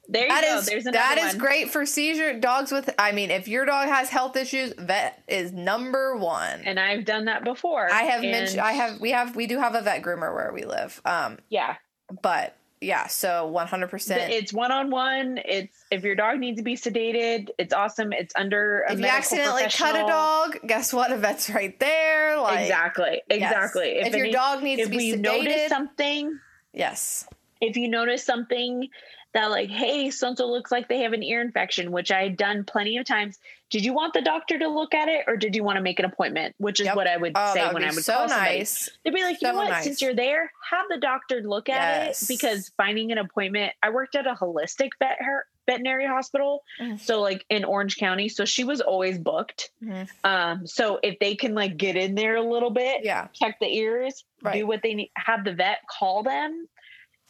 There 0.07 0.23
you 0.23 0.29
That 0.29 0.41
go. 0.43 0.57
is 0.59 0.65
There's 0.65 0.85
another 0.85 0.97
that 0.97 1.17
is 1.17 1.35
great 1.35 1.69
for 1.71 1.85
seizure 1.85 2.39
dogs 2.39 2.71
with. 2.71 2.93
I 2.99 3.11
mean, 3.11 3.31
if 3.31 3.47
your 3.47 3.65
dog 3.65 3.87
has 3.87 4.09
health 4.09 4.35
issues, 4.35 4.73
vet 4.77 5.23
is 5.27 5.51
number 5.51 6.15
one. 6.15 6.61
And 6.63 6.79
I've 6.79 7.05
done 7.05 7.25
that 7.25 7.43
before. 7.43 7.91
I 7.91 8.03
have 8.03 8.21
mentioned. 8.21 8.61
I 8.61 8.73
have. 8.73 8.99
We 9.01 9.11
have. 9.11 9.35
We 9.35 9.47
do 9.47 9.57
have 9.59 9.75
a 9.75 9.81
vet 9.81 10.01
groomer 10.03 10.33
where 10.33 10.51
we 10.53 10.63
live. 10.65 11.01
Um, 11.05 11.39
Yeah. 11.49 11.75
but 12.21 12.55
yeah. 12.81 13.07
So 13.07 13.47
one 13.47 13.65
hundred 13.67 13.89
percent. 13.89 14.31
It's 14.31 14.53
one 14.53 14.71
on 14.71 14.91
one. 14.91 15.39
It's 15.43 15.75
if 15.89 16.03
your 16.03 16.15
dog 16.15 16.39
needs 16.39 16.57
to 16.57 16.63
be 16.63 16.75
sedated, 16.75 17.49
it's 17.57 17.73
awesome. 17.73 18.13
It's 18.13 18.33
under 18.35 18.81
a 18.81 18.93
If 18.93 18.99
you 18.99 19.05
accidentally 19.05 19.63
cut 19.71 19.95
a 19.95 20.07
dog, 20.07 20.59
guess 20.67 20.93
what? 20.93 21.11
A 21.11 21.17
vet's 21.17 21.49
right 21.49 21.79
there. 21.79 22.39
Like 22.39 22.59
exactly, 22.61 23.21
yes. 23.29 23.41
exactly. 23.41 23.87
If, 23.97 24.13
your 24.15 24.25
any- 24.25 24.33
dog 24.33 24.61
needs 24.61 24.81
if 24.81 24.91
to 24.91 24.97
be 24.97 25.13
sedated, 25.13 25.21
notice 25.21 25.69
something, 25.69 26.39
yes. 26.73 27.27
if 27.61 27.75
you 27.77 27.87
notice 27.87 28.23
something 28.23 28.89
that 29.35 29.51
like, 29.51 29.69
hey, 29.69 30.09
so 30.11 30.29
looks 30.39 30.71
like 30.71 30.87
they 30.87 30.99
have 31.01 31.11
an 31.11 31.21
ear 31.21 31.41
infection, 31.41 31.91
which 31.91 32.09
I 32.09 32.23
had 32.23 32.37
done 32.37 32.63
plenty 32.63 32.95
of 32.97 33.05
times. 33.05 33.37
Did 33.69 33.83
you 33.83 33.93
want 33.93 34.13
the 34.13 34.21
doctor 34.21 34.57
to 34.57 34.67
look 34.69 34.93
at 34.93 35.09
it, 35.09 35.25
or 35.27 35.35
did 35.35 35.53
you 35.57 35.63
want 35.63 35.75
to 35.75 35.81
make 35.81 35.99
an 35.99 36.05
appointment? 36.05 36.55
Which 36.57 36.79
is 36.79 36.85
Yep. 36.85 36.95
what 36.95 37.07
I 37.07 37.17
would 37.17 37.33
Oh, 37.35 37.53
say 37.53 37.65
would 37.65 37.73
when 37.73 37.83
I 37.83 37.87
would 37.87 38.05
so 38.05 38.13
call 38.13 38.29
somebody. 38.29 38.59
nice. 38.59 38.89
They'd 39.03 39.13
be 39.13 39.21
like, 39.23 39.33
you 39.41 39.47
So 39.47 39.51
know 39.51 39.57
what? 39.57 39.69
nice. 39.71 39.83
Since 39.83 40.01
you're 40.01 40.13
there, 40.15 40.53
have 40.71 40.85
the 40.89 40.97
doctor 40.97 41.41
look 41.41 41.67
at 41.67 42.05
Yes. 42.07 42.23
it 42.23 42.27
because 42.29 42.71
finding 42.77 43.11
an 43.11 43.17
appointment. 43.17 43.73
I 43.83 43.89
worked 43.89 44.15
at 44.15 44.25
a 44.25 44.35
holistic 44.35 44.91
vet 44.99 45.21
her, 45.21 45.45
veterinary 45.67 46.05
hospital, 46.07 46.63
Mhm. 46.79 46.97
so 47.01 47.19
like 47.21 47.45
in 47.49 47.65
Orange 47.65 47.97
County, 47.97 48.29
so 48.29 48.45
she 48.45 48.63
was 48.63 48.79
always 48.79 49.17
booked. 49.17 49.71
Mhm. 49.83 50.07
Um, 50.23 50.65
so 50.65 51.01
if 51.03 51.19
they 51.19 51.35
can 51.35 51.53
like 51.55 51.75
get 51.75 51.97
in 51.97 52.15
there 52.15 52.37
a 52.37 52.41
little 52.41 52.69
bit, 52.69 53.03
Yeah. 53.03 53.27
check 53.33 53.59
the 53.59 53.67
ears, 53.67 54.23
Right. 54.41 54.53
do 54.59 54.65
what 54.67 54.81
they 54.81 54.93
need, 54.93 55.11
have 55.17 55.43
the 55.43 55.53
vet 55.53 55.79
call 55.89 56.23
them, 56.23 56.69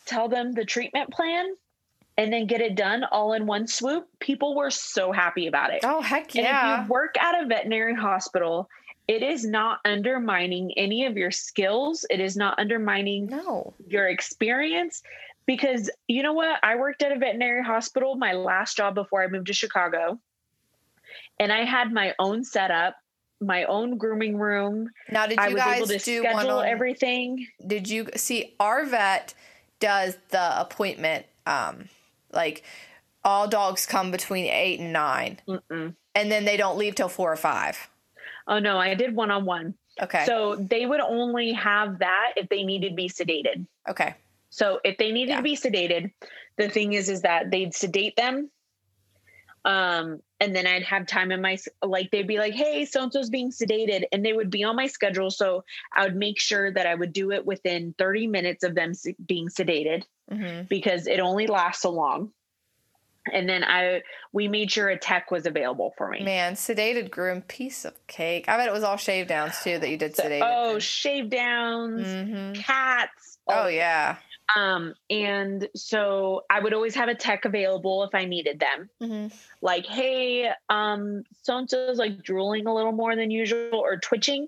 tell 0.06 0.27
them 0.30 0.52
the 0.52 0.65
treatment 0.65 1.10
plan. 1.11 1.56
And 2.17 2.31
then 2.31 2.47
get 2.47 2.61
it 2.61 2.75
done 2.75 3.03
all 3.11 3.33
in 3.33 3.45
one 3.45 3.67
swoop. 3.67 4.07
People 4.19 4.55
were 4.55 4.71
so 4.71 5.11
happy 5.11 5.47
about 5.47 5.73
it. 5.73 5.81
Oh 5.83 6.01
heck 6.01 6.33
And 6.35 6.45
if 6.45 6.51
yeah. 6.51 6.83
you 6.83 6.89
work 6.89 7.17
at 7.19 7.43
a 7.43 7.45
veterinary 7.45 7.93
hospital, 7.93 8.69
it 9.07 9.21
is 9.21 9.43
not 9.45 9.79
undermining 9.85 10.71
any 10.77 11.05
of 11.05 11.17
your 11.17 11.29
skills. 11.31 12.05
It 12.09 12.19
is 12.21 12.37
not 12.37 12.57
undermining 12.57 13.27
No. 13.27 13.73
your 13.87 14.07
experience 14.07 15.03
because 15.45 15.89
you 16.07 16.23
know 16.23 16.33
what? 16.33 16.57
I 16.63 16.75
worked 16.77 17.03
at 17.03 17.11
a 17.11 17.19
veterinary 17.19 17.63
hospital 17.63 18.15
my 18.15 18.31
last 18.33 18.77
job 18.77 18.95
before 18.95 19.21
I 19.21 19.27
moved 19.27 19.47
to 19.47 19.53
Chicago. 19.53 20.17
And 21.39 21.51
I 21.51 21.65
had 21.65 21.91
my 21.91 22.15
own 22.17 22.43
setup, 22.45 22.95
my 23.41 23.65
own 23.65 23.97
grooming 23.97 24.37
room. 24.37 24.89
Now, 25.11 25.27
did 25.27 25.37
you 25.37 25.43
I 25.43 25.47
was 25.49 25.55
guys 25.61 25.77
able 25.77 25.87
to 25.87 25.97
do 25.99 26.23
one 26.23 26.33
schedule 26.35 26.57
on? 26.59 26.65
everything. 26.67 27.47
did 27.67 27.89
you 27.89 28.07
see 28.15 28.55
our 28.59 28.85
vet 28.85 29.33
does 29.81 30.17
the 30.29 30.61
appointment? 30.61 31.25
Um, 31.45 31.89
like 32.35 32.63
all 33.23 33.47
dogs 33.47 33.85
come 33.85 34.11
between 34.11 34.45
eight 34.45 34.79
and 34.79 34.93
nine, 34.93 35.39
Mm-mm. 35.47 35.95
and 36.13 36.31
then 36.31 36.45
they 36.45 36.57
don't 36.57 36.77
leave 36.77 36.95
till 36.95 37.09
four 37.09 37.31
or 37.31 37.37
five. 37.37 37.89
Oh 38.47 38.59
no, 38.59 38.77
I 38.77 38.93
did 38.93 39.15
one 39.15 39.31
on 39.31 39.45
one. 39.45 39.73
Okay. 40.01 40.25
So 40.25 40.55
they 40.55 40.85
would 40.85 40.99
only 40.99 41.53
have 41.53 41.99
that 41.99 42.33
if 42.35 42.49
they 42.49 42.63
needed 42.63 42.89
to 42.89 42.95
be 42.95 43.09
sedated. 43.09 43.65
okay. 43.89 44.13
So 44.49 44.79
if 44.85 44.97
they 44.97 45.11
needed 45.11 45.31
Yeah. 45.31 45.37
to 45.37 45.43
be 45.43 45.55
sedated, 45.57 46.11
the 46.57 46.69
thing 46.69 46.93
is, 46.93 47.09
is 47.09 47.21
that 47.23 47.51
they'd 47.51 47.73
sedate 47.73 48.15
them. 48.15 48.49
Um, 49.65 50.21
and 50.39 50.55
then 50.55 50.67
I'd 50.67 50.83
have 50.83 51.07
time 51.07 51.31
in 51.31 51.41
my 51.41 51.57
like 51.81 52.11
they'd 52.11 52.27
be 52.27 52.37
like, 52.37 52.53
"Hey, 52.53 52.85
so 52.85 53.01
and 53.03 53.11
so's 53.11 53.29
being 53.31 53.51
sedated," 53.51 54.03
and 54.11 54.23
they 54.23 54.33
would 54.33 54.51
be 54.51 54.63
on 54.63 54.75
my 54.75 54.85
schedule. 54.87 55.31
So 55.31 55.63
I 55.93 56.03
would 56.03 56.15
make 56.15 56.39
sure 56.39 56.71
that 56.71 56.85
I 56.85 56.93
would 56.93 57.13
do 57.13 57.31
it 57.31 57.45
within 57.45 57.95
30 57.97 58.27
minutes 58.27 58.63
of 58.63 58.75
them 58.75 58.91
being 59.25 59.47
sedated 59.49 60.03
hmm 60.31 60.61
because 60.69 61.07
it 61.07 61.19
only 61.19 61.47
lasts 61.47 61.81
so 61.84 61.91
long. 61.91 62.31
And 63.34 63.49
then 63.49 63.64
I 63.64 64.03
we 64.34 64.47
made 64.47 64.72
sure 64.72 64.88
a 64.89 64.97
tech 64.99 65.31
was 65.31 65.45
available 65.47 65.93
for 65.97 66.10
me. 66.10 66.23
Man, 66.23 66.53
sedated 66.53 67.10
groom, 67.10 67.41
piece 67.41 67.84
of 67.84 67.93
cake. 68.07 68.47
I 68.47 68.57
bet 68.57 68.68
it 68.68 68.73
was 68.73 68.84
all 68.84 68.97
shave 68.97 69.27
downs 69.27 69.56
too 69.64 69.80
that 69.80 69.89
you 69.89 69.97
did 69.97 70.15
sedated. 70.15 70.41
oh, 70.43 70.80
shave 70.80 71.30
downs, 71.30 72.07
hmm 72.07 72.53
cats. 72.53 73.39
oh 73.47 73.68
yeah. 73.68 74.18
Um, 74.56 74.93
and 75.10 75.68
so 75.76 76.43
I 76.52 76.60
would 76.60 76.73
always 76.73 76.93
have 76.95 77.10
a 77.10 77.15
tech 77.15 77.45
available 77.45 78.03
if 78.03 78.14
I 78.14 78.26
needed 78.26 78.60
them. 78.60 78.89
hmm 79.02 79.27
Like, 79.61 79.88
hey, 79.88 80.52
um, 80.69 81.23
so 81.41 81.57
and 81.57 81.68
so's 81.69 81.97
like 81.97 82.22
drooling 82.22 82.68
a 82.68 82.73
little 82.76 82.91
more 82.91 83.15
than 83.15 83.31
usual 83.31 83.73
or 83.73 83.97
twitching. 83.97 84.47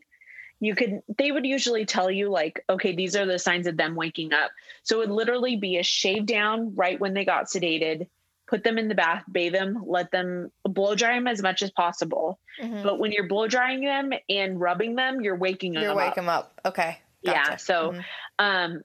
You 0.60 0.76
could, 0.76 1.02
they 1.18 1.32
would 1.32 1.46
usually 1.46 1.86
tell 1.86 2.10
you, 2.10 2.30
like, 2.30 2.64
okay, 2.70 2.96
these 2.96 3.16
are 3.16 3.26
the 3.26 3.38
signs 3.38 3.68
of 3.68 3.78
them 3.78 3.96
waking 3.96 4.34
up. 4.34 4.52
So 4.84 5.02
it 5.02 5.08
would 5.10 5.16
literally 5.16 5.56
be 5.56 5.78
a 5.78 5.84
shave 5.84 6.26
down 6.26 6.74
right 6.76 7.00
when 7.00 7.14
they 7.14 7.26
got 7.26 7.46
sedated, 7.46 8.08
put 8.48 8.64
them 8.64 8.78
in 8.80 8.88
the 8.88 8.96
bath, 8.96 9.24
bathe 9.32 9.54
them, 9.54 9.84
let 9.86 10.10
them 10.10 10.52
blow 10.64 10.96
dry 10.96 11.14
them 11.14 11.28
as 11.28 11.44
much 11.44 11.62
as 11.62 11.70
possible. 11.72 12.40
hmm 12.60 12.82
But 12.82 12.98
when 12.98 13.12
you're 13.12 13.28
blow 13.28 13.48
drying 13.48 13.82
them 13.82 14.12
and 14.30 14.60
rubbing 14.60 14.96
them, 14.96 15.22
you're 15.22 15.36
waking 15.36 15.78
up. 15.78 15.82
You're 15.82 15.90
them 15.92 15.98
wake 15.98 16.10
up. 16.10 16.16
them 16.16 16.30
up. 16.30 16.62
Okay. 16.66 17.00
Yeah. 17.22 17.34
Gotcha. 17.44 17.60
So, 17.60 17.92
Mhm. 17.92 18.04
um, 18.40 18.82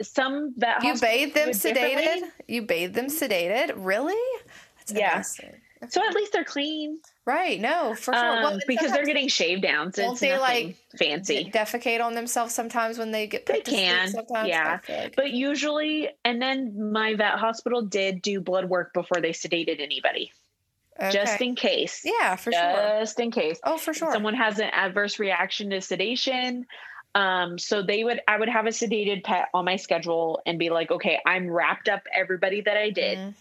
some 0.00 0.54
vet 0.56 0.82
you 0.82 0.94
bathe 0.98 1.34
them 1.34 1.44
do 1.44 1.50
it 1.50 1.62
differently. 1.62 2.02
sedated. 2.06 2.30
You 2.48 2.62
bathe 2.62 2.94
them 2.94 3.06
sedated. 3.06 3.72
Really? 3.76 4.14
That's 4.78 4.92
Yeah. 4.92 5.20
So 5.88 6.00
at 6.06 6.14
least 6.14 6.32
they're 6.32 6.44
clean. 6.44 7.00
Right. 7.24 7.60
No, 7.60 7.94
for 7.94 8.12
sure. 8.12 8.14
Um, 8.14 8.42
Well, 8.42 8.60
because 8.66 8.90
they're 8.90 9.04
getting 9.06 9.28
shave 9.28 9.62
downs. 9.62 9.96
Won't 9.96 10.12
It's 10.14 10.20
they, 10.20 10.36
like, 10.38 10.76
fancy. 10.98 11.48
defecate 11.54 12.02
on 12.04 12.14
themselves 12.14 12.52
sometimes 12.52 12.98
when 12.98 13.12
they 13.12 13.28
get 13.28 13.46
put 13.46 13.54
They 13.56 13.60
to 13.62 13.70
sleep 13.70 13.80
can, 13.80 14.08
Sometimes. 14.08 14.48
yeah. 14.48 14.78
Like- 14.88 15.14
But 15.14 15.30
usually, 15.30 16.08
and 16.24 16.42
then 16.42 16.90
my 16.92 17.14
vet 17.14 17.34
hospital 17.38 17.82
did 17.82 18.22
do 18.22 18.40
blood 18.40 18.64
work 18.68 18.92
before 18.92 19.20
they 19.20 19.30
sedated 19.30 19.80
anybody, 19.80 20.32
just 21.12 21.40
in 21.40 21.54
case. 21.54 22.02
yeah, 22.04 22.34
for 22.34 22.50
sure. 22.50 22.60
Just 23.00 23.20
in 23.20 23.30
case 23.30 23.60
Oh, 23.62 23.78
for 23.78 23.94
sure. 23.94 24.10
someone 24.12 24.34
has 24.34 24.58
an 24.58 24.70
adverse 24.72 25.20
reaction 25.20 25.70
to 25.70 25.80
sedation. 25.80 26.66
Um, 27.14 27.56
so 27.58 27.82
they 27.82 28.02
would, 28.02 28.20
I 28.26 28.36
would 28.38 28.48
have 28.48 28.66
a 28.66 28.70
sedated 28.70 29.22
pet 29.22 29.48
on 29.54 29.64
my 29.66 29.76
schedule 29.76 30.40
and 30.46 30.58
be 30.58 30.70
like, 30.70 30.90
okay, 30.90 31.20
I'm 31.24 31.48
wrapped 31.50 31.88
up 31.88 32.02
everybody 32.12 32.62
that 32.62 32.76
I 32.76 32.90
did. 32.90 33.18
Mhm. 33.18 33.34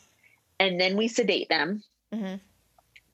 and 0.59 0.79
then 0.79 0.95
we 0.97 1.07
sedate 1.07 1.49
them. 1.49 1.81
Mhm. 2.13 2.39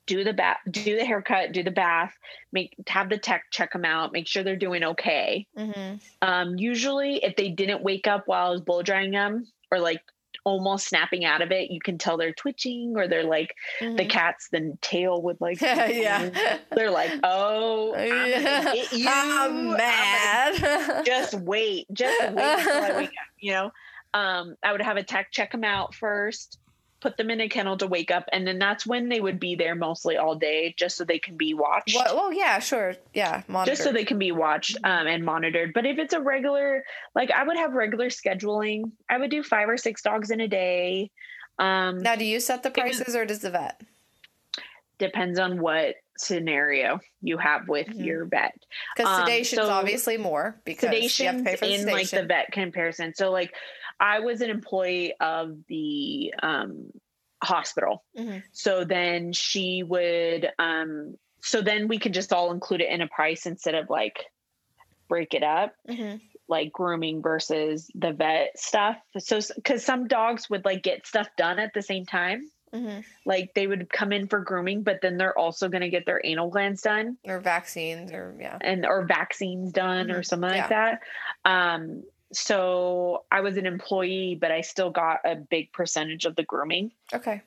Do 0.08 0.24
the 0.24 0.34
bath, 0.34 0.58
do 0.72 0.96
the 0.98 1.06
haircut, 1.06 1.52
do 1.52 1.62
the 1.64 1.72
bath, 1.72 2.14
make 2.52 2.74
have 2.88 3.10
the 3.10 3.18
tech 3.18 3.44
check 3.52 3.74
them 3.74 3.86
out, 3.86 4.14
make 4.14 4.28
sure 4.28 4.42
they're 4.44 4.56
doing 4.56 4.84
okay. 4.84 5.46
hmm 5.56 5.96
Um, 6.22 6.58
usually, 6.58 7.24
if 7.24 7.36
they 7.36 7.50
didn't 7.50 7.84
wake 7.84 8.08
up 8.08 8.24
while 8.26 8.48
I 8.48 8.50
was 8.52 8.62
blow 8.62 8.82
drying 8.82 9.12
them 9.12 9.46
or 9.70 9.80
like 9.80 10.02
almost 10.46 10.88
snapping 10.88 11.26
out 11.26 11.42
of 11.42 11.52
it, 11.52 11.70
you 11.72 11.82
can 11.82 11.98
tell 11.98 12.16
they're 12.16 12.32
twitching 12.32 12.94
or 12.96 13.10
they're 13.10 13.26
like 13.26 13.54
the 13.82 14.06
cat's 14.06 14.48
the 14.50 14.78
tail 14.82 15.22
would 15.24 15.42
like 15.42 15.60
yeah. 15.62 16.58
they're 16.74 16.90
like, 16.90 17.12
oh, 17.24 17.94
I'm 17.98 18.88
you. 18.98 19.08
I'm 19.10 19.42
I'm 19.42 19.66
gonna 19.66 19.78
mad. 19.78 21.06
just 21.06 21.34
wait, 21.34 21.86
just 21.92 22.18
wait 22.34 22.60
until 22.60 22.84
I 22.84 22.94
wake 22.96 23.10
up. 23.10 23.28
You 23.40 23.52
know, 23.52 23.72
um, 24.14 24.56
I 24.64 24.72
would 24.72 24.82
have 24.82 24.96
a 24.96 25.04
tech 25.04 25.32
check 25.32 25.52
them 25.52 25.66
out 25.66 25.94
first, 25.94 26.60
put 27.00 27.18
them 27.18 27.30
in 27.30 27.42
a 27.42 27.50
kennel 27.50 27.78
to 27.78 27.88
wake 27.88 28.12
up, 28.12 28.26
and 28.32 28.46
then 28.48 28.60
that's 28.60 28.86
when 28.86 29.10
they 29.10 29.20
would 29.20 29.40
be 29.40 29.56
there 29.56 29.76
mostly 29.76 30.18
all 30.18 30.36
day, 30.36 30.74
just 30.78 30.98
so 30.98 31.04
they 31.04 31.20
can 31.20 31.38
be 31.38 31.54
watched. 31.54 31.96
What, 31.96 32.16
well, 32.16 32.34
yeah, 32.34 32.60
sure. 32.60 32.96
Yeah, 33.14 33.44
monitor. 33.48 33.72
Just 33.72 33.84
so 33.84 33.92
they 33.92 34.06
can 34.06 34.18
be 34.18 34.32
watched 34.32 34.78
um, 34.84 35.08
and 35.08 35.24
monitored. 35.24 35.74
But 35.74 35.86
if 35.86 36.00
it's 36.00 36.14
a 36.14 36.22
regular, 36.22 36.84
like 37.16 37.32
I 37.32 37.44
would 37.44 37.58
have 37.58 37.74
regular 37.74 38.08
scheduling. 38.08 38.92
I 39.10 39.18
would 39.18 39.32
do 39.32 39.44
five 39.44 39.70
or 39.70 39.78
six 39.78 40.02
dogs 40.02 40.32
in 40.32 40.42
a 40.42 40.48
day. 40.48 41.12
Um, 41.60 42.00
now, 42.00 42.16
do 42.16 42.26
you 42.26 42.40
set 42.40 42.64
the 42.64 42.72
prices 42.72 43.16
or 43.16 43.26
does 43.26 43.40
the 43.40 43.52
vet? 43.52 43.82
depends 45.00 45.38
on 45.40 45.60
what 45.60 45.96
scenario 46.18 47.00
you 47.22 47.38
have 47.38 47.68
with 47.68 47.88
Mhm. 47.88 48.06
your 48.06 48.26
vet. 48.26 48.54
Because 48.96 49.20
Um, 49.20 49.26
sedation's 49.28 49.68
so 49.68 49.70
obviously 49.70 50.18
more 50.18 50.60
because 50.66 51.20
you 51.20 51.28
have 51.28 51.38
to 51.38 51.44
pay 51.44 51.56
for 51.56 51.66
the 51.68 51.74
in 51.74 51.86
like 51.86 52.10
the 52.10 52.24
vet 52.24 52.52
comparison. 52.52 53.14
So 53.14 53.30
like 53.32 53.54
I 54.00 54.20
was 54.20 54.42
an 54.42 54.50
employee 54.50 55.14
of 55.20 55.58
the 55.68 56.34
um 56.42 56.92
hospital. 57.44 58.04
Mhm. 58.18 58.44
So 58.52 58.84
then 58.84 59.32
she 59.34 59.84
would 59.84 60.50
um 60.60 61.16
so 61.42 61.62
then 61.62 61.88
we 61.88 62.00
could 62.00 62.14
just 62.14 62.34
all 62.34 62.52
include 62.52 62.82
it 62.82 62.90
in 62.90 63.02
a 63.02 63.08
price 63.08 63.46
instead 63.46 63.76
of 63.76 63.90
like 63.90 64.26
break 65.08 65.34
it 65.34 65.44
up 65.44 65.74
Mhm. 65.88 66.20
like 66.50 66.72
grooming 66.72 67.22
versus 67.22 67.90
the 67.96 68.12
vet 68.12 68.58
stuff. 68.58 68.98
So 69.20 69.40
cuz 69.64 69.84
some 69.86 70.08
dogs 70.08 70.50
would 70.50 70.66
like 70.66 70.82
get 70.84 71.06
stuff 71.08 71.30
done 71.38 71.60
at 71.60 71.74
the 71.74 71.82
same 71.82 72.06
time. 72.06 72.50
Mhm. 72.74 73.06
Like 73.26 73.54
they 73.54 73.66
would 73.68 73.90
come 73.90 74.12
in 74.12 74.28
for 74.28 74.40
grooming 74.42 74.84
but 74.84 75.00
then 75.02 75.18
they're 75.18 75.38
also 75.38 75.70
going 75.70 75.82
to 75.84 75.90
get 75.90 76.06
their 76.06 76.20
anal 76.24 76.50
glands 76.50 76.82
done 76.82 77.18
Or 77.24 77.40
vaccines 77.40 78.12
or 78.12 78.36
yeah. 78.40 78.58
and 78.60 78.86
or 78.86 79.06
vaccines 79.06 79.72
done 79.72 80.12
or 80.12 80.20
Mhm. 80.22 80.26
something 80.26 80.50
Yeah. 80.50 80.60
like 80.62 80.70
that. 80.70 81.02
Um, 81.46 82.04
so 82.34 83.24
I 83.32 83.42
was 83.42 83.58
an 83.58 83.66
employee, 83.66 84.38
but 84.40 84.52
I 84.52 84.62
still 84.62 84.90
got 84.90 85.20
a 85.26 85.36
big 85.36 85.72
percentage 85.72 86.26
of 86.26 86.36
the 86.36 86.44
grooming. 86.44 86.92
Okay. 87.14 87.42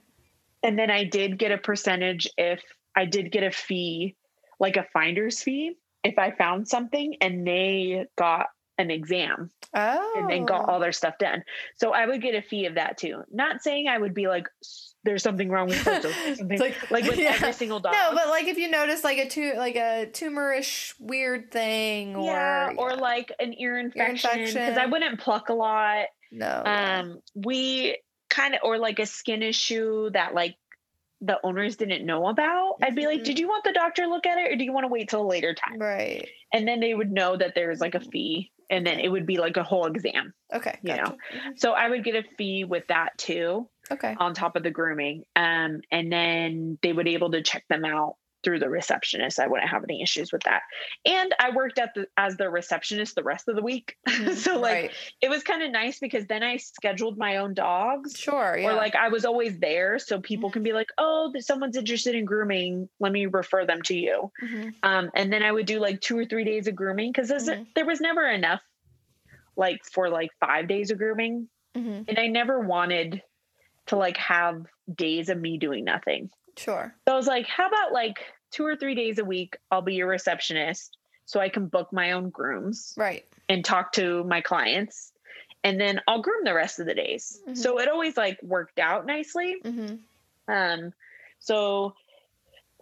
And 0.62 0.78
then 0.78 0.90
I 0.90 1.05
did 1.05 1.39
get 1.39 1.52
a 1.52 1.59
percentage 1.59 2.28
if 2.36 2.62
I 2.97 3.05
did 3.07 3.32
get 3.32 3.43
a 3.43 3.51
fee, 3.51 4.16
like 4.59 4.77
a 4.77 4.86
finder's 4.93 5.43
fee, 5.43 5.77
if 6.05 6.19
I 6.19 6.31
found 6.32 6.69
something 6.69 7.16
and 7.20 7.47
they 7.47 8.07
got 8.16 8.47
an 8.81 8.90
exam 8.90 9.51
Oh. 9.74 10.15
and 10.19 10.28
then 10.31 10.44
got 10.47 10.69
all 10.69 10.81
their 10.81 10.93
stuff 10.93 11.15
done. 11.19 11.44
So 11.77 11.93
I 11.93 12.07
would 12.07 12.20
get 12.23 12.35
a 12.35 12.43
fee 12.43 12.66
of 12.66 12.74
that 12.74 12.98
too. 12.98 13.23
Not 13.31 13.62
saying 13.62 13.86
I 13.89 13.97
would 13.98 14.15
be 14.15 14.27
like, 14.27 14.48
there's 15.05 15.23
something 15.23 15.48
wrong 15.48 15.69
with 15.69 15.81
something 15.85 16.11
It's 16.51 16.90
like, 16.90 17.05
with 17.05 17.19
yeah. 17.19 17.32
every 17.35 17.52
single 17.52 17.78
dog. 17.81 17.93
No, 17.93 18.11
but 18.15 18.28
like 18.28 18.47
if 18.48 18.59
you 18.59 18.69
notice 18.70 19.05
like 19.05 19.19
a 19.19 19.28
tu- 19.28 19.55
like 19.57 19.77
a 19.77 20.09
tumorish 20.12 20.94
weird 20.98 21.51
thing 21.52 22.16
or 22.16 22.24
yeah, 22.32 22.73
or 22.77 22.90
yeah. 22.90 22.94
like 22.97 23.32
an 23.39 23.55
ear 23.59 23.78
infection 23.78 24.44
because 24.44 24.77
I 24.77 24.86
wouldn't 24.86 25.20
pluck 25.20 25.48
a 25.51 25.55
lot. 25.55 26.07
no. 26.32 26.62
Um, 26.65 27.20
we 27.35 27.98
kind 28.28 28.55
of 28.55 28.61
or 28.65 28.78
like 28.78 28.98
a 28.98 29.07
skin 29.07 29.43
issue 29.43 30.11
that 30.11 30.35
like 30.35 30.57
the 31.23 31.39
owners 31.44 31.77
didn't 31.77 32.05
know 32.07 32.27
about. 32.28 32.77
I'd 32.82 32.94
be 32.94 33.07
like, 33.07 33.20
Mhm. 33.20 33.24
"Did 33.24 33.39
you 33.39 33.47
want 33.48 33.62
the 33.65 33.73
doctor 33.73 34.02
to 34.02 34.09
look 34.09 34.24
at 34.27 34.39
it, 34.39 34.52
or 34.52 34.57
do 34.57 34.65
you 34.65 34.73
want 34.73 34.85
to 34.85 34.89
wait 34.89 35.09
till 35.11 35.20
a 35.23 35.27
later 35.27 35.52
time?" 35.55 35.78
right. 35.78 36.27
And 36.52 36.66
then 36.66 36.81
they 36.81 36.94
would 36.94 37.11
know 37.12 37.36
that 37.36 37.55
there's 37.55 37.81
like 37.81 37.94
a 37.94 38.01
fee, 38.01 38.51
and 38.70 38.86
then 38.86 39.01
it 39.01 39.09
would 39.09 39.26
be 39.26 39.36
like 39.36 39.56
a 39.56 39.62
whole 39.64 39.86
exam. 39.86 40.32
Okay. 40.55 40.78
You 40.82 40.94
know. 40.97 41.05
gotcha. 41.05 41.16
Mhm. 41.34 41.59
So 41.59 41.72
I 41.72 41.88
would 41.90 42.05
get 42.05 42.14
a 42.14 42.22
fee 42.38 42.64
with 42.64 42.86
that 42.88 43.18
too, 43.18 43.68
Okay. 43.90 44.14
on 44.18 44.32
top 44.32 44.56
of 44.56 44.62
the 44.62 44.70
grooming. 44.70 45.24
Um, 45.36 45.80
and 45.90 46.10
then 46.12 46.78
they 46.82 46.92
would 46.92 47.05
be 47.05 47.14
able 47.14 47.32
to 47.32 47.42
check 47.42 47.64
them 47.68 47.84
out 47.84 48.14
through 48.42 48.58
the 48.58 48.68
receptionist. 48.68 49.38
I 49.38 49.46
wouldn't 49.46 49.68
have 49.70 49.84
any 49.84 50.02
issues 50.02 50.32
with 50.32 50.42
that. 50.44 50.62
And 51.04 51.34
I 51.38 51.50
worked 51.50 51.78
at 51.78 51.92
the 51.94 52.06
as 52.16 52.36
the 52.36 52.48
receptionist 52.50 53.14
the 53.14 53.22
rest 53.22 53.48
of 53.48 53.56
the 53.56 53.62
week. 53.62 53.96
Mhm. 54.08 54.34
so 54.34 54.58
like 54.58 54.74
Right. 54.74 54.90
it 55.20 55.30
was 55.30 55.42
kind 55.42 55.62
of 55.62 55.70
nice 55.70 55.98
because 55.98 56.26
then 56.26 56.42
I 56.42 56.56
scheduled 56.56 57.18
my 57.18 57.36
own 57.38 57.54
dogs. 57.54 58.18
Sure. 58.18 58.56
Yeah. 58.56 58.70
Or 58.70 58.74
like 58.74 58.94
I 58.96 59.08
was 59.08 59.24
always 59.24 59.58
there, 59.58 59.98
so 59.98 60.20
people 60.20 60.50
Mhm. 60.50 60.52
can 60.54 60.62
be 60.62 60.72
like, 60.72 60.88
"Oh, 60.98 61.32
someone's 61.38 61.76
interested 61.76 62.14
in 62.14 62.24
grooming. 62.24 62.88
Let 62.98 63.12
me 63.12 63.26
refer 63.26 63.64
them 63.66 63.82
to 63.82 63.94
you." 63.96 64.30
Mhm. 64.42 64.74
Um, 64.82 65.10
and 65.14 65.32
then 65.32 65.42
I 65.42 65.52
would 65.52 65.66
do 65.66 65.78
like 65.78 66.00
two 66.00 66.18
or 66.18 66.24
three 66.24 66.44
days 66.44 66.66
of 66.66 66.74
grooming 66.74 67.12
because 67.12 67.30
Mhm. 67.30 67.66
there 67.74 67.86
was 67.86 68.00
never 68.00 68.26
enough, 68.26 68.62
like 69.56 69.84
for 69.84 70.08
like 70.08 70.30
five 70.40 70.66
days 70.68 70.90
of 70.90 70.98
grooming, 70.98 71.48
Mhm. 71.76 72.04
and 72.08 72.18
I 72.18 72.26
never 72.26 72.60
wanted 72.60 73.22
to 73.86 73.96
like 73.96 74.16
have 74.16 74.66
days 74.94 75.28
of 75.28 75.38
me 75.38 75.58
doing 75.58 75.84
nothing. 75.84 76.30
Sure. 76.61 76.95
So 77.09 77.15
I 77.15 77.16
was 77.16 77.27
like, 77.27 77.47
"How 77.47 77.66
about 77.66 77.93
like 77.93 78.19
two 78.51 78.65
or 78.65 78.77
three 78.77 78.95
days 78.95 79.19
a 79.19 79.24
week? 79.24 79.57
I'll 79.70 79.82
be 79.82 79.95
your 79.95 80.07
receptionist, 80.09 80.97
so 81.24 81.41
I 81.41 81.49
can 81.49 81.66
book 81.66 81.93
my 81.93 82.12
own 82.12 82.31
grooms." 82.31 82.95
Right. 82.97 83.24
and 83.49 83.65
talk 83.65 83.93
to 83.95 84.23
my 84.24 84.41
clients 84.41 85.12
and 85.65 85.81
then 85.81 86.01
I'll 86.07 86.23
groom 86.23 86.45
the 86.45 86.55
rest 86.55 86.78
of 86.78 86.87
the 86.87 86.95
days. 86.95 87.43
Mhm. 87.49 87.57
So 87.57 87.81
it 87.81 87.89
always 87.89 88.16
like 88.16 88.39
worked 88.43 88.78
out 88.78 89.07
nicely. 89.07 89.57
hmm 89.65 89.97
Um 90.47 90.93
so 91.41 91.95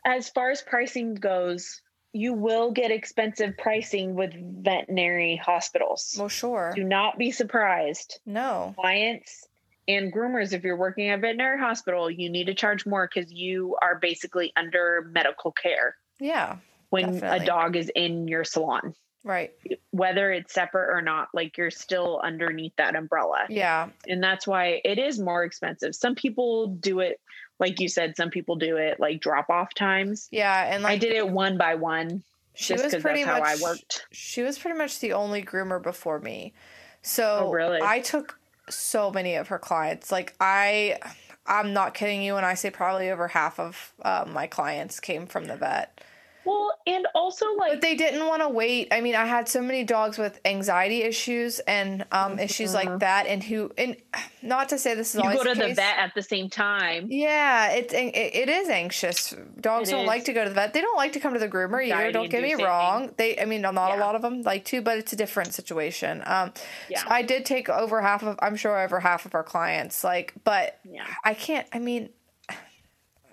as 0.05 0.29
far 0.29 0.51
as 0.51 0.61
pricing 0.61 1.15
goes, 1.15 1.81
you 2.13 2.35
will 2.35 2.71
get 2.73 2.91
expensive 2.91 3.57
pricing 3.57 4.15
with 4.15 4.33
veterinary 4.63 5.37
hospitals. 5.37 6.15
Well, 6.19 6.29
sure. 6.29 6.73
Do 6.75 6.85
not 6.85 7.17
be 7.17 7.31
surprised. 7.31 8.21
No. 8.27 8.75
Clients 8.77 9.48
and 9.89 10.12
groomers 10.12 10.52
if 10.52 10.62
you're 10.62 10.77
working 10.77 11.09
at 11.09 11.19
a 11.19 11.23
veterinary 11.23 11.59
hospital, 11.59 12.10
you 12.10 12.28
need 12.31 12.44
to 12.47 12.55
charge 12.55 12.85
more 12.86 13.09
cuz 13.09 13.32
you 13.32 13.77
are 13.82 13.98
basically 13.98 14.52
under 14.56 15.09
medical 15.12 15.51
care 15.52 15.97
Yeah. 16.20 16.56
when 16.90 17.15
Definitely. 17.15 17.39
a 17.39 17.47
dog 17.47 17.77
is 17.77 17.90
in 17.94 18.28
your 18.28 18.44
salon. 18.44 18.94
Right. 19.24 19.52
Whether 19.90 20.31
it's 20.32 20.55
separate 20.55 20.94
or 20.97 21.02
not, 21.02 21.28
like 21.35 21.59
you're 21.59 21.70
still 21.73 22.20
underneath 22.23 22.74
that 22.77 22.94
umbrella. 22.94 23.47
Yeah. 23.48 23.89
and 24.06 24.23
that's 24.23 24.47
why 24.47 24.81
it 24.85 24.98
is 24.98 25.19
more 25.19 25.43
expensive. 25.44 25.94
Some 25.94 26.15
people 26.15 26.69
do 26.69 27.01
it, 27.01 27.20
like 27.59 27.81
you 27.81 27.89
said, 27.89 28.16
some 28.16 28.31
people 28.31 28.56
do 28.56 28.77
it 28.77 29.01
like 29.01 29.20
drop 29.20 29.51
off 29.51 29.74
times. 29.74 30.28
Yeah. 30.31 30.73
And 30.73 30.82
like 30.85 30.93
I 30.93 30.97
did 30.98 31.12
it 31.12 31.28
one 31.28 31.59
by 31.59 31.74
one 31.74 32.23
she 32.55 32.74
just 32.74 32.85
was 32.93 33.02
pretty 33.02 33.23
that's 33.23 33.36
how 33.39 33.44
much 33.44 33.59
I 33.60 33.62
worked. 33.62 34.06
she 34.10 34.43
was 34.43 34.59
pretty 34.59 34.77
much 34.77 34.98
the 35.01 35.12
only 35.12 35.43
groomer 35.43 35.81
before 35.82 36.19
me. 36.20 36.55
So 37.02 37.47
Oh, 37.47 37.52
really? 37.52 37.81
I 37.82 38.01
took 38.01 38.38
so 38.70 39.11
many 39.11 39.35
of 39.35 39.49
her 39.49 39.59
clients. 39.59 40.11
Like 40.12 40.35
I 40.40 40.99
I'm 41.47 41.73
not 41.73 41.95
kidding 41.95 42.23
you 42.23 42.35
when 42.35 42.45
I 42.45 42.55
say 42.55 42.70
probably 42.70 43.11
over 43.11 43.28
half 43.28 43.59
of 43.59 43.93
uh, 44.03 44.27
my 44.28 44.47
clients 44.47 45.01
came 45.01 45.27
from 45.27 45.47
the 45.47 45.57
vet. 45.57 46.01
Well, 46.49 46.73
and 46.87 47.07
also 47.15 47.45
like 47.47 47.59
But 47.59 47.69
like 47.70 47.81
they 47.83 47.95
didn't 47.95 48.27
want 48.27 48.41
to 48.43 48.49
wait. 48.49 48.89
I 48.91 49.01
mean, 49.03 49.15
I 49.15 49.27
had 49.27 49.49
so 49.49 49.61
many 49.61 49.85
dogs 49.85 50.16
with 50.16 50.41
anxiety 50.47 51.03
issues 51.03 51.59
and 51.61 52.07
um, 52.11 52.39
issues 52.39 52.73
like 52.73 53.01
that, 53.01 53.27
and 53.27 53.43
who 53.45 53.70
and 53.77 53.97
not 54.41 54.70
to 54.70 54.79
say 54.79 54.95
this 54.95 55.15
is 55.15 55.16
you 55.16 55.29
always 55.29 55.39
go 55.45 55.53
to 55.53 55.59
the 55.61 55.66
case. 55.66 55.77
vet 55.77 55.99
at 55.99 56.15
the 56.15 56.23
same 56.23 56.49
time. 56.49 57.09
Yeah, 57.11 57.73
it's 57.73 57.93
it, 57.93 58.15
it 58.15 58.49
is 58.49 58.69
anxious. 58.70 59.35
Dogs 59.61 59.89
It 59.91 59.93
don't 59.93 60.03
is. 60.03 60.07
like 60.07 60.25
to 60.25 60.33
go 60.33 60.43
to 60.45 60.49
the 60.49 60.55
vet. 60.55 60.73
They 60.73 60.81
don't 60.81 60.97
like 60.97 61.12
to 61.12 61.20
come 61.20 61.35
to 61.35 61.39
the 61.41 61.49
groomer 61.49 61.85
either. 61.85 62.12
Don't 62.12 62.31
get 62.31 62.43
me 62.43 62.53
Anxiety-inducing. 62.53 62.65
wrong. 62.65 63.12
They, 63.19 63.39
I 63.39 63.45
mean, 63.45 63.61
not 63.61 63.75
a 63.75 64.01
lot 64.01 64.15
of 64.15 64.23
them 64.23 64.43
like 64.43 64.65
to, 64.66 64.81
but 64.81 64.97
it's 64.99 65.12
a 65.12 65.16
different 65.16 65.53
situation. 65.53 66.23
Um, 66.25 66.53
Yeah. 66.89 67.01
so 67.03 67.09
I 67.11 67.23
did 67.23 67.45
take 67.45 67.69
over 67.69 68.01
half 68.01 68.23
of. 68.23 68.39
I'm 68.41 68.57
sure 68.57 68.79
over 68.79 69.01
half 69.01 69.27
of 69.27 69.35
our 69.35 69.45
clients. 69.45 70.03
Like, 70.03 70.33
but 70.45 70.79
Yeah. 70.91 71.05
I 71.25 71.35
can't. 71.35 71.66
I 71.75 71.79
mean. 71.79 72.09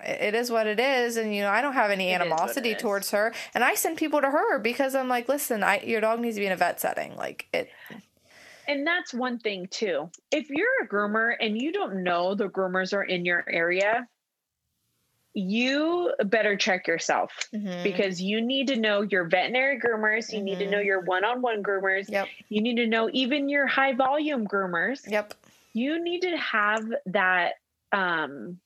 It 0.03 0.35
is 0.35 0.51
what 0.51 0.67
it 0.67 0.79
is, 0.79 1.17
and 1.17 1.33
you 1.33 1.41
know 1.41 1.49
I 1.49 1.61
don't 1.61 1.73
have 1.73 1.89
any 1.91 2.09
It 2.11 2.15
is 2.15 2.19
what 2.19 2.27
it 2.27 2.31
animosity 2.31 2.75
towards 2.75 3.11
her, 3.11 3.33
and 3.53 3.63
I 3.63 3.75
send 3.75 3.97
people 3.97 4.21
to 4.21 4.29
her 4.29 4.59
because 4.59 4.93
I'm 4.95 5.07
like, 5.09 5.27
listen, 5.29 5.63
I 5.63 5.81
your 5.81 6.01
dog 6.01 6.19
needs 6.19 6.35
to 6.35 6.41
be 6.41 6.45
in 6.45 6.51
a 6.51 6.57
vet 6.57 6.79
setting. 6.79 7.15
Like 7.15 7.47
it, 7.53 7.69
And 8.67 8.85
that's 8.85 9.13
one 9.13 9.39
thing 9.39 9.67
too. 9.67 10.09
If 10.31 10.49
you're 10.49 10.83
a 10.83 10.87
groomer 10.87 11.33
and 11.39 11.59
you 11.59 11.71
don't 11.71 12.03
know 12.03 12.35
the 12.35 12.49
groomers 12.49 12.93
are 12.93 13.03
in 13.03 13.23
your 13.25 13.45
area, 13.47 14.07
you 15.33 16.13
better 16.25 16.55
check 16.55 16.87
yourself 16.87 17.31
Mhm. 17.53 17.83
because 17.83 18.21
you 18.21 18.41
need 18.41 18.67
to 18.67 18.77
know 18.77 19.01
your 19.01 19.25
veterinary 19.25 19.79
groomers, 19.79 20.31
you 20.33 20.41
need 20.41 20.59
to 20.59 20.69
know 20.69 20.79
your 20.79 21.01
one-on-one 21.01 21.61
groomers, 21.61 22.09
Yep. 22.09 22.27
you 22.49 22.61
need 22.61 22.77
to 22.77 22.87
know 22.87 23.09
even 23.11 23.49
your 23.49 23.67
high 23.67 23.93
volume 23.93 24.47
groomers. 24.47 25.09
Yep. 25.09 25.33
You 25.73 26.01
need 26.01 26.21
to 26.21 26.37
have 26.37 26.83
that 27.07 27.55
um 27.91 28.59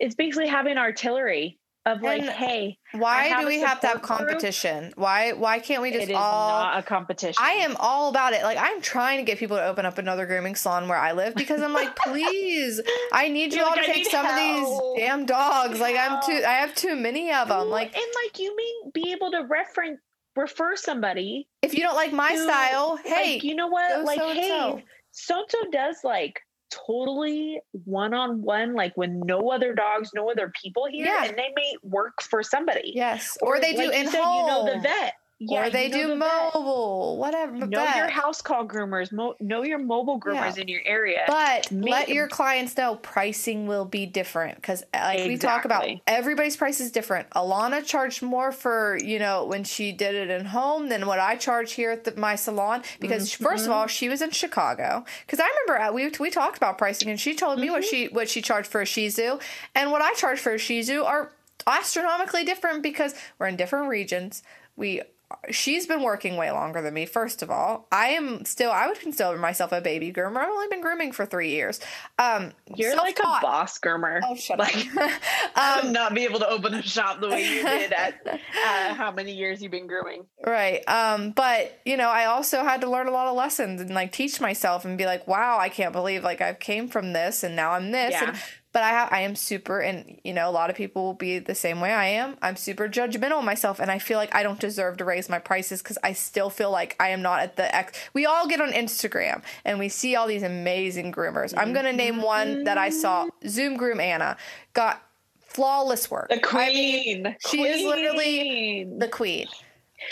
it's 0.00 0.14
basically 0.14 0.48
having 0.48 0.78
artillery 0.78 1.58
of 1.86 2.02
like, 2.02 2.20
And 2.20 2.30
hey, 2.30 2.76
Why 2.92 3.40
do 3.40 3.46
we 3.46 3.60
have 3.60 3.80
to 3.80 3.86
have 3.86 3.96
support 4.02 4.18
group. 4.18 4.28
competition? 4.28 4.92
Why 4.96 5.32
why 5.32 5.58
can't 5.58 5.80
we 5.80 5.90
just 5.90 6.04
it 6.04 6.10
is 6.10 6.16
all 6.16 6.48
not 6.64 6.78
a 6.78 6.82
competition. 6.82 7.42
I 7.42 7.52
am 7.52 7.76
all 7.78 8.10
about 8.10 8.34
it. 8.34 8.42
Like 8.42 8.58
I'm 8.60 8.82
trying 8.82 9.18
to 9.18 9.24
get 9.24 9.38
people 9.38 9.56
to 9.56 9.64
open 9.64 9.86
up 9.86 9.96
another 9.96 10.26
grooming 10.26 10.54
salon 10.54 10.86
where 10.88 10.98
I 10.98 11.12
live 11.12 11.34
because 11.34 11.62
I'm 11.62 11.72
like, 11.72 11.96
please, 12.04 12.80
I 13.12 13.28
need 13.28 13.52
you 13.52 13.60
You're 13.60 13.68
all 13.68 13.76
like, 13.76 13.86
to 13.86 13.90
"I 13.90 13.94
take 13.94 14.10
some 14.10 14.26
help. 14.26 14.36
of 14.36 14.96
these 14.96 15.06
damn 15.06 15.24
dogs. 15.24 15.80
Like 15.80 15.96
I'm 15.96 16.20
too, 16.26 16.42
I 16.46 16.52
have 16.54 16.74
too 16.74 16.94
many 16.94 17.32
of 17.32 17.48
them. 17.48 17.68
Like 17.70 17.96
and 17.96 18.06
like 18.24 18.38
you 18.38 18.54
mean 18.54 18.90
be 18.92 19.12
able 19.12 19.30
to 19.30 19.44
reference 19.48 20.00
refer 20.36 20.76
somebody. 20.76 21.48
if 21.62 21.72
you 21.74 21.80
don't 21.80 21.96
like 21.96 22.12
my 22.12 22.32
to, 22.32 22.38
style, 22.42 22.90
like, 22.96 23.06
hey, 23.06 23.40
you 23.42 23.54
know 23.56 23.66
what? 23.68 24.04
Like, 24.04 24.18
so-and-so. 24.20 24.76
hey, 24.76 24.84
so 25.10 25.44
so 25.48 25.58
does 25.72 25.96
like 26.04 26.38
totally 26.70 27.60
one 27.84 28.14
on 28.14 28.42
one, 28.42 28.74
like 28.74 28.96
with 28.96 29.10
no 29.10 29.50
other 29.50 29.74
dogs, 29.74 30.10
no 30.14 30.30
other 30.30 30.52
people 30.60 30.86
here, 30.86 31.06
Yeah. 31.06 31.24
and 31.24 31.36
they 31.36 31.50
may 31.54 31.74
work 31.82 32.22
for 32.22 32.42
somebody. 32.42 32.92
yes, 32.94 33.36
or, 33.42 33.60
they 33.60 33.72
do 33.72 33.78
like 33.78 33.86
you 33.94 34.00
in 34.00 34.10
said, 34.10 34.20
home, 34.22 34.40
You 34.40 34.46
know 34.46 34.74
the 34.74 34.80
vet. 34.80 35.14
Yeah, 35.40 35.66
or 35.66 35.70
they 35.70 35.88
do 35.88 36.08
the 36.08 36.16
vet. 36.16 36.50
mobile, 36.54 37.16
whatever. 37.16 37.52
Know 37.66 37.84
your 37.94 38.08
house 38.08 38.42
call 38.42 38.66
groomers. 38.66 39.12
Mo- 39.12 39.36
know 39.38 39.62
your 39.62 39.78
mobile 39.78 40.18
groomers 40.18 40.56
Yeah. 40.56 40.62
in 40.62 40.68
your 40.68 40.80
area. 40.84 41.22
But 41.28 41.70
Me- 41.70 41.90
let 41.90 42.08
your 42.08 42.26
clients 42.26 42.76
know 42.76 42.96
pricing 42.96 43.68
will 43.68 43.84
be 43.84 44.04
different 44.04 44.56
because, 44.56 44.82
like 44.92 45.28
we 45.28 45.36
talk 45.36 45.64
about, 45.64 45.86
everybody's 46.08 46.56
price 46.56 46.80
is 46.80 46.90
different. 46.90 47.30
Alana 47.30 47.84
charged 47.86 48.20
more 48.20 48.50
for 48.50 48.98
you 49.02 49.20
know 49.20 49.44
when 49.44 49.62
she 49.62 49.92
did 49.92 50.16
it 50.16 50.28
in 50.28 50.46
home 50.46 50.88
than 50.88 51.06
what 51.06 51.20
I 51.20 51.36
charge 51.36 51.72
here 51.72 51.92
at 51.92 52.02
the, 52.02 52.16
my 52.16 52.34
salon 52.34 52.82
because 52.98 53.32
first 53.32 53.62
Mm-hmm. 53.62 53.70
of 53.72 53.76
all 53.78 53.86
she 53.86 54.08
was 54.08 54.20
in 54.22 54.30
Chicago 54.30 55.04
because 55.24 55.38
I 55.38 55.48
remember 55.66 55.80
uh, 55.84 55.92
we 55.92 56.10
we 56.18 56.30
talked 56.30 56.56
about 56.56 56.78
pricing 56.78 57.10
and 57.10 57.20
she 57.20 57.34
told 57.36 57.60
me 57.60 57.70
what 57.70 57.82
Mm-hmm. 57.82 57.88
she 57.90 58.08
what 58.08 58.28
she 58.28 58.42
charged 58.42 58.68
for 58.68 58.80
a 58.80 58.86
Shih 58.86 59.08
Tzu 59.08 59.38
and 59.76 59.92
what 59.92 60.02
I 60.02 60.14
charge 60.14 60.40
for 60.40 60.52
a 60.54 60.58
Shih 60.58 60.82
Tzu 60.82 61.04
are 61.04 61.30
astronomically 61.66 62.44
different 62.44 62.82
because 62.82 63.14
we're 63.38 63.46
in 63.46 63.54
different 63.56 63.88
regions. 63.88 64.42
We 64.76 65.02
she's 65.50 65.86
been 65.86 66.02
working 66.02 66.36
way 66.36 66.50
longer 66.50 66.80
than 66.80 66.94
me. 66.94 67.06
First 67.06 67.42
of 67.42 67.50
all, 67.50 67.86
I 67.92 68.08
am 68.08 68.44
still 68.44 68.70
I 68.70 68.86
would 68.86 68.98
consider 68.98 69.36
myself 69.36 69.72
a 69.72 69.80
baby 69.80 70.12
groomer. 70.12 70.38
I've 70.38 70.48
only 70.48 70.68
been 70.68 70.80
grooming 70.80 71.12
for 71.12 71.26
three 71.26 71.50
years. 71.50 71.80
Um, 72.18 72.52
You're 72.74 72.96
like 72.96 73.18
a 73.18 73.22
boss 73.42 73.78
groomer. 73.78 74.20
Oh, 74.24 74.34
shut 74.34 74.58
like, 74.58 74.76
up. 74.96 75.10
Would 75.76 75.86
um, 75.86 75.92
not 75.92 76.14
be 76.14 76.24
able 76.24 76.38
to 76.40 76.48
open 76.48 76.74
a 76.74 76.82
shop 76.82 77.20
the 77.20 77.28
way 77.28 77.42
you 77.42 77.62
did 77.62 77.92
at 77.92 78.14
uh, 78.26 78.94
how 78.94 79.12
many 79.12 79.32
years 79.32 79.62
you've 79.62 79.72
been 79.72 79.86
grooming. 79.86 80.24
right. 80.44 80.86
Um, 80.88 81.32
but 81.32 81.78
you 81.84 81.96
know, 81.96 82.08
I 82.08 82.26
also 82.26 82.62
had 82.62 82.80
to 82.80 82.90
learn 82.90 83.06
a 83.06 83.12
lot 83.12 83.26
of 83.26 83.36
lessons 83.36 83.80
and 83.80 83.90
like 83.90 84.12
teach 84.12 84.40
myself 84.40 84.84
and 84.84 84.96
be 84.96 85.06
like, 85.06 85.26
wow, 85.26 85.58
I 85.58 85.68
can't 85.68 85.92
believe 85.92 86.24
like 86.24 86.40
I've 86.40 86.58
came 86.58 86.88
from 86.88 87.12
this 87.12 87.44
and 87.44 87.54
now 87.54 87.72
I'm 87.72 87.90
this. 87.90 88.12
Yeah. 88.12 88.30
And, 88.30 88.38
but 88.78 88.84
I 88.84 88.90
ha- 88.90 89.08
I 89.10 89.22
am 89.22 89.34
super, 89.34 89.80
and 89.80 90.20
you 90.22 90.32
know, 90.32 90.48
a 90.48 90.52
lot 90.52 90.70
of 90.70 90.76
people 90.76 91.02
will 91.02 91.12
be 91.14 91.40
the 91.40 91.54
same 91.56 91.80
way 91.80 91.92
I 91.92 92.06
am. 92.10 92.36
I'm 92.40 92.54
super 92.54 92.88
judgmental 92.88 93.40
of 93.40 93.44
myself, 93.44 93.80
and 93.80 93.90
I 93.90 93.98
feel 93.98 94.18
like 94.18 94.32
I 94.32 94.44
don't 94.44 94.60
deserve 94.60 94.98
to 94.98 95.04
raise 95.04 95.28
my 95.28 95.40
prices 95.40 95.82
because 95.82 95.98
I 96.04 96.12
still 96.12 96.48
feel 96.48 96.70
like 96.70 96.94
I 97.00 97.08
am 97.08 97.20
not 97.20 97.40
at 97.40 97.56
the 97.56 97.74
X. 97.74 97.98
We 98.12 98.24
all 98.24 98.46
get 98.46 98.60
on 98.60 98.70
Instagram 98.70 99.42
and 99.64 99.80
we 99.80 99.88
see 99.88 100.14
all 100.14 100.28
these 100.28 100.44
amazing 100.44 101.10
groomers. 101.10 101.52
I'm 101.56 101.72
gonna 101.72 101.92
name 101.92 102.22
one 102.22 102.62
that 102.64 102.78
I 102.78 102.90
saw. 102.90 103.26
Zoom 103.48 103.76
Groom 103.76 103.98
Anna 103.98 104.36
got 104.74 105.02
flawless 105.40 106.08
work. 106.08 106.28
The 106.28 106.40
I 106.52 106.68
mean, 106.72 107.24
queen. 107.24 107.36
she 107.48 107.62
is 107.64 107.84
literally 107.84 108.86
the 108.96 109.08
queen. 109.08 109.48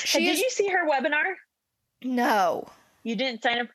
And 0.01 0.09
She 0.09 0.25
did 0.25 0.33
is 0.33 0.41
you 0.41 0.51
see 0.51 0.69
her 0.71 0.89
webinar? 0.91 1.35
no. 2.03 2.67
You 3.05 3.15
didn't 3.15 3.45
sign 3.45 3.61
up. 3.61 3.69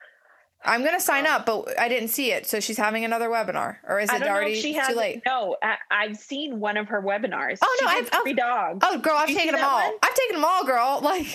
I'm 0.64 0.84
gonna 0.84 1.00
sign 1.00 1.26
up, 1.26 1.46
but 1.46 1.80
I 1.80 1.90
didn't 1.90 2.10
see 2.10 2.32
it. 2.32 2.46
So 2.46 2.60
she's 2.60 2.78
having 2.78 3.04
another 3.04 3.30
webinar, 3.30 3.78
or 3.88 4.00
is 4.00 4.10
I 4.10 4.18
it 4.18 4.24
already 4.24 4.62
too 4.62 4.74
has. 4.80 4.96
late? 4.96 5.24
No, 5.26 5.58
I, 5.64 5.78
I've 5.90 6.18
seen 6.18 6.60
one 6.60 6.78
of 6.78 6.88
her 6.90 7.02
webinars. 7.02 7.58
Oh, 7.62 7.78
no, 7.82 7.88
She 7.90 7.98
I've- 7.98 8.10
three 8.24 8.34
dogs. 8.34 8.80
Oh, 8.88 8.98
girl, 9.00 9.16
I've 9.18 9.28
taken 9.28 9.56
them 9.56 9.64
all. 9.66 9.82
one? 9.90 9.94
I've 10.04 10.14
taken 10.14 10.36
them 10.36 10.46
all, 10.46 10.64
girl. 10.66 11.00
Like, 11.12 11.26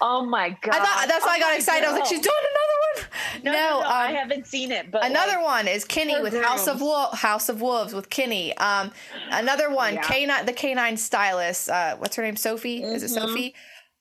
Oh 0.00 0.24
my 0.24 0.50
god! 0.62 0.74
I 0.74 0.78
thought 0.84 1.04
that's 1.08 1.24
why 1.26 1.32
Oh 1.32 1.36
I 1.36 1.40
got 1.40 1.48
my 1.50 1.56
excited. 1.56 1.86
I 1.88 1.90
was 1.92 1.98
like, 2.00 2.08
she's 2.08 2.20
doing 2.20 2.34
another 2.38 3.10
one. 3.34 3.44
No, 3.44 3.52
no, 3.52 3.80
no, 3.80 3.86
I 3.86 4.08
um, 4.08 4.14
haven't 4.14 4.46
seen 4.46 4.70
it, 4.72 4.90
but 4.90 5.04
Another 5.04 5.32
like, 5.36 5.44
one 5.44 5.68
is 5.68 5.84
Kenny 5.84 6.14
her 6.14 6.22
with 6.22 6.34
House 6.40 6.66
of. 6.66 6.80
Wolf, 6.80 7.18
House 7.18 7.48
of 7.48 7.60
Wolves 7.60 7.92
with 7.94 8.08
Kenny. 8.10 8.56
Um, 8.58 8.92
another 9.30 9.70
one, 9.70 9.94
Yeah. 9.94 10.02
canine, 10.02 10.46
the 10.46 10.52
canine 10.52 10.96
stylist. 10.96 11.68
Uh, 11.68 11.96
what's 11.96 12.16
her 12.16 12.22
name? 12.22 12.36
Sophie. 12.36 12.82
Is 12.82 13.02
it 13.02 13.10
Mhm. 13.10 13.14
Sophie? 13.14 13.54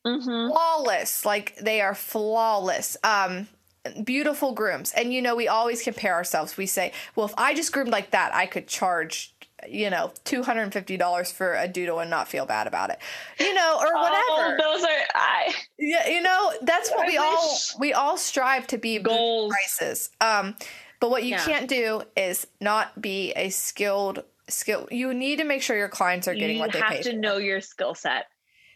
Mhm. 0.05 0.49
Flawless. 0.49 1.25
Like 1.25 1.55
they 1.57 1.81
are 1.81 1.95
flawless. 1.95 2.97
Um, 3.03 3.47
beautiful 4.03 4.53
grooms. 4.53 4.91
And 4.95 5.13
you 5.13 5.21
know, 5.21 5.35
we 5.35 5.47
always 5.47 5.81
compare 5.81 6.13
ourselves. 6.13 6.57
We 6.57 6.65
say, 6.65 6.91
well, 7.15 7.25
if 7.25 7.33
I 7.37 7.53
just 7.53 7.71
groomed 7.71 7.91
like 7.91 8.11
that, 8.11 8.33
I 8.33 8.45
could 8.45 8.67
charge. 8.67 9.33
You 9.67 9.89
know, 9.89 10.13
two 10.23 10.41
hundred 10.43 10.61
and 10.63 10.71
fifty 10.71 10.95
dollars 10.95 11.33
for 11.33 11.53
a 11.53 11.67
doodle 11.67 11.99
and 11.99 12.09
not 12.09 12.29
feel 12.29 12.45
bad 12.45 12.65
about 12.65 12.91
it. 12.91 12.99
You 13.41 13.53
know, 13.53 13.75
or 13.77 13.93
whatever. 13.93 14.21
Oh, 14.29 14.55
those 14.57 14.83
are 14.85 14.89
I 15.13 15.53
Yeah, 15.77 16.07
you 16.07 16.21
know, 16.21 16.53
that's 16.61 16.89
what 16.91 17.07
I 17.07 17.09
we 17.09 17.17
all 17.17 17.57
we 17.77 17.91
all 17.91 18.15
strive 18.15 18.67
to 18.67 18.77
be 18.77 18.99
Goals. 18.99 19.51
prices. 19.51 20.11
Um, 20.21 20.55
but 21.01 21.09
what 21.09 21.23
you 21.23 21.31
Yeah. 21.31 21.43
can't 21.43 21.67
do 21.67 22.03
is 22.15 22.47
not 22.61 23.01
be 23.01 23.33
a 23.33 23.49
skilled 23.49 24.23
skill. 24.47 24.87
You 24.91 25.13
need 25.13 25.39
to 25.39 25.43
make 25.43 25.61
sure 25.61 25.75
your 25.75 25.89
clients 25.89 26.29
are 26.29 26.35
getting 26.35 26.55
you 26.55 26.61
what 26.61 26.71
they 26.71 26.79
have 26.79 26.87
pay 26.87 26.93
You 26.93 26.97
have 26.99 27.05
to 27.07 27.11
for. 27.11 27.17
know 27.17 27.35
your 27.37 27.59
skill 27.59 27.95
set. 27.95 28.27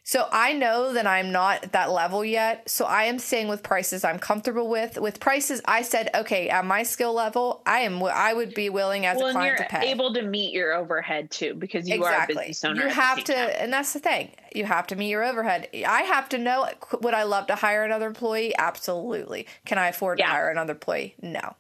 So 0.06 0.28
I 0.32 0.52
know 0.52 0.94
that 0.94 1.08
I'm 1.08 1.32
not 1.32 1.64
at 1.64 1.72
that 1.72 1.90
level 1.90 2.26
yet. 2.26 2.70
So 2.70 2.84
I 2.86 3.04
am 3.06 3.20
staying 3.20 3.48
with 3.48 3.64
prices 3.64 4.04
I'm 4.04 4.20
comfortable 4.20 4.68
with. 4.68 4.98
With 5.00 5.22
prices, 5.22 5.62
I 5.66 5.82
said, 5.82 6.10
okay, 6.14 6.50
at 6.50 6.66
my 6.66 6.84
skill 6.84 7.14
level, 7.14 7.62
I 7.66 7.80
am. 7.80 8.04
I 8.04 8.34
would 8.34 8.54
be 8.54 8.70
willing 8.70 9.06
as 9.06 9.18
well, 9.18 9.28
a 9.28 9.32
client 9.32 9.60
to 9.60 9.64
pay. 9.66 9.92
able 9.92 10.14
to 10.14 10.22
meet 10.22 10.54
your 10.54 10.74
overhead 10.74 11.32
too 11.32 11.56
because 11.56 11.88
you 11.88 12.04
are 12.04 12.24
a 12.24 12.28
business 12.28 12.64
owner. 12.66 12.84
You 12.84 12.90
have 12.90 13.24
to, 13.24 13.34
time. 13.34 13.50
and 13.58 13.72
that's 13.72 13.94
the 13.94 14.00
thing. 14.00 14.32
You 14.54 14.66
have 14.66 14.88
to 14.88 14.96
meet 14.98 15.10
your 15.10 15.24
overhead. 15.24 15.70
I 15.88 16.02
have 16.02 16.28
to 16.30 16.38
know. 16.38 16.68
Would 17.02 17.14
I 17.14 17.24
love 17.24 17.48
to 17.48 17.56
hire 17.56 17.84
another 17.86 18.08
employee? 18.08 18.54
Absolutely. 18.58 19.48
Can 19.66 19.78
I 19.78 19.88
afford 19.88 20.20
Yeah. 20.20 20.28
to 20.28 20.32
hire 20.32 20.50
another 20.50 20.74
employee? 20.74 21.16
No. 21.22 21.56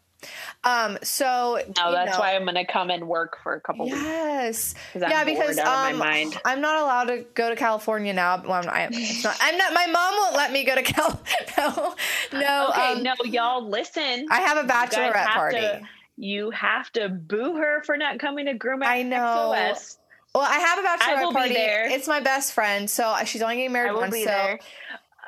Um. 0.63 0.97
So 1.03 1.59
No, 1.77 1.91
that's 1.91 2.13
know- 2.13 2.19
why 2.19 2.35
I'm 2.35 2.43
going 2.43 2.55
to 2.55 2.65
come 2.65 2.89
and 2.89 3.07
work 3.07 3.37
for 3.43 3.53
a 3.53 3.61
couple 3.61 3.85
weeks. 3.85 3.97
Yes. 3.97 4.75
'Cause 4.93 5.03
I'm 5.03 5.09
yeah, 5.11 5.23
because 5.23 5.57
um. 5.59 6.01
I'm 6.45 6.61
not 6.61 6.81
allowed 6.81 7.05
to 7.05 7.25
go 7.33 7.49
to 7.49 7.55
California 7.55 8.13
now. 8.13 8.41
Well, 8.41 8.53
I'm, 8.53 8.69
I, 8.69 8.87
it's 8.91 9.23
not, 9.23 9.37
I'm 9.41 9.57
not. 9.57 9.73
My 9.73 9.87
mom 9.87 10.13
won't 10.17 10.35
let 10.35 10.51
me 10.51 10.63
go 10.63 10.75
to 10.75 10.81
Cal. 10.83 11.21
No, 11.57 11.95
no. 12.33 12.67
Okay, 12.71 12.93
um, 12.93 13.03
no, 13.03 13.13
y'all 13.25 13.67
listen. 13.67 14.25
I 14.29 14.41
have 14.41 14.57
a 14.57 14.67
bachelorette 14.67 15.13
have 15.15 15.27
party. 15.29 15.57
to- 15.61 15.81
you 16.17 16.51
have 16.51 16.91
to 16.91 17.09
boo 17.09 17.55
her 17.57 17.81
for 17.83 17.97
not 17.97 18.19
coming 18.19 18.45
to 18.45 18.53
Groom 18.53 18.83
I 18.83 19.01
know. 19.03 19.51
Expo. 19.55 19.97
Well, 20.35 20.43
I 20.47 20.57
have 20.57 20.79
a 20.79 20.81
bachelorette 20.81 21.33
party. 21.33 21.53
It's 21.55 22.07
my 22.07 22.19
best 22.19 22.53
friend, 22.53 22.89
so 22.89 23.15
she's 23.25 23.41
only 23.41 23.55
getting 23.57 23.71
married 23.71 23.93
once. 23.95 24.15
so, 24.17 24.25
there. 24.25 24.59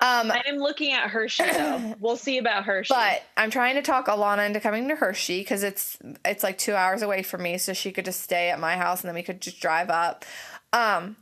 Um, 0.02 0.32
I 0.32 0.44
am 0.48 0.58
looking 0.58 0.92
at 0.92 1.10
Hershey 1.10 1.44
though. 1.44 1.96
We'll 2.00 2.18
see 2.18 2.38
about 2.38 2.66
Hershey. 2.66 2.94
But 2.94 3.24
I'm 3.38 3.50
trying 3.50 3.76
to 3.76 3.82
talk 3.82 4.08
Alana 4.08 4.46
into 4.46 4.60
coming 4.60 4.88
to 4.90 4.96
Hershey 4.96 5.40
because 5.40 5.64
it's 5.64 5.98
it's 6.24 6.44
like 6.44 6.58
two 6.58 6.74
hours 6.74 7.02
away 7.02 7.24
from 7.24 7.44
me, 7.44 7.58
so 7.58 7.74
she 7.74 7.92
could 7.92 8.06
just 8.06 8.22
stay 8.22 8.50
at 8.50 8.60
my 8.60 8.76
house 8.76 9.02
and 9.02 9.08
then 9.08 9.16
we 9.16 9.24
could 9.24 9.42
just 9.42 9.62
drive 9.62 9.90
up. 9.90 10.26
Um, 10.74 11.16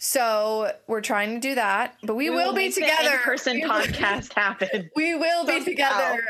so 0.00 0.70
we're 0.86 1.00
trying 1.00 1.34
to 1.34 1.40
do 1.40 1.56
that, 1.56 1.96
but 2.04 2.14
we, 2.14 2.30
will 2.30 2.52
be 2.52 2.66
make 2.66 2.74
together. 2.74 3.14
in-person 3.14 3.62
podcast 3.62 4.32
happen. 4.32 4.90
We 4.94 5.16
will 5.16 5.44
be 5.44 5.64
together. 5.64 6.22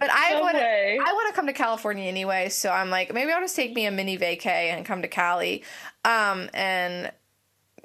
But 0.00 0.10
I 0.10 0.32
No 0.32 0.40
want 0.40 0.54
way. 0.56 0.98
I 1.00 1.12
want 1.12 1.28
to 1.28 1.34
come 1.34 1.46
to 1.46 1.52
California 1.52 2.06
anyway, 2.06 2.48
so 2.48 2.70
I'm 2.70 2.90
like 2.90 3.14
maybe 3.14 3.30
I'll 3.30 3.40
just 3.40 3.54
take 3.54 3.72
me 3.74 3.86
a 3.86 3.92
mini 3.92 4.18
vacay 4.18 4.72
and 4.72 4.84
come 4.84 5.02
to 5.02 5.08
Cali, 5.08 5.62
um, 6.04 6.50
and 6.54 7.12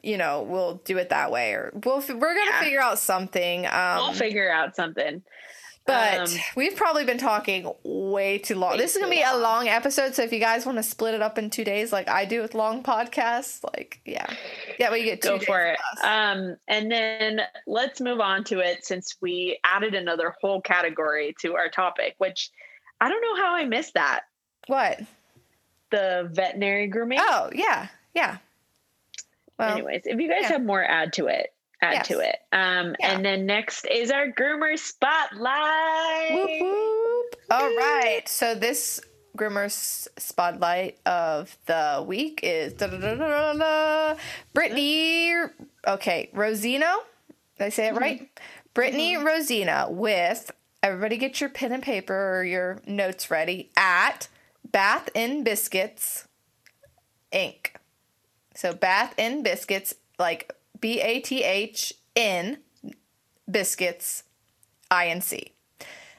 you 0.03 0.17
know 0.17 0.43
we'll 0.43 0.75
do 0.85 0.97
it 0.97 1.09
that 1.09 1.31
way, 1.31 1.51
or 1.53 1.71
we'll 1.85 1.99
we're 2.07 2.35
gonna 2.35 2.51
Yeah. 2.51 2.59
figure 2.61 2.81
out 2.81 2.99
something. 2.99 3.65
Um, 3.67 3.97
we'll 3.97 4.13
figure 4.13 4.51
out 4.51 4.75
something. 4.75 5.23
but 5.85 6.19
Um, 6.19 6.39
we've 6.55 6.75
probably 6.75 7.03
been 7.03 7.17
talking 7.17 7.71
way 7.83 8.37
too 8.37 8.55
long. 8.55 8.71
way 8.71 8.77
this 8.77 8.95
is 8.95 9.01
gonna 9.01 9.09
be 9.11 9.21
a 9.23 9.31
long. 9.33 9.41
long 9.41 9.67
episode, 9.69 10.13
so 10.13 10.21
if 10.21 10.31
you 10.31 10.39
guys 10.39 10.65
want 10.65 10.77
to 10.77 10.83
split 10.83 11.15
it 11.15 11.21
up 11.21 11.37
in 11.39 11.49
two 11.49 11.63
days, 11.63 11.91
like 11.91 12.07
I 12.07 12.25
do 12.25 12.41
with 12.41 12.53
long 12.53 12.83
podcasts, 12.83 13.63
like 13.63 13.99
yeah, 14.05 14.27
yeah, 14.77 14.91
we 14.91 15.03
get 15.03 15.21
two 15.21 15.29
Go 15.29 15.39
for 15.39 15.61
it. 15.65 15.79
Um, 16.03 16.57
and 16.67 16.91
then 16.91 17.41
let's 17.65 17.99
move 18.01 18.19
on 18.19 18.43
to 18.45 18.59
it 18.59 18.85
since 18.85 19.15
we 19.21 19.59
added 19.63 19.95
another 19.95 20.35
whole 20.41 20.61
category 20.61 21.35
to 21.41 21.55
our 21.55 21.69
topic, 21.69 22.13
which 22.19 22.51
I 23.01 23.09
don't 23.09 23.21
know 23.21 23.35
how 23.43 23.55
I 23.55 23.65
missed 23.65 23.95
that. 23.95 24.21
what? 24.67 24.99
The 25.91 26.29
veterinary 26.31 26.85
grooming. 26.85 27.17
Oh 27.19 27.49
yeah, 27.51 27.87
yeah. 28.13 28.37
Well, 29.59 29.73
Anyways, 29.73 30.03
if 30.05 30.19
you 30.19 30.29
guys 30.29 30.43
yeah. 30.43 30.53
have 30.53 30.63
more, 30.63 30.83
add 30.83 31.13
to 31.13 31.27
it. 31.27 31.53
Add 31.81 31.93
Yes. 31.93 32.07
to 32.07 32.19
it. 32.19 32.37
Um, 32.51 32.95
Yeah. 32.99 33.11
and 33.11 33.25
then 33.25 33.45
next 33.45 33.85
is 33.85 34.09
our 34.09 34.27
groomer 34.31 34.77
spotlight. 34.79 36.31
Whoop, 36.33 36.49
whoop. 36.61 37.35
All 37.51 37.75
right. 37.75 38.21
So 38.27 38.55
this 38.55 38.99
groomer's 39.37 40.07
spotlight 40.17 40.97
of 41.05 41.55
the 41.65 42.03
week 42.05 42.39
is 42.43 42.73
da, 42.73 42.87
da, 42.87 43.15
da. 43.15 44.15
Brittany. 44.53 45.33
Okay, 45.87 46.29
Rosino. 46.33 46.97
Did 47.57 47.65
I 47.65 47.69
say 47.69 47.87
it 47.87 47.95
right? 47.95 48.29
Brittany 48.73 49.17
Rosina 49.17 49.87
with 49.89 50.51
everybody 50.81 51.17
get 51.17 51.41
your 51.41 51.49
pen 51.49 51.71
and 51.73 51.83
paper 51.83 52.37
or 52.39 52.43
your 52.43 52.81
notes 52.87 53.29
ready 53.31 53.71
at 53.75 54.27
Bath 54.63 55.09
and 55.15 55.43
Biscuits 55.43 56.27
Inc. 57.33 57.71
So 58.59 58.73
Bath 58.73 59.13
in 59.17 59.41
Biscuits, 59.41 59.95
like 60.19 60.51
B 60.81 60.99
A 60.99 61.21
T 61.21 61.45
H 61.45 61.93
N 62.17 62.57
Biscuits, 63.49 64.23
I 64.91 65.07
N 65.07 65.21
C. 65.21 65.53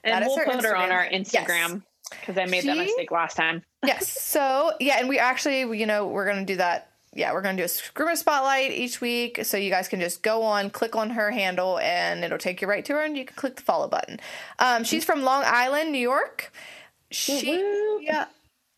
And 0.02 0.24
we'll 0.24 0.42
put 0.46 0.64
her 0.64 0.74
on 0.74 0.90
our 0.90 1.06
Instagram 1.06 1.82
because 2.08 2.38
I 2.38 2.46
made 2.46 2.64
that 2.64 2.78
mistake 2.78 3.10
last 3.10 3.36
time. 3.36 3.62
yes. 3.84 4.08
So 4.08 4.72
yeah, 4.80 4.96
and 5.00 5.06
we 5.10 5.18
actually, 5.18 5.78
you 5.78 5.84
know, 5.84 6.06
we're 6.06 6.26
gonna 6.26 6.46
do 6.46 6.56
that. 6.56 6.88
Yeah, 7.12 7.34
we're 7.34 7.42
gonna 7.42 7.58
do 7.58 7.64
a 7.64 7.68
screamer 7.68 8.16
spotlight 8.16 8.70
each 8.70 9.02
week, 9.02 9.44
so 9.44 9.58
you 9.58 9.68
guys 9.68 9.86
can 9.86 10.00
just 10.00 10.22
go 10.22 10.42
on, 10.42 10.70
click 10.70 10.96
on 10.96 11.10
her 11.10 11.30
handle, 11.30 11.78
and 11.80 12.24
it'll 12.24 12.38
take 12.38 12.62
you 12.62 12.68
right 12.68 12.86
to 12.86 12.94
her, 12.94 13.02
and 13.02 13.18
you 13.18 13.26
can 13.26 13.36
click 13.36 13.56
the 13.56 13.62
follow 13.62 13.86
button. 13.86 14.18
Um, 14.58 14.84
she's 14.84 15.04
from 15.04 15.24
Long 15.24 15.42
Island, 15.44 15.92
New 15.92 15.98
York. 15.98 16.50
She 17.10 17.62
yeah, 18.00 18.28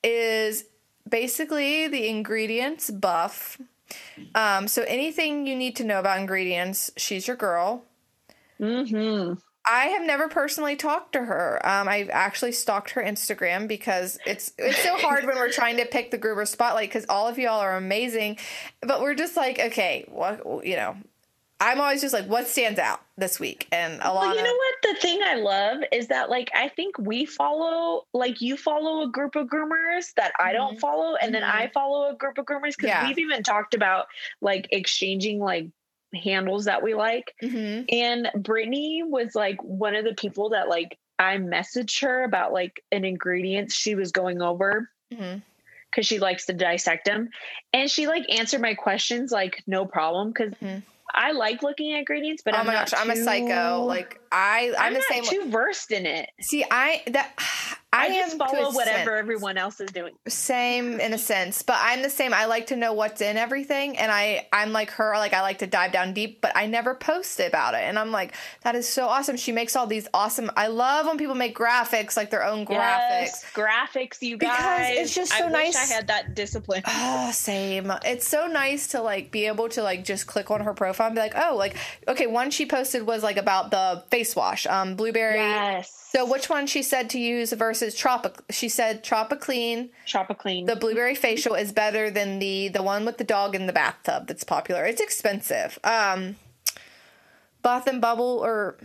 is 0.03 0.65
basically 1.13 1.87
the 1.87 2.09
ingredients 2.09 2.91
buff. 2.91 3.61
Um, 4.35 4.67
so 4.67 4.83
anything 4.89 5.47
you 5.47 5.55
need 5.55 5.77
to 5.77 5.85
know 5.85 6.01
about 6.01 6.19
ingredients, 6.19 6.91
she's 6.97 7.29
your 7.29 7.37
girl. 7.37 7.85
Mm-hmm. 8.59 9.35
I 9.65 9.87
have 9.89 10.03
never 10.03 10.29
personally 10.29 10.75
talked 10.75 11.13
to 11.13 11.21
her. 11.21 11.61
Um, 11.65 11.87
I've 11.87 12.11
actually 12.11 12.53
stalked 12.53 12.91
her 12.93 13.03
Instagram 13.03 13.69
because 13.69 14.19
it's 14.27 14.53
it's 14.59 14.79
so 14.79 14.97
hard 14.97 15.25
when 15.25 15.37
we're 15.37 15.53
trying 15.53 15.77
to 15.77 15.85
pick 15.85 16.11
the 16.11 16.19
groomer 16.19 16.49
spotlight 16.49 16.89
because 16.89 17.07
all 17.09 17.29
of 17.29 17.39
y'all 17.39 17.61
are 17.61 17.77
amazing, 17.77 18.39
but 18.81 19.01
we're 19.01 19.15
just 19.15 19.37
like, 19.37 19.61
okay, 19.61 20.05
what 20.09 20.67
you 20.67 20.75
know. 20.75 20.97
I'm 21.63 21.81
always 21.81 22.01
just 22.01 22.13
like, 22.13 22.27
what 22.27 22.49
stands 22.49 22.81
out 22.81 23.01
this 23.17 23.39
week? 23.39 23.69
And 23.71 24.01
a 24.03 24.13
lot. 24.13 24.27
Well, 24.27 24.37
you 24.37 24.43
know 24.43 24.53
what? 24.53 24.75
The 24.83 25.01
thing 25.01 25.21
I 25.25 25.37
love 25.37 25.79
is 25.93 26.09
that, 26.09 26.29
like, 26.29 26.51
I 26.57 26.69
think 26.69 26.99
we 26.99 27.25
follow, 27.25 28.05
like, 28.13 28.41
you 28.41 28.57
follow 28.57 29.03
a 29.05 29.09
group 29.09 29.37
of 29.37 29.47
groomers 29.47 30.13
that 30.17 30.33
I 30.41 30.53
don't 30.53 30.81
follow, 30.81 31.15
and 31.15 31.33
then 31.33 31.43
Mhm. 31.43 31.55
I 31.55 31.69
follow 31.69 32.11
a 32.11 32.15
group 32.17 32.37
of 32.39 32.47
groomers 32.47 32.77
because 32.77 32.89
Yeah. 32.89 33.07
we've 33.07 33.19
even 33.19 33.45
talked 33.45 33.75
about 33.75 34.09
like 34.41 34.67
exchanging 34.73 35.39
like 35.39 35.67
handles 36.21 36.65
that 36.65 36.83
we 36.83 36.95
like. 36.95 37.33
Mhm. 37.41 37.85
And 37.93 38.29
Brittany 38.43 39.05
was 39.05 39.37
like 39.37 39.63
one 39.63 39.95
of 39.95 40.05
the 40.05 40.15
people 40.15 40.49
that 40.51 40.69
like 40.69 40.99
I 41.21 41.37
messaged 41.37 42.01
her 42.03 42.25
about 42.25 42.53
like 42.53 42.83
an 42.91 43.05
ingredient 43.05 43.71
she 43.71 43.95
was 43.95 44.11
going 44.11 44.43
over 44.43 44.91
because 45.09 46.07
she 46.07 46.19
likes 46.19 46.47
to 46.47 46.55
dissect 46.55 47.05
them, 47.05 47.29
and 47.73 47.89
she 47.89 48.09
like 48.09 48.25
answered 48.31 48.61
my 48.63 48.75
questions 48.75 49.31
like 49.31 49.63
no 49.69 49.87
problem 49.87 50.33
because. 50.33 50.55
Mhm. 50.55 50.83
I 51.15 51.33
like 51.33 51.63
looking 51.63 51.93
at 51.93 51.99
ingredients, 52.01 52.43
but 52.45 52.55
oh 52.55 52.59
I'm 52.59 52.67
my 52.67 52.75
not 52.75 52.91
gosh, 52.91 53.01
I'm 53.01 53.11
a 53.11 53.17
psycho. 53.17 53.85
Like 53.85 54.21
I, 54.31 54.73
I'm, 54.79 54.87
I'm, 54.87 54.93
the 54.95 54.99
not 55.01 55.09
same. 55.09 55.25
too 55.25 55.51
versed 55.51 55.91
in 55.91 56.07
it. 56.07 56.31
See, 56.41 56.65
I 56.71 57.03
that 57.09 57.33
I, 57.93 58.07
I, 58.07 58.09
just 58.09 58.39
follow 58.39 58.73
whatever 58.73 59.11
sense. 59.11 59.19
everyone 59.19 59.59
else 59.59 59.81
is 59.81 59.91
doing. 59.91 60.15
same 60.29 61.01
in 61.01 61.13
a 61.13 61.19
sense 61.19 61.63
but 61.63 61.77
i'm 61.81 62.03
the 62.03 62.11
same 62.11 62.33
i 62.35 62.47
like 62.47 62.69
to 62.69 62.77
know 62.77 62.93
what's 62.93 63.21
in 63.21 63.37
everything 63.37 63.99
and 63.99 64.11
i 64.11 64.47
i'm 64.53 64.73
like 64.73 64.91
her 64.93 65.15
like 65.17 65.35
i 65.35 65.43
like 65.43 65.59
to 65.59 65.67
dive 65.67 65.93
down 65.93 66.13
deep 66.13 66.41
but 66.41 66.53
i 66.57 66.67
never 66.67 66.95
post 66.95 67.41
about 67.41 67.75
it 67.75 67.83
and 67.83 67.99
i'm 67.99 68.11
like 68.11 68.35
that 68.63 68.75
is 68.75 68.89
so 68.89 69.09
awesome 69.09 69.37
she 69.37 69.53
makes 69.53 69.77
all 69.77 69.87
these 69.87 70.09
awesome 70.15 70.51
i 70.57 70.67
love 70.67 71.07
when 71.07 71.19
people 71.19 71.35
make 71.35 71.57
graphics 71.57 72.17
like 72.17 72.31
their 72.31 72.45
own 72.45 72.65
graphics 72.65 73.23
Yes, 73.23 73.45
graphics, 73.55 74.23
you 74.23 74.37
guys. 74.37 74.91
Because 74.91 74.99
it's 74.99 75.15
just 75.15 75.33
so 75.33 75.47
I 75.47 75.51
nice. 75.51 75.75
Wish 75.75 75.91
I 75.91 75.95
had 75.95 76.07
that 76.09 76.35
discipline. 76.35 76.83
Oh, 76.87 77.31
same. 77.33 77.93
It's 78.05 78.27
so 78.27 78.47
nice 78.47 78.89
to 78.89 79.01
like 79.03 79.31
be 79.31 79.47
able 79.47 79.69
to 79.71 79.83
like 79.83 80.05
just 80.05 80.27
click 80.27 80.51
on 80.51 80.61
her 80.63 80.75
profile 80.75 81.07
and 81.09 81.17
be 81.17 81.21
like, 81.21 81.35
oh, 81.37 81.57
like 81.57 81.77
okay, 82.09 82.27
one 82.27 82.51
she 82.51 82.67
posted 82.67 83.07
was 83.07 83.23
like 83.23 83.37
about 83.37 83.71
the 83.71 84.03
face 84.11 84.35
wash, 84.37 84.67
um, 84.67 84.97
blueberry. 84.97 85.37
Yes. 85.37 86.02
So 86.13 86.27
which 86.27 86.51
one 86.51 86.67
she 86.67 86.83
said 86.83 87.09
to 87.11 87.19
use 87.19 87.55
versus 87.55 87.95
Tropic? 87.95 88.35
She 88.51 88.69
said 88.69 89.03
Tropiclean. 89.03 89.89
Shop 90.05 90.29
the 90.29 90.77
blueberry 90.79 91.15
facial 91.15 91.55
is 91.55 91.73
better 91.73 92.11
than 92.11 92.39
the 92.39 92.69
the 92.69 92.83
one 92.83 93.07
with 93.07 93.17
the 93.17 93.25
dog 93.25 93.55
in 93.55 93.67
the 93.67 93.73
bathtub 93.73 94.27
that's 94.27 94.45
popular. 94.45 94.85
It's 94.85 95.01
expensive. 95.01 95.79
Um 95.83 96.37
Bath 97.63 97.87
and 97.87 98.03
Bubble 98.03 98.41
or 98.45 98.77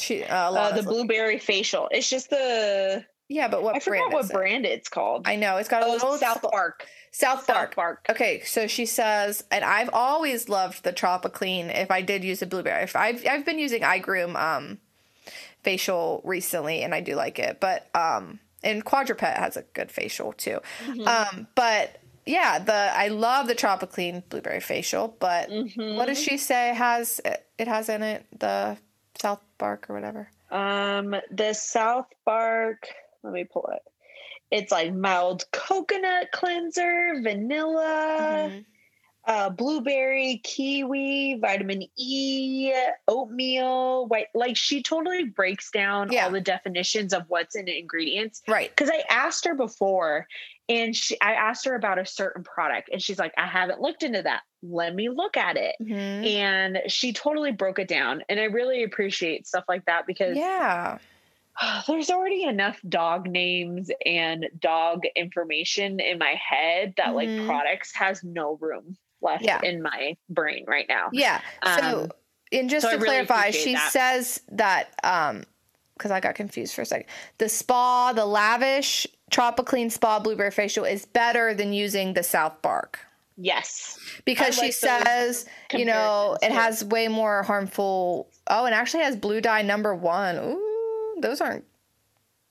she 0.00 0.24
uh, 0.24 0.50
uh, 0.50 0.70
the 0.70 0.76
looking- 0.82 0.90
blueberry 0.90 1.38
facial. 1.38 1.86
It's 1.92 2.10
just 2.10 2.30
the 2.30 3.04
Yeah, 3.28 3.46
but 3.46 3.62
what 3.62 3.76
I 3.76 3.78
forgot 3.78 4.10
brand 4.10 4.12
what 4.12 4.24
it? 4.24 4.32
brand 4.32 4.66
it's 4.66 4.88
called. 4.88 5.28
I 5.28 5.36
know 5.36 5.58
it's 5.58 5.68
got 5.68 5.84
a 5.84 5.86
oh, 5.86 5.92
little 5.92 6.16
South 6.16 6.42
Park. 6.42 6.84
South 7.12 7.44
South 7.44 7.46
Park. 7.46 7.74
Park. 7.76 8.06
Okay, 8.10 8.40
so 8.40 8.66
she 8.66 8.86
says, 8.86 9.44
and 9.52 9.64
I've 9.64 9.90
always 9.92 10.48
loved 10.48 10.82
the 10.82 10.92
Tropiclean. 10.92 11.72
If 11.72 11.92
I 11.92 12.02
did 12.02 12.24
use 12.24 12.42
a 12.42 12.46
blueberry, 12.46 12.82
if 12.82 12.96
I've 12.96 13.24
I've 13.24 13.46
been 13.46 13.60
using 13.60 13.82
iGroom 13.82 14.34
um 14.34 14.78
facial 15.62 16.20
recently, 16.24 16.82
and 16.82 16.94
I 16.94 17.00
do 17.00 17.14
like 17.14 17.38
it. 17.38 17.58
But 17.60 17.88
um, 17.94 18.40
and 18.62 18.84
Quadruped 18.84 19.20
has 19.20 19.56
a 19.56 19.62
good 19.74 19.90
facial 19.90 20.32
too. 20.32 20.60
Mm-hmm. 20.86 21.06
Um, 21.06 21.46
but 21.54 21.98
yeah, 22.26 22.58
the 22.58 22.72
I 22.74 23.08
love 23.08 23.46
the 23.48 23.54
Tropiclean 23.54 24.22
blueberry 24.28 24.60
facial. 24.60 25.16
But 25.18 25.50
Mm-hmm. 25.50 25.96
what 25.96 26.06
does 26.06 26.20
she 26.20 26.36
say 26.36 26.74
has 26.74 27.20
it 27.24 27.68
has 27.68 27.88
in 27.88 28.02
it 28.02 28.26
the 28.38 28.76
South 29.20 29.40
Park 29.58 29.86
or 29.88 29.94
whatever? 29.94 30.28
Um, 30.50 31.14
the 31.30 31.52
South 31.54 32.06
Park. 32.24 32.88
Let 33.22 33.32
me 33.32 33.44
pull 33.44 33.68
it. 33.74 33.82
It's 34.50 34.72
like 34.72 34.94
mild 34.94 35.44
coconut 35.52 36.28
cleanser, 36.32 37.20
vanilla, 37.22 38.48
Mhm. 38.50 38.64
Uh, 39.28 39.50
blueberry, 39.50 40.40
kiwi, 40.42 41.38
vitamin 41.38 41.82
E, 41.96 42.72
oatmeal. 43.06 44.06
White. 44.08 44.28
Like 44.34 44.56
she 44.56 44.82
totally 44.82 45.24
breaks 45.24 45.70
down 45.70 46.10
Yeah. 46.10 46.24
all 46.24 46.30
the 46.30 46.40
definitions 46.40 47.12
of 47.12 47.24
what's 47.28 47.54
in 47.54 47.66
the 47.66 47.78
ingredients. 47.78 48.42
Right. 48.48 48.70
Because 48.74 48.88
I 48.90 49.04
asked 49.10 49.44
her 49.44 49.54
before, 49.54 50.26
and 50.70 50.96
she, 50.96 51.20
I 51.20 51.34
asked 51.34 51.66
her 51.66 51.74
about 51.74 51.98
a 51.98 52.06
certain 52.06 52.42
product, 52.42 52.88
and 52.90 53.02
she's 53.02 53.18
like, 53.18 53.34
"I 53.36 53.46
haven't 53.46 53.80
looked 53.82 54.02
into 54.02 54.22
that. 54.22 54.40
Let 54.62 54.94
me 54.94 55.10
look 55.10 55.36
at 55.36 55.58
it." 55.58 55.76
Mhm. 55.80 56.26
And 56.26 56.78
she 56.88 57.12
totally 57.12 57.52
broke 57.52 57.78
it 57.78 57.88
down, 57.88 58.24
and 58.30 58.40
I 58.40 58.44
really 58.44 58.82
appreciate 58.82 59.46
stuff 59.46 59.64
like 59.68 59.84
that 59.84 60.06
because 60.06 60.38
Yeah. 60.38 60.96
there's 61.86 62.08
already 62.08 62.44
enough 62.44 62.80
dog 62.88 63.26
names 63.28 63.90
and 64.06 64.46
dog 64.58 65.02
information 65.16 66.00
in 66.00 66.16
my 66.18 66.34
head 66.34 66.94
that 66.96 67.08
Mhm. 67.08 67.14
like 67.14 67.46
products 67.46 67.94
has 67.94 68.24
no 68.24 68.56
room 68.60 68.96
left 69.22 69.42
Yeah. 69.44 69.60
in 69.62 69.82
my 69.82 70.16
brain 70.28 70.64
right 70.66 70.86
now. 70.88 71.08
Yeah. 71.12 71.40
So, 71.64 72.02
Um, 72.02 72.10
and 72.52 72.70
just 72.70 72.84
so 72.84 72.92
to 72.92 72.96
really 72.96 73.08
clarify, 73.26 73.50
she 73.50 73.74
that. 73.74 73.92
says 73.92 74.40
that 74.52 74.88
um 75.04 75.44
because 75.94 76.12
I 76.12 76.20
got 76.20 76.36
confused 76.36 76.74
for 76.74 76.82
a 76.82 76.86
second. 76.86 77.06
The 77.38 77.48
spa, 77.48 78.12
the 78.12 78.24
lavish 78.24 79.04
Tropiclean 79.32 79.90
spa 79.90 80.20
blueberry 80.20 80.52
facial 80.52 80.84
is 80.84 81.04
better 81.04 81.54
than 81.54 81.72
using 81.72 82.14
the 82.14 82.22
South 82.22 82.62
Bark 82.62 83.00
Yes. 83.36 83.98
because 84.24 84.56
I 84.60 84.66
she 84.66 84.70
says, 84.72 85.44
you 85.72 85.84
know, 85.84 86.38
it 86.40 86.52
has 86.52 86.84
way 86.84 87.08
more 87.08 87.42
harmful. 87.42 88.30
Oh, 88.46 88.64
and 88.64 88.74
actually 88.74 89.02
has 89.02 89.16
blue 89.16 89.40
dye 89.40 89.62
number 89.62 89.92
one. 89.94 90.36
Ooh, 90.36 91.16
those 91.20 91.40
aren't. 91.40 91.64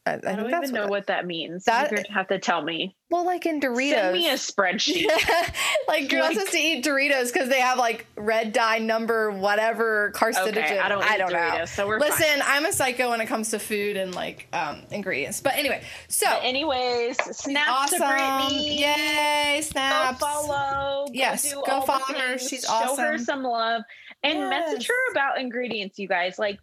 I, 0.08 0.30
I, 0.30 0.34
I, 0.34 0.36
don't 0.36 0.64
even 0.64 0.72
know 0.74 0.82
what, 0.82 0.90
what 0.90 1.08
that 1.08 1.26
means. 1.26 1.66
That- 1.66 1.92
You're 1.92 2.02
gonna 2.04 2.14
have 2.14 2.28
to 2.30 2.40
tell 2.40 2.62
me. 2.62 2.96
Well, 3.10 3.26
like 3.26 3.46
in 3.46 3.62
Doritos. 3.62 3.92
Send 3.92 4.14
me 4.14 4.30
a 4.30 4.34
spreadsheet. 4.34 5.08
like 5.88 6.12
you're 6.12 6.20
not 6.20 6.34
supposed 6.34 6.52
to 6.52 6.58
eat 6.58 6.84
Doritos 6.84 7.32
because 7.32 7.48
they 7.48 7.62
have 7.62 7.78
like 7.78 8.06
red 8.18 8.52
dye 8.52 8.80
number 8.80 9.32
whatever 9.32 10.12
carcinogen. 10.14 10.58
Okay, 10.58 10.78
I 10.78 10.90
don't 10.90 11.02
eat 11.02 11.20
know. 11.20 11.28
Doritos, 11.28 11.70
so 11.70 11.88
we're 11.88 12.00
Listen, 12.00 12.26
fine. 12.26 12.42
I'm 12.46 12.66
a 12.66 12.74
psycho 12.74 13.10
when 13.12 13.22
it 13.22 13.28
comes 13.28 13.52
to 13.52 13.60
food 13.60 13.96
and 13.96 14.14
like 14.14 14.48
um, 14.52 14.82
ingredients. 14.92 15.40
But 15.40 15.56
anyway, 15.56 15.84
so 16.10 16.28
Anyways, 16.42 17.16
snaps 17.38 17.94
awesome! 17.94 18.00
to 18.02 18.08
Brittany. 18.08 18.82
Yay, 18.82 19.56
Go 19.56 19.62
snaps! 19.62 20.20
follow. 20.20 21.06
Yes, 21.14 21.50
do 21.50 21.64
go 21.66 21.80
follow 21.82 22.04
her. 22.20 22.38
She's 22.38 22.66
Show 22.66 22.96
her 22.98 23.18
some 23.18 23.44
love 23.44 23.84
and 24.24 24.50
message 24.50 24.88
her 24.88 25.12
about 25.12 25.40
ingredients, 25.40 25.98
you 25.98 26.10
guys. 26.10 26.38
Like, 26.38 26.60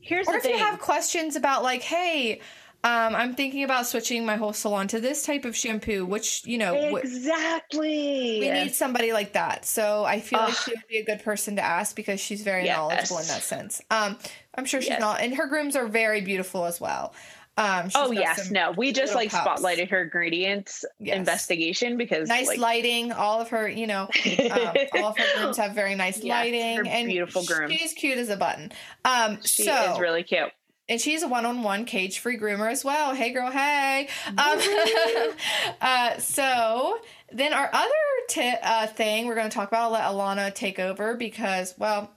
here's 0.00 0.28
Or 0.28 0.32
the 0.32 0.36
if 0.36 0.42
thing. 0.44 0.52
you 0.52 0.64
have 0.64 0.78
questions 0.78 1.34
about 1.34 1.64
like, 1.64 1.82
hey. 1.82 2.40
Um, 2.84 3.14
I'm 3.14 3.34
thinking 3.34 3.62
about 3.62 3.86
switching 3.86 4.26
my 4.26 4.34
whole 4.36 4.52
salon 4.52 4.88
to 4.88 5.00
this 5.00 5.24
type 5.24 5.44
of 5.44 5.54
shampoo, 5.56 6.04
which 6.04 6.44
you 6.44 6.58
know, 6.58 6.74
exactly. 6.74 8.40
we 8.40 8.50
need 8.50 8.74
somebody 8.74 9.12
like 9.12 9.34
that. 9.34 9.64
So 9.64 10.04
I 10.04 10.20
feel 10.20 10.40
like 10.40 10.54
she 10.54 10.72
would 10.72 10.86
be 10.88 10.98
a 10.98 11.04
good 11.04 11.22
person 11.22 11.56
to 11.56 11.62
ask 11.62 11.94
because 11.94 12.18
she's 12.20 12.42
very 12.42 12.64
Yes. 12.64 12.76
knowledgeable 12.76 13.18
in 13.18 13.28
that 13.28 13.42
sense. 13.42 13.80
Um, 13.90 14.18
I'm 14.56 14.64
sure 14.64 14.80
she's 14.80 14.90
Yes. 14.90 15.00
not, 15.00 15.20
and 15.20 15.34
her 15.36 15.46
grooms 15.46 15.76
are 15.76 15.86
very 15.86 16.22
beautiful 16.22 16.64
as 16.64 16.80
well. 16.80 17.14
Um, 17.56 17.90
she's 17.90 17.96
Oh 17.96 18.10
yes, 18.10 18.50
no. 18.50 18.72
We 18.72 18.92
just 18.92 19.14
like 19.14 19.30
spotlighted 19.30 19.90
her 19.90 20.02
ingredients 20.02 20.84
Yes. 20.98 21.18
investigation 21.18 21.98
because 21.98 22.28
nice 22.28 22.48
like, 22.48 22.58
lighting. 22.58 23.12
All 23.12 23.40
of 23.40 23.50
her, 23.50 23.68
you 23.68 23.86
know, 23.86 24.08
um, 24.50 24.76
all 24.92 25.10
of 25.10 25.16
her 25.18 25.28
grooms 25.28 25.56
have 25.58 25.74
very 25.74 25.94
nice 25.94 26.16
Yes, 26.22 26.28
lighting 26.30 26.88
and 26.88 27.08
beautiful 27.08 27.44
grooms. 27.44 27.74
She's 27.74 27.92
cute 27.92 28.18
as 28.18 28.28
a 28.30 28.36
button. 28.36 28.72
Um, 29.04 29.38
she 29.44 29.64
so 29.64 29.92
is 29.92 29.98
really 30.00 30.22
cute. 30.22 30.50
And 30.92 31.00
she's 31.00 31.22
a 31.22 31.28
one-on-one 31.28 31.86
cage-free 31.86 32.36
groomer 32.36 32.70
as 32.70 32.84
well. 32.84 33.14
Hey, 33.14 33.32
girl, 33.32 33.50
hey. 33.50 34.08
Um, 34.28 34.60
uh, 35.80 36.18
so 36.18 36.98
then 37.32 37.54
our 37.54 37.70
other 37.72 37.88
ti 38.28 38.52
uh, 38.62 38.86
thing 38.88 39.26
we're 39.26 39.34
going 39.34 39.48
to 39.48 39.54
talk 39.54 39.68
about, 39.68 39.84
I'll 39.84 39.90
let 39.90 40.02
Alana 40.02 40.54
take 40.54 40.78
over 40.78 41.14
because, 41.14 41.74
well, 41.78 42.10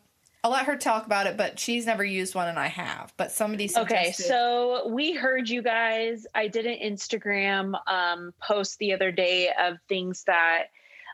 I'll 0.43 0.52
let 0.52 0.65
her 0.65 0.76
talk 0.76 1.06
about 1.06 1.26
it, 1.26 1.38
but 1.38 1.57
she's 1.57 1.85
never 1.85 2.03
used 2.03 2.35
one 2.35 2.49
and 2.49 2.60
I 2.60 2.68
have. 2.68 3.14
But 3.15 3.31
somebody 3.31 3.69
suggested. 3.69 3.93
Okay, 3.95 4.11
so 4.11 4.89
we 4.89 5.14
heard 5.14 5.47
you 5.47 5.61
guys. 5.61 6.27
I 6.35 6.49
did 6.49 6.65
an 6.65 6.77
Instagram 6.84 7.80
um, 7.88 8.34
post 8.45 8.77
the 8.80 8.91
other 8.91 9.14
day 9.14 9.52
of 9.57 9.77
things 9.88 10.26
that 10.26 10.65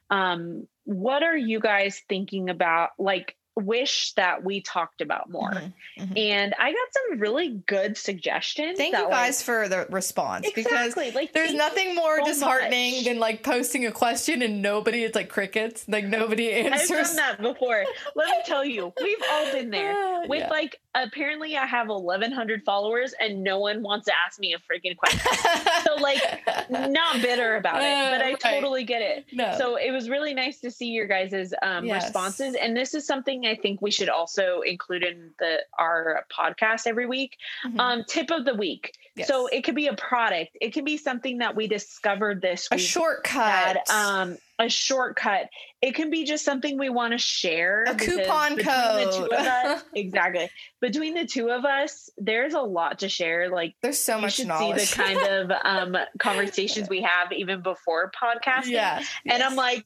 um, 0.09 0.67
what 0.85 1.21
are 1.21 1.37
you 1.37 1.59
guys 1.59 2.01
thinking 2.09 2.49
about? 2.49 2.89
Like, 2.97 3.35
wish 3.55 4.13
that 4.13 4.43
we 4.43 4.61
talked 4.61 5.01
about 5.01 5.29
more. 5.29 5.51
Mhm, 5.51 5.73
mhm. 5.99 6.17
And 6.19 6.53
I 6.57 6.71
got 6.71 6.87
some 7.09 7.19
really 7.19 7.61
good 7.67 7.97
suggestions. 7.97 8.77
Thank 8.77 8.95
you 8.95 9.01
like- 9.03 9.11
guys 9.11 9.41
for 9.43 9.67
the 9.67 9.85
response 9.89 10.45
because 10.55 10.71
exactly. 10.71 11.11
Like, 11.11 11.33
there's 11.33 11.53
nothing 11.53 11.93
more 11.95 12.19
so 12.19 12.25
disheartening 12.25 12.95
much. 12.95 13.05
than 13.05 13.19
like 13.19 13.43
posting 13.43 13.85
a 13.85 13.91
question 13.91 14.41
and 14.41 14.61
nobody 14.61 15.03
it's 15.03 15.15
like 15.15 15.27
crickets 15.29 15.83
like 15.89 16.05
nobody 16.05 16.51
answers. 16.53 16.91
I've 16.91 17.05
done 17.07 17.15
that 17.17 17.41
before. 17.41 17.83
Let 18.15 18.29
me 18.29 18.35
tell 18.45 18.63
you, 18.63 18.93
we've 19.01 19.17
all 19.31 19.51
been 19.51 19.69
there. 19.77 19.93
Ah, 19.95 20.21
With 20.27 20.39
yeah. 20.39 20.49
like, 20.49 20.79
apparently, 20.95 21.57
I 21.57 21.65
have 21.65 21.87
1,100 21.89 22.63
followers, 22.63 23.13
and 23.19 23.43
no 23.43 23.59
one 23.59 23.81
wants 23.83 24.05
to 24.05 24.13
ask 24.25 24.39
me 24.39 24.53
a 24.53 24.59
freaking 24.59 24.95
question. 24.95 25.19
So, 25.83 25.95
like, 25.95 26.21
not 26.69 27.21
bitter 27.21 27.55
about 27.55 27.77
it, 27.77 28.11
but 28.11 28.21
I 28.21 28.29
Uh, 28.29 28.31
right. 28.33 28.39
totally 28.39 28.83
get 28.83 29.01
it. 29.01 29.25
no 29.31 29.55
So 29.57 29.75
it 29.77 29.89
was 29.91 30.09
really 30.09 30.33
nice 30.33 30.59
to 30.61 30.69
see 30.69 30.87
your 30.87 31.07
guys' 31.07 31.53
um, 31.63 31.85
Yes. 31.85 32.03
responses, 32.03 32.55
and 32.55 32.77
this 32.77 32.93
is 32.93 33.05
something 33.05 33.40
I 33.45 33.55
think 33.55 33.81
we 33.81 33.91
should 33.91 34.09
also 34.09 34.61
include 34.61 35.03
in 35.03 35.31
the 35.39 35.59
our 35.77 36.25
podcast 36.31 36.87
every 36.87 37.05
week. 37.05 37.37
Mhm. 37.65 37.79
Um, 37.79 38.03
tip 38.07 38.31
of 38.31 38.45
the 38.45 38.53
week. 38.55 38.93
So 39.25 39.47
it 39.47 39.63
could 39.63 39.75
be 39.75 39.87
a 39.87 39.95
product. 39.95 40.57
It 40.61 40.73
can 40.73 40.83
be 40.85 40.97
something 40.97 41.39
that 41.39 41.55
we 41.55 41.67
discovered 41.67 42.41
this 42.41 42.67
a 42.71 42.75
week. 42.75 42.85
shortcut 42.87 43.77
that, 43.85 43.89
um, 43.89 44.37
a 44.57 44.69
shortcut. 44.69 45.49
It 45.81 45.95
can 45.95 46.09
be 46.09 46.23
just 46.23 46.45
something 46.45 46.77
we 46.77 46.89
want 46.89 47.11
to 47.11 47.17
share. 47.17 47.83
A 47.87 47.95
coupon 47.95 48.55
between 48.55 48.75
the 48.75 49.11
two 49.15 49.27
code. 49.27 49.33
us- 49.33 49.83
exactly. 49.95 50.49
Between 50.79 51.13
the 51.13 51.25
two 51.25 51.49
of 51.51 51.65
us, 51.65 52.09
there's 52.17 52.53
a 52.53 52.61
lot 52.61 52.99
to 52.99 53.09
share. 53.09 53.49
Like 53.49 53.75
there's 53.81 53.99
so 53.99 54.15
you 54.15 54.21
much 54.21 54.33
should 54.35 54.47
knowledge 54.47 54.79
see 54.79 54.95
the 54.97 55.03
kind 55.03 55.27
of 55.27 55.51
um, 55.63 55.97
conversations 56.19 56.87
we 56.89 57.01
have 57.01 57.31
even 57.33 57.61
before 57.61 58.11
podcasting. 58.11 58.71
yeah 58.71 59.03
And 59.27 59.43
I'm 59.43 59.55
like, 59.55 59.85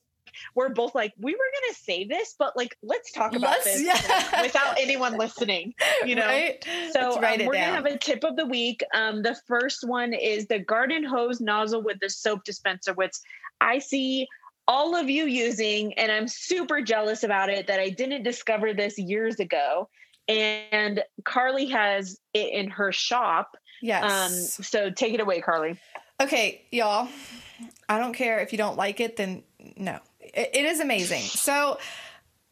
we're 0.56 0.70
both 0.70 0.96
like, 0.96 1.14
we 1.20 1.32
were 1.34 1.38
gonna 1.62 1.74
say 1.76 2.06
this, 2.06 2.36
but 2.38 2.56
like, 2.56 2.78
let's 2.84 3.12
talk 3.12 3.36
about 3.36 3.52
Let's- 3.52 3.66
this 3.66 3.82
yeah. 3.84 4.42
without 4.42 4.80
anyone 4.80 5.18
listening. 5.18 5.74
You 6.06 6.16
know. 6.16 6.26
right? 6.26 6.66
So 6.92 7.14
um, 7.14 7.22
we're 7.22 7.38
down. 7.38 7.48
gonna 7.52 7.56
have 7.76 7.86
a 7.86 7.98
tip 7.98 8.24
of 8.24 8.36
the 8.36 8.46
week. 8.46 8.84
Um, 8.94 9.22
the 9.24 9.36
first 9.48 9.88
one 9.88 10.14
is 10.14 10.48
the 10.48 10.60
garden 10.60 11.04
hose 11.04 11.42
nozzle 11.42 11.82
with 11.84 12.00
the 12.00 12.10
soap 12.10 12.44
dispenser, 12.44 12.94
which 12.94 13.14
I 13.62 13.80
see 13.80 14.28
all 14.68 14.96
of 14.96 15.10
you 15.10 15.26
using, 15.26 15.94
and 15.94 16.12
I'm 16.12 16.28
super 16.28 16.82
jealous 16.82 17.24
about 17.24 17.50
it 17.50 17.68
that 17.68 17.80
I 17.80 17.90
didn't 17.90 18.24
discover 18.24 18.74
this 18.74 18.98
years 18.98 19.40
ago. 19.40 19.90
And 20.28 21.04
Carly 21.24 21.68
has 21.68 22.20
it 22.34 22.52
in 22.52 22.70
her 22.72 22.92
shop. 22.92 23.56
yes 23.84 24.04
Um, 24.04 24.32
so 24.66 24.90
take 24.90 25.14
it 25.14 25.20
away, 25.20 25.40
Carly. 25.42 25.78
Okay, 26.20 26.64
y'all. 26.72 27.10
I 27.88 28.00
don't 28.00 28.14
care 28.14 28.40
if 28.40 28.52
you 28.52 28.58
don't 28.58 28.76
like 28.78 29.00
it, 29.00 29.18
then 29.18 29.44
no. 29.78 30.00
It, 30.36 30.66
is 30.66 30.80
amazing. 30.80 31.22
So 31.22 31.80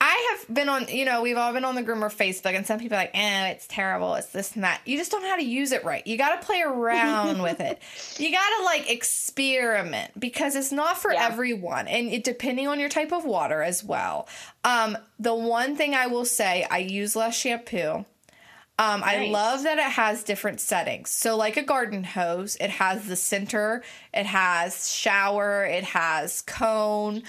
I 0.01 0.35
have 0.37 0.53
been 0.53 0.67
on, 0.67 0.87
you 0.89 1.05
know, 1.05 1.21
we've 1.21 1.37
all 1.37 1.53
been 1.53 1.63
on 1.63 1.75
the 1.75 1.83
groomer 1.83 2.11
Facebook, 2.13 2.55
and 2.55 2.65
some 2.67 2.77
people 2.79 2.97
are 2.97 3.01
like, 3.01 3.11
eh, 3.13 3.47
it's 3.51 3.67
terrible. 3.67 4.15
It's 4.15 4.27
this 4.27 4.53
and 4.55 4.63
that. 4.63 4.81
You 4.85 4.97
just 4.97 5.11
don't 5.11 5.21
know 5.21 5.29
how 5.29 5.37
to 5.37 5.43
use 5.45 5.71
it 5.71 5.85
right. 5.85 6.05
You 6.05 6.17
got 6.17 6.39
to 6.41 6.45
play 6.45 6.61
around 6.61 7.41
with 7.41 7.59
it. 7.61 7.81
You 8.19 8.31
got 8.31 8.47
to 8.59 8.63
like 8.65 8.89
experiment 8.91 10.19
because 10.19 10.55
it's 10.55 10.71
not 10.71 10.97
for 10.97 11.11
Yeah. 11.13 11.25
everyone, 11.27 11.87
and 11.87 12.09
it 12.09 12.23
depending 12.23 12.67
on 12.67 12.79
your 12.79 12.89
type 12.89 13.11
of 13.11 13.25
water 13.25 13.61
as 13.61 13.83
well. 13.83 14.27
Um, 14.63 14.97
the 15.19 15.33
one 15.33 15.75
thing 15.75 15.95
I 15.95 16.07
will 16.07 16.25
say, 16.25 16.65
I 16.69 16.79
use 16.79 17.15
less 17.15 17.35
shampoo. 17.35 18.05
Um, 18.79 19.03
I 19.03 19.27
love 19.27 19.63
that 19.63 19.77
it 19.77 19.83
has 19.83 20.23
different 20.23 20.59
settings. 20.59 21.11
So, 21.11 21.37
like 21.37 21.57
a 21.57 21.63
garden 21.63 22.03
hose, 22.03 22.55
it 22.59 22.71
has 22.71 23.07
the 23.07 23.15
center, 23.15 23.83
it 24.13 24.25
has 24.25 24.91
shower, 24.91 25.63
it 25.63 25.83
has 25.83 26.41
cone, 26.41 27.21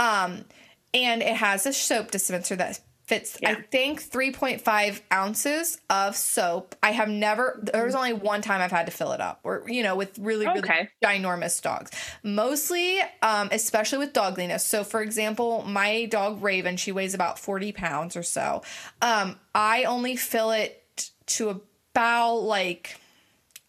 um, 0.00 0.44
and 0.92 1.22
it 1.22 1.36
has 1.36 1.66
a 1.66 1.72
soap 1.72 2.10
dispenser 2.10 2.56
that 2.56 2.80
fits, 3.06 3.36
I 3.44 3.56
think, 3.56 4.00
3.5 4.02 5.00
ounces 5.12 5.80
of 5.90 6.14
soap. 6.16 6.76
I 6.80 6.92
have 6.92 7.08
never, 7.08 7.58
there 7.60 7.84
was 7.84 7.96
only 7.96 8.12
one 8.12 8.40
time 8.40 8.60
I've 8.60 8.70
had 8.70 8.86
to 8.86 8.92
fill 8.92 9.10
it 9.10 9.20
up, 9.20 9.40
or, 9.42 9.64
you 9.66 9.82
know, 9.82 9.96
with 9.96 10.16
really, 10.18 10.46
really 10.46 10.60
Okay. 10.60 10.88
ginormous 11.04 11.60
dogs. 11.60 11.90
Mostly, 12.22 13.00
um, 13.22 13.48
especially 13.50 13.98
with 13.98 14.12
dogliness. 14.12 14.60
So, 14.60 14.84
for 14.84 15.02
example, 15.02 15.64
my 15.66 16.04
dog 16.06 16.40
Raven, 16.42 16.76
she 16.76 16.92
weighs 16.92 17.12
about 17.14 17.38
40 17.38 17.72
pounds 17.72 18.16
or 18.16 18.22
so. 18.22 18.62
Um, 19.02 19.40
I 19.56 19.84
only 19.84 20.14
fill 20.14 20.52
it 20.52 21.10
to 21.26 21.48
about 21.50 22.36
like, 22.36 22.96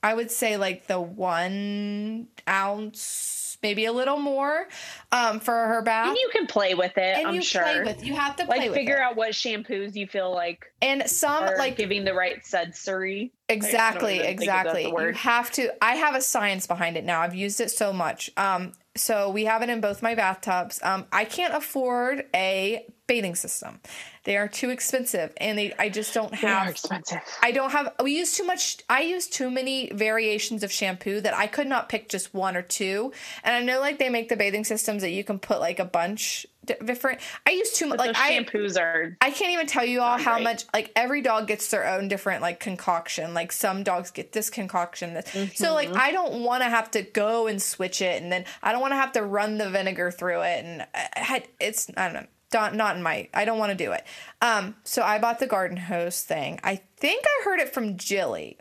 I 0.03 0.13
would 0.13 0.29
say 0.29 0.57
like 0.57 0.85
the 0.87 1.01
one 1.01 2.27
ounce, 2.47 3.40
maybe 3.63 3.85
a 3.85 3.91
little 3.91 4.17
more, 4.17 4.67
um, 5.11 5.39
for 5.39 5.53
her 5.53 5.81
bath. 5.81 6.09
And 6.09 6.17
you 6.17 6.29
can 6.31 6.47
play 6.47 6.73
with 6.73 6.97
it. 6.97 7.17
And 7.17 7.27
I'm 7.27 7.35
you 7.35 7.41
sure. 7.41 7.61
play 7.61 7.83
with, 7.83 8.05
you 8.05 8.13
have 8.15 8.35
to 8.37 8.45
play 8.45 8.59
like 8.59 8.69
with 8.69 8.77
figure 8.77 8.99
out 8.99 9.15
what 9.15 9.31
shampoos 9.31 9.95
you 9.95 10.07
feel 10.07 10.33
like 10.33 10.65
And 10.81 11.07
some 11.09 11.45
like 11.57 11.77
giving 11.77 12.03
the 12.03 12.13
right 12.13 12.45
sensory. 12.45 13.33
Exactly, 13.49 14.15
even 14.15 14.25
think 14.25 14.41
if 14.41 14.47
that's 14.47 14.63
the 14.73 14.79
exactly. 14.79 15.05
You 15.07 15.13
have 15.13 15.51
to. 15.51 15.83
I 15.83 15.95
have 15.95 16.15
a 16.15 16.21
science 16.21 16.67
behind 16.67 16.95
it 16.97 17.03
now. 17.03 17.21
I've 17.21 17.35
used 17.35 17.59
it 17.59 17.69
so 17.69 17.91
much. 17.91 18.29
Um, 18.37 18.71
so 18.95 19.29
we 19.29 19.45
have 19.45 19.61
it 19.61 19.69
in 19.69 19.81
both 19.81 20.01
my 20.01 20.15
bathtubs. 20.15 20.79
Um, 20.83 21.05
I 21.11 21.25
can't 21.25 21.53
afford 21.53 22.25
a 22.33 22.85
bathing 23.11 23.35
system. 23.35 23.81
They 24.23 24.37
are 24.37 24.47
too 24.47 24.69
expensive, 24.69 25.33
and 25.37 25.57
they. 25.57 25.73
I 25.77 25.89
just 25.89 26.13
don't 26.13 26.33
have. 26.33 26.65
They 26.65 26.71
expensive. 26.71 27.21
I 27.41 27.51
don't 27.51 27.71
have. 27.71 27.93
We 28.01 28.17
use 28.17 28.37
too 28.37 28.45
much. 28.45 28.77
I 28.89 29.01
use 29.01 29.27
too 29.27 29.51
many 29.51 29.91
variations 29.91 30.63
of 30.63 30.71
shampoo 30.71 31.19
that 31.21 31.33
I 31.33 31.47
could 31.47 31.67
not 31.67 31.89
pick 31.89 32.07
just 32.07 32.33
one 32.33 32.55
or 32.55 32.61
two. 32.61 33.11
And 33.43 33.55
I 33.55 33.61
know 33.61 33.79
like 33.81 33.99
they 33.99 34.09
make 34.09 34.29
the 34.29 34.37
bathing 34.37 34.63
systems 34.63 35.01
that 35.01 35.09
you 35.09 35.23
can 35.23 35.39
put 35.39 35.59
like 35.59 35.79
a 35.79 35.85
bunch 35.85 36.45
different. 36.85 37.19
I 37.47 37.51
use 37.51 37.71
too 37.73 37.87
much. 37.87 37.99
Like 37.99 38.15
I 38.15 38.37
shampoos 38.37 38.79
are 38.79 39.17
I 39.19 39.31
can't 39.31 39.51
even 39.51 39.65
tell 39.65 39.83
you 39.83 40.01
all 40.01 40.17
how 40.17 40.35
great. 40.35 40.43
much 40.43 40.65
like 40.73 40.91
every 40.95 41.21
dog 41.21 41.47
gets 41.47 41.69
their 41.71 41.87
own 41.87 42.07
different 42.07 42.41
like 42.41 42.59
concoction. 42.59 43.33
Like 43.33 43.51
some 43.51 43.83
dogs 43.83 44.11
get 44.11 44.31
this 44.31 44.49
concoction. 44.49 45.15
This. 45.15 45.25
So 45.55 45.73
like 45.73 45.91
Mm-hmm. 45.91 45.99
I 45.99 46.11
don't 46.11 46.43
want 46.43 46.63
to 46.63 46.69
have 46.69 46.91
to 46.91 47.01
go 47.01 47.47
and 47.47 47.61
switch 47.61 48.01
it, 48.01 48.21
and 48.21 48.31
then 48.31 48.45
I 48.63 48.71
don't 48.71 48.81
want 48.81 48.91
to 48.91 48.97
have 48.97 49.11
to 49.13 49.23
run 49.23 49.57
the 49.57 49.69
vinegar 49.69 50.11
through 50.11 50.41
it, 50.41 50.63
and 50.63 50.81
I, 50.93 51.09
I 51.15 51.43
it's 51.59 51.89
I 51.97 52.05
don't 52.05 52.13
know. 52.13 52.27
Not, 52.53 52.75
not 52.75 52.95
in 52.95 53.03
my 53.03 53.29
I 53.33 53.45
don't 53.45 53.59
want 53.59 53.71
to 53.71 53.83
do 53.83 53.91
it. 53.91 54.05
Um 54.41 54.75
so 54.83 55.01
I 55.01 55.19
bought 55.19 55.39
the 55.39 55.47
garden 55.47 55.77
hose 55.77 56.21
thing. 56.23 56.59
I 56.63 56.81
think 56.97 57.23
I 57.25 57.43
heard 57.45 57.59
it 57.59 57.73
from 57.73 57.97
Jilly. 57.97 58.57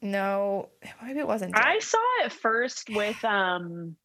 No, 0.00 0.68
maybe 1.02 1.20
it 1.20 1.26
wasn't. 1.28 1.54
Jilly. 1.54 1.66
I 1.66 1.78
saw 1.78 1.98
it 2.24 2.32
first 2.32 2.90
with 2.90 3.22
um 3.24 3.96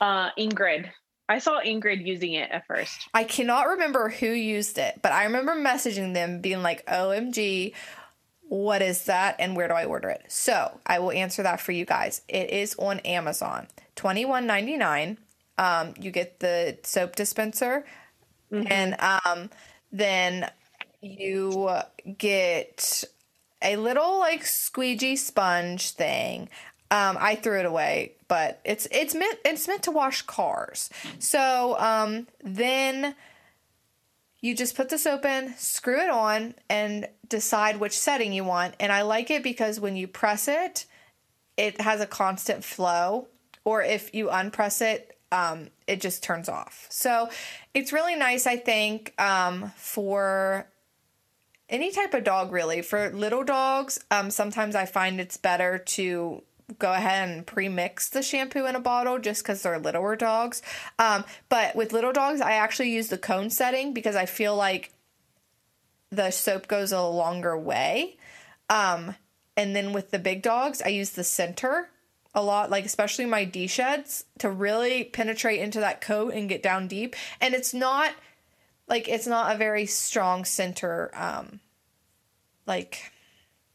uh 0.00 0.30
Ingrid. 0.38 0.90
I 1.28 1.38
saw 1.40 1.60
Ingrid 1.60 2.06
using 2.06 2.32
it 2.32 2.50
at 2.50 2.66
first. 2.66 3.08
I 3.12 3.24
cannot 3.24 3.68
remember 3.68 4.08
who 4.08 4.28
used 4.28 4.78
it, 4.78 5.00
but 5.02 5.12
I 5.12 5.24
remember 5.24 5.54
messaging 5.54 6.14
them 6.14 6.40
being 6.40 6.62
like, 6.62 6.86
OMG, 6.86 7.74
what 8.48 8.80
is 8.80 9.04
that 9.04 9.36
and 9.38 9.54
where 9.54 9.68
do 9.68 9.74
I 9.74 9.84
order 9.84 10.08
it? 10.08 10.24
So 10.28 10.80
I 10.86 11.00
will 11.00 11.12
answer 11.12 11.42
that 11.42 11.60
for 11.60 11.72
you 11.72 11.84
guys. 11.84 12.22
It 12.28 12.48
is 12.50 12.74
on 12.78 13.00
Amazon. 13.00 13.68
Twenty 13.94 14.24
one 14.24 14.46
ninety 14.46 14.76
nine. 14.76 15.18
Um, 15.58 15.92
you 16.00 16.10
get 16.12 16.38
the 16.40 16.78
soap 16.84 17.16
dispenser, 17.16 17.84
and 18.50 18.96
um, 19.00 19.50
then 19.92 20.50
you 21.00 21.70
get 22.16 23.04
a 23.62 23.76
little 23.76 24.18
like 24.18 24.44
squeegee 24.44 25.16
sponge 25.16 25.90
thing. 25.90 26.48
Um, 26.90 27.18
I 27.20 27.34
threw 27.34 27.58
it 27.58 27.66
away, 27.66 28.12
but 28.28 28.60
it's 28.64 28.88
it's 28.90 29.14
meant 29.14 29.38
it's 29.44 29.68
meant 29.68 29.82
to 29.84 29.90
wash 29.90 30.22
cars. 30.22 30.88
So 31.18 31.76
um, 31.78 32.26
then 32.42 33.14
you 34.40 34.54
just 34.54 34.76
put 34.76 34.88
the 34.88 34.98
soap 34.98 35.24
in, 35.24 35.54
screw 35.56 36.00
it 36.00 36.08
on, 36.08 36.54
and 36.70 37.08
decide 37.28 37.78
which 37.78 37.98
setting 37.98 38.32
you 38.32 38.44
want. 38.44 38.74
And 38.78 38.92
I 38.92 39.02
like 39.02 39.30
it 39.30 39.42
because 39.42 39.80
when 39.80 39.96
you 39.96 40.06
press 40.06 40.48
it, 40.48 40.86
it 41.56 41.80
has 41.80 42.00
a 42.00 42.06
constant 42.06 42.64
flow. 42.64 43.28
Or 43.64 43.82
if 43.82 44.14
you 44.14 44.30
unpress 44.30 44.80
it, 44.80 45.17
um, 45.32 45.68
it 45.86 46.00
just 46.00 46.22
turns 46.22 46.48
off. 46.48 46.86
So 46.90 47.28
it's 47.74 47.92
really 47.92 48.16
nice, 48.16 48.46
I 48.46 48.56
think, 48.56 49.14
um, 49.20 49.72
for 49.76 50.66
any 51.68 51.92
type 51.92 52.14
of 52.14 52.24
dog 52.24 52.52
really. 52.52 52.82
For 52.82 53.10
little 53.10 53.44
dogs 53.44 53.98
um, 54.10 54.30
sometimes 54.30 54.74
i 54.74 54.86
find 54.86 55.20
it's 55.20 55.36
better 55.36 55.78
to 55.78 56.42
go 56.78 56.92
ahead 56.92 57.28
and 57.28 57.46
pre-mix 57.46 58.10
the 58.10 58.22
shampoo 58.22 58.66
in 58.66 58.76
a 58.76 58.80
bottle 58.80 59.18
just 59.18 59.42
because 59.42 59.62
they're 59.62 59.78
littler 59.78 60.16
dogs. 60.16 60.62
Um, 60.98 61.24
but 61.48 61.76
with 61.76 61.92
little 61.92 62.12
dogs 62.12 62.40
i 62.40 62.52
actually 62.52 62.90
use 62.90 63.08
the 63.08 63.18
cone 63.18 63.50
setting 63.50 63.92
because 63.92 64.16
i 64.16 64.26
feel 64.26 64.56
like 64.56 64.92
the 66.10 66.30
soap 66.30 66.68
goes 66.68 66.90
a 66.92 67.02
longer 67.02 67.56
way. 67.56 68.16
Um, 68.70 69.14
and 69.56 69.76
then 69.76 69.92
with 69.92 70.10
the 70.10 70.18
big 70.18 70.42
dogs 70.42 70.80
i 70.82 70.88
use 70.88 71.10
the 71.10 71.24
center 71.24 71.90
a 72.38 72.42
lot 72.42 72.70
like 72.70 72.84
especially 72.84 73.26
my 73.26 73.44
D 73.44 73.66
sheds 73.66 74.24
to 74.38 74.50
really 74.50 75.04
penetrate 75.04 75.60
into 75.60 75.80
that 75.80 76.00
coat 76.00 76.32
and 76.34 76.48
get 76.48 76.62
down 76.62 76.86
deep 76.86 77.16
and 77.40 77.54
it's 77.54 77.74
not 77.74 78.14
like 78.86 79.08
it's 79.08 79.26
not 79.26 79.54
a 79.54 79.58
very 79.58 79.86
strong 79.86 80.44
center 80.44 81.10
um 81.14 81.60
like 82.66 83.12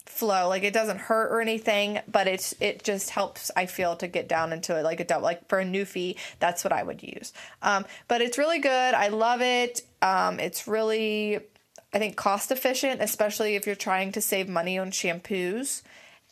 flow. 0.06 0.48
Like 0.48 0.64
it 0.64 0.74
doesn't 0.74 1.00
hurt 1.00 1.32
or 1.32 1.42
anything, 1.42 2.00
but 2.10 2.28
it's 2.28 2.54
it 2.60 2.84
just 2.84 3.10
helps. 3.10 3.52
I 3.56 3.66
feel 3.66 3.96
to 3.98 4.08
get 4.08 4.30
down 4.30 4.54
into 4.54 4.78
it 4.78 4.84
like 4.84 5.00
a 5.00 5.06
double. 5.06 5.24
Like 5.24 5.48
for 5.50 5.60
a 5.60 5.66
newfie, 5.66 6.18
that's 6.40 6.64
what 6.64 6.72
I 6.72 6.84
would 6.84 7.04
use. 7.04 7.34
Um, 7.62 7.86
but 8.08 8.22
it's 8.22 8.38
really 8.38 8.60
good. 8.60 8.94
I 8.94 9.08
love 9.10 9.42
it. 9.42 9.82
Um, 10.02 10.40
it's 10.40 10.68
really, 10.68 11.40
I 11.94 12.00
think, 12.00 12.16
cost 12.16 12.52
efficient, 12.52 13.02
especially 13.02 13.56
if 13.56 13.66
you're 13.66 13.76
trying 13.76 14.12
to 14.14 14.22
save 14.22 14.48
money 14.48 14.78
on 14.78 14.92
shampoos. 14.92 15.82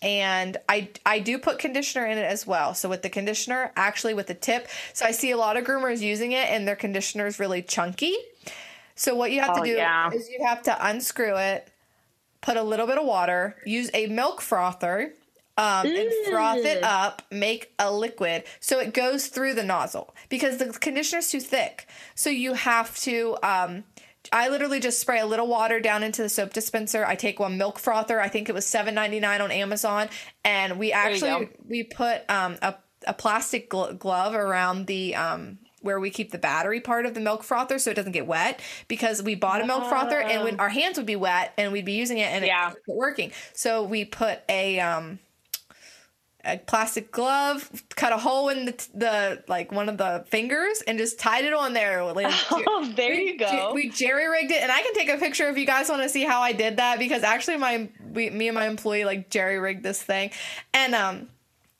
And 0.01 0.57
I 0.67 0.89
I 1.05 1.19
do 1.19 1.37
put 1.37 1.59
conditioner 1.59 2.05
in 2.07 2.17
it 2.17 2.25
as 2.25 2.47
well. 2.47 2.73
So 2.73 2.89
with 2.89 3.03
the 3.03 3.09
conditioner, 3.09 3.71
actually 3.75 4.13
with 4.15 4.27
the 4.27 4.33
tip, 4.33 4.67
so 4.93 5.05
I 5.05 5.11
see 5.11 5.31
a 5.31 5.37
lot 5.37 5.57
of 5.57 5.63
groomers 5.63 5.99
using 6.01 6.31
it, 6.31 6.49
and 6.49 6.67
their 6.67 6.75
conditioner 6.75 7.27
is 7.27 7.39
really 7.39 7.61
chunky. 7.61 8.15
So 8.95 9.15
what 9.15 9.31
you 9.31 9.41
have 9.41 9.51
Oh, 9.57 9.63
to 9.63 9.69
do 9.69 9.75
yeah. 9.75 10.09
is 10.11 10.29
you 10.29 10.43
have 10.45 10.63
to 10.63 10.87
unscrew 10.87 11.37
it, 11.37 11.69
put 12.41 12.57
a 12.57 12.63
little 12.63 12.87
bit 12.87 12.97
of 12.97 13.05
water, 13.05 13.55
use 13.65 13.89
a 13.93 14.07
milk 14.07 14.41
frother, 14.41 15.13
um, 15.57 15.85
and 15.85 16.11
froth 16.29 16.65
it 16.65 16.83
up, 16.83 17.21
make 17.29 17.71
a 17.77 17.91
liquid 17.91 18.43
so 18.59 18.79
it 18.79 18.93
goes 18.93 19.27
through 19.27 19.53
the 19.53 19.63
nozzle 19.63 20.15
because 20.29 20.57
the 20.57 20.65
conditioner 20.73 21.19
is 21.19 21.29
too 21.29 21.39
thick. 21.39 21.87
So 22.15 22.29
you 22.31 22.53
have 22.53 22.97
to. 23.01 23.37
Um, 23.43 23.83
I 24.31 24.49
literally 24.49 24.79
just 24.79 24.99
spray 24.99 25.19
a 25.19 25.25
little 25.25 25.47
water 25.47 25.79
down 25.79 26.03
into 26.03 26.21
the 26.21 26.29
soap 26.29 26.53
dispenser. 26.53 27.05
I 27.05 27.15
take 27.15 27.39
one 27.39 27.57
milk 27.57 27.79
frother. 27.79 28.21
I 28.21 28.27
think 28.29 28.49
it 28.49 28.53
was 28.53 28.65
seven 28.65 28.93
ninety 28.95 29.19
nine 29.19 29.41
on 29.41 29.51
Amazon, 29.51 30.09
and 30.43 30.77
we 30.79 30.91
actually 30.91 31.49
we 31.67 31.83
put 31.83 32.29
um, 32.29 32.57
a 32.61 32.75
a 33.07 33.13
plastic 33.13 33.69
gl- 33.69 33.97
glove 33.97 34.35
around 34.35 34.85
the 34.87 35.15
um 35.15 35.57
where 35.81 35.99
we 35.99 36.11
keep 36.11 36.31
the 36.31 36.37
battery 36.37 36.79
part 36.79 37.07
of 37.07 37.15
the 37.15 37.19
milk 37.19 37.41
frother 37.41 37.79
so 37.79 37.89
it 37.89 37.95
doesn't 37.95 38.11
get 38.11 38.27
wet 38.27 38.59
because 38.87 39.23
we 39.23 39.33
bought 39.33 39.61
a 39.61 39.65
milk 39.65 39.89
frother 39.89 40.21
and 40.21 40.43
when 40.43 40.59
our 40.59 40.69
hands 40.69 40.95
would 40.97 41.07
be 41.07 41.15
wet 41.15 41.51
and 41.57 41.71
we'd 41.71 41.85
be 41.85 41.93
using 41.93 42.19
it 42.19 42.27
and 42.31 42.45
Yeah. 42.45 42.67
it 42.69 42.75
wasn't 42.87 42.97
working. 42.99 43.31
So 43.53 43.81
we 43.83 44.05
put 44.05 44.41
a 44.47 44.79
um 44.79 45.17
a 46.43 46.57
plastic 46.57 47.11
glove, 47.11 47.69
cut 47.95 48.11
a 48.11 48.17
hole 48.17 48.49
in 48.49 48.65
the, 48.65 48.87
the 48.93 49.43
like 49.47 49.71
one 49.71 49.89
of 49.89 49.97
the 49.97 50.25
fingers, 50.27 50.81
and 50.87 50.97
just 50.97 51.19
tied 51.19 51.45
it 51.45 51.53
on 51.53 51.73
there. 51.73 52.03
Like, 52.03 52.33
Oh, 52.51 52.91
there 52.95 53.11
we, 53.11 53.31
you 53.31 53.37
go. 53.37 53.71
We 53.73 53.89
jerry 53.89 54.27
rigged 54.27 54.51
it, 54.51 54.61
and 54.61 54.71
I 54.71 54.81
can 54.81 54.93
take 54.93 55.09
a 55.09 55.17
picture 55.17 55.47
if 55.49 55.57
you 55.57 55.65
guys 55.65 55.89
want 55.89 56.01
to 56.03 56.09
see 56.09 56.23
how 56.23 56.41
I 56.41 56.51
did 56.53 56.77
that 56.77 56.99
because 56.99 57.23
actually, 57.23 57.57
my 57.57 57.89
we, 58.11 58.29
me 58.29 58.47
and 58.47 58.55
my 58.55 58.67
employee 58.67 59.05
like 59.05 59.29
jerry 59.29 59.59
rigged 59.59 59.83
this 59.83 60.01
thing, 60.01 60.31
and 60.73 60.95
um, 60.95 61.29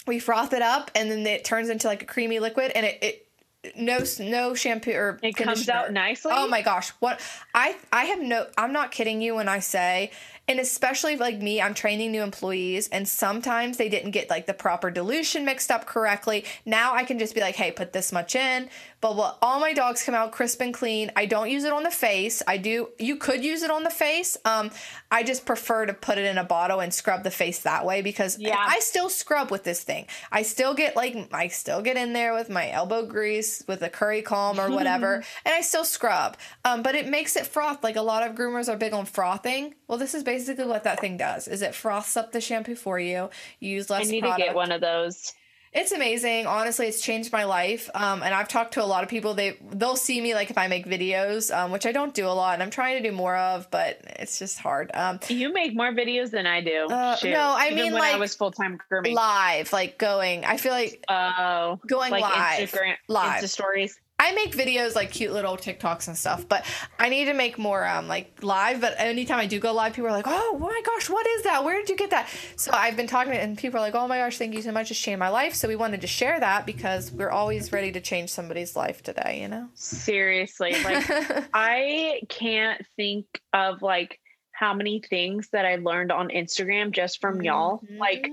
we 0.06 0.20
froth 0.20 0.54
it 0.54 0.62
up, 0.62 0.92
and 0.96 1.10
then 1.10 1.26
it 1.26 1.44
turns 1.44 1.70
into 1.70 1.88
like 1.88 2.04
a 2.04 2.06
creamy 2.06 2.40
liquid, 2.40 2.72
and 2.76 2.86
it. 2.86 3.00
it 3.02 3.28
no, 3.76 4.00
no 4.20 4.56
shampoo 4.56 4.92
or 4.92 5.20
It 5.22 5.36
comes 5.36 5.70
out 5.70 5.94
nicely? 5.94 6.32
Oh 6.34 6.48
my 6.48 6.64
gosh, 6.64 6.90
what 7.00 7.22
I 7.54 7.76
I 7.94 8.06
have 8.06 8.20
no. 8.20 8.48
I'm 8.58 8.74
not 8.74 8.92
kidding 8.92 9.22
you 9.22 9.36
when 9.36 9.48
I 9.48 9.60
say, 9.60 10.10
and 10.52 10.60
especially 10.60 11.15
like 11.15 11.41
me, 11.41 11.61
I'm 11.61 11.73
training 11.73 12.11
new 12.11 12.22
employees, 12.22 12.90
and 12.90 13.07
sometimes 13.07 13.78
they 13.78 13.90
didn't 13.90 14.11
get 14.11 14.30
like 14.30 14.45
the 14.45 14.53
proper 14.53 14.91
dilution 14.91 15.45
mixed 15.45 15.72
up 15.72 15.86
correctly. 15.86 16.45
Now 16.65 16.94
I 16.94 17.06
can 17.06 17.18
just 17.18 17.34
be 17.34 17.41
like, 17.41 17.56
hey, 17.56 17.72
put 17.72 17.94
this 17.94 18.11
much 18.11 18.36
in. 18.36 18.69
But 19.02 19.38
all 19.41 19.60
my 19.60 19.73
dogs 19.73 20.03
come 20.03 20.14
out 20.14 20.32
crisp 20.32 20.61
and 20.61 20.72
clean. 20.73 21.11
I 21.15 21.26
don't 21.26 21.49
use 21.49 21.64
it 21.64 21.73
on 21.73 21.82
the 21.82 21.90
face. 21.91 22.44
I 22.48 22.57
do. 22.57 22.90
You 22.99 23.15
could 23.15 23.44
use 23.44 23.64
it 23.64 23.72
on 23.72 23.84
the 23.84 23.90
face. 23.90 24.38
Um, 24.45 24.69
I 25.10 25.23
just 25.23 25.44
prefer 25.44 25.88
to 25.88 25.94
put 25.94 26.19
it 26.19 26.26
in 26.26 26.38
a 26.38 26.44
bottle 26.44 26.80
and 26.80 26.94
scrub 26.94 27.23
the 27.23 27.32
face 27.32 27.60
that 27.60 27.84
way 27.84 28.03
because 28.03 28.38
Yeah. 28.38 28.56
I 28.60 28.80
still 28.80 29.10
scrub 29.10 29.49
with 29.49 29.64
this 29.64 29.82
thing. 29.82 30.06
I 30.32 30.44
still 30.44 30.76
get 30.76 30.95
like 30.95 31.15
I 31.34 31.48
still 31.48 31.82
get 31.82 31.98
in 31.98 32.14
there 32.14 32.34
with 32.36 32.49
my 32.49 32.69
elbow 32.69 33.03
grease 33.07 33.64
with 33.68 33.82
a 33.82 33.90
curry 33.90 34.22
comb 34.22 34.60
or 34.60 34.69
whatever, 34.69 35.15
and 35.45 35.53
I 35.53 35.61
still 35.61 35.84
scrub. 35.86 36.38
Um, 36.64 36.84
but 36.84 36.94
it 36.94 37.07
makes 37.07 37.36
it 37.36 37.48
froth. 37.48 37.84
Like 37.84 37.95
a 37.95 38.02
lot 38.03 38.22
of 38.30 38.36
groomers 38.36 38.72
are 38.72 38.78
big 38.78 38.94
on 38.94 39.06
frothing. 39.06 39.73
Well, 39.88 39.98
this 39.98 40.14
is 40.14 40.23
basically 40.23 40.65
what 40.65 40.84
that 40.84 40.99
thing 40.99 41.18
does. 41.18 41.48
Is 41.48 41.64
it 41.64 41.73
froths 41.73 42.15
up 42.15 42.32
the 42.34 42.40
shampoo 42.40 42.76
for 42.76 42.99
you? 42.99 43.32
You 43.60 43.72
use 43.72 43.90
less. 43.90 44.07
I 44.07 44.11
need 44.11 44.22
product. 44.22 44.40
to 44.41 44.45
get 44.45 44.56
one 44.56 44.72
of 44.72 44.80
those. 44.82 45.34
It's 45.73 45.93
amazing. 45.93 46.48
Honestly, 46.48 46.88
it's 46.88 47.02
changed 47.02 47.31
my 47.31 47.45
life. 47.45 47.89
Um, 47.95 48.23
and 48.23 48.34
I've 48.34 48.49
talked 48.49 48.73
to 48.73 48.84
a 48.84 48.85
lot 48.85 49.03
of 49.03 49.10
people. 49.10 49.34
They 49.34 49.57
they'll 49.72 49.95
see 49.95 50.19
me 50.19 50.34
like 50.35 50.49
if 50.49 50.57
I 50.57 50.68
make 50.68 50.85
videos, 50.85 51.56
um, 51.56 51.72
which 51.72 51.85
I 51.85 51.93
don't 51.93 52.14
do 52.14 52.27
a 52.27 52.35
lot, 52.35 52.56
and 52.56 52.64
I'm 52.64 52.69
trying 52.69 53.02
to 53.02 53.10
do 53.10 53.15
more 53.15 53.38
of, 53.38 53.72
but 53.72 54.02
it's 54.19 54.38
just 54.38 54.60
hard. 54.60 54.91
Um, 54.93 55.19
You 55.30 55.53
make 55.53 55.73
more 55.73 55.93
videos 55.93 56.30
than 56.31 56.45
I 56.45 56.60
do. 56.60 56.88
Uh, 56.89 57.15
no, 57.23 57.56
I 57.57 57.68
Even 57.72 57.84
mean, 57.84 57.93
when 57.93 58.03
I 58.03 58.18
was 58.18 58.35
full 58.35 58.52
time 58.52 58.80
grooming. 58.89 59.15
live, 59.15 59.72
like 59.72 59.98
going. 59.98 60.43
I 60.43 60.57
feel 60.57 60.73
like 60.73 61.06
Oh, 61.07 61.80
going 61.88 62.11
like 62.11 62.22
live, 62.22 62.69
Instagram, 62.69 62.95
live. 63.07 63.41
Insta 63.41 63.48
stories. 63.48 63.98
I 64.22 64.34
make 64.34 64.56
videos 64.56 64.93
like 64.95 65.10
cute 65.10 65.34
little 65.34 65.57
TikToks 65.57 66.07
and 66.07 66.15
stuff, 66.15 66.48
but 66.48 66.64
I 66.99 67.10
need 67.10 67.26
to 67.26 67.34
make 67.34 67.57
more 67.57 67.88
um 67.88 68.07
like 68.07 68.43
live. 68.43 68.80
But 68.80 68.93
anytime 68.99 69.39
I 69.39 69.48
do 69.48 69.60
go 69.60 69.73
live, 69.73 69.93
people 69.93 70.10
are 70.10 70.14
like, 70.14 70.27
"Oh 70.27 70.60
my 70.60 70.80
gosh, 70.85 71.10
what 71.10 71.26
is 71.26 71.43
that? 71.43 71.64
Where 71.64 71.80
did 71.80 71.89
you 71.89 71.98
get 71.98 72.11
that?" 72.11 72.30
So 72.56 72.69
I've 72.72 72.95
been 72.95 73.07
talking, 73.07 73.34
and 73.34 73.57
people 73.57 73.80
are 73.80 73.81
like, 73.81 73.95
"Oh 73.95 74.07
my 74.07 74.19
gosh, 74.19 74.38
thank 74.38 74.53
you 74.53 74.61
so 74.61 74.72
much. 74.72 74.91
It's 74.91 74.99
changed 74.99 75.18
my 75.18 75.30
life." 75.30 75.56
So 75.56 75.68
we 75.68 75.76
wanted 75.76 76.02
to 76.02 76.07
share 76.07 76.39
that 76.39 76.68
because 76.68 77.11
we're 77.11 77.31
always 77.31 77.72
ready 77.72 77.91
to 77.93 77.99
change 77.99 78.30
somebody's 78.30 78.76
life 78.76 79.02
today. 79.02 79.39
You 79.41 79.48
know. 79.48 79.69
Seriously, 79.73 80.76
like 80.84 81.03
I 81.56 82.22
can't 82.30 82.85
think 82.95 83.26
of 83.53 83.81
like 83.81 84.19
how 84.52 84.76
many 84.76 85.02
things 85.02 85.49
that 85.52 85.65
I 85.65 85.77
learned 85.77 86.11
on 86.11 86.30
Instagram 86.30 86.91
just 86.91 87.19
from 87.22 87.41
y'all. 87.41 87.81
Like 87.98 88.30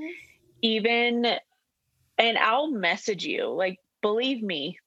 even, 0.61 1.25
and 2.19 2.37
I'll 2.37 2.71
message 2.71 3.25
you. 3.25 3.47
Like 3.47 3.81
believe 4.03 4.43
me, 4.43 4.79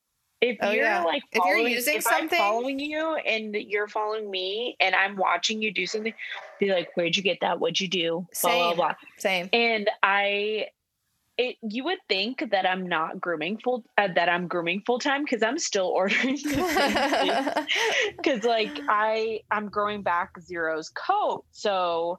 if 0.42 0.58
Oh, 0.60 0.70
you're 0.72 0.84
yeah. 0.84 1.02
like 1.04 1.22
If 1.32 1.36
you're 1.36 1.44
following- 1.56 1.72
using 1.72 1.96
if 1.96 2.06
I'm 2.06 2.28
following 2.28 2.78
you 2.78 3.14
and 3.14 3.54
you're 3.54 3.88
following 3.88 4.30
me, 4.30 4.76
and 4.80 4.94
I'm 4.94 5.16
watching 5.16 5.62
you 5.62 5.72
do 5.72 5.86
something, 5.86 6.12
be 6.60 6.70
like, 6.72 6.90
"Where'd 6.96 7.16
you 7.16 7.22
get 7.22 7.38
that? 7.40 7.58
What'd 7.60 7.80
you 7.80 7.88
do?" 7.88 8.26
Blah 8.42 8.50
blah 8.52 8.68
Same. 8.68 8.76
blah. 8.76 8.94
same. 9.18 9.48
And 9.54 9.88
I. 10.02 10.66
It, 11.38 11.56
you 11.62 11.84
would 11.84 11.98
think 12.10 12.50
that 12.50 12.66
I'm 12.66 12.86
not 12.86 13.18
grooming 13.18 13.56
full 13.56 13.82
uh, 13.96 14.08
that 14.14 14.28
I'm 14.28 14.48
grooming 14.48 14.82
full 14.84 14.98
time 14.98 15.24
because 15.24 15.42
I'm 15.42 15.58
still 15.58 15.86
ordering 16.00 16.36
because 18.16 18.44
like 18.44 18.78
I 18.88 19.40
I'm 19.50 19.70
growing 19.70 20.02
back 20.02 20.38
Zero's 20.40 20.90
coat, 20.90 21.44
so 21.50 22.18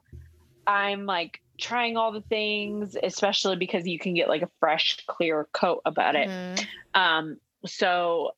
I'm 0.66 1.06
like 1.06 1.40
trying 1.58 1.96
all 1.96 2.10
the 2.10 2.22
things, 2.22 2.96
especially 3.02 3.54
because 3.54 3.86
you 3.86 4.00
can 4.00 4.14
get 4.14 4.28
like 4.28 4.42
a 4.42 4.50
fresh, 4.58 4.98
clear 5.06 5.46
coat 5.52 5.80
about 5.84 6.16
it. 6.16 6.28
Mhm. 6.28 6.66
Um, 6.94 7.40
so 7.66 8.32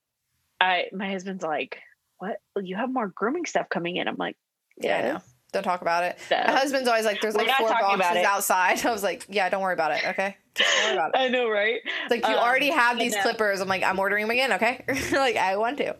I 0.60 0.86
my 0.92 1.10
husband's 1.10 1.44
like, 1.44 1.78
"What? 2.18 2.38
You 2.60 2.76
have 2.76 2.92
more 2.92 3.08
grooming 3.08 3.46
stuff 3.46 3.68
coming 3.68 3.96
in?" 3.96 4.08
I'm 4.08 4.16
like, 4.16 4.36
Yeah. 4.76 5.14
"Yes." 5.14 5.35
Don't 5.56 5.62
talk 5.64 5.80
about 5.82 6.04
it. 6.04 6.18
So- 6.28 6.36
My 6.46 6.52
husband's 6.52 6.88
always 6.88 7.04
like, 7.04 7.20
"There's 7.20 7.34
like 7.36 7.48
four 7.56 7.68
boxes 7.70 8.24
outside." 8.24 8.84
I 8.86 8.90
was 8.92 9.02
like, 9.02 9.26
"Yeah, 9.28 9.48
don't 9.48 9.62
worry 9.62 9.72
about 9.74 9.92
it. 9.92 10.04
Okay, 10.06 10.36
don't 10.54 10.84
worry 10.84 10.92
about 10.94 11.10
it." 11.14 11.18
I 11.18 11.28
know, 11.28 11.48
right? 11.48 11.80
It's 12.04 12.10
like 12.10 12.26
you 12.26 12.34
Um, 12.34 12.38
already 12.40 12.70
have 12.70 12.98
these 12.98 13.16
clippers. 13.16 13.60
I'm 13.60 13.68
like, 13.68 13.82
I'm 13.82 13.98
ordering 13.98 14.22
them 14.24 14.30
again. 14.30 14.52
Okay, 14.52 14.84
like 15.12 15.36
I 15.36 15.56
want 15.56 15.78
to. 15.78 15.90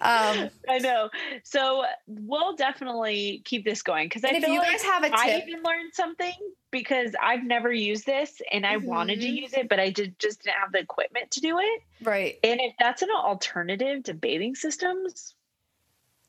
Um, 0.00 0.50
I 0.68 0.78
know. 0.80 1.10
So 1.44 1.84
we'll 2.06 2.56
definitely 2.56 3.42
keep 3.44 3.64
this 3.64 3.82
going 3.82 4.06
because 4.06 4.24
I 4.24 4.28
if 4.30 4.44
feel 4.44 4.52
you 4.54 4.60
like 4.60 4.70
guys 4.72 4.82
have 4.82 5.04
a 5.04 5.10
I 5.12 5.26
tip, 5.38 5.48
even 5.48 5.62
learned 5.62 5.92
something 5.94 6.32
because 6.70 7.14
I've 7.20 7.42
never 7.42 7.72
used 7.72 8.06
this 8.06 8.40
and 8.52 8.64
I 8.64 8.76
wanted 8.76 9.20
to 9.22 9.26
Mhm. 9.26 9.36
use 9.42 9.52
it, 9.54 9.68
but 9.68 9.80
I 9.80 9.90
did 9.90 10.16
just 10.20 10.44
didn't 10.44 10.54
have 10.56 10.70
the 10.70 10.78
equipment 10.78 11.32
to 11.32 11.40
do 11.40 11.58
it. 11.58 11.82
right? 12.02 12.38
And 12.44 12.60
if 12.60 12.74
that's 12.78 13.02
an 13.02 13.08
alternative 13.10 14.04
to 14.04 14.14
bathing 14.14 14.54
systems, 14.54 15.34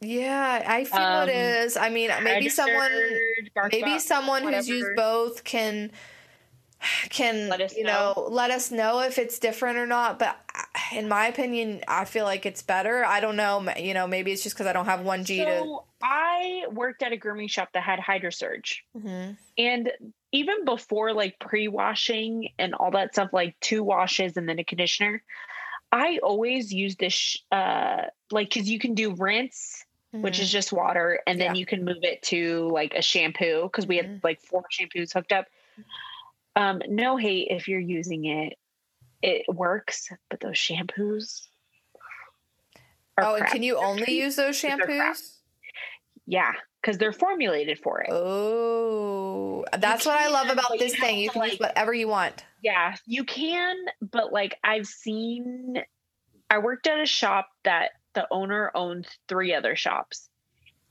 Yeah, 0.01 0.63
I 0.67 0.83
feel 0.83 0.99
Um, 0.99 1.29
it 1.29 1.35
is. 1.35 1.77
I 1.77 1.89
mean, 1.89 2.09
maybe 2.23 2.49
someone, 2.49 2.91
maybe 3.71 3.99
someone 3.99 4.43
who's 4.51 4.67
used 4.67 4.95
both 4.95 5.43
can 5.43 5.91
can 7.09 7.49
Let 7.49 7.61
us 7.61 7.75
you 7.75 7.83
know. 7.83 8.27
let 8.29 8.49
us 8.49 8.71
know 8.71 9.01
if 9.01 9.19
it's 9.19 9.37
different 9.37 9.77
or 9.77 9.85
not. 9.85 10.17
But 10.17 10.37
in 10.91 11.07
my 11.07 11.27
opinion, 11.27 11.81
I 11.87 12.05
feel 12.05 12.25
like 12.25 12.45
it's 12.47 12.63
better. 12.63 13.05
I 13.05 13.19
don't 13.19 13.35
know. 13.35 13.65
You 13.77 13.93
know, 13.93 14.07
maybe 14.07 14.31
it's 14.31 14.43
just 14.43 14.55
because 14.55 14.67
I 14.67 14.73
don't 14.73 14.85
have 14.85 15.01
one 15.01 15.23
G 15.23 15.37
to. 15.37 15.79
I 16.01 16.63
worked 16.71 17.03
at 17.03 17.11
a 17.11 17.17
grooming 17.17 17.47
shop 17.47 17.69
that 17.73 17.83
had 17.83 17.99
HydroSurge. 17.99 18.77
Mhm. 18.97 19.37
And 19.59 19.91
even 20.31 20.65
before 20.65 21.13
like 21.13 21.37
pre-washing 21.39 22.49
and 22.57 22.73
all 22.73 22.89
that 22.91 23.13
stuff, 23.13 23.29
like 23.33 23.55
two 23.59 23.83
washes 23.83 24.35
and 24.35 24.49
then 24.49 24.57
a 24.57 24.63
conditioner, 24.63 25.21
I 25.91 26.17
always 26.23 26.73
use 26.73 26.95
this 26.95 27.13
sh- 27.13 27.37
uh 27.51 28.03
like 28.31 28.49
because 28.49 28.67
you 28.67 28.79
can 28.79 28.95
do 28.95 29.13
rinse 29.13 29.85
which 30.19 30.39
Mhm. 30.39 30.43
is 30.43 30.51
just 30.51 30.73
water, 30.73 31.19
and 31.27 31.39
then 31.39 31.53
Yeah. 31.53 31.53
you 31.55 31.65
can 31.65 31.83
move 31.85 32.03
it 32.03 32.21
to 32.23 32.69
like 32.69 32.93
a 32.93 33.01
shampoo 33.01 33.63
because 33.63 33.87
we 33.87 33.97
Mhm. 33.97 34.05
had 34.15 34.23
like 34.23 34.41
four 34.41 34.63
shampoos 34.71 35.13
hooked 35.13 35.31
up. 35.31 35.47
Um, 36.55 36.81
no 36.87 37.17
hate 37.17 37.47
if 37.49 37.67
you're 37.67 37.79
using 37.79 38.25
it, 38.25 38.57
it 39.21 39.45
works, 39.49 40.09
but 40.29 40.39
those 40.41 40.55
shampoos. 40.57 41.47
are 43.17 43.23
Oh, 43.25 43.35
and 43.35 43.47
can 43.47 43.63
you 43.63 43.73
They're 43.75 43.83
only 43.83 44.11
use 44.11 44.35
those 44.35 44.61
shampoos? 44.61 45.37
Yeah, 46.25 46.53
because 46.81 46.97
they're 46.97 47.13
formulated 47.13 47.79
for 47.79 48.01
it. 48.01 48.09
Oh, 48.09 49.65
that's 49.77 50.05
what 50.05 50.17
I 50.17 50.27
love 50.27 50.49
about 50.49 50.77
this 50.79 50.95
thing. 50.95 51.19
You 51.19 51.29
can 51.29 51.43
use 51.43 51.59
whatever 51.59 51.93
you 51.93 52.07
want. 52.07 52.45
Yeah, 52.61 52.95
you 53.05 53.23
can, 53.23 53.75
but 54.01 54.31
like 54.31 54.57
I've 54.63 54.87
seen, 54.87 55.83
I 56.49 56.59
worked 56.59 56.87
at 56.87 56.99
a 56.99 57.05
shop 57.05 57.49
that 57.63 57.91
the 58.13 58.27
owner 58.31 58.71
owned 58.75 59.07
three 59.27 59.53
other 59.53 59.75
shops, 59.75 60.29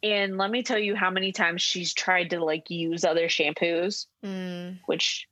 and 0.03 0.39
let 0.39 0.51
me 0.51 0.63
tell 0.63 0.79
you 0.79 0.95
how 0.97 1.11
many 1.11 1.33
times 1.33 1.63
she's 1.63 1.93
tried 1.93 2.31
to 2.31 2.43
like 2.45 2.71
use 2.71 3.05
other 3.05 3.29
shampoos, 3.29 4.07
Mm, 4.25 4.79
which 4.87 5.29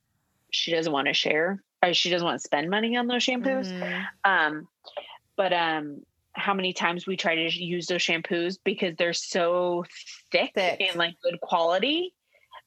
she 0.51 0.71
doesn't 0.71 0.91
want 0.93 1.07
to 1.07 1.13
share. 1.13 1.63
Or 1.81 1.93
she 1.93 2.09
doesn't 2.09 2.25
want 2.25 2.37
to 2.39 2.43
spend 2.43 2.69
money 2.69 2.97
on 2.97 3.07
those 3.07 3.25
shampoos. 3.25 3.71
mhm. 3.71 4.05
Um, 4.25 4.67
but 5.37 5.53
um, 5.53 6.01
how 6.33 6.53
many 6.53 6.73
times 6.73 7.07
we 7.07 7.15
try 7.15 7.35
to 7.35 7.63
use 7.63 7.87
those 7.87 8.01
shampoos 8.01 8.57
because 8.63 8.95
they're 8.97 9.13
so 9.13 9.85
thick, 10.31 10.51
Thick. 10.55 10.81
and 10.81 10.97
like 10.97 11.15
good 11.23 11.39
quality, 11.39 12.13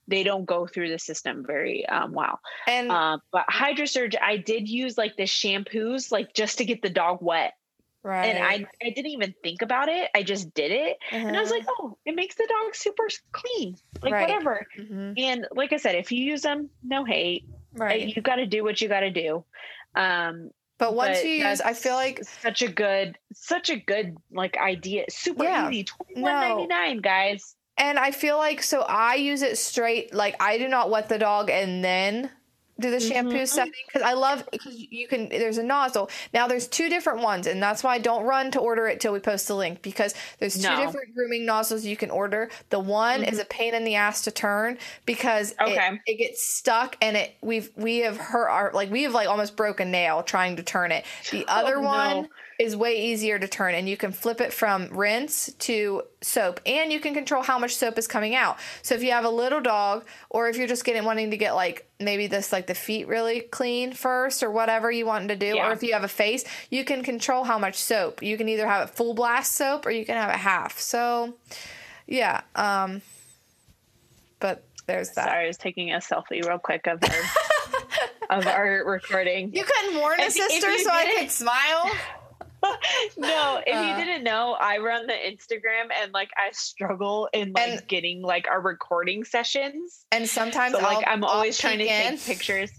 they 0.09 0.23
don't 0.23 0.47
go 0.47 0.66
through 0.66 0.89
the 0.89 0.99
system 0.99 1.44
very 1.47 1.86
um, 1.86 2.12
well. 2.12 2.40
And 2.66 2.90
Uh, 2.90 3.19
but 3.31 3.44
HydroSurge, 3.49 4.15
I 4.20 4.39
did 4.39 4.69
use 4.69 4.97
like 4.97 5.16
the 5.16 5.24
shampoos, 5.24 6.11
like 6.11 6.32
just 6.32 6.57
to 6.59 6.65
get 6.65 6.81
the 6.81 6.90
dog 6.90 7.19
wet, 7.20 7.53
right. 8.03 8.27
and 8.27 8.39
I 8.45 8.66
I 8.85 8.91
didn't 8.91 9.11
even 9.12 9.35
think 9.43 9.62
about 9.62 9.89
it. 9.89 10.11
I 10.15 10.23
just 10.23 10.53
did 10.55 10.73
it, 10.73 10.97
and 11.12 11.37
I 11.37 11.41
was 11.41 11.51
like, 11.51 11.65
oh, 11.69 11.97
it 12.05 12.15
makes 12.15 12.35
the 12.37 12.47
dog 12.49 12.74
super 12.74 13.07
clean, 13.33 13.77
like 14.03 14.12
Right. 14.12 14.29
whatever. 14.29 14.66
Mhm. 14.79 15.15
And 15.19 15.47
like 15.55 15.73
I 15.73 15.77
said, 15.77 15.95
if 15.95 16.11
you 16.12 16.23
use 16.24 16.43
them, 16.43 16.70
no 16.83 17.05
hate. 17.05 17.45
right. 17.74 18.07
You've 18.07 18.24
got 18.24 18.37
to 18.37 18.47
do 18.47 18.62
what 18.65 18.81
you 18.81 18.89
got 18.89 19.01
to 19.01 19.11
do. 19.11 19.45
Um, 19.95 20.51
But 20.79 20.95
once 20.95 21.19
but 21.20 21.24
you 21.29 21.47
use, 21.49 21.61
I 21.61 21.73
feel 21.74 21.95
like 21.95 22.23
such 22.24 22.61
a 22.62 22.69
good, 22.69 23.16
such 23.35 23.70
a 23.70 23.77
good 23.77 24.16
like 24.31 24.57
idea. 24.59 25.05
Super 25.11 25.45
Yeah. 25.45 25.69
easy. 25.70 25.85
Twenty 25.85 26.20
one 26.20 26.33
ninety 26.33 26.66
nine, 26.66 26.99
guys. 26.99 27.55
And 27.79 27.99
I 27.99 28.11
feel 28.11 28.37
like 28.37 28.62
so 28.62 28.83
I 28.83 29.15
use 29.15 29.41
it 29.43 29.57
straight. 29.59 30.12
Like 30.12 30.37
I 30.43 30.59
do 30.59 30.69
not 30.69 30.91
wet 30.91 31.09
the 31.09 31.19
dog 31.19 31.49
and 31.51 31.83
then 31.85 32.31
do 32.82 32.90
the 32.90 33.00
shampoo 33.00 33.32
Mhm. 33.42 33.48
setting 33.48 33.72
because 33.86 34.02
I 34.02 34.12
love 34.12 34.44
because 34.52 34.74
you 34.90 35.09
can. 35.09 35.28
There's 35.28 35.59
a 35.59 35.62
nozzle 35.62 36.10
now. 36.34 36.46
There's 36.46 36.66
two 36.68 36.88
different 36.88 37.20
ones, 37.20 37.46
and 37.46 37.62
that's 37.62 37.82
why 37.82 37.94
I 37.94 37.98
don't 37.98 38.24
run 38.24 38.50
to 38.50 38.60
order 38.60 38.86
it 38.88 39.00
till 39.00 39.12
we 39.12 39.20
post 39.20 39.48
the 39.48 39.54
link 39.56 39.80
because 39.82 40.14
there's 40.38 40.54
two 40.60 40.68
No. 40.68 40.76
different 40.84 41.14
grooming 41.14 41.46
nozzles 41.46 41.84
you 41.84 41.96
can 41.96 42.10
order. 42.10 42.50
The 42.70 42.80
one 42.80 43.24
is 43.24 43.38
a 43.38 43.44
pain 43.44 43.74
in 43.74 43.84
the 43.84 43.94
ass 43.94 44.22
to 44.22 44.30
turn 44.30 44.78
because 45.06 45.52
it- 45.52 45.60
Okay. 45.62 46.00
it, 46.06 46.18
gets 46.18 46.46
stuck 46.46 46.96
and 47.00 47.16
it 47.16 47.34
we've 47.40 47.70
we 47.76 47.98
have 48.00 48.18
hurt 48.18 48.48
our 48.48 48.70
like 48.74 48.90
we 48.90 49.04
have 49.04 49.12
like 49.14 49.28
almost 49.28 49.56
broken 49.56 49.90
nail 49.90 50.22
trying 50.22 50.56
to 50.56 50.62
turn 50.62 50.92
it. 50.92 51.04
The 51.30 51.44
other 51.48 51.76
Oh, 51.78 51.82
no. 51.82 52.28
Is 52.62 52.76
way 52.76 52.94
easier 53.10 53.39
to 53.39 53.48
turn 53.48 53.74
and 53.74 53.89
you 53.89 53.97
can 53.97 54.12
flip 54.12 54.40
it 54.40 54.52
from 54.52 54.89
rinse 54.89 55.52
to 55.59 56.02
soap 56.20 56.60
and 56.64 56.93
you 56.93 57.01
can 57.01 57.14
control 57.14 57.43
how 57.43 57.59
much 57.59 57.74
soap 57.76 57.98
is 57.98 58.06
coming 58.06 58.34
out. 58.34 58.56
So 58.82 58.94
if 58.94 59.02
you 59.02 59.10
have 59.12 59.24
a 59.24 59.30
little 59.30 59.60
dog 59.60 60.05
or 60.30 60.48
if 60.48 60.56
you're 60.56 60.68
just 60.68 60.84
getting 60.84 61.05
wanting 61.05 61.30
to 61.32 61.36
get 61.36 61.55
like 61.55 61.89
maybe 62.01 62.26
this 62.26 62.52
like 62.52 62.66
the 62.66 62.74
feet 62.74 63.09
really 63.09 63.40
clean 63.40 63.93
first 63.93 64.43
or 64.43 64.51
whatever 64.51 64.90
you 64.90 65.05
want 65.06 65.28
to 65.28 65.36
do 65.36 65.47
Yeah. 65.56 65.68
or 65.68 65.72
if 65.72 65.82
you 65.82 65.93
have 65.93 66.05
a 66.05 66.09
face, 66.09 66.44
you 66.70 66.84
can 66.84 67.02
control 67.02 67.44
how 67.44 67.59
much 67.59 67.76
soap. 67.76 68.22
You 68.22 68.36
can 68.36 68.48
either 68.48 68.66
have 68.66 68.89
it 68.89 68.94
full 68.94 69.14
blast 69.14 69.52
soap 69.52 69.84
or 69.86 69.90
you 69.90 70.05
can 70.06 70.16
have 70.16 70.30
it 70.30 70.39
half. 70.39 70.78
So 70.78 71.34
yeah, 72.06 72.43
um 72.55 73.02
but 74.40 74.64
there's 74.86 75.10
that. 75.10 75.26
Sorry, 75.28 75.44
I 75.44 75.47
was 75.47 75.56
taking 75.56 75.93
a 75.93 75.98
selfie 75.98 76.44
real 76.44 76.59
quick 76.59 76.86
of 76.86 77.01
our 77.02 77.20
of 78.39 78.47
our 78.47 78.82
recording. 78.84 79.55
You 79.55 79.64
couldn't 79.64 79.98
warn 80.01 80.20
a 80.20 80.30
sister 80.30 80.78
so 80.78 80.90
I 80.90 81.16
could 81.18 81.30
smile? 81.30 81.90
no, 83.16 83.60
if 83.66 83.74
Uh. 83.76 83.80
you 83.98 84.05
didn't 84.05 84.24
know, 84.24 84.52
I 84.59 84.78
run 84.78 85.06
the 85.06 85.12
Instagram 85.12 85.89
and 86.02 86.12
like 86.12 86.30
I 86.36 86.51
struggle 86.52 87.28
in 87.32 87.52
like 87.52 87.68
And- 87.68 87.89
getting 87.89 88.22
like 88.22 88.48
our 88.48 88.60
recording 88.60 89.24
sessions. 89.24 90.05
And 90.12 90.28
sometimes 90.28 90.74
So 90.74 90.80
like 90.82 90.98
I'll- 91.06 91.14
I'm 91.14 91.24
I'll 91.24 91.30
always 91.30 91.59
trying 91.59 91.78
to 91.78 91.84
in. 91.86 92.16
take 92.18 92.24
pictures. 92.26 92.70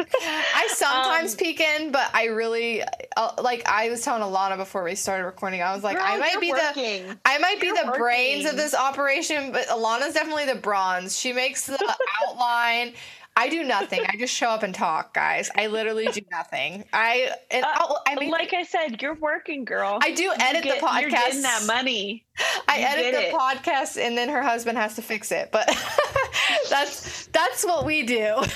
I 0.00 0.68
sometimes 0.72 1.32
Um, 1.34 1.38
peek 1.38 1.60
in, 1.60 1.90
but 1.92 2.08
I 2.14 2.26
really 2.26 2.82
uh, 3.16 3.32
like. 3.42 3.68
I 3.68 3.88
was 3.90 4.02
telling 4.02 4.22
Alana 4.22 4.56
before 4.56 4.82
we 4.84 4.94
started 4.94 5.24
recording. 5.24 5.62
I 5.62 5.74
was 5.74 5.82
like, 5.84 5.96
Girl, 5.96 6.06
I 6.06 6.16
might 6.18 6.40
be 6.40 6.52
the. 6.52 7.16
I 7.24 7.38
might 7.38 7.60
be 7.60 7.66
You're 7.68 7.84
the 7.84 7.92
brains 7.98 8.46
of 8.48 8.56
this 8.56 8.74
operation, 8.74 9.52
but 9.52 9.66
Alana's 9.68 10.14
definitely 10.14 10.46
the 10.46 10.54
bronze. 10.54 11.18
She 11.18 11.32
makes 11.32 11.66
the 11.66 11.94
outline. 12.28 12.94
I 13.38 13.48
do 13.48 13.62
nothing. 13.64 14.00
I 14.08 14.16
just 14.16 14.34
show 14.34 14.48
up 14.48 14.62
and 14.64 14.74
talk, 14.74 15.14
guys. 15.14 15.48
I 15.56 15.68
literally 15.68 16.06
do 16.08 16.20
nothing. 16.30 16.84
I 16.92 17.30
and 17.50 17.64
Uh, 17.64 17.68
I'll, 17.72 18.02
mean, 18.18 18.30
like 18.30 18.52
I 18.52 18.64
said, 18.64 19.00
you're 19.00 19.14
working, 19.14 19.64
girl. 19.64 19.98
I 20.02 20.10
do 20.12 20.32
edit 20.38 20.64
get- 20.64 20.80
the 20.80 20.86
podcast. 20.86 21.00
You're 21.02 21.10
getting 21.10 21.42
that 21.42 21.64
money. 21.66 22.26
I 22.68 22.78
You 22.80 22.84
edit 22.86 23.14
the 23.14 23.28
it. 23.28 23.34
podcast, 23.34 23.96
and 24.04 24.18
then 24.18 24.28
her 24.28 24.42
husband 24.42 24.76
has 24.78 24.96
to 24.96 25.02
fix 25.02 25.30
it. 25.32 25.50
But 25.52 25.68
that's 26.70 27.26
that's 27.28 27.64
what 27.64 27.84
we 27.86 28.02
do. 28.02 28.36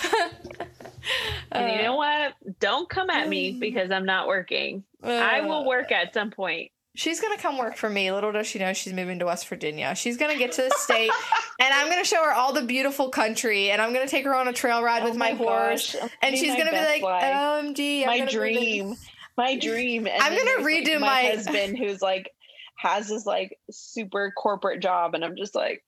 And 1.51 1.73
you 1.73 1.81
Uh, 1.81 1.83
know 1.83 1.97
what? 1.97 2.35
Don't 2.61 2.89
come 2.89 3.11
at 3.11 3.27
Mm. 3.27 3.31
me 3.31 3.53
because 3.59 3.91
I'm 3.91 4.07
not 4.07 4.29
working. 4.29 4.85
I 5.03 5.41
will 5.41 5.67
work 5.67 5.91
at 5.91 6.15
some 6.15 6.31
point. 6.31 6.71
She's 6.95 7.21
gonna 7.21 7.39
come 7.39 7.57
work 7.59 7.77
for 7.77 7.89
me. 7.89 8.13
Little 8.13 8.33
does 8.33 8.47
she 8.47 8.59
know 8.59 8.73
she's 8.75 8.93
moving 8.93 9.19
to 9.21 9.25
West 9.27 9.49
Virginia. 9.49 9.95
She's 9.95 10.17
gonna 10.19 10.37
get 10.37 10.53
to 10.53 10.63
the 10.63 10.75
state, 10.77 11.11
and 11.61 11.73
I'm 11.73 11.89
gonna 11.89 12.05
show 12.05 12.23
her 12.23 12.33
all 12.33 12.53
the 12.53 12.63
beautiful 12.63 13.09
country, 13.09 13.71
and 13.71 13.81
I'm 13.81 13.95
gonna 13.95 14.07
take 14.07 14.25
her 14.27 14.35
on 14.35 14.47
a 14.49 14.53
trail 14.53 14.83
ride 14.83 15.03
with 15.03 15.15
Oh 15.15 15.17
my, 15.17 15.31
my 15.33 15.37
horse, 15.37 15.95
gosh, 15.99 16.11
and 16.21 16.37
she's 16.37 16.55
gonna 16.55 16.71
be 16.71 16.77
like, 16.77 17.03
life. 17.03 17.23
"OMG, 17.25 18.03
I'm 18.03 18.07
my 18.09 18.19
gonna 18.19 18.31
be 18.31 18.33
the- 18.33 18.39
dream. 18.39 18.95
My 19.39 19.59
dream. 19.59 20.07
And 20.07 20.23
I'm 20.23 20.33
gonna 20.33 20.45
there's, 20.45 20.65
like, 20.65 20.85
redo 20.85 21.01
my- 21.01 21.23
husband 21.23 21.79
who's 21.79 22.03
like 22.03 22.31
has 22.77 23.09
this 23.09 23.25
like 23.25 23.59
super 23.71 24.31
corporate 24.37 24.81
job, 24.83 25.15
and 25.15 25.25
I'm 25.25 25.37
just 25.37 25.55
like, 25.55 25.83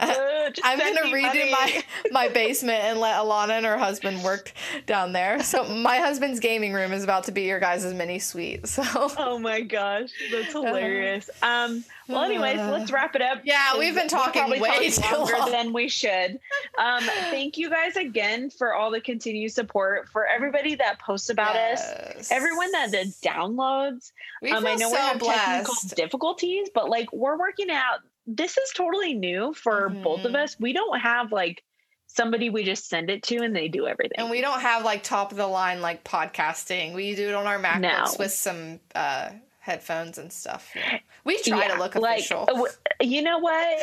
uh, 0.00 0.50
I'm 0.64 0.78
gonna 0.78 1.12
redo 1.14 1.50
my 1.50 1.82
my 2.10 2.28
basement 2.28 2.82
and 2.84 2.98
let 3.00 3.16
Alana 3.16 3.50
and 3.50 3.66
her 3.66 3.78
husband 3.78 4.22
work 4.24 4.52
down 4.86 5.12
there. 5.12 5.42
So 5.42 5.64
my 5.64 5.98
husband's 5.98 6.40
gaming 6.40 6.72
room 6.72 6.92
is 6.92 7.04
about 7.04 7.24
to 7.24 7.32
be 7.32 7.42
your 7.42 7.60
guys' 7.60 7.92
mini 7.94 8.18
suite. 8.18 8.66
So 8.68 8.82
Oh 9.18 9.38
my 9.38 9.60
gosh, 9.60 10.10
that's 10.32 10.52
hilarious. 10.52 11.28
Um. 11.42 11.84
Well, 12.08 12.22
anyways, 12.24 12.58
Uh, 12.58 12.72
let's 12.72 12.90
wrap 12.90 13.14
it 13.14 13.22
up. 13.22 13.42
yeah, 13.44 13.78
we've 13.78 13.94
been 13.94 14.08
talking 14.08 14.40
probably 14.42 14.60
way 14.60 14.90
longer 15.12 15.38
long. 15.38 15.50
than 15.52 15.72
we 15.72 15.88
should. 15.88 16.40
Um, 16.76 17.04
thank 17.04 17.56
you 17.56 17.70
guys 17.70 17.94
again 17.94 18.50
for 18.50 18.74
all 18.74 18.90
the 18.90 19.00
continued 19.00 19.52
support. 19.52 20.08
For 20.08 20.26
everybody 20.26 20.74
that 20.74 20.98
posts 20.98 21.28
about 21.30 21.54
us, 21.54 22.28
everyone 22.32 22.72
that 22.72 22.90
did 22.90 23.08
downloads. 23.22 24.10
we 24.42 24.50
um, 24.50 24.64
feel 24.64 24.72
I 24.72 24.74
know 24.74 24.88
so 24.88 24.94
we 24.94 24.98
have 24.98 25.20
technical 25.22 25.74
difficulties, 25.94 26.68
but 26.74 26.90
like 26.90 27.12
we're 27.12 27.38
working 27.38 27.70
out. 27.70 28.00
This 28.36 28.56
is 28.56 28.70
totally 28.76 29.14
new 29.14 29.52
for 29.54 29.88
both 29.88 30.24
of 30.24 30.32
Mhm. 30.32 30.42
us. 30.44 30.56
We 30.60 30.72
don't 30.72 31.00
have 31.00 31.32
like 31.32 31.64
somebody 32.06 32.48
we 32.50 32.64
just 32.64 32.88
send 32.88 33.10
it 33.10 33.22
to 33.24 33.36
and 33.42 33.54
they 33.54 33.68
do 33.68 33.86
everything. 33.86 34.18
And 34.18 34.30
we 34.30 34.40
don't 34.40 34.60
have 34.60 34.84
like 34.84 35.02
top 35.02 35.30
of 35.32 35.36
the 35.38 35.46
line 35.46 35.80
like 35.80 36.04
podcasting. 36.04 36.94
We 36.94 37.14
do 37.14 37.28
it 37.28 37.34
on 37.34 37.46
our 37.46 37.58
MacBooks 37.58 37.80
No. 37.80 38.14
with 38.18 38.32
some 38.32 38.80
uh, 38.94 39.30
headphones 39.58 40.18
and 40.18 40.32
stuff. 40.32 40.70
know. 40.74 40.98
We 41.24 41.40
try 41.42 41.68
to 41.68 41.78
look 41.78 41.94
official. 41.96 42.46
w- 42.46 42.72
you 43.00 43.22
know 43.22 43.38
what? 43.38 43.78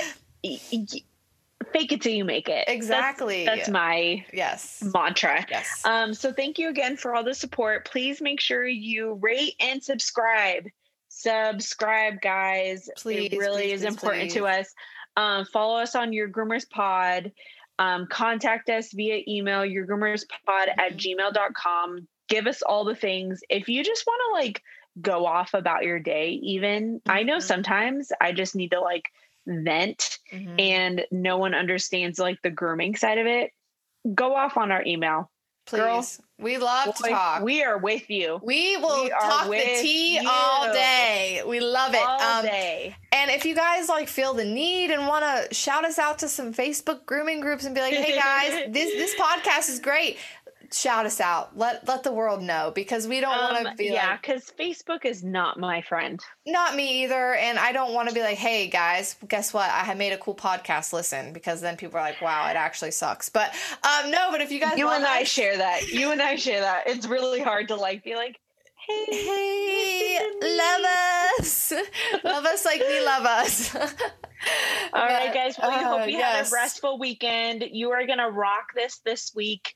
Fake 1.73 1.91
it 1.91 2.01
till 2.01 2.13
you 2.13 2.23
make 2.23 2.47
it. 2.47 2.63
That's- 2.67 2.75
exactly. 2.75 3.45
That's, 3.45 3.67
my 3.69 4.25
yes. 4.31 4.81
mantra. 4.93 5.45
Yes. 5.49 5.81
Um, 5.85 6.13
so 6.13 6.31
thank 6.31 6.57
you 6.57 6.69
again 6.69 6.95
for 6.95 7.13
all 7.13 7.23
the 7.23 7.33
support. 7.33 7.85
Please 7.85 8.21
make 8.21 8.39
sure 8.39 8.65
you 8.65 9.13
rate 9.15 9.55
and 9.59 9.83
subscribe. 9.83 10.67
Subscribe, 11.21 12.21
guys. 12.21 12.89
Please, 12.97 13.33
it 13.33 13.37
really 13.37 13.63
please, 13.63 13.73
is 13.73 13.81
please, 13.81 13.93
important 13.93 14.31
to 14.31 14.45
us. 14.47 14.73
Um, 15.15 15.45
follow 15.45 15.77
us 15.79 15.95
on 15.95 16.13
your 16.13 16.29
groomers 16.29 16.69
pod. 16.69 17.31
Um, 17.79 18.07
contact 18.07 18.69
us 18.69 18.91
via 18.93 19.21
email, 19.27 19.65
your 19.65 19.85
groomers 19.87 20.23
pod 20.45 20.69
at 20.77 20.97
Mm-hmm. 20.97 21.19
gmail.com. 21.21 22.07
Give 22.29 22.47
us 22.47 22.61
all 22.61 22.83
the 22.85 22.95
things. 22.95 23.41
If 23.49 23.67
you 23.69 23.83
just 23.83 24.05
want 24.05 24.21
to 24.29 24.45
like 24.47 24.61
go 25.01 25.25
off 25.25 25.53
about 25.53 25.83
your 25.83 25.99
day, 25.99 26.31
even 26.43 27.01
I 27.05 27.23
know 27.23 27.37
Mhm. 27.37 27.43
sometimes 27.43 28.11
I 28.19 28.31
just 28.31 28.55
need 28.55 28.71
to 28.71 28.79
like 28.81 29.05
vent 29.45 30.19
Mhm. 30.33 30.59
and 30.59 31.05
no 31.11 31.37
one 31.37 31.53
understands 31.53 32.19
like 32.19 32.41
the 32.41 32.49
grooming 32.49 32.95
side 32.95 33.17
of 33.17 33.27
it. 33.27 33.51
Go 34.13 34.35
off 34.35 34.57
on 34.57 34.71
our 34.71 34.83
email. 34.85 35.31
Please. 35.67 35.79
girl, 35.79 36.05
we 36.39 36.57
love 36.57 36.95
to 36.95 37.03
talk. 37.09 37.39
We, 37.43 37.55
We 37.55 37.63
are 37.63 37.77
with 37.77 38.09
you 38.09 38.39
will 38.81 39.03
we 39.03 39.09
talk 39.09 39.49
the 39.49 39.79
tea 39.81 40.19
you. 40.19 40.29
all 40.29 40.71
day. 40.71 41.41
We 41.45 41.59
love 41.59 41.93
it. 41.93 42.01
all 42.01 42.21
Um, 42.39 42.45
day. 42.45 42.95
And 43.11 43.31
if 43.31 43.43
you 43.45 43.55
guys 43.55 43.89
like 43.89 44.07
feel 44.07 44.33
the 44.33 44.45
need 44.45 44.91
and 44.91 45.07
want 45.07 45.25
to 45.49 45.53
shout 45.53 45.83
us 45.83 45.97
out 45.99 46.19
to 46.19 46.27
some 46.29 46.53
Facebook 46.53 47.05
grooming 47.05 47.41
groups 47.41 47.65
and 47.65 47.73
be 47.73 47.81
like, 47.81 47.93
"Hey 47.93 48.15
guys, 48.15 48.71
this 48.71 48.93
this 48.93 49.15
podcast 49.19 49.69
is 49.69 49.79
great." 49.79 50.17
Shout 50.71 51.05
us 51.05 51.21
out. 51.21 51.57
Let 51.57 51.87
let 51.87 52.03
the 52.03 52.11
world 52.11 52.41
know 52.41 52.71
because 52.75 53.07
we 53.07 53.19
don't 53.21 53.37
want 53.37 53.63
to 53.63 53.69
Um, 53.69 53.75
be 53.77 53.85
yeah, 53.85 54.11
like 54.11 54.21
because 54.21 54.51
Facebook 54.59 55.05
is 55.05 55.23
not 55.23 55.57
my 55.59 55.81
friend. 55.81 56.19
not 56.45 56.75
me 56.75 57.03
either 57.03 57.35
and 57.35 57.57
I 57.57 57.71
don't 57.71 57.93
want 57.93 58.09
to 58.09 58.13
be 58.15 58.21
like, 58.21 58.37
"Hey 58.37 58.67
guys, 58.67 59.15
guess 59.27 59.53
what? 59.53 59.69
I 59.69 59.79
have 59.85 59.97
made 59.97 60.11
a 60.13 60.17
cool 60.17 60.35
podcast. 60.35 60.91
Listen." 60.93 61.31
Because 61.33 61.61
then 61.61 61.77
people 61.77 61.97
are 61.99 62.01
like, 62.03 62.21
"Wow, 62.21 62.49
it 62.49 62.55
actually 62.55 62.91
sucks." 62.91 63.29
But 63.29 63.53
um 63.83 64.11
no, 64.11 64.29
but 64.31 64.41
if 64.41 64.51
you 64.51 64.59
guys 64.59 64.77
You 64.77 64.89
and 64.89 65.05
I 65.05 65.21
us- 65.21 65.27
share 65.27 65.57
that. 65.57 65.87
You 65.89 66.11
and 66.11 66.21
I 66.21 66.35
share 66.35 66.61
that. 66.61 66.83
It's 66.87 67.07
really 67.07 67.41
hard 67.41 67.69
to 67.69 67.75
like 67.75 68.03
be 68.03 68.15
like, 68.15 68.37
hey, 68.87 69.05
Hey, 69.09 70.17
to 70.41 70.47
love 70.47 70.81
us. 71.39 71.73
love 72.23 72.45
us 72.45 72.65
like 72.65 72.81
we 72.81 73.05
love 73.05 73.25
us. 73.25 73.75
All 74.93 75.05
right, 75.05 75.27
But, 75.27 75.33
guys. 75.33 75.55
Well, 75.57 75.71
we 75.71 75.77
uh, 75.77 75.97
hope 75.99 76.07
you 76.09 76.15
had 76.21 76.37
yes. 76.37 76.51
a 76.51 76.55
restful 76.55 76.99
weekend. 76.99 77.63
You 77.71 77.91
are 77.91 78.05
gonna 78.05 78.29
rock 78.29 78.73
this 78.75 78.99
this 79.05 79.33
week 79.35 79.75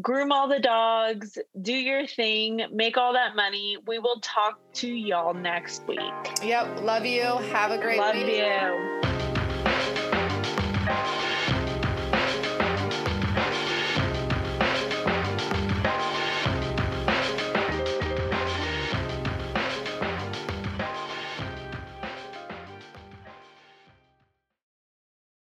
groom 0.00 0.32
all 0.32 0.48
the 0.48 0.60
dogs, 0.60 1.38
do 1.60 1.72
your 1.72 2.06
thing, 2.06 2.66
make 2.72 2.96
all 2.96 3.12
that 3.14 3.36
money. 3.36 3.76
We 3.86 3.98
will 3.98 4.20
talk 4.20 4.58
to 4.74 4.88
y'all 4.88 5.34
next 5.34 5.86
week. 5.86 6.00
Yep. 6.42 6.82
Love 6.82 7.06
you. 7.06 7.22
Have 7.22 7.70
a 7.70 7.78
great 7.78 7.98
Love 7.98 8.14
week. 8.14 8.26
you. 8.26 9.02